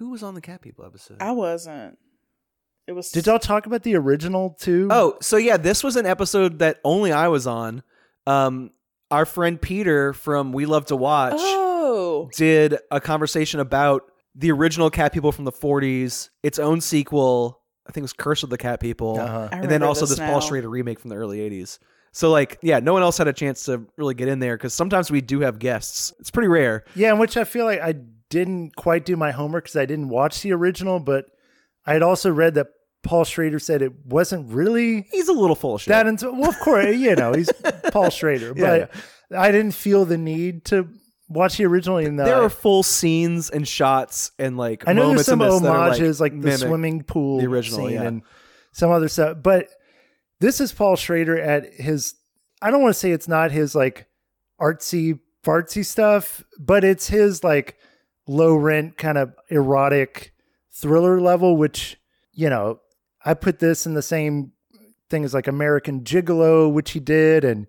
Who 0.00 0.08
was 0.08 0.22
on 0.22 0.34
the 0.34 0.40
Cat 0.40 0.62
People 0.62 0.84
episode? 0.86 1.18
I 1.20 1.32
wasn't. 1.32 1.98
It 2.86 2.92
was. 2.92 3.10
Did 3.10 3.26
y'all 3.26 3.38
talk 3.38 3.66
about 3.66 3.82
the 3.82 3.94
original 3.96 4.56
too? 4.58 4.88
Oh, 4.90 5.18
so 5.20 5.36
yeah, 5.36 5.58
this 5.58 5.84
was 5.84 5.94
an 5.96 6.06
episode 6.06 6.58
that 6.60 6.80
only 6.84 7.12
I 7.12 7.28
was 7.28 7.46
on. 7.46 7.82
Um, 8.26 8.70
our 9.10 9.26
friend 9.26 9.60
Peter 9.60 10.14
from 10.14 10.52
We 10.52 10.64
Love 10.64 10.86
to 10.86 10.96
Watch 10.96 11.34
Oh, 11.36 12.30
did 12.34 12.76
a 12.90 12.98
conversation 12.98 13.60
about 13.60 14.02
the 14.34 14.50
original 14.52 14.88
Cat 14.88 15.12
People 15.12 15.32
from 15.32 15.44
the 15.44 15.52
40s, 15.52 16.30
its 16.42 16.58
own 16.58 16.80
sequel. 16.80 17.60
I 17.86 17.92
think 17.92 18.02
it 18.02 18.04
was 18.04 18.12
Curse 18.14 18.42
of 18.42 18.48
the 18.48 18.56
Cat 18.58 18.80
People, 18.80 19.18
Uh-huh. 19.20 19.48
And 19.52 19.70
then 19.70 19.82
also 19.82 20.06
this, 20.06 20.18
Paul 20.18 20.34
now. 20.34 20.40
Schrader 20.40 20.70
remake 20.70 20.98
from 20.98 21.10
the 21.10 21.16
early 21.16 21.38
80s. 21.40 21.78
So 22.12 22.30
like, 22.30 22.58
yeah, 22.62 22.78
no 22.80 22.94
one 22.94 23.02
else 23.02 23.18
had 23.18 23.28
a 23.28 23.32
chance 23.34 23.64
to 23.64 23.86
really 23.98 24.14
get 24.14 24.28
in 24.28 24.38
there 24.38 24.56
because 24.56 24.72
sometimes 24.72 25.10
we 25.10 25.20
do 25.20 25.40
have 25.40 25.58
guests. 25.58 26.12
It's 26.20 26.30
pretty 26.30 26.48
rare. 26.48 26.84
Yeah, 26.94 27.12
in 27.12 27.18
which 27.18 27.36
I 27.36 27.44
feel 27.44 27.66
like 27.66 27.80
I 27.80 27.94
didn't 28.30 28.76
quite 28.76 29.04
do 29.04 29.16
my 29.16 29.32
homework 29.32 29.64
because 29.64 29.76
I 29.76 29.84
didn't 29.84 30.08
watch 30.08 30.40
the 30.40 30.52
original, 30.52 31.00
but 31.00 31.26
I 31.84 31.92
had 31.92 32.02
also 32.02 32.30
read 32.30 32.54
that 32.54 32.68
Paul 33.02 33.24
Schrader 33.24 33.58
said 33.58 33.82
it 33.82 34.06
wasn't 34.06 34.52
really 34.52 35.06
He's 35.10 35.28
a 35.28 35.32
little 35.32 35.56
full 35.56 35.74
of 35.74 35.82
shit. 35.82 35.88
that. 35.88 36.06
Into, 36.06 36.30
well, 36.30 36.50
of 36.50 36.58
course, 36.60 36.96
you 36.96 37.14
know 37.16 37.32
he's 37.32 37.50
Paul 37.92 38.10
Schrader, 38.10 38.54
Yeah, 38.56 38.86
but 39.28 39.38
I 39.38 39.50
didn't 39.52 39.72
feel 39.72 40.04
the 40.04 40.18
need 40.18 40.64
to 40.66 40.88
watch 41.28 41.56
the 41.56 41.66
original. 41.66 41.96
Though 42.02 42.24
there 42.24 42.42
are 42.42 42.50
full 42.50 42.82
scenes 42.82 43.50
and 43.50 43.66
shots 43.66 44.32
and 44.38 44.56
like 44.56 44.86
I 44.86 44.92
know 44.92 45.02
moments 45.02 45.26
there's 45.26 45.26
some 45.26 45.42
in 45.42 45.48
this 45.48 45.60
that 45.62 45.68
are, 45.68 45.84
homages 45.84 46.20
like, 46.20 46.40
the 46.40 46.58
swimming 46.58 47.02
pool 47.02 47.40
the 47.40 47.46
original, 47.46 47.80
scene 47.80 47.92
yeah. 47.92 48.02
and 48.02 48.22
some 48.72 48.90
other 48.90 49.08
stuff, 49.08 49.38
but 49.42 49.68
this 50.40 50.60
is 50.60 50.72
Paul 50.72 50.96
Schrader 50.96 51.38
at 51.38 51.72
his. 51.74 52.14
I 52.62 52.70
don't 52.70 52.82
want 52.82 52.94
to 52.94 52.98
say 52.98 53.10
it's 53.10 53.28
not 53.28 53.50
his 53.50 53.74
like 53.74 54.06
artsy 54.60 55.18
fartsy 55.44 55.84
stuff, 55.84 56.44
but 56.58 56.84
it's 56.84 57.08
his 57.08 57.42
like 57.42 57.76
low 58.26 58.54
rent 58.54 58.96
kind 58.96 59.18
of 59.18 59.34
erotic 59.48 60.32
thriller 60.70 61.20
level, 61.20 61.56
which 61.56 61.98
you 62.32 62.48
know 62.48 62.80
I 63.24 63.34
put 63.34 63.58
this 63.58 63.86
in 63.86 63.94
the 63.94 64.02
same 64.02 64.52
thing 65.08 65.24
as 65.24 65.34
like 65.34 65.48
American 65.48 66.02
Gigolo, 66.02 66.72
which 66.72 66.92
he 66.92 67.00
did, 67.00 67.44
and 67.44 67.66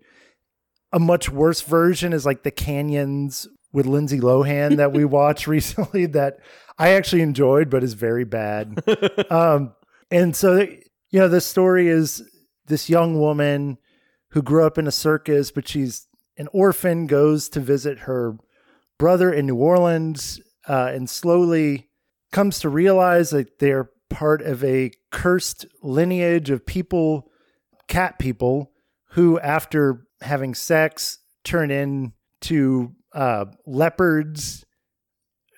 a 0.93 0.99
much 0.99 1.30
worse 1.30 1.62
version 1.62 2.14
is 2.14 2.26
like 2.26 2.43
the 2.43 2.52
Canyons 2.52 3.47
with 3.74 3.86
Lindsay 3.86 4.20
Lohan 4.20 4.78
that 4.78 4.93
we 4.93 5.06
watched 5.20 5.47
recently 5.47 6.06
that 6.08 6.39
I 6.78 6.89
actually 6.89 7.22
enjoyed, 7.22 7.70
but 7.70 7.84
is 7.84 7.93
very 7.93 8.26
bad. 8.26 8.84
um, 9.30 9.74
and 10.10 10.36
so, 10.36 10.60
you 11.10 11.20
know, 11.20 11.28
the 11.28 11.41
story 11.41 11.88
is 11.88 12.24
this 12.68 12.89
young 12.89 13.20
woman 13.20 13.78
who 14.30 14.41
grew 14.41 14.66
up 14.66 14.78
in 14.78 14.88
a 14.88 14.91
circus, 14.91 15.52
but 15.52 15.68
she's 15.68 16.08
an 16.38 16.47
orphan, 16.54 17.08
goes 17.08 17.49
to 17.49 17.60
visit 17.60 17.99
her 17.99 18.38
brother 19.02 19.34
in 19.34 19.47
New 19.47 19.56
Orleans, 19.56 20.39
uh, 20.70 20.91
and 20.93 21.10
slowly 21.10 21.89
comes 22.32 22.60
to 22.60 22.70
realize 22.70 23.32
that 23.32 23.58
they're 23.58 23.89
part 24.12 24.43
of 24.43 24.64
a 24.64 24.91
cursed 25.12 25.66
lineage 25.82 26.52
of 26.52 26.64
people, 26.68 27.28
cat 27.88 28.20
people, 28.20 28.72
who, 29.14 29.39
after 29.39 30.06
having 30.22 30.54
sex, 30.54 31.18
turn 31.43 31.72
into 31.72 32.91
uh, 33.14 33.45
leopards. 33.66 34.64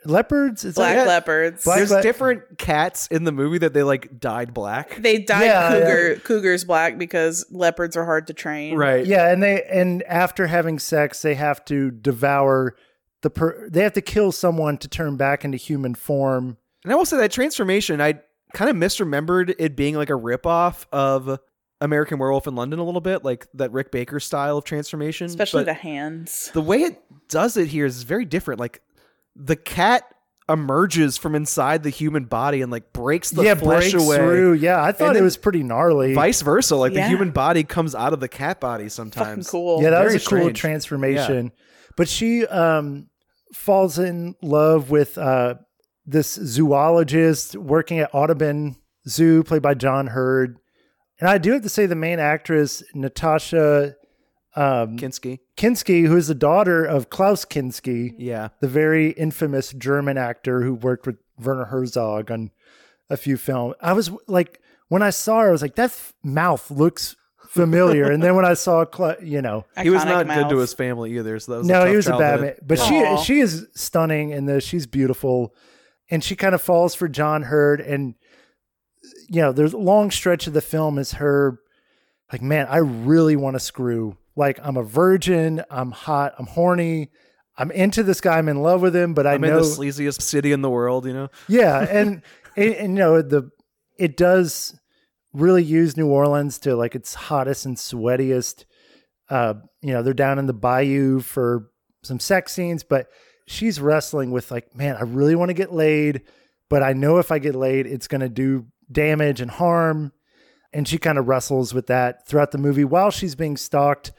Leopards? 0.05 0.63
Is 0.63 0.75
black 0.75 0.95
that- 0.95 1.07
leopards. 1.07 1.65
Black- 1.65 1.77
There's 1.79 1.89
but- 1.89 2.01
different 2.01 2.57
cats 2.57 3.07
in 3.07 3.25
the 3.25 3.33
movie 3.33 3.57
that 3.57 3.73
they 3.73 3.83
like 3.83 4.21
dyed 4.21 4.53
black. 4.53 4.95
they 5.01 5.17
dyed 5.17 5.45
Yeah, 5.47 5.69
cougar 5.69 6.15
cougars 6.23 6.63
black 6.63 6.97
because 6.97 7.45
leopards 7.51 7.97
are 7.97 8.05
hard 8.05 8.27
to 8.27 8.33
train. 8.33 8.77
Right. 8.77 9.05
Yeah, 9.05 9.31
and 9.31 9.43
they 9.43 9.63
and 9.63 10.01
after 10.03 10.47
having 10.47 10.79
sex, 10.79 11.21
they 11.21 11.35
have 11.35 11.63
to 11.65 11.91
devour 11.91 12.75
the 13.24 13.30
per. 13.32 13.67
They 13.69 13.82
have 13.82 13.93
to 13.93 14.01
kill 14.01 14.32
someone 14.32 14.78
to 14.78 14.88
turn 14.88 15.17
back 15.17 15.43
into 15.43 15.57
human 15.57 15.95
form. 15.95 16.57
And 16.84 16.93
I 16.93 16.95
will 16.95 17.05
say 17.05 17.17
that 17.17 17.32
transformation, 17.32 17.99
I 18.01 18.19
kind 18.53 18.69
of 18.69 18.76
misremembered 18.76 19.55
it 19.57 19.76
being 19.76 19.95
like 19.95 20.09
a 20.11 20.13
ripoff 20.13 20.86
of 20.91 21.39
American 21.82 22.19
Werewolf 22.19 22.45
in 22.45 22.55
London 22.55 22.78
a 22.80 22.84
little 22.84 23.01
bit, 23.01 23.24
like 23.26 23.47
that 23.55 23.71
Rick 23.71 23.91
Baker 23.91 24.19
style 24.19 24.57
of 24.57 24.63
transformation. 24.65 25.26
Especially 25.26 25.61
But 25.61 25.65
the 25.71 25.74
hands. 25.74 26.51
the 26.53 26.61
way 26.61 26.84
it 26.84 27.01
does 27.30 27.57
it 27.57 27.67
here 27.69 27.86
is 27.88 28.03
very 28.03 28.26
different. 28.26 28.59
Like 28.59 28.82
the 29.36 29.55
cat 29.55 30.03
emerges 30.49 31.17
from 31.17 31.36
inside 31.36 31.84
the 31.84 31.89
human 31.89 32.26
body 32.26 32.61
and 32.61 32.69
like 32.69 32.91
breaks 32.91 33.32
the 33.32 33.43
yeah, 33.43 33.55
flesh 33.55 33.91
breaks 33.93 34.05
away. 34.05 34.17
through. 34.17 34.53
Yeah, 34.53 34.84
I 34.84 34.91
thought 34.91 35.15
it 35.15 35.21
was 35.21 35.38
pretty 35.38 35.63
gnarly. 35.63 36.13
Vice 36.13 36.41
versa, 36.41 36.76
like 36.76 36.93
the 36.93 37.07
human 37.07 37.32
body 37.32 37.63
comes 37.63 37.95
out 37.95 38.11
of 38.11 38.19
the 38.19 38.28
cat 38.28 38.59
body 38.59 38.84
Fucking 38.84 38.89
sometimes. 38.89 39.49
cool. 39.49 39.82
yeah, 39.82 39.91
that 39.91 40.01
very 40.01 40.13
was 40.15 40.26
a 40.26 40.30
cool 40.30 40.39
strange. 40.39 40.59
transformation. 40.59 41.51
But 41.95 42.09
she 42.09 42.45
um 42.47 43.07
falls 43.53 43.99
in 43.99 44.35
love 44.41 44.89
with 44.89 45.17
uh 45.17 45.55
this 46.05 46.33
zoologist 46.33 47.55
working 47.55 47.99
at 47.99 48.09
Audubon 48.13 48.75
Zoo, 49.07 49.43
played 49.43 49.61
by 49.61 49.73
John 49.73 50.07
Heard. 50.07 50.57
And 51.19 51.29
I 51.29 51.37
do 51.37 51.53
have 51.53 51.61
to 51.63 51.69
say, 51.69 51.85
the 51.85 51.95
main 51.95 52.19
actress 52.19 52.83
Natasha 52.93 53.95
um, 54.55 54.97
Kinski. 54.97 55.39
Kinski, 55.57 56.05
who 56.05 56.17
is 56.17 56.27
the 56.27 56.35
daughter 56.35 56.83
of 56.83 57.09
Klaus 57.09 57.45
Kinski, 57.45 58.13
Yeah. 58.17 58.49
the 58.59 58.67
very 58.67 59.11
infamous 59.11 59.71
German 59.71 60.17
actor 60.17 60.61
who 60.63 60.73
worked 60.73 61.05
with 61.07 61.17
Werner 61.39 61.65
Herzog 61.65 62.29
on 62.29 62.51
a 63.09 63.15
few 63.17 63.37
films. 63.37 63.75
I 63.81 63.93
was 63.93 64.11
like, 64.27 64.59
when 64.89 65.01
I 65.01 65.09
saw 65.09 65.39
her, 65.41 65.49
I 65.49 65.51
was 65.51 65.61
like, 65.61 65.75
that 65.75 65.85
f- 65.91 66.13
mouth 66.23 66.69
looks 66.69 67.15
familiar. 67.53 68.11
and 68.11 68.21
then 68.21 68.35
when 68.35 68.45
I 68.45 68.53
saw, 68.55 68.85
Cla- 68.85 69.17
you 69.21 69.41
know, 69.41 69.65
He 69.81 69.89
was 69.89 70.03
Iconic 70.03 70.27
not 70.27 70.27
good 70.27 70.49
to 70.49 70.57
his 70.59 70.73
family 70.73 71.17
either. 71.17 71.39
So 71.39 71.51
that 71.53 71.57
was 71.59 71.67
no, 71.67 71.81
he 71.81 71.87
tough 71.87 71.95
was 71.95 72.07
a 72.07 72.17
bad 72.17 72.41
man, 72.41 72.55
but 72.65 72.79
Aw. 72.79 73.17
she 73.17 73.25
she 73.25 73.39
is 73.39 73.67
stunning 73.75 74.31
in 74.31 74.45
this. 74.45 74.63
She's 74.63 74.87
beautiful, 74.87 75.53
and 76.09 76.23
she 76.23 76.35
kind 76.35 76.55
of 76.55 76.61
falls 76.61 76.95
for 76.95 77.07
John 77.07 77.43
Heard. 77.43 77.81
And 77.81 78.15
you 79.29 79.41
know, 79.41 79.51
there's 79.51 79.73
a 79.73 79.77
long 79.77 80.11
stretch 80.11 80.47
of 80.47 80.53
the 80.53 80.61
film 80.61 80.97
is 80.97 81.13
her 81.13 81.59
like, 82.31 82.41
man, 82.41 82.67
I 82.69 82.77
really 82.77 83.35
want 83.35 83.55
to 83.55 83.59
screw. 83.59 84.17
Like, 84.35 84.59
I'm 84.63 84.77
a 84.77 84.83
virgin. 84.83 85.63
I'm 85.69 85.91
hot. 85.91 86.33
I'm 86.39 86.47
horny. 86.47 87.11
I'm 87.55 87.69
into 87.69 88.01
this 88.01 88.19
guy. 88.19 88.39
I'm 88.39 88.49
in 88.49 88.63
love 88.63 88.81
with 88.81 88.95
him, 88.95 89.13
but 89.13 89.27
I 89.27 89.33
I'm 89.33 89.43
in 89.43 89.51
know 89.51 89.63
the 89.63 89.65
sleaziest 89.65 90.21
city 90.21 90.51
in 90.51 90.61
the 90.63 90.69
world, 90.69 91.05
you 91.05 91.13
know? 91.13 91.29
yeah, 91.47 91.79
and, 91.87 92.23
and 92.57 92.73
and 92.73 92.93
you 92.93 92.99
know 92.99 93.21
the 93.21 93.51
it 93.99 94.17
does 94.17 94.75
really 95.34 95.63
use 95.63 95.97
New 95.97 96.07
Orleans 96.07 96.59
to 96.59 96.75
like 96.75 96.95
its 96.95 97.13
hottest 97.13 97.65
and 97.65 97.75
sweatiest. 97.75 98.65
Uh, 99.29 99.55
you 99.81 99.93
know, 99.93 100.03
they're 100.03 100.13
down 100.13 100.39
in 100.39 100.45
the 100.45 100.53
bayou 100.53 101.19
for 101.19 101.69
some 102.03 102.19
sex 102.19 102.53
scenes, 102.53 102.84
but 102.84 103.07
she's 103.47 103.79
wrestling 103.79 104.31
with 104.31 104.51
like, 104.51 104.75
man, 104.75 104.95
I 104.95 105.03
really 105.03 105.36
want 105.36 105.49
to 105.49 105.53
get 105.53 105.73
laid, 105.73 106.21
but 106.69 106.84
I 106.84 106.93
know 106.93 107.17
if 107.17 107.31
I 107.31 107.39
get 107.39 107.55
laid, 107.55 107.88
it's 107.88 108.07
going 108.07 108.21
to 108.21 108.29
do 108.29 108.67
damage 108.91 109.41
and 109.41 109.51
harm. 109.51 110.11
And 110.71 110.88
she 110.88 110.97
kind 110.97 111.17
of 111.17 111.27
wrestles 111.27 111.73
with 111.73 111.88
that 111.88 112.27
throughout 112.27 112.51
the 112.51 112.57
movie 112.57 112.84
while 112.84 113.11
she's 113.11 113.36
being 113.36 113.57
stalked 113.57 114.11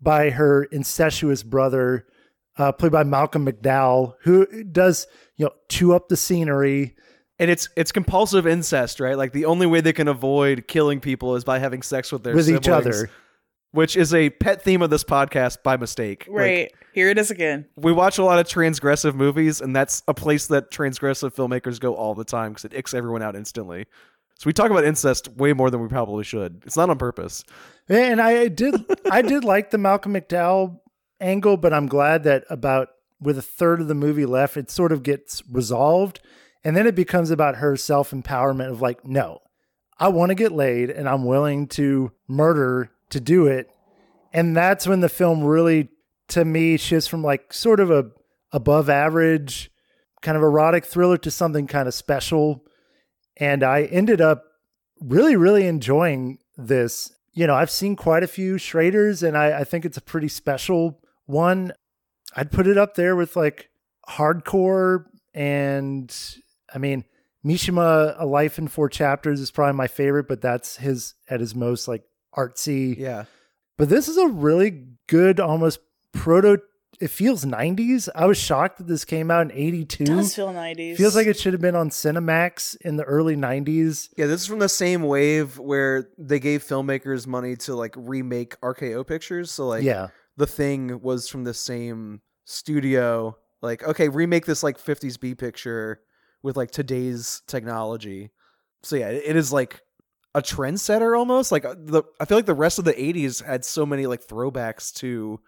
by 0.00 0.30
her 0.30 0.64
incestuous 0.64 1.42
brother, 1.42 2.06
uh, 2.58 2.72
played 2.72 2.92
by 2.92 3.04
Malcolm 3.04 3.46
McDowell, 3.46 4.14
who 4.22 4.64
does 4.64 5.06
you 5.36 5.46
know 5.46 5.52
chew 5.68 5.94
up 5.94 6.08
the 6.08 6.16
scenery. 6.16 6.94
And 7.38 7.50
it's 7.50 7.68
it's 7.76 7.90
compulsive 7.92 8.46
incest, 8.46 9.00
right? 9.00 9.16
Like 9.16 9.32
the 9.32 9.46
only 9.46 9.66
way 9.66 9.80
they 9.80 9.92
can 9.92 10.06
avoid 10.08 10.68
killing 10.68 11.00
people 11.00 11.34
is 11.34 11.44
by 11.44 11.58
having 11.58 11.82
sex 11.82 12.12
with 12.12 12.22
their 12.22 12.34
With 12.34 12.48
each 12.48 12.68
other. 12.68 13.10
which 13.72 13.96
is 13.96 14.14
a 14.14 14.30
pet 14.30 14.62
theme 14.62 14.82
of 14.82 14.90
this 14.90 15.02
podcast 15.02 15.62
by 15.64 15.76
mistake. 15.76 16.26
Like, 16.28 16.36
Right. 16.36 16.72
Here 16.92 17.08
it 17.10 17.18
is 17.18 17.32
again. 17.32 17.66
we 17.76 17.90
watch 17.90 18.18
a 18.18 18.24
lot 18.24 18.38
of 18.38 18.46
transgressive 18.46 19.14
movies, 19.16 19.60
and 19.60 19.74
that's 19.74 20.04
a 20.06 20.14
place 20.14 20.46
that 20.46 20.70
transgressive 20.70 21.34
filmmakers 21.34 21.80
go 21.80 21.96
all 21.96 22.14
the 22.14 22.24
time 22.24 22.52
because 22.52 22.66
it 22.66 22.72
icks 22.72 22.94
everyone 22.94 23.20
out 23.20 23.34
instantly. 23.34 23.86
So 24.38 24.46
we 24.46 24.52
talk 24.52 24.70
about 24.70 24.84
incest 24.84 25.26
way 25.36 25.52
more 25.52 25.70
than 25.70 25.80
we 25.80 25.88
probably 25.88 26.22
should. 26.22 26.62
It's 26.64 26.76
not 26.76 26.88
on 26.90 26.98
purpose. 26.98 27.44
And 27.88 28.20
I 28.20 28.46
did 28.46 28.76
I 29.10 29.22
did 29.22 29.42
like 29.54 29.70
the 29.70 29.78
Malcolm 29.78 30.14
McDowell 30.14 30.78
angle, 31.20 31.56
but 31.56 31.72
I'm 31.72 31.86
glad 31.86 32.22
that 32.24 32.44
about 32.48 32.90
with 33.20 33.38
a 33.38 33.42
third 33.42 33.80
of 33.80 33.88
the 33.88 33.94
movie 33.94 34.26
left, 34.26 34.56
it 34.56 34.70
sort 34.70 34.92
of 34.92 35.02
gets 35.02 35.42
resolved. 35.50 36.20
And 36.64 36.76
then 36.76 36.86
it 36.86 36.94
becomes 36.94 37.30
about 37.30 37.56
her 37.56 37.76
self 37.76 38.10
empowerment 38.10 38.70
of 38.70 38.80
like, 38.80 39.04
no, 39.04 39.42
I 39.98 40.08
want 40.08 40.30
to 40.30 40.34
get 40.34 40.52
laid 40.52 40.90
and 40.90 41.08
I'm 41.08 41.24
willing 41.24 41.66
to 41.68 42.12
murder 42.26 42.90
to 43.10 43.20
do 43.20 43.46
it. 43.46 43.70
And 44.32 44.56
that's 44.56 44.86
when 44.86 45.00
the 45.00 45.08
film 45.08 45.44
really, 45.44 45.88
to 46.28 46.44
me, 46.44 46.76
shifts 46.76 47.06
from 47.06 47.22
like 47.22 47.52
sort 47.52 47.80
of 47.80 47.90
a 47.90 48.10
above 48.52 48.88
average 48.88 49.70
kind 50.22 50.36
of 50.36 50.42
erotic 50.42 50.84
thriller 50.84 51.18
to 51.18 51.30
something 51.30 51.66
kind 51.66 51.86
of 51.86 51.94
special. 51.94 52.64
And 53.36 53.62
I 53.62 53.82
ended 53.82 54.20
up 54.20 54.44
really, 55.00 55.36
really 55.36 55.66
enjoying 55.66 56.38
this. 56.56 57.12
You 57.32 57.46
know, 57.46 57.54
I've 57.54 57.70
seen 57.70 57.94
quite 57.94 58.22
a 58.22 58.28
few 58.28 58.54
Schraders, 58.54 59.26
and 59.26 59.36
I, 59.36 59.60
I 59.60 59.64
think 59.64 59.84
it's 59.84 59.98
a 59.98 60.02
pretty 60.02 60.28
special 60.28 61.00
one. 61.26 61.72
I'd 62.34 62.50
put 62.50 62.66
it 62.66 62.78
up 62.78 62.94
there 62.94 63.14
with 63.14 63.36
like 63.36 63.68
hardcore, 64.08 65.04
and 65.34 66.14
I 66.74 66.78
mean, 66.78 67.04
Mishima, 67.44 68.16
A 68.18 68.26
Life 68.26 68.58
in 68.58 68.68
Four 68.68 68.88
Chapters 68.88 69.40
is 69.40 69.50
probably 69.50 69.76
my 69.76 69.86
favorite, 69.86 70.26
but 70.26 70.40
that's 70.40 70.76
his 70.76 71.14
at 71.28 71.40
his 71.40 71.54
most 71.54 71.86
like 71.86 72.02
artsy. 72.36 72.98
Yeah. 72.98 73.24
But 73.76 73.88
this 73.88 74.08
is 74.08 74.16
a 74.16 74.28
really 74.28 74.86
good, 75.08 75.40
almost 75.40 75.80
proto. 76.12 76.58
It 77.00 77.08
feels 77.08 77.44
90s. 77.44 78.08
I 78.14 78.26
was 78.26 78.38
shocked 78.38 78.78
that 78.78 78.86
this 78.86 79.04
came 79.04 79.30
out 79.30 79.50
in 79.50 79.52
82. 79.52 80.04
does 80.04 80.34
feel 80.34 80.52
90s. 80.52 80.96
Feels 80.96 81.16
like 81.16 81.26
it 81.26 81.38
should 81.38 81.52
have 81.52 81.60
been 81.60 81.74
on 81.74 81.90
Cinemax 81.90 82.76
in 82.82 82.96
the 82.96 83.02
early 83.02 83.36
90s. 83.36 84.10
Yeah, 84.16 84.26
this 84.26 84.42
is 84.42 84.46
from 84.46 84.60
the 84.60 84.68
same 84.68 85.02
wave 85.02 85.58
where 85.58 86.08
they 86.16 86.38
gave 86.38 86.62
filmmakers 86.62 87.26
money 87.26 87.56
to 87.56 87.74
like 87.74 87.94
remake 87.96 88.58
RKO 88.60 89.06
pictures. 89.06 89.50
So 89.50 89.66
like 89.66 89.82
yeah. 89.82 90.08
the 90.36 90.46
thing 90.46 91.00
was 91.02 91.28
from 91.28 91.42
the 91.42 91.54
same 91.54 92.20
studio. 92.44 93.36
Like, 93.60 93.82
okay, 93.82 94.08
remake 94.08 94.46
this 94.46 94.62
like 94.62 94.78
50s 94.78 95.18
B 95.18 95.34
picture 95.34 96.00
with 96.44 96.56
like 96.56 96.70
today's 96.70 97.42
technology. 97.48 98.30
So 98.84 98.94
yeah, 98.94 99.08
it 99.08 99.22
it 99.26 99.36
is 99.36 99.52
like 99.52 99.80
a 100.34 100.42
trendsetter 100.42 101.18
almost. 101.18 101.50
Like 101.50 101.64
uh, 101.64 101.74
the 101.76 102.04
I 102.20 102.26
feel 102.26 102.38
like 102.38 102.46
the 102.46 102.54
rest 102.54 102.78
of 102.78 102.84
the 102.84 102.92
80s 102.92 103.40
had 103.44 103.64
so 103.64 103.84
many 103.84 104.06
like 104.06 104.24
throwbacks 104.24 104.92
to 104.96 105.40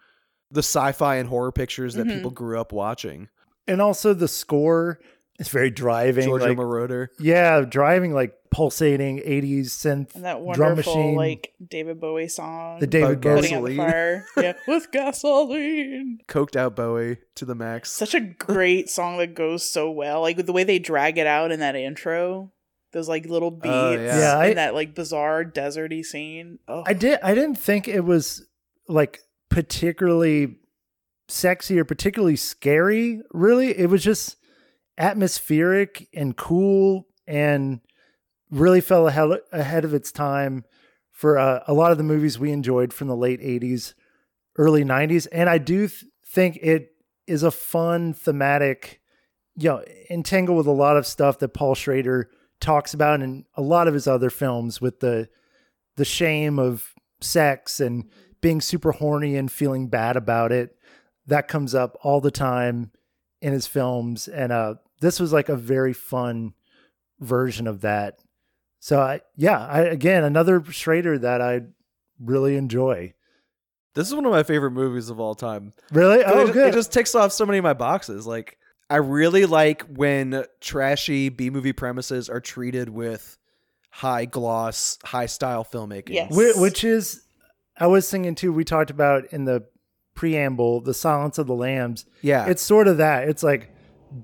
the 0.51 0.59
sci-fi 0.63 1.17
and 1.17 1.29
horror 1.29 1.51
pictures 1.51 1.93
that 1.93 2.07
Mhm. 2.07 2.13
people 2.15 2.31
grew 2.31 2.59
up 2.59 2.73
watching. 2.73 3.29
And 3.67 3.81
also 3.81 4.13
the 4.13 4.27
score 4.29 4.99
is 5.39 5.49
very 5.49 5.69
driving. 5.71 6.25
Giorgio 6.25 6.49
like- 6.49 6.57
Moroder. 6.57 7.07
yeah, 7.19 7.61
driving 7.61 8.13
like 8.13 8.33
pulsating 8.49 9.17
80s 9.19 9.65
synth 9.67 10.15
and 10.15 10.23
that 10.23 10.35
drum 10.37 10.45
wonderful 10.45 10.95
machine. 10.95 11.15
like 11.15 11.53
David 11.65 11.99
Bowie 11.99 12.29
song. 12.29 12.79
the 12.79 12.87
David 12.87 13.19
Bowie. 13.21 13.35
putting 13.41 13.63
the 13.63 13.69
Gasoline. 13.75 13.77
fire. 13.77 14.25
yeah, 14.37 14.53
with 14.67 14.91
gasoline. 14.91 16.19
Coked 16.27 16.55
out 16.55 16.75
Bowie 16.75 17.17
to 17.35 17.45
the 17.45 17.55
max. 17.55 17.91
Such 17.91 18.13
a 18.15 18.19
great 18.21 18.89
song 18.97 19.17
that 19.17 19.35
goes 19.35 19.69
so 19.69 19.91
well. 19.91 20.21
Like 20.21 20.45
the 20.45 20.53
way 20.53 20.63
they 20.63 20.79
drag 20.79 21.17
it 21.17 21.27
out 21.27 21.51
in 21.51 21.59
that 21.59 21.75
intro. 21.75 22.51
Those 22.93 23.09
like 23.09 23.25
little 23.25 23.51
beats 23.51 23.67
Oh, 23.73 23.91
yeah. 23.91 24.19
Yeah, 24.19 24.37
I- 24.39 24.53
that 24.53 24.73
like 24.73 24.95
bizarre 24.95 25.43
deserty 25.43 26.03
scene. 26.05 26.59
Oh, 26.69 26.83
I 26.87 26.93
did 26.93 27.19
I 27.21 27.35
didn't 27.35 27.55
think 27.59 27.87
it 27.87 28.01
was 28.05 28.47
like 28.87 29.19
particularly 29.49 30.57
sexy 31.27 31.77
or 31.77 31.83
particularly 31.83 32.37
scary, 32.37 33.21
really. 33.31 33.77
It 33.77 33.89
was 33.89 34.03
just 34.03 34.37
atmospheric 34.97 36.07
and 36.13 36.35
cool 36.35 37.07
and 37.27 37.81
really 38.49 38.81
fell 38.81 39.07
ahead, 39.07 39.39
ahead 39.51 39.85
of 39.85 39.93
its 39.93 40.11
time 40.11 40.65
for 41.11 41.37
uh, 41.37 41.63
a 41.67 41.73
lot 41.73 41.91
of 41.91 41.97
the 41.97 42.03
movies 42.03 42.39
we 42.39 42.51
enjoyed 42.51 42.93
from 42.93 43.07
the 43.07 43.15
late 43.15 43.41
80s, 43.41 43.93
early 44.57 44.83
90s. 44.83 45.27
And 45.31 45.49
I 45.49 45.57
do 45.57 45.87
th- 45.87 46.05
think 46.25 46.57
it 46.61 46.91
is 47.25 47.43
a 47.43 47.51
fun 47.51 48.13
thematic, 48.13 49.01
you 49.55 49.69
know, 49.69 49.83
entangled 50.09 50.57
with 50.57 50.67
a 50.67 50.71
lot 50.71 50.97
of 50.97 51.05
stuff 51.05 51.39
that 51.39 51.49
Paul 51.49 51.75
Schrader 51.75 52.29
talks 52.59 52.93
about 52.93 53.21
in 53.21 53.45
a 53.55 53.61
lot 53.61 53.87
of 53.87 53.93
his 53.93 54.07
other 54.07 54.29
films 54.29 54.81
with 54.81 54.99
the 54.99 55.29
the 55.95 56.05
shame 56.05 56.59
of 56.59 56.93
sex 57.21 57.79
and 57.79 58.09
being 58.39 58.61
super 58.61 58.91
horny 58.91 59.35
and 59.35 59.51
feeling 59.51 59.87
bad 59.87 60.15
about 60.15 60.51
it. 60.51 60.75
That 61.25 61.47
comes 61.47 61.73
up 61.73 61.97
all 62.03 62.21
the 62.21 62.31
time 62.31 62.91
in 63.41 63.51
his 63.51 63.67
films. 63.67 64.27
And 64.27 64.51
uh, 64.51 64.75
this 64.99 65.19
was 65.19 65.33
like 65.33 65.49
a 65.49 65.55
very 65.55 65.93
fun 65.93 66.53
version 67.19 67.67
of 67.67 67.81
that. 67.81 68.19
So 68.79 68.99
I, 68.99 69.21
yeah, 69.35 69.59
I, 69.65 69.81
again, 69.81 70.23
another 70.23 70.63
Schrader 70.63 71.17
that 71.19 71.41
I 71.41 71.61
really 72.19 72.55
enjoy. 72.55 73.13
This 73.95 74.07
is 74.07 74.13
one 74.13 74.25
of 74.25 74.31
my 74.31 74.43
favorite 74.43 74.71
movies 74.71 75.09
of 75.09 75.19
all 75.19 75.33
time. 75.33 75.73
Really? 75.91 76.23
Oh, 76.23 76.47
it, 76.47 76.53
good. 76.53 76.69
It 76.69 76.73
just 76.73 76.91
ticks 76.91 77.15
off 77.15 77.31
so 77.31 77.45
many 77.45 77.57
of 77.57 77.63
my 77.63 77.73
boxes. 77.73 78.27
Like, 78.27 78.57
I 78.89 78.97
really 78.97 79.45
like 79.45 79.83
when 79.87 80.45
trashy 80.61 81.29
B 81.29 81.49
movie 81.49 81.73
premises 81.73 82.29
are 82.29 82.39
treated 82.39 82.89
with 82.89 83.37
high 83.89 84.25
gloss, 84.25 84.99
high 85.03 85.25
style 85.25 85.65
filmmaking. 85.65 86.09
Yes. 86.09 86.31
Whi- 86.31 86.53
which 86.55 86.83
is 86.83 87.23
I 87.77 87.87
was 87.87 88.09
thinking 88.09 88.35
too. 88.35 88.53
We 88.53 88.63
talked 88.63 88.91
about 88.91 89.25
in 89.33 89.45
the 89.45 89.65
preamble, 90.13 90.81
the 90.81 90.93
Silence 90.93 91.37
of 91.37 91.47
the 91.47 91.55
Lambs. 91.55 92.05
Yeah. 92.21 92.45
It's 92.45 92.61
sort 92.61 92.87
of 92.87 92.97
that. 92.97 93.27
It's 93.27 93.43
like 93.43 93.73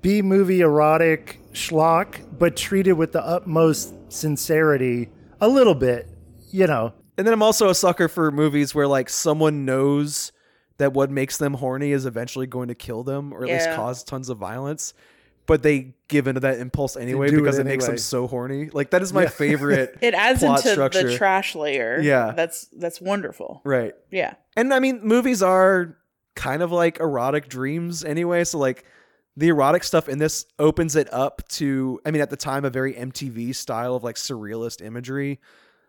B 0.00 0.22
movie 0.22 0.60
erotic 0.60 1.40
schlock, 1.52 2.20
but 2.38 2.56
treated 2.56 2.94
with 2.94 3.12
the 3.12 3.24
utmost 3.24 3.94
sincerity. 4.12 5.10
A 5.40 5.48
little 5.48 5.74
bit, 5.74 6.08
you 6.50 6.66
know. 6.66 6.92
and 7.18 7.26
then 7.26 7.34
I'm 7.34 7.42
also 7.42 7.68
a 7.68 7.74
sucker 7.74 8.08
for 8.08 8.30
movies 8.30 8.74
where 8.74 8.86
like 8.86 9.10
someone 9.10 9.64
knows 9.64 10.32
that 10.78 10.92
what 10.92 11.10
makes 11.10 11.36
them 11.38 11.54
horny 11.54 11.92
is 11.92 12.06
eventually 12.06 12.46
going 12.46 12.68
to 12.68 12.74
kill 12.74 13.02
them 13.04 13.32
or 13.32 13.44
at 13.44 13.50
least 13.50 13.70
cause 13.76 14.02
tons 14.02 14.28
of 14.28 14.38
violence. 14.38 14.94
But 15.46 15.62
they 15.62 15.94
give 16.08 16.26
into 16.26 16.40
that 16.40 16.58
impulse 16.58 16.96
anyway 16.96 17.28
do 17.28 17.36
it 17.36 17.40
because 17.40 17.58
it, 17.58 17.66
makes 17.66 17.86
them 17.86 17.98
so 17.98 18.26
horny. 18.26 18.70
Like 18.72 18.90
that 18.90 19.02
is 19.02 19.12
my 19.12 19.26
favorite. 19.42 19.98
it 20.00 20.14
adds 20.14 20.40
plot 20.40 20.60
into 20.60 20.70
structure. 20.70 21.10
the 21.10 21.16
trash 21.18 21.54
layer. 21.54 22.00
Yeah. 22.00 22.32
That's 22.32 22.66
that's 22.68 23.00
wonderful. 23.00 23.60
right. 23.64 23.92
Yeah. 24.10 24.34
And 24.56 24.72
I 24.72 24.78
mean, 24.78 25.00
movies 25.02 25.42
are 25.42 25.98
kind 26.34 26.62
of 26.62 26.72
like 26.72 26.98
erotic 26.98 27.48
dreams 27.48 28.02
anyway. 28.04 28.44
So 28.44 28.58
like 28.58 28.86
the 29.36 29.48
erotic 29.48 29.82
stuff 29.84 30.08
in 30.08 30.18
this 30.18 30.46
opens 30.58 30.94
it 30.96 31.12
up 31.12 31.46
to 31.48 32.00
I 32.06 32.10
mean 32.10 32.22
at 32.22 32.30
the 32.30 32.36
time 32.36 32.64
a 32.64 32.70
very 32.70 32.94
MTV 32.94 33.54
style 33.54 33.94
of 33.96 34.04
like 34.04 34.16
surrealist 34.16 34.84
imagery. 34.84 35.40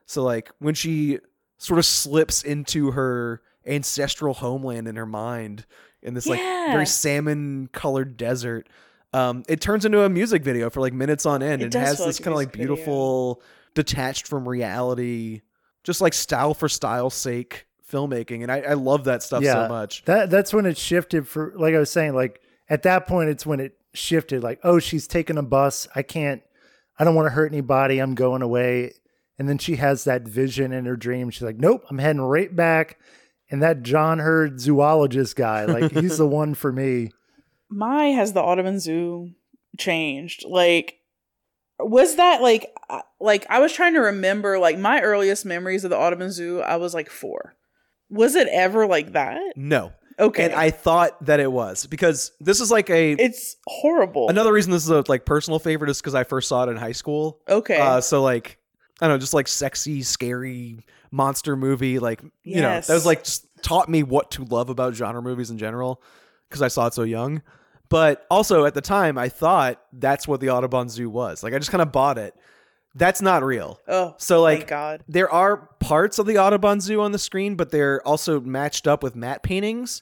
So 0.08 0.24
like 0.24 0.52
when 0.60 0.74
she 0.74 1.20
sort 1.58 1.78
of 1.80 1.86
slips 1.86 2.44
into 2.44 2.92
her 2.92 3.42
ancestral 3.66 4.34
homeland 4.34 4.88
in 4.88 4.96
her 4.96 5.06
mind 5.06 5.66
in 6.02 6.14
this 6.14 6.28
like 6.28 6.40
Yeah. 6.40 6.72
very 6.72 6.86
salmon 6.86 7.70
colored 7.72 8.18
desert. 8.18 8.68
Um, 9.14 9.44
it 9.48 9.62
turns 9.62 9.86
into 9.86 10.02
a 10.04 10.10
music 10.10 10.44
video 10.44 10.70
for 10.70 10.82
like 10.82 10.94
minutes 10.94 11.26
on 11.26 11.42
end 11.42 11.62
It 11.62 11.66
and 11.66 11.86
has 11.86 11.98
this 11.98 12.20
like 12.20 12.24
kind 12.24 12.34
of 12.34 12.36
like 12.36 12.48
music 12.56 12.58
video. 12.58 12.76
beautiful 12.76 13.42
detached 13.74 14.28
from 14.28 14.48
reality 14.48 15.42
just 15.84 16.02
like 16.02 16.14
style 16.14 16.54
for 16.54 16.68
style's 16.68 17.14
sake 17.14 17.68
filmmaking 17.92 18.42
and 18.42 18.52
I, 18.52 18.62
I 18.62 18.74
love 18.74 19.04
that 19.06 19.22
stuff 19.24 19.44
so 19.44 19.68
much 19.70 20.04
That 20.06 20.30
that's 20.30 20.54
when 20.54 20.66
it 20.66 20.78
shifted 20.78 21.28
for 21.28 21.54
like 21.56 21.76
I 21.76 21.80
was 21.80 21.90
saying, 21.92 22.14
like 22.16 22.42
at 22.70 22.84
that 22.84 23.08
point 23.08 23.30
it's 23.30 23.46
when 23.46 23.60
it 23.60 23.78
shifted, 23.94 24.44
like, 24.44 24.60
oh, 24.64 24.80
she's 24.80 25.08
taking 25.08 25.38
a 25.38 25.44
bus. 25.44 25.88
I 25.96 26.02
can't 26.02 26.42
I 26.98 27.04
don't 27.04 27.16
want 27.16 27.28
to 27.28 27.32
hurt 27.32 27.52
anybody. 27.52 28.00
I'm 28.00 28.16
going 28.16 28.42
away. 28.42 28.94
And 29.38 29.50
then 29.50 29.58
she 29.58 29.76
has 29.76 30.06
that 30.06 30.24
vision 30.24 30.72
in 30.72 30.86
her 30.86 30.96
dream. 30.96 31.30
She's 31.30 31.44
like, 31.44 31.58
Nope, 31.58 31.84
I'm 31.90 31.98
heading 31.98 32.22
right 32.22 32.54
back. 32.56 33.00
And 33.52 33.62
that 33.62 33.84
John 33.84 34.20
Heard 34.20 34.60
zoologist 34.60 35.36
guy, 35.36 35.66
like 35.66 35.92
he's 35.92 36.18
the 36.18 36.28
one 36.28 36.56
for 36.56 36.72
me. 36.72 37.12
My 37.70 38.06
has 38.06 38.34
the 38.34 38.42
Audubon 38.42 38.80
Zoo 38.80 39.32
changed? 39.78 40.46
Like, 40.48 41.00
was 41.80 42.16
that 42.16 42.42
like, 42.42 42.74
like 43.20 43.46
I 43.50 43.60
was 43.60 43.74
trying 43.74 43.94
to 43.94 44.00
remember 44.00 44.58
like 44.58 44.80
my 44.80 45.02
earliest 45.02 45.46
memories 45.46 45.84
of 45.84 45.90
the 45.90 45.98
Audubon 45.98 46.32
Zoo. 46.32 46.62
I 46.62 46.78
was 46.78 46.94
like 46.94 47.10
four. 47.10 47.56
Was 48.10 48.36
it 48.36 48.48
ever 48.52 48.88
like 48.88 49.14
that? 49.14 49.42
no 49.56 49.92
Okay, 50.18 50.46
and 50.46 50.54
i 50.54 50.70
thought 50.70 51.24
that 51.26 51.40
it 51.40 51.52
was 51.52 51.86
because 51.88 52.32
this 52.40 52.62
is 52.62 52.72
like 52.72 52.90
a 52.90 53.14
it's 53.14 53.58
horrible. 53.68 54.30
another 54.30 54.54
reason 54.54 54.72
this 54.72 54.84
is 54.84 54.90
a 54.90 55.04
like 55.08 55.26
personal 55.26 55.60
favorite 55.60 55.90
is 55.90 56.00
because 56.00 56.16
i 56.16 56.24
first 56.24 56.48
saw 56.48 56.64
it 56.64 56.70
in 56.70 56.78
high 56.78 56.94
school. 56.94 57.42
Okay, 57.50 57.78
uh 57.78 58.00
so 58.00 58.24
like 58.24 58.58
i 59.02 59.08
don't 59.08 59.16
know 59.16 59.20
just 59.20 59.34
like 59.34 59.48
sexy 59.48 60.02
scary 60.04 60.86
monster 61.12 61.56
movie 61.56 62.00
like 62.00 62.22
you 62.44 62.62
know 62.62 62.80
that 62.80 62.90
was 62.90 63.06
like 63.06 63.24
just 63.24 63.48
taught 63.62 63.90
me 63.90 64.04
what 64.04 64.32
to 64.32 64.44
love 64.46 64.70
about 64.70 64.94
genre 64.94 65.22
movies 65.22 65.50
in 65.52 65.58
general 65.58 66.02
because 66.50 66.62
i 66.62 66.68
saw 66.68 66.88
it 66.88 66.94
so 66.94 67.04
young. 67.04 67.42
But 67.88 68.26
also 68.32 68.66
at 68.66 68.74
the 68.74 68.82
time 68.82 69.18
i 69.18 69.30
thought 69.30 69.82
that's 69.94 70.28
what 70.28 70.40
the 70.40 70.50
audubon 70.50 70.90
zoo 70.90 71.10
was. 71.10 71.44
Like 71.44 71.54
i 71.54 71.60
just 71.60 71.72
kind 71.72 71.82
of 71.82 71.92
bought 71.92 72.18
it 72.18 72.34
That's 72.96 73.22
not 73.22 73.44
real. 73.44 73.80
Oh, 73.88 74.16
So 74.18 74.42
like 74.42 74.60
thank 74.60 74.70
God. 74.70 75.04
there 75.08 75.30
are 75.30 75.70
parts 75.80 76.18
of 76.18 76.26
the 76.26 76.38
Audubon 76.38 76.80
Zoo 76.80 77.02
on 77.02 77.12
the 77.12 77.20
screen, 77.20 77.56
but 77.56 77.70
they're 77.70 78.02
also 78.08 78.40
matched 78.40 78.88
up 78.88 79.04
with 79.04 79.16
matte 79.16 79.44
paintings 79.44 80.02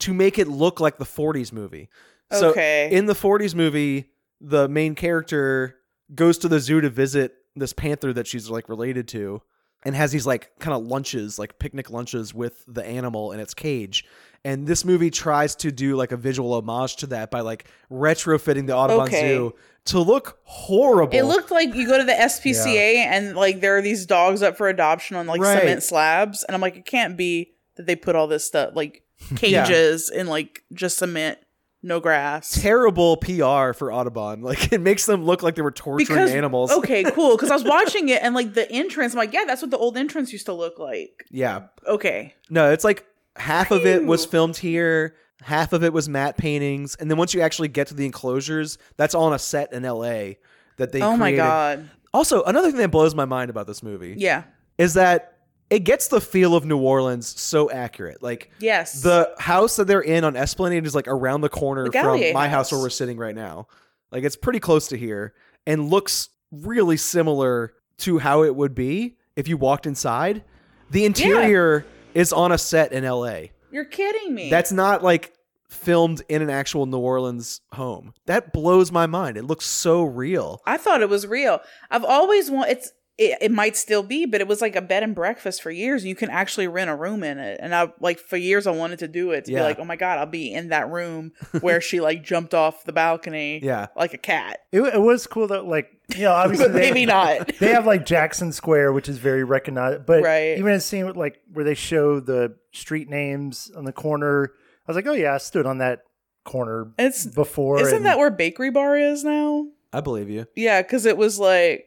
to 0.00 0.12
make 0.12 0.38
it 0.38 0.46
look 0.46 0.78
like 0.78 0.98
the 0.98 1.04
40s 1.06 1.52
movie. 1.52 1.88
So 2.32 2.50
Okay. 2.50 2.88
in 2.92 3.06
the 3.06 3.14
40s 3.14 3.54
movie, 3.54 4.10
the 4.40 4.68
main 4.68 4.94
character 4.94 5.76
goes 6.14 6.36
to 6.38 6.48
the 6.48 6.60
zoo 6.60 6.80
to 6.82 6.90
visit 6.90 7.34
this 7.56 7.72
panther 7.72 8.12
that 8.12 8.26
she's 8.26 8.50
like 8.50 8.68
related 8.68 9.08
to 9.08 9.40
and 9.84 9.94
has 9.94 10.12
these 10.12 10.26
like 10.26 10.50
kind 10.58 10.76
of 10.76 10.84
lunches, 10.84 11.38
like 11.38 11.58
picnic 11.58 11.88
lunches 11.90 12.34
with 12.34 12.62
the 12.66 12.84
animal 12.84 13.32
in 13.32 13.40
its 13.40 13.54
cage. 13.54 14.04
And 14.44 14.66
this 14.66 14.84
movie 14.84 15.10
tries 15.10 15.54
to 15.56 15.72
do 15.72 15.96
like 15.96 16.12
a 16.12 16.16
visual 16.18 16.52
homage 16.54 16.96
to 16.96 17.06
that 17.08 17.30
by 17.30 17.40
like 17.40 17.66
retrofitting 17.90 18.66
the 18.66 18.76
Audubon 18.76 19.06
Okay. 19.06 19.20
Zoo 19.28 19.54
to 19.86 20.00
look 20.00 20.38
horrible. 20.44 21.16
It 21.16 21.22
looked 21.24 21.50
like 21.50 21.74
you 21.74 21.86
go 21.86 21.98
to 21.98 22.04
the 22.04 22.12
SPCA 22.12 22.96
and 22.96 23.34
like 23.36 23.60
there 23.60 23.76
are 23.76 23.82
these 23.82 24.06
dogs 24.06 24.42
up 24.42 24.56
for 24.56 24.68
adoption 24.68 25.16
on 25.16 25.26
like 25.26 25.40
Right. 25.40 25.58
cement 25.60 25.82
slabs, 25.82 26.42
and 26.44 26.54
I'm 26.54 26.60
like, 26.60 26.76
it 26.76 26.84
can't 26.86 27.16
be 27.16 27.52
that 27.76 27.86
they 27.86 27.96
put 27.96 28.16
all 28.16 28.26
this 28.26 28.44
stuff 28.44 28.70
like 28.74 29.02
cages 29.36 30.10
in 30.10 30.26
like 30.26 30.62
just 30.72 30.98
cement, 30.98 31.38
no 31.82 32.00
grass. 32.00 32.60
terrible 32.60 33.16
PR 33.18 33.72
for 33.72 33.92
Audubon. 33.92 34.42
Like 34.44 34.72
it 34.72 34.80
makes 34.80 35.06
them 35.06 35.24
look 35.24 35.42
like 35.42 35.54
they 35.54 35.62
were 35.62 35.70
torturing 35.70 36.28
animals. 36.30 36.70
okay, 36.78 37.02
cool. 37.04 37.36
Because 37.36 37.50
I 37.50 37.54
was 37.54 37.64
watching 37.64 38.08
it 38.10 38.22
and 38.22 38.34
like 38.34 38.54
the 38.54 38.70
entrance, 38.70 39.12
I'm 39.14 39.18
like, 39.18 39.32
yeah, 39.32 39.44
that's 39.46 39.62
what 39.62 39.70
the 39.70 39.78
old 39.78 39.96
entrance 39.96 40.32
used 40.32 40.46
to 40.46 40.52
look 40.52 40.78
like. 40.78 41.24
Yeah. 41.30 41.62
Okay, 41.86 42.34
No, 42.50 42.70
it's 42.70 42.84
like 42.84 43.06
half 43.36 43.70
of 43.70 43.86
it 43.86 44.04
was 44.04 44.24
filmed 44.24 44.56
here, 44.56 45.16
half 45.42 45.72
of 45.72 45.82
it 45.84 45.92
was 45.92 46.08
matte 46.08 46.36
paintings, 46.36 46.94
and 46.96 47.10
then 47.10 47.18
once 47.18 47.34
you 47.34 47.40
actually 47.40 47.68
get 47.68 47.88
to 47.88 47.94
the 47.94 48.06
enclosures, 48.06 48.78
that's 48.96 49.14
all 49.14 49.24
on 49.24 49.32
a 49.32 49.38
set 49.38 49.72
in 49.72 49.82
LA 49.82 50.34
that 50.76 50.92
they 50.92 51.02
oh 51.02 51.16
my 51.16 51.32
god, 51.34 51.88
Also, 52.12 52.42
another 52.44 52.70
thing 52.70 52.78
that 52.78 52.90
blows 52.90 53.14
my 53.14 53.24
mind 53.24 53.50
about 53.50 53.66
this 53.66 53.82
movie 53.82 54.14
yeah, 54.18 54.44
is 54.78 54.94
that 54.94 55.38
it 55.70 55.80
gets 55.80 56.08
the 56.08 56.20
feel 56.20 56.54
of 56.54 56.64
New 56.64 56.78
Orleans 56.78 57.40
so 57.40 57.70
accurate. 57.70 58.22
Like 58.22 58.50
yes, 58.58 59.02
the 59.02 59.34
house 59.38 59.76
that 59.76 59.86
they're 59.86 60.00
in 60.00 60.24
on 60.24 60.36
Esplanade 60.36 60.86
is 60.86 60.94
like 60.94 61.08
around 61.08 61.40
the 61.40 61.48
corner 61.48 61.84
The 61.88 62.00
from 62.00 62.20
my 62.32 62.48
house 62.48 62.50
house. 62.50 62.72
where 62.72 62.80
we're 62.82 62.90
sitting 62.90 63.16
right 63.16 63.34
now. 63.34 63.66
Like 64.12 64.24
it's 64.24 64.36
pretty 64.36 64.60
close 64.60 64.88
to 64.88 64.96
here 64.96 65.34
and 65.66 65.90
looks 65.90 66.28
really 66.52 66.96
similar 66.96 67.72
to 67.98 68.18
how 68.18 68.42
it 68.44 68.54
would 68.54 68.74
be 68.74 69.16
if 69.36 69.48
you 69.48 69.56
walked 69.56 69.86
inside. 69.86 70.44
The 70.90 71.04
interior 71.04 71.84
is 72.14 72.32
on 72.32 72.52
a 72.52 72.58
set 72.58 72.92
in 72.92 73.04
LA. 73.04 73.40
you're 73.70 73.84
kidding 73.84 74.34
me. 74.34 74.50
That's 74.50 74.72
not 74.72 75.02
like 75.02 75.32
filmed 75.68 76.22
in 76.28 76.40
an 76.42 76.50
actual 76.50 76.86
New 76.86 76.98
Orleans 76.98 77.60
home. 77.72 78.14
That 78.26 78.52
blows 78.52 78.92
my 78.92 79.06
mind. 79.06 79.36
It 79.36 79.44
looks 79.44 79.66
so 79.66 80.04
real. 80.04 80.60
I 80.66 80.76
thought 80.76 81.02
it 81.02 81.08
was 81.08 81.26
real. 81.26 81.60
I've 81.90 82.04
always 82.04 82.50
wanted. 82.50 82.72
it's 82.72 82.92
it, 83.16 83.38
it 83.42 83.50
might 83.52 83.76
still 83.76 84.02
be, 84.02 84.26
but 84.26 84.40
it 84.40 84.48
was 84.48 84.60
like 84.60 84.74
a 84.74 84.82
bed 84.82 85.02
and 85.04 85.14
breakfast 85.14 85.62
for 85.62 85.70
years. 85.70 86.04
You 86.04 86.16
can 86.16 86.30
actually 86.30 86.66
rent 86.66 86.90
a 86.90 86.96
room 86.96 87.22
in 87.22 87.38
it. 87.38 87.60
And 87.62 87.72
I 87.74 87.92
like 88.00 88.18
for 88.18 88.36
years 88.36 88.66
I 88.66 88.72
wanted 88.72 88.98
to 89.00 89.08
do 89.08 89.30
it 89.30 89.44
to 89.44 89.52
Yeah. 89.52 89.60
be 89.60 89.62
like, 89.64 89.78
oh 89.78 89.84
my 89.84 89.94
god, 89.96 90.18
I'll 90.18 90.26
be 90.26 90.52
in 90.52 90.70
that 90.70 90.90
room 90.90 91.32
where 91.60 91.80
she 91.80 92.00
like 92.00 92.24
jumped 92.24 92.54
off 92.54 92.84
the 92.84 92.92
balcony, 92.92 93.60
Yeah. 93.62 93.86
like 93.96 94.14
a 94.14 94.18
cat. 94.18 94.60
It, 94.72 94.82
it 94.82 95.00
was 95.00 95.26
cool 95.28 95.46
that 95.48 95.64
like 95.64 95.90
you 96.16 96.22
know 96.24 96.32
obviously 96.34 96.66
But 96.66 96.72
they, 96.74 96.80
maybe 96.90 97.06
not. 97.06 97.52
they 97.60 97.68
have 97.72 97.86
like 97.86 98.04
Jackson 98.04 98.50
Square, 98.52 98.92
which 98.94 99.08
is 99.08 99.18
very 99.18 99.44
recognized. 99.44 100.06
But 100.06 100.22
Right. 100.24 100.58
even 100.58 100.72
in 100.72 100.78
a 100.78 100.80
scene 100.80 101.06
with, 101.06 101.16
like 101.16 101.40
where 101.52 101.64
they 101.64 101.74
show 101.74 102.18
the 102.20 102.56
street 102.72 103.08
names 103.08 103.70
on 103.76 103.84
the 103.84 103.92
corner, 103.92 104.50
I 104.86 104.90
was 104.90 104.96
like, 104.96 105.06
oh 105.06 105.12
yeah, 105.14 105.34
I 105.34 105.38
stood 105.38 105.66
on 105.66 105.78
that 105.78 106.00
corner 106.44 106.92
It's 106.98 107.26
before. 107.26 107.80
isn't 107.80 107.94
and- 107.98 108.06
that 108.06 108.18
where 108.18 108.30
Bakery 108.30 108.70
Bar 108.70 108.96
is 108.98 109.22
now? 109.24 109.66
I 109.92 110.00
believe 110.00 110.28
you. 110.28 110.46
Yeah, 110.56 110.82
because 110.82 111.06
it 111.06 111.16
was 111.16 111.38
like, 111.38 111.86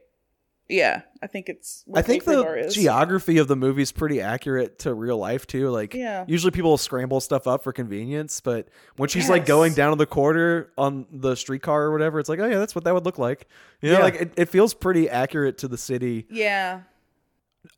yeah, 0.70 1.02
I 1.22 1.28
think 1.28 1.48
it's. 1.50 1.84
I 1.96 2.02
think 2.02 2.26
the 2.26 2.44
is. 2.56 2.74
geography 2.76 3.38
of 3.38 3.48
the 3.48 3.56
movie 3.56 3.82
is 3.82 3.92
pretty 3.92 4.20
accurate 4.22 4.80
to 4.80 4.94
real 4.94 5.18
life 5.18 5.48
too. 5.48 5.70
Like, 5.70 5.94
Yeah. 5.94 6.26
usually 6.28 6.52
people 6.52 6.78
scramble 6.78 7.20
stuff 7.22 7.48
up 7.48 7.64
for 7.64 7.72
convenience, 7.72 8.42
but 8.42 8.68
when 8.98 9.08
she's 9.10 9.30
like 9.30 9.46
going 9.46 9.74
down 9.74 9.92
to 9.92 9.96
the 9.98 10.06
quarter 10.06 10.72
on 10.78 11.06
the 11.12 11.36
streetcar 11.36 11.84
or 11.84 11.92
whatever, 11.92 12.20
it's 12.20 12.28
like, 12.30 12.40
oh 12.40 12.46
yeah, 12.48 12.60
that's 12.60 12.76
what 12.76 12.84
that 12.84 12.94
would 12.94 13.06
look 13.06 13.18
like. 13.18 13.48
You 13.82 13.92
know, 13.92 13.98
Yeah. 14.00 14.04
like 14.04 14.16
it, 14.16 14.32
it 14.36 14.50
feels 14.50 14.74
pretty 14.74 15.10
accurate 15.10 15.58
to 15.60 15.68
the 15.68 15.78
city, 15.78 16.26
Yeah, 16.30 16.82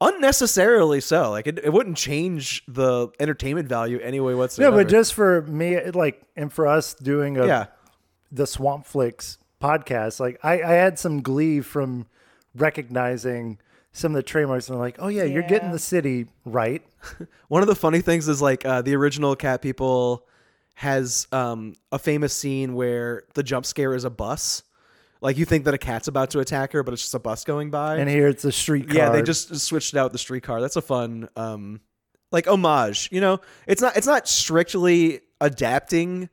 unnecessarily 0.01 1.01
so. 1.01 1.29
Like, 1.31 1.47
it, 1.47 1.59
it 1.63 1.71
wouldn't 1.73 1.97
change 1.97 2.63
the 2.67 3.09
entertainment 3.19 3.67
value 3.67 3.99
anyway 3.99 4.33
whatsoever. 4.33 4.71
no, 4.71 4.77
whatsoever. 4.77 4.83
but 4.83 4.91
just 4.91 5.13
for 5.13 5.41
me, 5.43 5.79
like, 5.91 6.21
and 6.35 6.51
for 6.51 6.67
us 6.67 6.93
doing 6.93 7.37
a 7.37 7.45
yeah, 7.47 7.65
the 8.31 8.43
Swampflix 8.43 9.37
podcast, 9.61 10.19
like 10.19 10.39
I, 10.43 10.61
I 10.61 10.71
had 10.73 10.97
some 10.99 11.21
glee 11.21 11.61
from 11.61 12.07
recognizing 12.59 13.57
some 13.91 14.11
of 14.11 14.15
the 14.15 14.23
trademarks 14.23 14.69
and 14.69 14.77
like, 14.79 14.97
oh 14.99 15.07
yeah, 15.07 15.23
you're 15.23 15.43
getting 15.43 15.71
the 15.71 15.79
city 15.79 16.27
right. 16.45 16.83
One 17.47 17.61
of 17.61 17.67
the 17.67 17.75
funny 17.75 18.01
things 18.01 18.27
is 18.27 18.41
like 18.41 18.65
uh, 18.65 18.81
the 18.81 18.95
original 18.95 19.35
Cat 19.35 19.61
People 19.61 20.27
has 20.75 21.27
um, 21.31 21.73
a 21.91 21.99
famous 21.99 22.33
scene 22.33 22.73
where 22.73 23.23
the 23.33 23.43
jump 23.43 23.65
scare 23.65 23.93
is 23.93 24.05
a 24.05 24.09
bus. 24.09 24.63
Like 25.21 25.37
you 25.37 25.43
think 25.43 25.65
that 25.65 25.73
a 25.73 25.77
cat's 25.77 26.07
about 26.07 26.29
to 26.31 26.39
attack 26.39 26.71
her, 26.71 26.83
but 26.83 26.93
it's 26.93 27.01
just 27.01 27.13
a 27.13 27.19
bus 27.19 27.43
going 27.43 27.69
by. 27.69 27.97
And 27.97 28.09
here 28.09 28.29
it's 28.29 28.45
a 28.45 28.51
streetcar. 28.51 28.95
yeah, 28.95 29.09
they 29.09 29.21
just 29.21 29.53
switched 29.59 29.95
out 29.95 30.13
the 30.13 30.17
streetcar. 30.17 30.61
That's 30.61 30.77
a 30.77 30.81
fun 30.81 31.27
um, 31.35 31.81
like 32.31 32.47
homage. 32.47 33.09
You 33.11 33.19
know, 33.19 33.41
it's 33.67 33.81
not 33.81 33.97
it's 33.97 34.07
not 34.07 34.27
strictly 34.27 35.19
adapting 35.41 36.29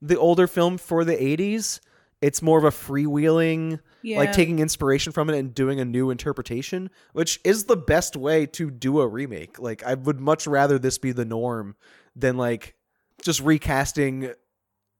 the 0.00 0.16
older 0.16 0.46
film 0.46 0.78
for 0.78 1.04
the 1.04 1.16
'80s. 1.16 1.80
It's 2.20 2.40
more 2.40 2.58
of 2.58 2.64
a 2.64 2.70
freewheeling, 2.70 3.80
Yeah. 4.02 4.18
like 4.18 4.32
taking 4.32 4.58
inspiration 4.58 5.12
from 5.12 5.28
it 5.30 5.38
and 5.38 5.54
doing 5.54 5.80
a 5.80 5.84
new 5.84 6.10
interpretation, 6.10 6.90
which 7.12 7.40
is 7.44 7.64
the 7.64 7.76
best 7.76 8.16
way 8.16 8.46
to 8.46 8.70
do 8.70 9.00
a 9.00 9.06
remake. 9.08 9.58
Like, 9.58 9.82
I 9.84 9.94
would 9.94 10.20
much 10.20 10.46
rather 10.46 10.78
this 10.78 10.98
be 10.98 11.12
the 11.12 11.24
norm 11.24 11.76
than 12.14 12.36
like 12.36 12.74
just 13.22 13.40
recasting 13.40 14.32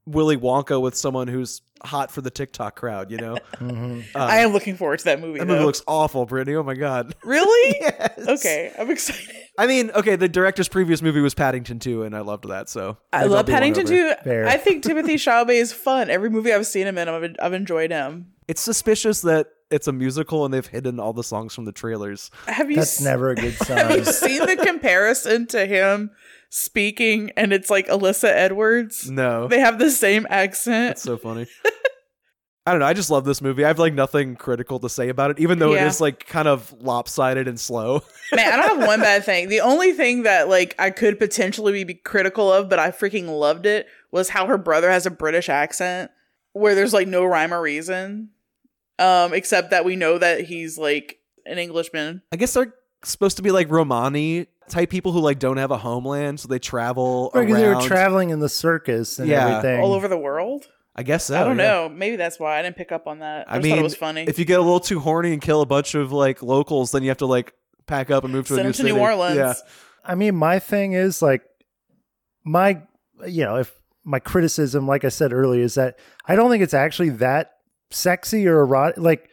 Willy 0.07 0.37
Wonka 0.37 0.81
with 0.81 0.97
someone 0.97 1.29
who's 1.29 1.61
hot 1.83 2.11
for 2.11 2.20
the 2.20 2.31
TikTok 2.31 2.77
crowd. 2.77 3.11
You 3.11 3.19
know, 3.19 3.37
mm-hmm. 3.57 4.01
uh, 4.15 4.19
I 4.19 4.39
am 4.39 4.53
looking 4.53 4.77
forward 4.77 4.99
to 5.01 5.05
that 5.07 5.20
movie. 5.20 5.39
that 5.39 5.47
movie 5.47 5.65
looks 5.65 5.83
awful, 5.87 6.27
Britnee. 6.27 6.57
Oh 6.57 6.62
my 6.62 6.75
god. 6.75 7.15
really 7.25 7.77
Yes. 7.81 8.27
okay. 8.27 8.73
I'm 8.79 8.91
excited. 8.91 9.35
I 9.59 9.66
mean, 9.66 9.91
okay, 9.91 10.16
the 10.16 10.29
director's 10.29 10.69
previous 10.69 11.03
movie 11.03 11.20
was 11.20 11.35
Paddington 11.35 11.79
2, 11.79 12.05
and 12.05 12.16
I 12.16 12.20
loved 12.20 12.49
that. 12.49 12.69
So 12.69 12.97
I 13.12 13.25
love 13.25 13.47
Paddington 13.47 13.87
over. 13.87 14.16
too. 14.25 14.47
I 14.47 14.57
think 14.57 14.85
Timothée 14.85 15.15
Chalamet 15.15 15.55
is 15.55 15.73
fun. 15.73 16.11
Every 16.11 16.31
movie 16.31 16.53
I've 16.53 16.66
seen 16.66 16.87
him 16.87 16.97
in, 16.97 17.09
I've, 17.09 17.37
I've 17.43 17.53
enjoyed 17.53 17.91
him. 17.91 18.33
It's 18.49 18.61
suspicious 18.62 19.20
that 19.23 19.49
it's 19.70 19.87
a 19.87 19.93
musical 19.93 20.45
and 20.47 20.53
they've 20.55 20.66
hidden 20.66 20.99
all 20.99 21.12
the 21.12 21.23
songs 21.23 21.55
from 21.55 21.66
the 21.66 21.73
trailers. 21.73 22.31
Have 22.47 22.70
you? 22.70 22.77
That's 22.77 22.99
s- 22.99 23.05
never 23.05 23.29
a 23.31 23.35
good 23.35 23.55
sign. 23.59 23.77
Have 23.77 23.97
you 23.99 24.05
seen 24.07 24.45
the 24.47 24.57
comparison 24.57 25.47
to 25.49 25.66
him 25.66 26.11
speaking 26.49 27.31
and 27.37 27.53
it's 27.53 27.69
like 27.69 27.87
Alyssa 27.89 28.31
Edwards? 28.31 29.11
No, 29.11 29.47
They 29.49 29.61
have 29.61 29.79
the 29.79 29.91
same 29.91 30.27
accent. 30.31 30.93
it's 30.93 31.03
so 31.03 31.19
funny. 31.19 31.47
I 32.66 32.73
don't 32.73 32.81
know. 32.81 32.87
I 32.87 32.93
just 32.93 33.09
love 33.11 33.25
this 33.25 33.41
movie. 33.41 33.65
I 33.65 33.69
have 33.69 33.79
like 33.79 33.95
nothing 33.95 34.37
critical 34.37 34.79
to 34.81 34.91
say 34.91 35.09
about 35.09 35.31
it, 35.31 35.39
even 35.41 35.59
though 35.59 35.73
it 35.73 35.77
Yeah. 35.77 35.87
is 35.87 36.01
like 36.03 36.27
kind 36.27 36.47
of 36.49 36.75
lopsided 36.81 37.49
and 37.49 37.59
slow. 37.59 38.03
Man, 38.35 38.47
I 38.53 38.57
don't 38.57 38.79
have 38.81 38.87
one 38.89 39.01
bad 39.01 39.25
thing. 39.25 39.49
The 39.49 39.61
only 39.61 39.93
thing 39.93 40.25
that 40.25 40.49
like 40.51 40.75
I 40.79 40.91
could 40.91 41.19
potentially 41.19 41.83
be 41.85 41.95
critical 41.95 42.53
of, 42.53 42.69
but 42.69 42.79
I 42.79 42.91
freaking 42.91 43.27
loved 43.29 43.65
it, 43.65 43.87
was 44.11 44.29
how 44.31 44.47
her 44.47 44.59
brother 44.59 44.91
has 44.91 45.07
a 45.07 45.11
British 45.11 45.49
accent 45.49 46.11
where 46.53 46.75
there's 46.75 46.93
like 46.93 47.09
no 47.09 47.25
rhyme 47.25 47.55
or 47.55 47.61
reason. 47.62 48.31
Um, 48.99 49.33
except 49.33 49.70
that 49.70 49.85
we 49.85 49.97
know 49.97 50.19
that 50.19 50.41
he's 50.43 50.77
like 50.79 51.19
an 51.47 51.59
Englishman. 51.59 52.23
I 52.33 52.37
guess 52.37 52.55
they're 52.55 52.75
supposed 53.05 53.37
to 53.37 53.43
be 53.43 53.51
like 53.51 53.70
Romani 53.70 54.47
type 54.69 54.91
people 54.91 55.12
who 55.12 55.20
like 55.20 55.39
don't 55.39 55.57
have 55.57 55.70
a 55.70 55.79
homeland, 55.79 56.41
so 56.41 56.49
they 56.49 56.59
travel 56.59 57.31
Right, 57.35 57.47
'cause 57.47 57.53
around. 57.55 57.62
they 57.62 57.75
were 57.75 57.81
traveling 57.83 58.31
in 58.31 58.41
the 58.41 58.49
circus 58.49 59.19
and 59.19 59.29
Yeah. 59.29 59.59
everything. 59.59 59.81
All 59.81 59.93
over 59.95 60.09
the 60.09 60.19
world. 60.19 60.66
I 60.97 61.05
guess 61.05 61.27
so. 61.27 61.41
I 61.41 61.45
don't 61.45 61.59
yeah. 61.59 61.65
know. 61.65 61.89
Maybe 61.89 62.16
that's 62.16 62.41
why 62.41 62.59
I 62.59 62.62
didn't 62.62 62.77
pick 62.77 62.91
up 62.91 63.07
on 63.07 63.20
that. 63.20 63.49
I, 63.49 63.55
I 63.55 63.57
just 63.59 63.62
mean, 63.65 63.73
thought 63.75 63.79
it 63.79 63.83
was 63.85 63.95
funny. 63.95 64.23
if 64.27 64.39
you 64.39 64.45
get 64.45 64.59
a 64.59 64.62
little 64.62 64.81
too 64.81 64.99
horny 64.99 65.33
and 65.33 65.41
kill 65.41 65.61
a 65.62 65.66
bunch 65.66 65.95
of 65.95 66.11
like 66.12 66.43
locals, 66.43 66.91
then 66.91 67.05
you 67.05 67.09
have 67.11 67.19
to 67.19 67.27
like 67.27 67.53
pack 67.87 68.11
up 68.11 68.25
and 68.25 68.33
move 68.33 68.47
to 68.49 68.55
Send 68.55 68.61
a 68.61 68.62
new 68.65 68.69
him 68.69 68.73
to 68.73 68.77
city. 68.79 68.93
New 68.93 68.99
Orleans. 68.99 69.37
Yeah. 69.37 69.55
I 70.05 70.16
mean, 70.16 70.35
my 70.35 70.59
thing 70.59 70.95
is 70.95 71.23
like 71.23 71.43
my, 72.45 72.83
you 73.27 73.45
know, 73.45 73.57
if 73.57 73.73
my 74.05 74.19
criticism, 74.19 74.87
like 74.89 75.05
I 75.05 75.09
said 75.09 75.33
earlier, 75.33 75.62
is 75.62 75.75
that 75.75 75.99
I 76.27 76.35
don't 76.35 76.51
think 76.51 76.62
it's 76.65 76.75
actually 76.75 77.11
that 77.11 77.53
sexy 77.90 78.47
or 78.47 78.60
erotic. 78.60 78.98
Like, 78.98 79.31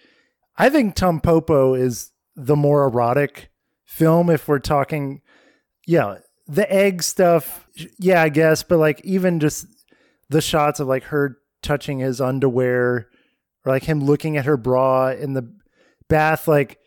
I 0.57 0.69
think 0.69 0.95
Tampopo 0.95 1.79
is 1.79 2.11
the 2.35 2.55
more 2.55 2.85
erotic 2.85 3.49
film 3.85 4.29
if 4.29 4.47
we're 4.47 4.59
talking, 4.59 5.21
yeah, 5.85 6.17
the 6.47 6.71
egg 6.71 7.03
stuff. 7.03 7.67
Yeah, 7.97 8.21
I 8.21 8.29
guess, 8.29 8.63
but 8.63 8.77
like 8.77 9.01
even 9.03 9.39
just 9.39 9.67
the 10.29 10.41
shots 10.41 10.79
of 10.79 10.87
like 10.87 11.03
her 11.05 11.37
touching 11.61 11.99
his 11.99 12.21
underwear 12.21 13.09
or 13.65 13.71
like 13.71 13.83
him 13.83 14.03
looking 14.03 14.37
at 14.37 14.45
her 14.45 14.57
bra 14.57 15.09
in 15.09 15.33
the 15.33 15.51
bath, 16.07 16.47
like 16.47 16.79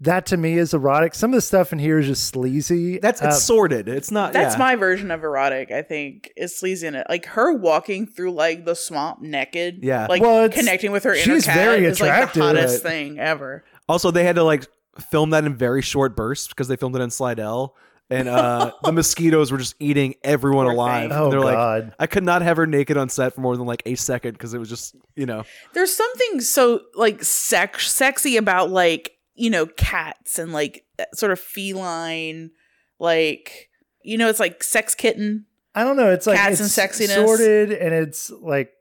that 0.00 0.26
to 0.26 0.36
me 0.36 0.58
is 0.58 0.74
erotic. 0.74 1.14
Some 1.14 1.30
of 1.32 1.36
the 1.36 1.40
stuff 1.40 1.72
in 1.72 1.78
here 1.78 1.98
is 1.98 2.06
just 2.06 2.24
sleazy. 2.24 2.98
That's 2.98 3.20
it's 3.22 3.36
Uh, 3.36 3.38
sorted. 3.40 3.88
It's 3.88 4.10
not. 4.10 4.32
That's 4.34 4.54
yeah. 4.54 4.58
my 4.58 4.76
version 4.76 5.10
of 5.10 5.24
erotic, 5.24 5.70
I 5.70 5.80
think, 5.82 6.30
is 6.36 6.54
sleazy 6.54 6.86
in 6.86 6.94
it. 6.94 7.06
Like 7.08 7.24
her 7.26 7.52
walking 7.54 8.06
through 8.06 8.32
like 8.32 8.64
the 8.66 8.74
swamp 8.74 9.20
naked. 9.22 9.78
Yeah. 9.82 10.06
Like 10.06 10.20
Well, 10.20 10.48
connecting 10.50 10.92
with 10.92 11.04
her 11.04 11.14
inner 11.14 11.22
she's 11.22 11.46
cat 11.46 11.54
very 11.56 11.84
is 11.86 12.00
like 12.00 12.10
attractive. 12.10 12.40
the 12.40 12.46
hottest 12.46 12.84
Right. 12.84 12.90
thing 12.92 13.18
ever. 13.18 13.64
Also, 13.88 14.10
they 14.10 14.24
had 14.24 14.36
to 14.36 14.42
like 14.44 14.66
film 15.10 15.30
that 15.30 15.44
in 15.44 15.56
very 15.56 15.80
short 15.82 16.14
bursts 16.14 16.48
because 16.48 16.68
they 16.68 16.76
filmed 16.76 16.96
it 16.96 17.00
in 17.02 17.10
Slidell, 17.10 17.74
and 18.10 18.28
uh, 18.28 18.72
the 18.84 18.92
mosquitoes 18.92 19.50
were 19.52 19.58
just 19.58 19.76
eating 19.80 20.14
everyone 20.24 20.66
Poor 20.66 20.74
alive. 20.74 21.10
thing. 21.10 21.18
Oh, 21.18 21.30
They're 21.30 21.40
God. 21.40 21.84
like, 21.86 21.94
I 21.98 22.06
could 22.06 22.22
not 22.24 22.42
have 22.42 22.56
her 22.58 22.66
naked 22.66 22.96
on 22.96 23.08
set 23.08 23.34
for 23.34 23.40
more 23.40 23.56
than 23.56 23.66
like 23.66 23.82
a 23.86 23.94
second 23.94 24.32
because 24.32 24.52
it 24.54 24.58
was 24.58 24.68
just 24.68 24.94
you 25.14 25.24
know. 25.26 25.44
There's 25.72 25.94
something 25.94 26.40
so 26.42 26.80
like 26.94 27.22
sex 27.24 27.90
sexy 27.92 28.36
about 28.36 28.70
like, 28.70 29.12
you 29.36 29.50
know, 29.50 29.66
cats 29.66 30.38
and 30.38 30.52
like 30.52 30.84
sort 31.14 31.32
of 31.32 31.38
feline 31.40 32.50
like 32.98 33.68
you 34.02 34.16
know, 34.16 34.28
it's 34.28 34.40
like 34.40 34.62
sex 34.62 34.94
kitten. 34.94 35.46
I 35.74 35.82
don't 35.84 35.96
know. 35.96 36.10
It's 36.10 36.26
like 36.26 36.36
Cats 36.38 36.60
it's 36.60 36.78
and 36.78 36.88
sexiness. 36.90 37.14
sorted, 37.26 37.72
and 37.72 37.92
it's 37.92 38.30
like 38.30 38.72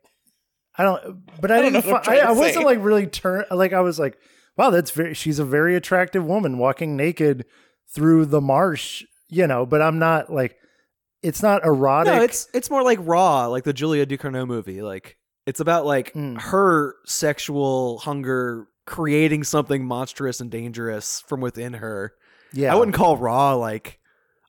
I 0.77 0.83
don't. 0.83 1.25
But 1.41 1.51
I, 1.51 1.57
I 1.57 1.61
don't 1.61 1.73
didn't. 1.73 1.85
know 1.89 1.95
I'm 1.97 2.03
fi- 2.03 2.17
I, 2.19 2.27
I 2.27 2.31
wasn't 2.31 2.65
like 2.65 2.79
really 2.81 3.07
turn. 3.07 3.43
Like 3.51 3.73
I 3.73 3.81
was 3.81 3.99
like, 3.99 4.17
wow, 4.57 4.69
that's 4.69 4.91
very. 4.91 5.13
She's 5.13 5.39
a 5.39 5.45
very 5.45 5.75
attractive 5.75 6.25
woman 6.25 6.57
walking 6.57 6.95
naked 6.95 7.45
through 7.93 8.27
the 8.27 8.39
marsh. 8.41 9.03
You 9.29 9.47
know, 9.47 9.65
but 9.65 9.81
I'm 9.81 9.99
not 9.99 10.31
like. 10.31 10.55
It's 11.23 11.41
not 11.41 11.65
erotic. 11.65 12.13
No, 12.13 12.21
it's 12.21 12.47
it's 12.53 12.69
more 12.69 12.83
like 12.83 12.99
Raw, 13.01 13.47
like 13.47 13.63
the 13.63 13.73
Julia 13.73 14.05
Ducournau 14.05 14.45
movie. 14.47 14.81
Like 14.83 15.17
it's 15.47 15.59
about 15.59 15.85
like 15.85 16.13
Mm. 16.13 16.39
her 16.39 16.95
sexual 17.05 17.97
hunger 17.99 18.67
creating 18.85 19.43
something 19.43 19.83
monstrous 19.85 20.39
and 20.39 20.49
dangerous 20.51 21.21
from 21.21 21.41
within 21.41 21.73
her. 21.73 22.13
yeah. 22.53 22.71
I 22.71 22.75
wouldn't 22.75 22.95
call 22.95 23.17
Raw 23.17 23.55
like 23.55 23.99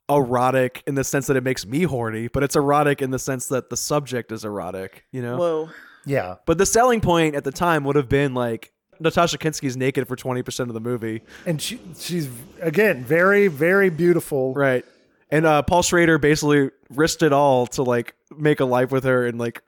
erotic 0.09 0.83
in 0.87 0.95
the 0.95 1.03
sense 1.03 1.27
that 1.27 1.35
it 1.37 1.43
makes 1.43 1.65
me 1.65 1.83
horny, 1.83 2.27
but 2.27 2.43
it's 2.43 2.55
erotic 2.55 3.01
in 3.01 3.11
the 3.11 3.19
sense 3.19 3.47
that 3.47 3.69
the 3.69 3.77
subject 3.77 4.31
is 4.31 4.45
erotic, 4.45 5.05
you 5.11 5.21
know? 5.21 5.37
Whoa. 5.37 5.69
Yeah. 6.05 6.35
but 6.45 6.57
the 6.57 6.65
selling 6.65 7.01
point 7.01 7.35
at 7.35 7.43
the 7.43 7.51
time 7.51 7.83
would 7.83 7.97
have 7.97 8.07
been 8.07 8.33
like 8.33 8.71
Natasha 8.99 9.37
Kinski's 9.37 9.75
naked 9.75 10.07
for 10.07 10.15
20% 10.15 10.61
of 10.61 10.73
the 10.73 10.79
movie. 10.79 11.21
And 11.45 11.61
she 11.61 11.79
she's 11.99 12.29
again 12.61 13.03
very 13.03 13.47
very 13.47 13.89
beautiful. 13.89 14.53
Right. 14.53 14.85
And 15.29 15.45
uh, 15.45 15.61
Paul 15.63 15.83
Schrader 15.83 16.17
basically 16.17 16.71
risked 16.89 17.21
it 17.23 17.33
all 17.33 17.67
to 17.67 17.83
like 17.83 18.15
make 18.37 18.61
a 18.61 18.65
life 18.65 18.91
with 18.91 19.03
her 19.03 19.25
and 19.27 19.37
like 19.37 19.61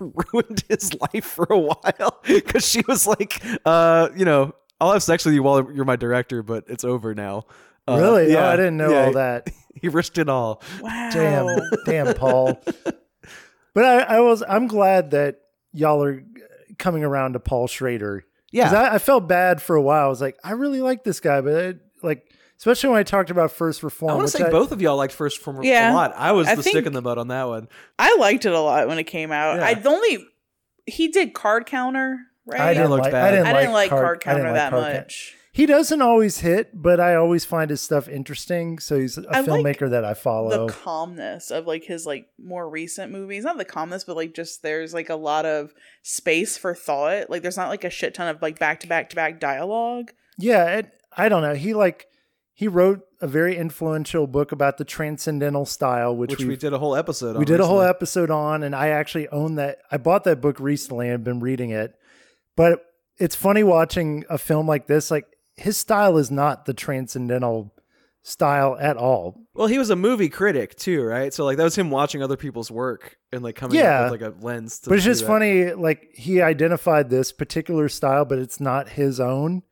ruined 0.32 0.64
his 0.68 0.92
life 0.94 1.24
for 1.24 1.46
a 1.50 1.58
while 1.58 2.20
because 2.26 2.66
she 2.66 2.82
was 2.86 3.06
like, 3.06 3.42
uh, 3.64 4.08
you 4.16 4.24
know, 4.24 4.54
I'll 4.80 4.92
have 4.92 5.02
sex 5.02 5.24
with 5.24 5.34
you 5.34 5.42
while 5.42 5.70
you're 5.72 5.84
my 5.84 5.96
director, 5.96 6.42
but 6.42 6.64
it's 6.68 6.84
over 6.84 7.14
now. 7.14 7.44
Uh, 7.86 7.98
Really? 7.98 8.36
Oh, 8.36 8.44
I 8.44 8.56
didn't 8.56 8.76
know 8.76 8.90
yeah, 8.90 9.04
all 9.06 9.12
that. 9.12 9.50
He 9.80 9.86
risked 9.86 10.18
it 10.18 10.28
all. 10.28 10.60
Wow. 10.80 11.10
Damn, 11.12 11.60
damn, 11.86 12.12
Paul. 12.14 12.60
But 13.74 13.84
I, 13.84 14.16
I 14.16 14.20
was 14.20 14.42
I'm 14.48 14.66
glad 14.66 15.12
that 15.12 15.36
y'all 15.72 16.02
are 16.02 16.24
coming 16.78 17.04
around 17.04 17.34
to 17.34 17.38
Paul 17.38 17.68
Schrader. 17.68 18.24
Yeah. 18.50 18.72
I, 18.72 18.94
I 18.96 18.98
felt 18.98 19.28
bad 19.28 19.62
for 19.62 19.76
a 19.76 19.82
while. 19.82 20.06
I 20.06 20.08
was 20.08 20.20
like, 20.20 20.36
I 20.42 20.52
really 20.52 20.80
like 20.80 21.04
this 21.04 21.20
guy, 21.20 21.40
but 21.40 21.52
it, 21.52 21.80
especially 22.58 22.90
when 22.90 22.98
I 22.98 23.02
talked 23.02 23.30
about 23.30 23.50
First 23.52 23.82
Reform. 23.82 24.10
I 24.10 24.14
want 24.16 24.28
to 24.28 24.38
which 24.38 24.44
say 24.46 24.50
both 24.50 24.72
of 24.72 24.80
y'all 24.82 24.96
liked 24.96 25.12
First 25.14 25.38
Reform 25.38 25.62
Yeah. 25.62 25.92
a 25.92 25.94
lot. 25.94 26.14
I 26.16 26.32
was 26.32 26.48
I 26.48 26.54
the 26.54 26.62
stick 26.62 26.86
in 26.86 26.92
the 26.92 27.02
mud 27.02 27.18
on 27.18 27.28
that 27.28 27.44
one. 27.48 27.68
I 27.98 28.16
liked 28.16 28.44
it 28.46 28.52
a 28.52 28.60
lot 28.60 28.88
when 28.88 28.98
it 28.98 29.04
came 29.04 29.32
out. 29.32 29.56
Yeah. 29.58 29.66
I 29.66 29.74
the 29.74 29.88
only 29.88 30.26
he 30.86 31.08
did 31.08 31.34
card 31.34 31.66
counter, 31.66 32.18
right? 32.46 32.60
I 32.60 32.74
didn't 32.74 32.90
like. 32.90 33.10
bad. 33.12 33.14
I 33.14 33.30
didn't, 33.30 33.46
I 33.46 33.52
didn't 33.60 33.72
like 33.72 33.90
card, 33.90 34.02
card 34.02 34.18
I 34.18 34.24
counter 34.24 34.38
didn't 34.40 34.52
like 34.52 34.60
that 34.62 34.70
Card 34.70 34.82
Count- 34.92 34.94
much. 35.04 35.34
He 35.50 35.66
doesn't 35.66 36.00
always 36.02 36.38
hit, 36.38 36.70
but 36.72 37.00
I 37.00 37.16
always 37.16 37.44
find 37.44 37.68
his 37.68 37.80
stuff 37.80 38.08
interesting. 38.08 38.78
So 38.78 38.96
he's 39.00 39.18
a 39.18 39.24
I 39.28 39.40
like 39.40 39.48
filmmaker 39.48 39.90
that 39.90 40.04
I 40.04 40.14
follow. 40.14 40.66
the 40.68 40.72
calmness 40.72 41.50
of 41.50 41.66
like 41.66 41.82
his 41.84 42.06
like 42.06 42.28
more 42.38 42.68
recent 42.70 43.10
movies 43.10 43.42
not 43.42 43.58
the 43.58 43.64
calmness 43.64 44.04
but 44.04 44.14
like 44.14 44.34
just 44.34 44.62
there's 44.62 44.94
like 44.94 45.08
a 45.10 45.16
lot 45.16 45.46
of 45.46 45.72
space 46.02 46.56
for 46.56 46.74
thought 46.76 47.28
like 47.28 47.42
there's 47.42 47.56
not 47.56 47.70
like 47.70 47.82
a 47.82 47.90
shit 47.90 48.14
ton 48.14 48.28
of 48.28 48.40
like 48.40 48.58
back 48.60 48.78
to 48.80 48.86
back 48.86 49.10
to 49.10 49.16
back 49.16 49.40
dialogue 49.40 50.12
Yeah, 50.38 50.76
it, 50.78 50.92
I 51.16 51.28
don't 51.28 51.42
know. 51.42 51.54
He 51.54 51.74
like 51.74 52.06
he 52.58 52.66
wrote 52.66 53.02
a 53.20 53.28
very 53.28 53.56
influential 53.56 54.26
book 54.26 54.50
about 54.50 54.78
the 54.78 54.84
transcendental 54.84 55.64
style, 55.64 56.16
which, 56.16 56.30
Which 56.32 56.44
we 56.44 56.56
did 56.56 56.72
a 56.72 56.78
whole 56.78 56.96
episode 56.96 57.36
on. 57.36 57.38
we 57.38 57.44
did 57.44 57.60
a 57.60 57.66
whole 57.66 57.82
episode 57.82 58.32
on, 58.32 58.64
and 58.64 58.74
I 58.74 58.88
actually 58.88 59.28
own 59.28 59.54
that. 59.54 59.78
I 59.92 59.96
bought 59.96 60.24
that 60.24 60.40
book 60.40 60.58
recently 60.58 61.06
and 61.06 61.12
have 61.12 61.22
been 61.24 61.38
reading 61.38 61.70
it. 61.70 61.94
But 62.56 62.80
it's 63.16 63.36
funny 63.36 63.62
watching 63.62 64.24
a 64.28 64.38
film 64.38 64.66
like 64.66 64.88
this. 64.88 65.08
Like 65.08 65.26
his 65.54 65.76
style 65.76 66.16
is 66.18 66.32
not 66.32 66.64
the 66.64 66.74
transcendental 66.74 67.72
style 68.22 68.76
at 68.80 68.96
all. 68.96 69.40
Well, 69.54 69.68
he 69.68 69.78
was 69.78 69.90
a 69.90 69.96
movie 69.96 70.28
critic 70.28 70.74
too, 70.74 71.02
right? 71.04 71.32
So 71.32 71.44
like 71.44 71.58
that 71.58 71.64
was 71.64 71.76
him 71.78 71.90
watching 71.90 72.24
other 72.24 72.36
people's 72.36 72.72
work 72.72 73.18
and 73.32 73.42
like 73.44 73.54
coming 73.54 73.78
Yeah. 73.78 74.00
up 74.00 74.10
with 74.10 74.20
like 74.20 74.32
a 74.32 74.44
lens. 74.44 74.80
To 74.80 74.90
But 74.90 74.96
it's 74.96 75.04
just 75.04 75.20
that. 75.20 75.26
funny, 75.28 75.72
like 75.74 76.08
he 76.12 76.42
identified 76.42 77.08
this 77.08 77.30
particular 77.30 77.88
style, 77.88 78.24
but 78.24 78.40
it's 78.40 78.58
not 78.58 78.88
his 78.88 79.20
own. 79.20 79.62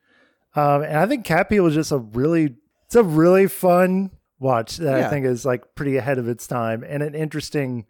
Um, 0.54 0.82
and 0.84 0.96
I 0.96 1.06
think 1.06 1.26
People 1.26 1.66
is 1.66 1.74
just 1.74 1.90
a 1.92 1.98
really, 1.98 2.54
it's 2.86 2.94
a 2.96 3.02
really 3.02 3.46
fun 3.48 4.10
watch 4.38 4.76
that 4.78 4.98
Yeah. 5.00 5.06
I 5.06 5.10
think 5.10 5.26
is 5.26 5.44
like 5.44 5.74
pretty 5.74 5.96
ahead 5.96 6.18
of 6.18 6.28
its 6.28 6.46
time 6.46 6.84
and 6.86 7.02
an 7.02 7.14
interesting 7.14 7.86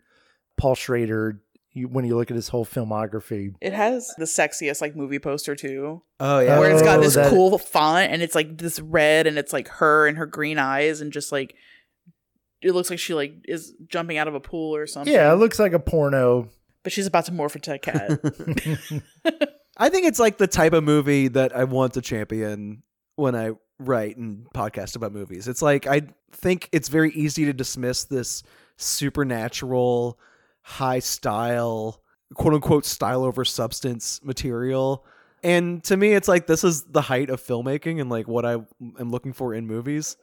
Paul 0.56 0.74
Schrader. 0.74 1.43
You, 1.73 1.89
when 1.89 2.06
you 2.06 2.16
look 2.16 2.31
at 2.31 2.35
his 2.36 2.48
whole 2.48 2.64
filmography, 2.64 3.55
it 3.60 3.74
has 3.74 4.10
the 4.16 4.24
sexiest 4.24 4.81
like 4.81 4.97
movie 4.97 5.18
poster 5.18 5.55
too 5.55 6.01
Oh 6.18 6.39
yeah. 6.39 6.59
where 6.59 6.70
it's 6.70 6.81
got 6.81 7.01
Oh, 7.01 7.02
this 7.02 7.16
that- 7.16 7.28
cool 7.28 7.59
font 7.59 8.10
and 8.10 8.23
it's 8.23 8.35
like 8.35 8.56
this 8.56 8.81
red 8.81 9.27
and 9.27 9.36
it's 9.36 9.52
like 9.52 9.68
her 9.68 10.06
and 10.09 10.16
her 10.16 10.24
green 10.24 10.56
eyes 10.59 11.02
and 11.02 11.12
just 11.12 11.31
like 11.32 11.55
it 12.62 12.73
looks 12.73 12.89
like 12.89 12.98
she 12.98 13.12
like 13.12 13.35
is 13.44 13.74
jumping 13.89 14.16
out 14.16 14.27
of 14.27 14.35
a 14.35 14.40
pool 14.40 14.74
or 14.74 14.86
something 14.86 15.12
yeah, 15.12 15.31
it 15.31 15.36
looks 15.36 15.59
like 15.59 15.74
a 15.74 15.78
porno. 15.78 16.48
but 16.82 16.93
she's 16.94 17.06
about 17.06 17.27
to 17.27 17.32
morph 17.32 17.55
into 17.55 17.74
a 17.74 17.78
cat 17.78 18.20
I 19.77 19.90
think 19.90 20.06
it's 20.06 20.18
like 20.18 20.39
the 20.39 20.47
type 20.47 20.73
of 20.73 20.82
movie 20.82 21.28
that 21.28 21.55
I 21.55 21.64
want 21.64 21.93
to 21.94 22.01
champion 22.01 22.82
when 23.16 23.35
I 23.35 23.51
write 23.78 24.16
and 24.16 24.47
podcast 24.55 24.97
about 24.97 25.12
movies. 25.12 25.48
It's 25.48 25.62
like 25.62 25.86
I 25.86 26.03
think 26.32 26.69
it's 26.73 26.89
very 26.89 27.12
easy 27.12 27.44
to 27.47 27.53
dismiss 27.53 28.05
this 28.05 28.43
supernatural, 28.77 30.19
high 30.62 30.98
style, 30.98 32.03
quote 32.35 32.55
unquote 32.55 32.85
style 32.85 33.24
over 33.24 33.44
substance 33.44 34.20
material. 34.23 35.05
And 35.43 35.85
to 35.85 35.97
me, 35.97 36.12
it's 36.12 36.28
like 36.28 36.47
this 36.47 36.65
is 36.65 36.85
the 36.85 37.03
height 37.03 37.31
of 37.31 37.43
filmmaking 37.43 38.01
and 38.01 38.11
like 38.11 38.27
what 38.27 38.44
I 38.44 38.55
am 38.98 39.11
looking 39.11 39.32
for 39.32 39.55
in 39.55 39.66
movies. 39.66 40.16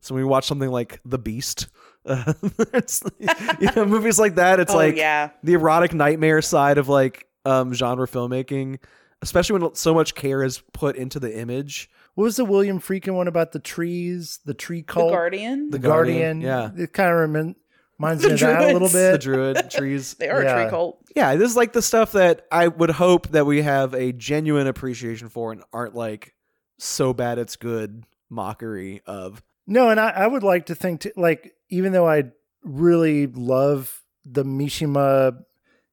So 0.00 0.14
when 0.14 0.24
we 0.24 0.28
watch 0.28 0.46
something 0.46 0.70
like 0.70 1.00
The 1.04 1.18
Beast, 1.18 1.68
uh, 2.06 2.32
it's, 2.72 3.02
you 3.18 3.70
know, 3.76 3.84
movies 3.86 4.18
like 4.18 4.36
that, 4.36 4.60
it's 4.60 4.72
oh 4.72 4.76
like 4.76 4.96
yeah 4.96 5.30
the 5.42 5.54
erotic 5.54 5.92
nightmare 5.92 6.42
side 6.42 6.78
of 6.78 6.88
like 6.88 7.26
um 7.44 7.72
genre 7.72 8.06
filmmaking 8.06 8.78
especially 9.22 9.58
when 9.58 9.74
so 9.74 9.94
much 9.94 10.14
care 10.14 10.42
is 10.42 10.62
put 10.72 10.96
into 10.96 11.20
the 11.20 11.38
image 11.38 11.90
What 12.20 12.24
was 12.24 12.36
the 12.36 12.44
William 12.44 12.80
Friedkin 12.80 13.14
one 13.14 13.28
about 13.28 13.52
the 13.52 13.58
trees, 13.58 14.40
the 14.44 14.52
tree 14.52 14.82
cult, 14.82 15.08
the 15.08 15.14
guardian 15.16 15.70
the 15.70 15.78
Guardian, 15.78 16.40
Guardian? 16.42 16.76
yeah. 16.76 16.82
it 16.84 16.92
kind 16.92 17.10
of 17.10 17.16
remin- 17.16 17.54
reminds 17.98 18.22
The 18.22 18.28
me 18.28 18.34
of 18.34 18.40
that 18.40 18.62
a 18.70 18.72
little 18.74 18.88
bit. 18.88 19.12
the 19.12 19.18
druid 19.18 19.70
trees 19.70 20.14
they 20.18 20.28
are 20.28 20.42
a 20.42 20.54
tree 20.62 20.68
cult 20.70 21.02
yeah 21.16 21.34
this 21.36 21.48
is 21.50 21.56
like 21.56 21.72
the 21.72 21.80
stuff 21.82 22.12
that 22.12 22.46
i 22.52 22.68
would 22.68 22.90
hope 22.90 23.28
that 23.28 23.46
we 23.46 23.62
have 23.62 23.94
a 23.94 24.12
genuine 24.12 24.66
appreciation 24.66 25.28
for 25.30 25.50
and 25.52 25.62
aren't 25.72 25.94
like 25.94 26.34
so 26.78 27.12
bad 27.14 27.38
it's 27.38 27.56
good 27.56 28.04
mockery 28.28 29.00
of 29.06 29.42
No, 29.66 29.88
and 29.90 29.98
I, 30.00 30.10
I 30.10 30.26
would 30.26 30.42
like 30.42 30.66
to 30.66 30.74
think, 30.74 31.00
to, 31.02 31.12
like, 31.16 31.54
even 31.70 31.92
though 31.92 32.06
I 32.08 32.24
really 32.64 33.26
love 33.28 34.02
the 34.24 34.44
Mishima, 34.44 35.42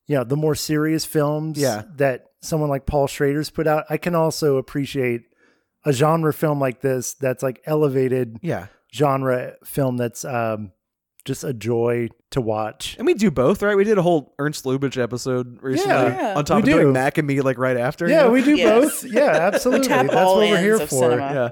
you 0.08 0.16
know, 0.16 0.24
the 0.24 0.36
more 0.38 0.56
serious 0.56 1.06
films 1.06 1.58
Yeah. 1.60 1.84
that 1.98 2.26
someone 2.42 2.70
like 2.70 2.86
Paul 2.86 3.08
Schrader's 3.08 3.50
put 3.50 3.68
out, 3.68 3.86
I 3.90 3.98
can 3.98 4.16
also 4.16 4.58
appreciate 4.58 5.24
a 5.88 5.94
genre 5.94 6.34
film 6.34 6.60
like 6.60 6.82
this 6.82 7.14
that's 7.16 7.42
like 7.42 7.62
elevated 7.66 8.38
yeah 8.42 8.68
genre 8.94 9.54
film 9.64 9.98
that's 9.98 10.24
um, 10.26 10.72
just 11.26 11.44
a 11.44 11.54
joy 11.54 12.08
to 12.32 12.42
watch. 12.42 12.96
and 12.98 13.06
we 13.06 13.14
do 13.14 13.30
both 13.32 13.62
right 13.64 13.76
we 13.78 13.84
did 13.84 13.98
a 13.98 14.02
whole 14.02 14.34
ernst 14.40 14.66
lubitsch 14.66 15.02
episode 15.02 15.58
recently 15.62 15.94
Yeah. 15.94 16.34
on 16.38 16.46
top 16.46 16.58
We 16.58 16.62
of 16.72 16.78
doing 16.78 16.88
do. 16.88 16.94
mac 16.94 17.18
and 17.18 17.26
me 17.28 17.42
like 17.42 17.58
right 17.58 17.78
after 17.78 18.06
you 18.08 18.14
Yeah, 18.14 18.24
know? 18.24 18.32
we 18.32 18.44
do 18.44 18.56
Yes. 18.56 19.04
both. 19.04 19.12
Yeah, 19.12 19.24
absolutely. 19.32 19.88
That's 19.88 20.14
what 20.14 20.38
we're 20.38 20.60
here 20.60 20.78
for. 20.80 20.88
cinema. 20.88 21.34
Yeah. 21.34 21.50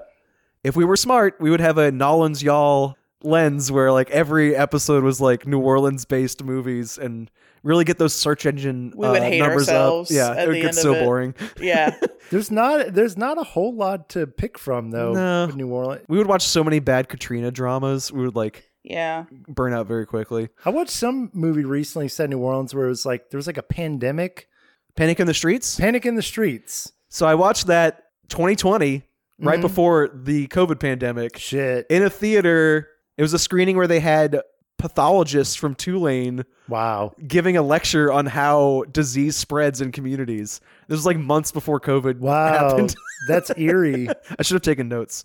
If 0.64 0.76
we 0.76 0.84
were 0.86 0.98
smart, 0.98 1.36
we 1.40 1.50
would 1.50 1.60
have 1.62 1.78
a 1.78 1.92
Nolans 1.92 2.42
Y'all 2.44 2.96
lens 3.26 3.72
where 3.72 3.92
like 3.92 4.10
every 4.12 4.56
episode 4.56 5.04
was 5.04 5.20
like 5.20 5.46
New 5.48 5.60
Orleans 5.60 6.06
based 6.06 6.44
movies 6.44 6.98
and 6.98 7.30
really 7.64 7.84
get 7.84 7.98
those 7.98 8.14
search 8.14 8.46
engine 8.46 8.94
We 8.96 9.08
would 9.10 9.22
uh, 9.22 9.24
hate 9.24 9.40
numbers 9.40 9.68
ourselves 9.68 10.12
up. 10.12 10.16
Yeah, 10.16 10.32
at 10.32 10.44
it 10.44 10.48
would 10.48 10.56
the 10.58 10.62
get 10.62 10.68
end 10.68 10.76
so 10.78 10.94
it. 10.94 11.04
boring. 11.04 11.36
yeah 11.60 11.98
There's 12.32 12.50
not 12.52 12.94
there's 12.94 13.18
not 13.18 13.38
a 13.40 13.44
whole 13.44 13.76
lot 13.76 14.10
to 14.10 14.26
pick 14.28 14.58
from 14.58 14.92
though. 14.92 15.14
No. 15.14 15.48
with 15.48 15.56
New 15.56 15.68
Orleans. 15.70 16.06
We 16.08 16.18
would 16.18 16.28
watch 16.28 16.44
so 16.44 16.64
many 16.64 16.80
bad 16.80 17.10
Katrina 17.10 17.52
dramas. 17.52 18.12
We 18.12 18.24
would 18.24 18.36
like 18.36 18.70
yeah 18.84 19.26
burn 19.48 19.74
out 19.74 19.88
very 19.88 20.06
quickly. 20.06 20.50
I 20.64 20.70
watched 20.70 20.92
some 20.92 21.32
movie 21.34 21.66
recently 21.66 22.08
set 22.08 22.26
in 22.26 22.30
New 22.32 22.40
Orleans 22.40 22.74
where 22.74 22.86
it 22.86 22.90
was 22.90 23.06
like 23.06 23.30
there 23.32 23.38
was 23.38 23.48
like 23.48 23.58
a 23.58 23.64
pandemic, 23.64 24.48
Panic 24.96 25.20
in 25.20 25.28
the 25.28 25.34
Streets. 25.34 25.76
panic 25.80 26.06
in 26.06 26.16
the 26.16 26.22
streets. 26.22 26.92
So 27.10 27.26
I 27.28 27.36
watched 27.36 27.68
that 27.68 28.04
2020 28.30 29.04
Mm-hmm. 29.38 29.50
right 29.50 29.60
before 29.60 30.10
the 30.14 30.48
COVID 30.48 30.80
pandemic 30.80 31.38
Shit. 31.38 31.88
in 31.90 32.04
a 32.04 32.10
theater. 32.10 32.88
It 33.18 33.22
was 33.22 33.34
a 33.34 33.40
screening 33.40 33.78
where 33.78 33.88
they 33.88 34.00
had 34.00 34.42
pathologists 34.78 35.56
from 35.56 35.74
Tulane 35.74 36.44
Wow. 36.68 37.14
giving 37.28 37.56
a 37.58 37.62
lecture 37.62 38.12
on 38.12 38.26
how 38.26 38.84
disease 38.92 39.36
spreads 39.36 39.80
in 39.82 39.92
communities. 39.92 40.60
This 40.88 40.98
was 40.98 41.06
like 41.06 41.18
months 41.18 41.52
before 41.52 41.80
COVID 41.80 42.20
Wow. 42.20 42.70
happened. 42.70 42.96
That's 43.28 43.52
eerie. 43.58 44.10
I 44.40 44.44
should 44.44 44.56
have 44.56 44.62
taken 44.62 44.90
notes. 44.90 45.24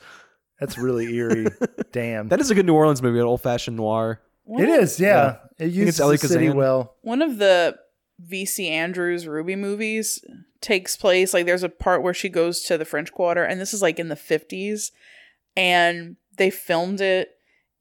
That's 0.61 0.79
really 0.79 1.15
eerie. 1.17 1.47
Damn. 1.93 2.29
That 2.29 2.41
is 2.41 2.51
a 2.51 2.55
good 2.55 2.67
New 2.67 2.75
Orleans 2.75 3.03
movie, 3.03 3.19
an 3.19 3.25
old 3.27 3.41
fashioned 3.43 3.77
noir. 3.77 4.21
One 4.45 4.63
it 4.63 4.69
of- 4.69 4.83
is, 4.85 5.01
yeah. 5.01 5.39
It 5.59 5.73
uses 5.73 6.01
Ellie 6.01 6.17
the 6.17 6.29
city 6.29 6.51
well. 6.51 6.95
One 7.03 7.21
of 7.23 7.39
the 7.39 7.77
VC 8.31 8.69
Andrews 8.71 9.27
Ruby 9.27 9.57
movies 9.57 10.25
takes 10.61 10.97
place 10.97 11.33
like 11.35 11.47
there's 11.47 11.63
a 11.63 11.69
part 11.69 12.03
where 12.03 12.15
she 12.15 12.29
goes 12.29 12.63
to 12.63 12.79
the 12.79 12.85
French 12.85 13.13
Quarter, 13.13 13.45
and 13.45 13.61
this 13.61 13.75
is 13.75 13.83
like 13.83 13.99
in 13.99 14.09
the 14.09 14.15
50s, 14.17 14.91
and 15.57 16.17
they 16.37 16.51
filmed 16.51 17.01
it 17.01 17.31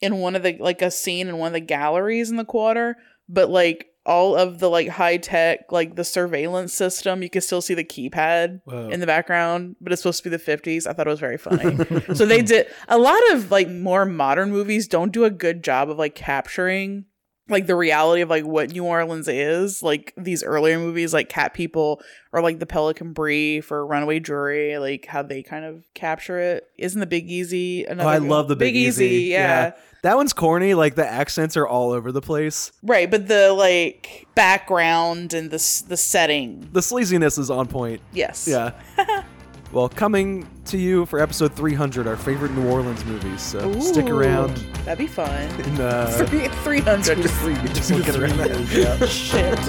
in 0.01 0.17
one 0.17 0.35
of 0.35 0.43
the 0.43 0.57
like 0.59 0.81
a 0.81 0.91
scene 0.91 1.27
in 1.27 1.37
one 1.37 1.47
of 1.47 1.53
the 1.53 1.59
galleries 1.59 2.29
in 2.29 2.37
the 2.37 2.45
quarter, 2.45 2.97
but 3.27 3.49
like 3.49 3.89
all 4.05 4.35
of 4.35 4.59
the 4.59 4.69
like 4.69 4.87
high 4.87 5.17
tech 5.17 5.71
like 5.71 5.95
the 5.95 6.03
surveillance 6.03 6.73
system 6.73 7.21
you 7.21 7.29
can 7.29 7.41
still 7.41 7.61
see 7.61 7.75
the 7.75 7.83
keypad 7.83 8.59
Whoa. 8.63 8.89
in 8.89 9.01
the 9.01 9.05
background 9.05 9.75
but 9.81 9.91
it's 9.91 10.01
supposed 10.01 10.23
to 10.23 10.29
be 10.29 10.35
the 10.35 10.41
50s 10.41 10.87
i 10.87 10.93
thought 10.93 11.05
it 11.05 11.09
was 11.09 11.19
very 11.19 11.37
funny 11.37 11.77
so 12.15 12.25
they 12.25 12.41
did 12.41 12.67
a 12.87 12.97
lot 12.97 13.19
of 13.31 13.51
like 13.51 13.69
more 13.69 14.05
modern 14.05 14.51
movies 14.51 14.87
don't 14.87 15.11
do 15.11 15.25
a 15.25 15.29
good 15.29 15.63
job 15.63 15.89
of 15.89 15.97
like 15.97 16.15
capturing 16.15 17.05
like 17.49 17.67
the 17.67 17.75
reality 17.75 18.21
of 18.21 18.29
like 18.29 18.45
what 18.45 18.71
New 18.71 18.83
Orleans 18.85 19.27
is, 19.27 19.83
like 19.83 20.13
these 20.15 20.43
earlier 20.43 20.77
movies 20.79 21.13
like 21.13 21.29
Cat 21.29 21.53
People 21.53 22.01
or 22.31 22.41
like 22.41 22.59
The 22.59 22.65
Pelican 22.65 23.13
Brief 23.13 23.71
or 23.71 23.85
Runaway 23.85 24.19
Jury, 24.19 24.77
like 24.77 25.05
how 25.05 25.23
they 25.23 25.41
kind 25.43 25.65
of 25.65 25.83
capture 25.93 26.39
it. 26.39 26.67
Isn't 26.77 26.99
the 26.99 27.07
Big 27.07 27.29
Easy 27.29 27.87
Oh, 27.87 28.07
I 28.07 28.17
love 28.17 28.47
the 28.47 28.55
Big, 28.55 28.75
Easy, 28.75 29.29
yeah. 29.31 29.73
That 30.01 30.15
one's 30.15 30.31
corny. 30.31 30.75
Like 30.75 30.95
the 30.95 31.05
accents 31.05 31.57
are 31.57 31.67
all 31.67 31.91
over 31.91 32.11
the 32.11 32.21
place. 32.21 32.71
Right, 32.83 33.09
but 33.09 33.27
the 33.27 33.51
like 33.51 34.27
background 34.35 35.33
and 35.33 35.51
the 35.51 35.83
the 35.87 35.97
setting. 35.97 36.69
The 36.71 36.79
sleaziness 36.79 37.37
is 37.37 37.49
on 37.49 37.67
point. 37.67 38.01
Yes. 38.13 38.47
Yeah. 38.47 38.79
well, 39.71 39.89
coming 39.89 40.47
to 40.65 40.77
you 40.77 41.05
for 41.05 41.19
episode 41.19 41.53
300, 41.53 42.07
our 42.07 42.15
favorite 42.15 42.51
New 42.51 42.67
Orleans 42.69 43.05
movies. 43.05 43.41
So 43.41 43.79
stick 43.79 44.07
around 44.09 44.55
That'd 44.85 44.97
be 44.97 45.07
fun. 45.07 45.31
in 45.61 45.79
uh, 45.81 46.07
Three, 46.27 46.47
300 46.47 47.17
just 47.21 47.75
just 47.75 47.91
looking 47.91 48.15
around. 48.21 48.67
shit. 49.07 49.59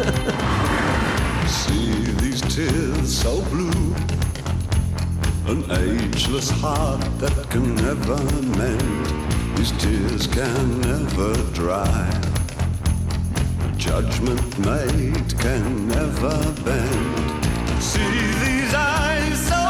See 1.49 1.93
these 2.23 2.41
tears 2.43 3.13
so 3.19 3.43
blue, 3.51 3.95
an 5.49 5.65
ageless 5.71 6.51
heart 6.51 7.01
that 7.19 7.51
can 7.51 7.75
never 7.75 8.17
mend. 8.57 9.57
These 9.59 9.73
tears 9.73 10.27
can 10.27 10.81
never 10.81 11.35
dry. 11.53 12.09
Judgment 13.77 14.59
made 14.61 15.39
can 15.39 15.89
never 15.89 16.37
bend. 16.63 17.45
See 17.83 18.01
these 18.45 18.73
eyes 18.75 19.49
so 19.49 19.70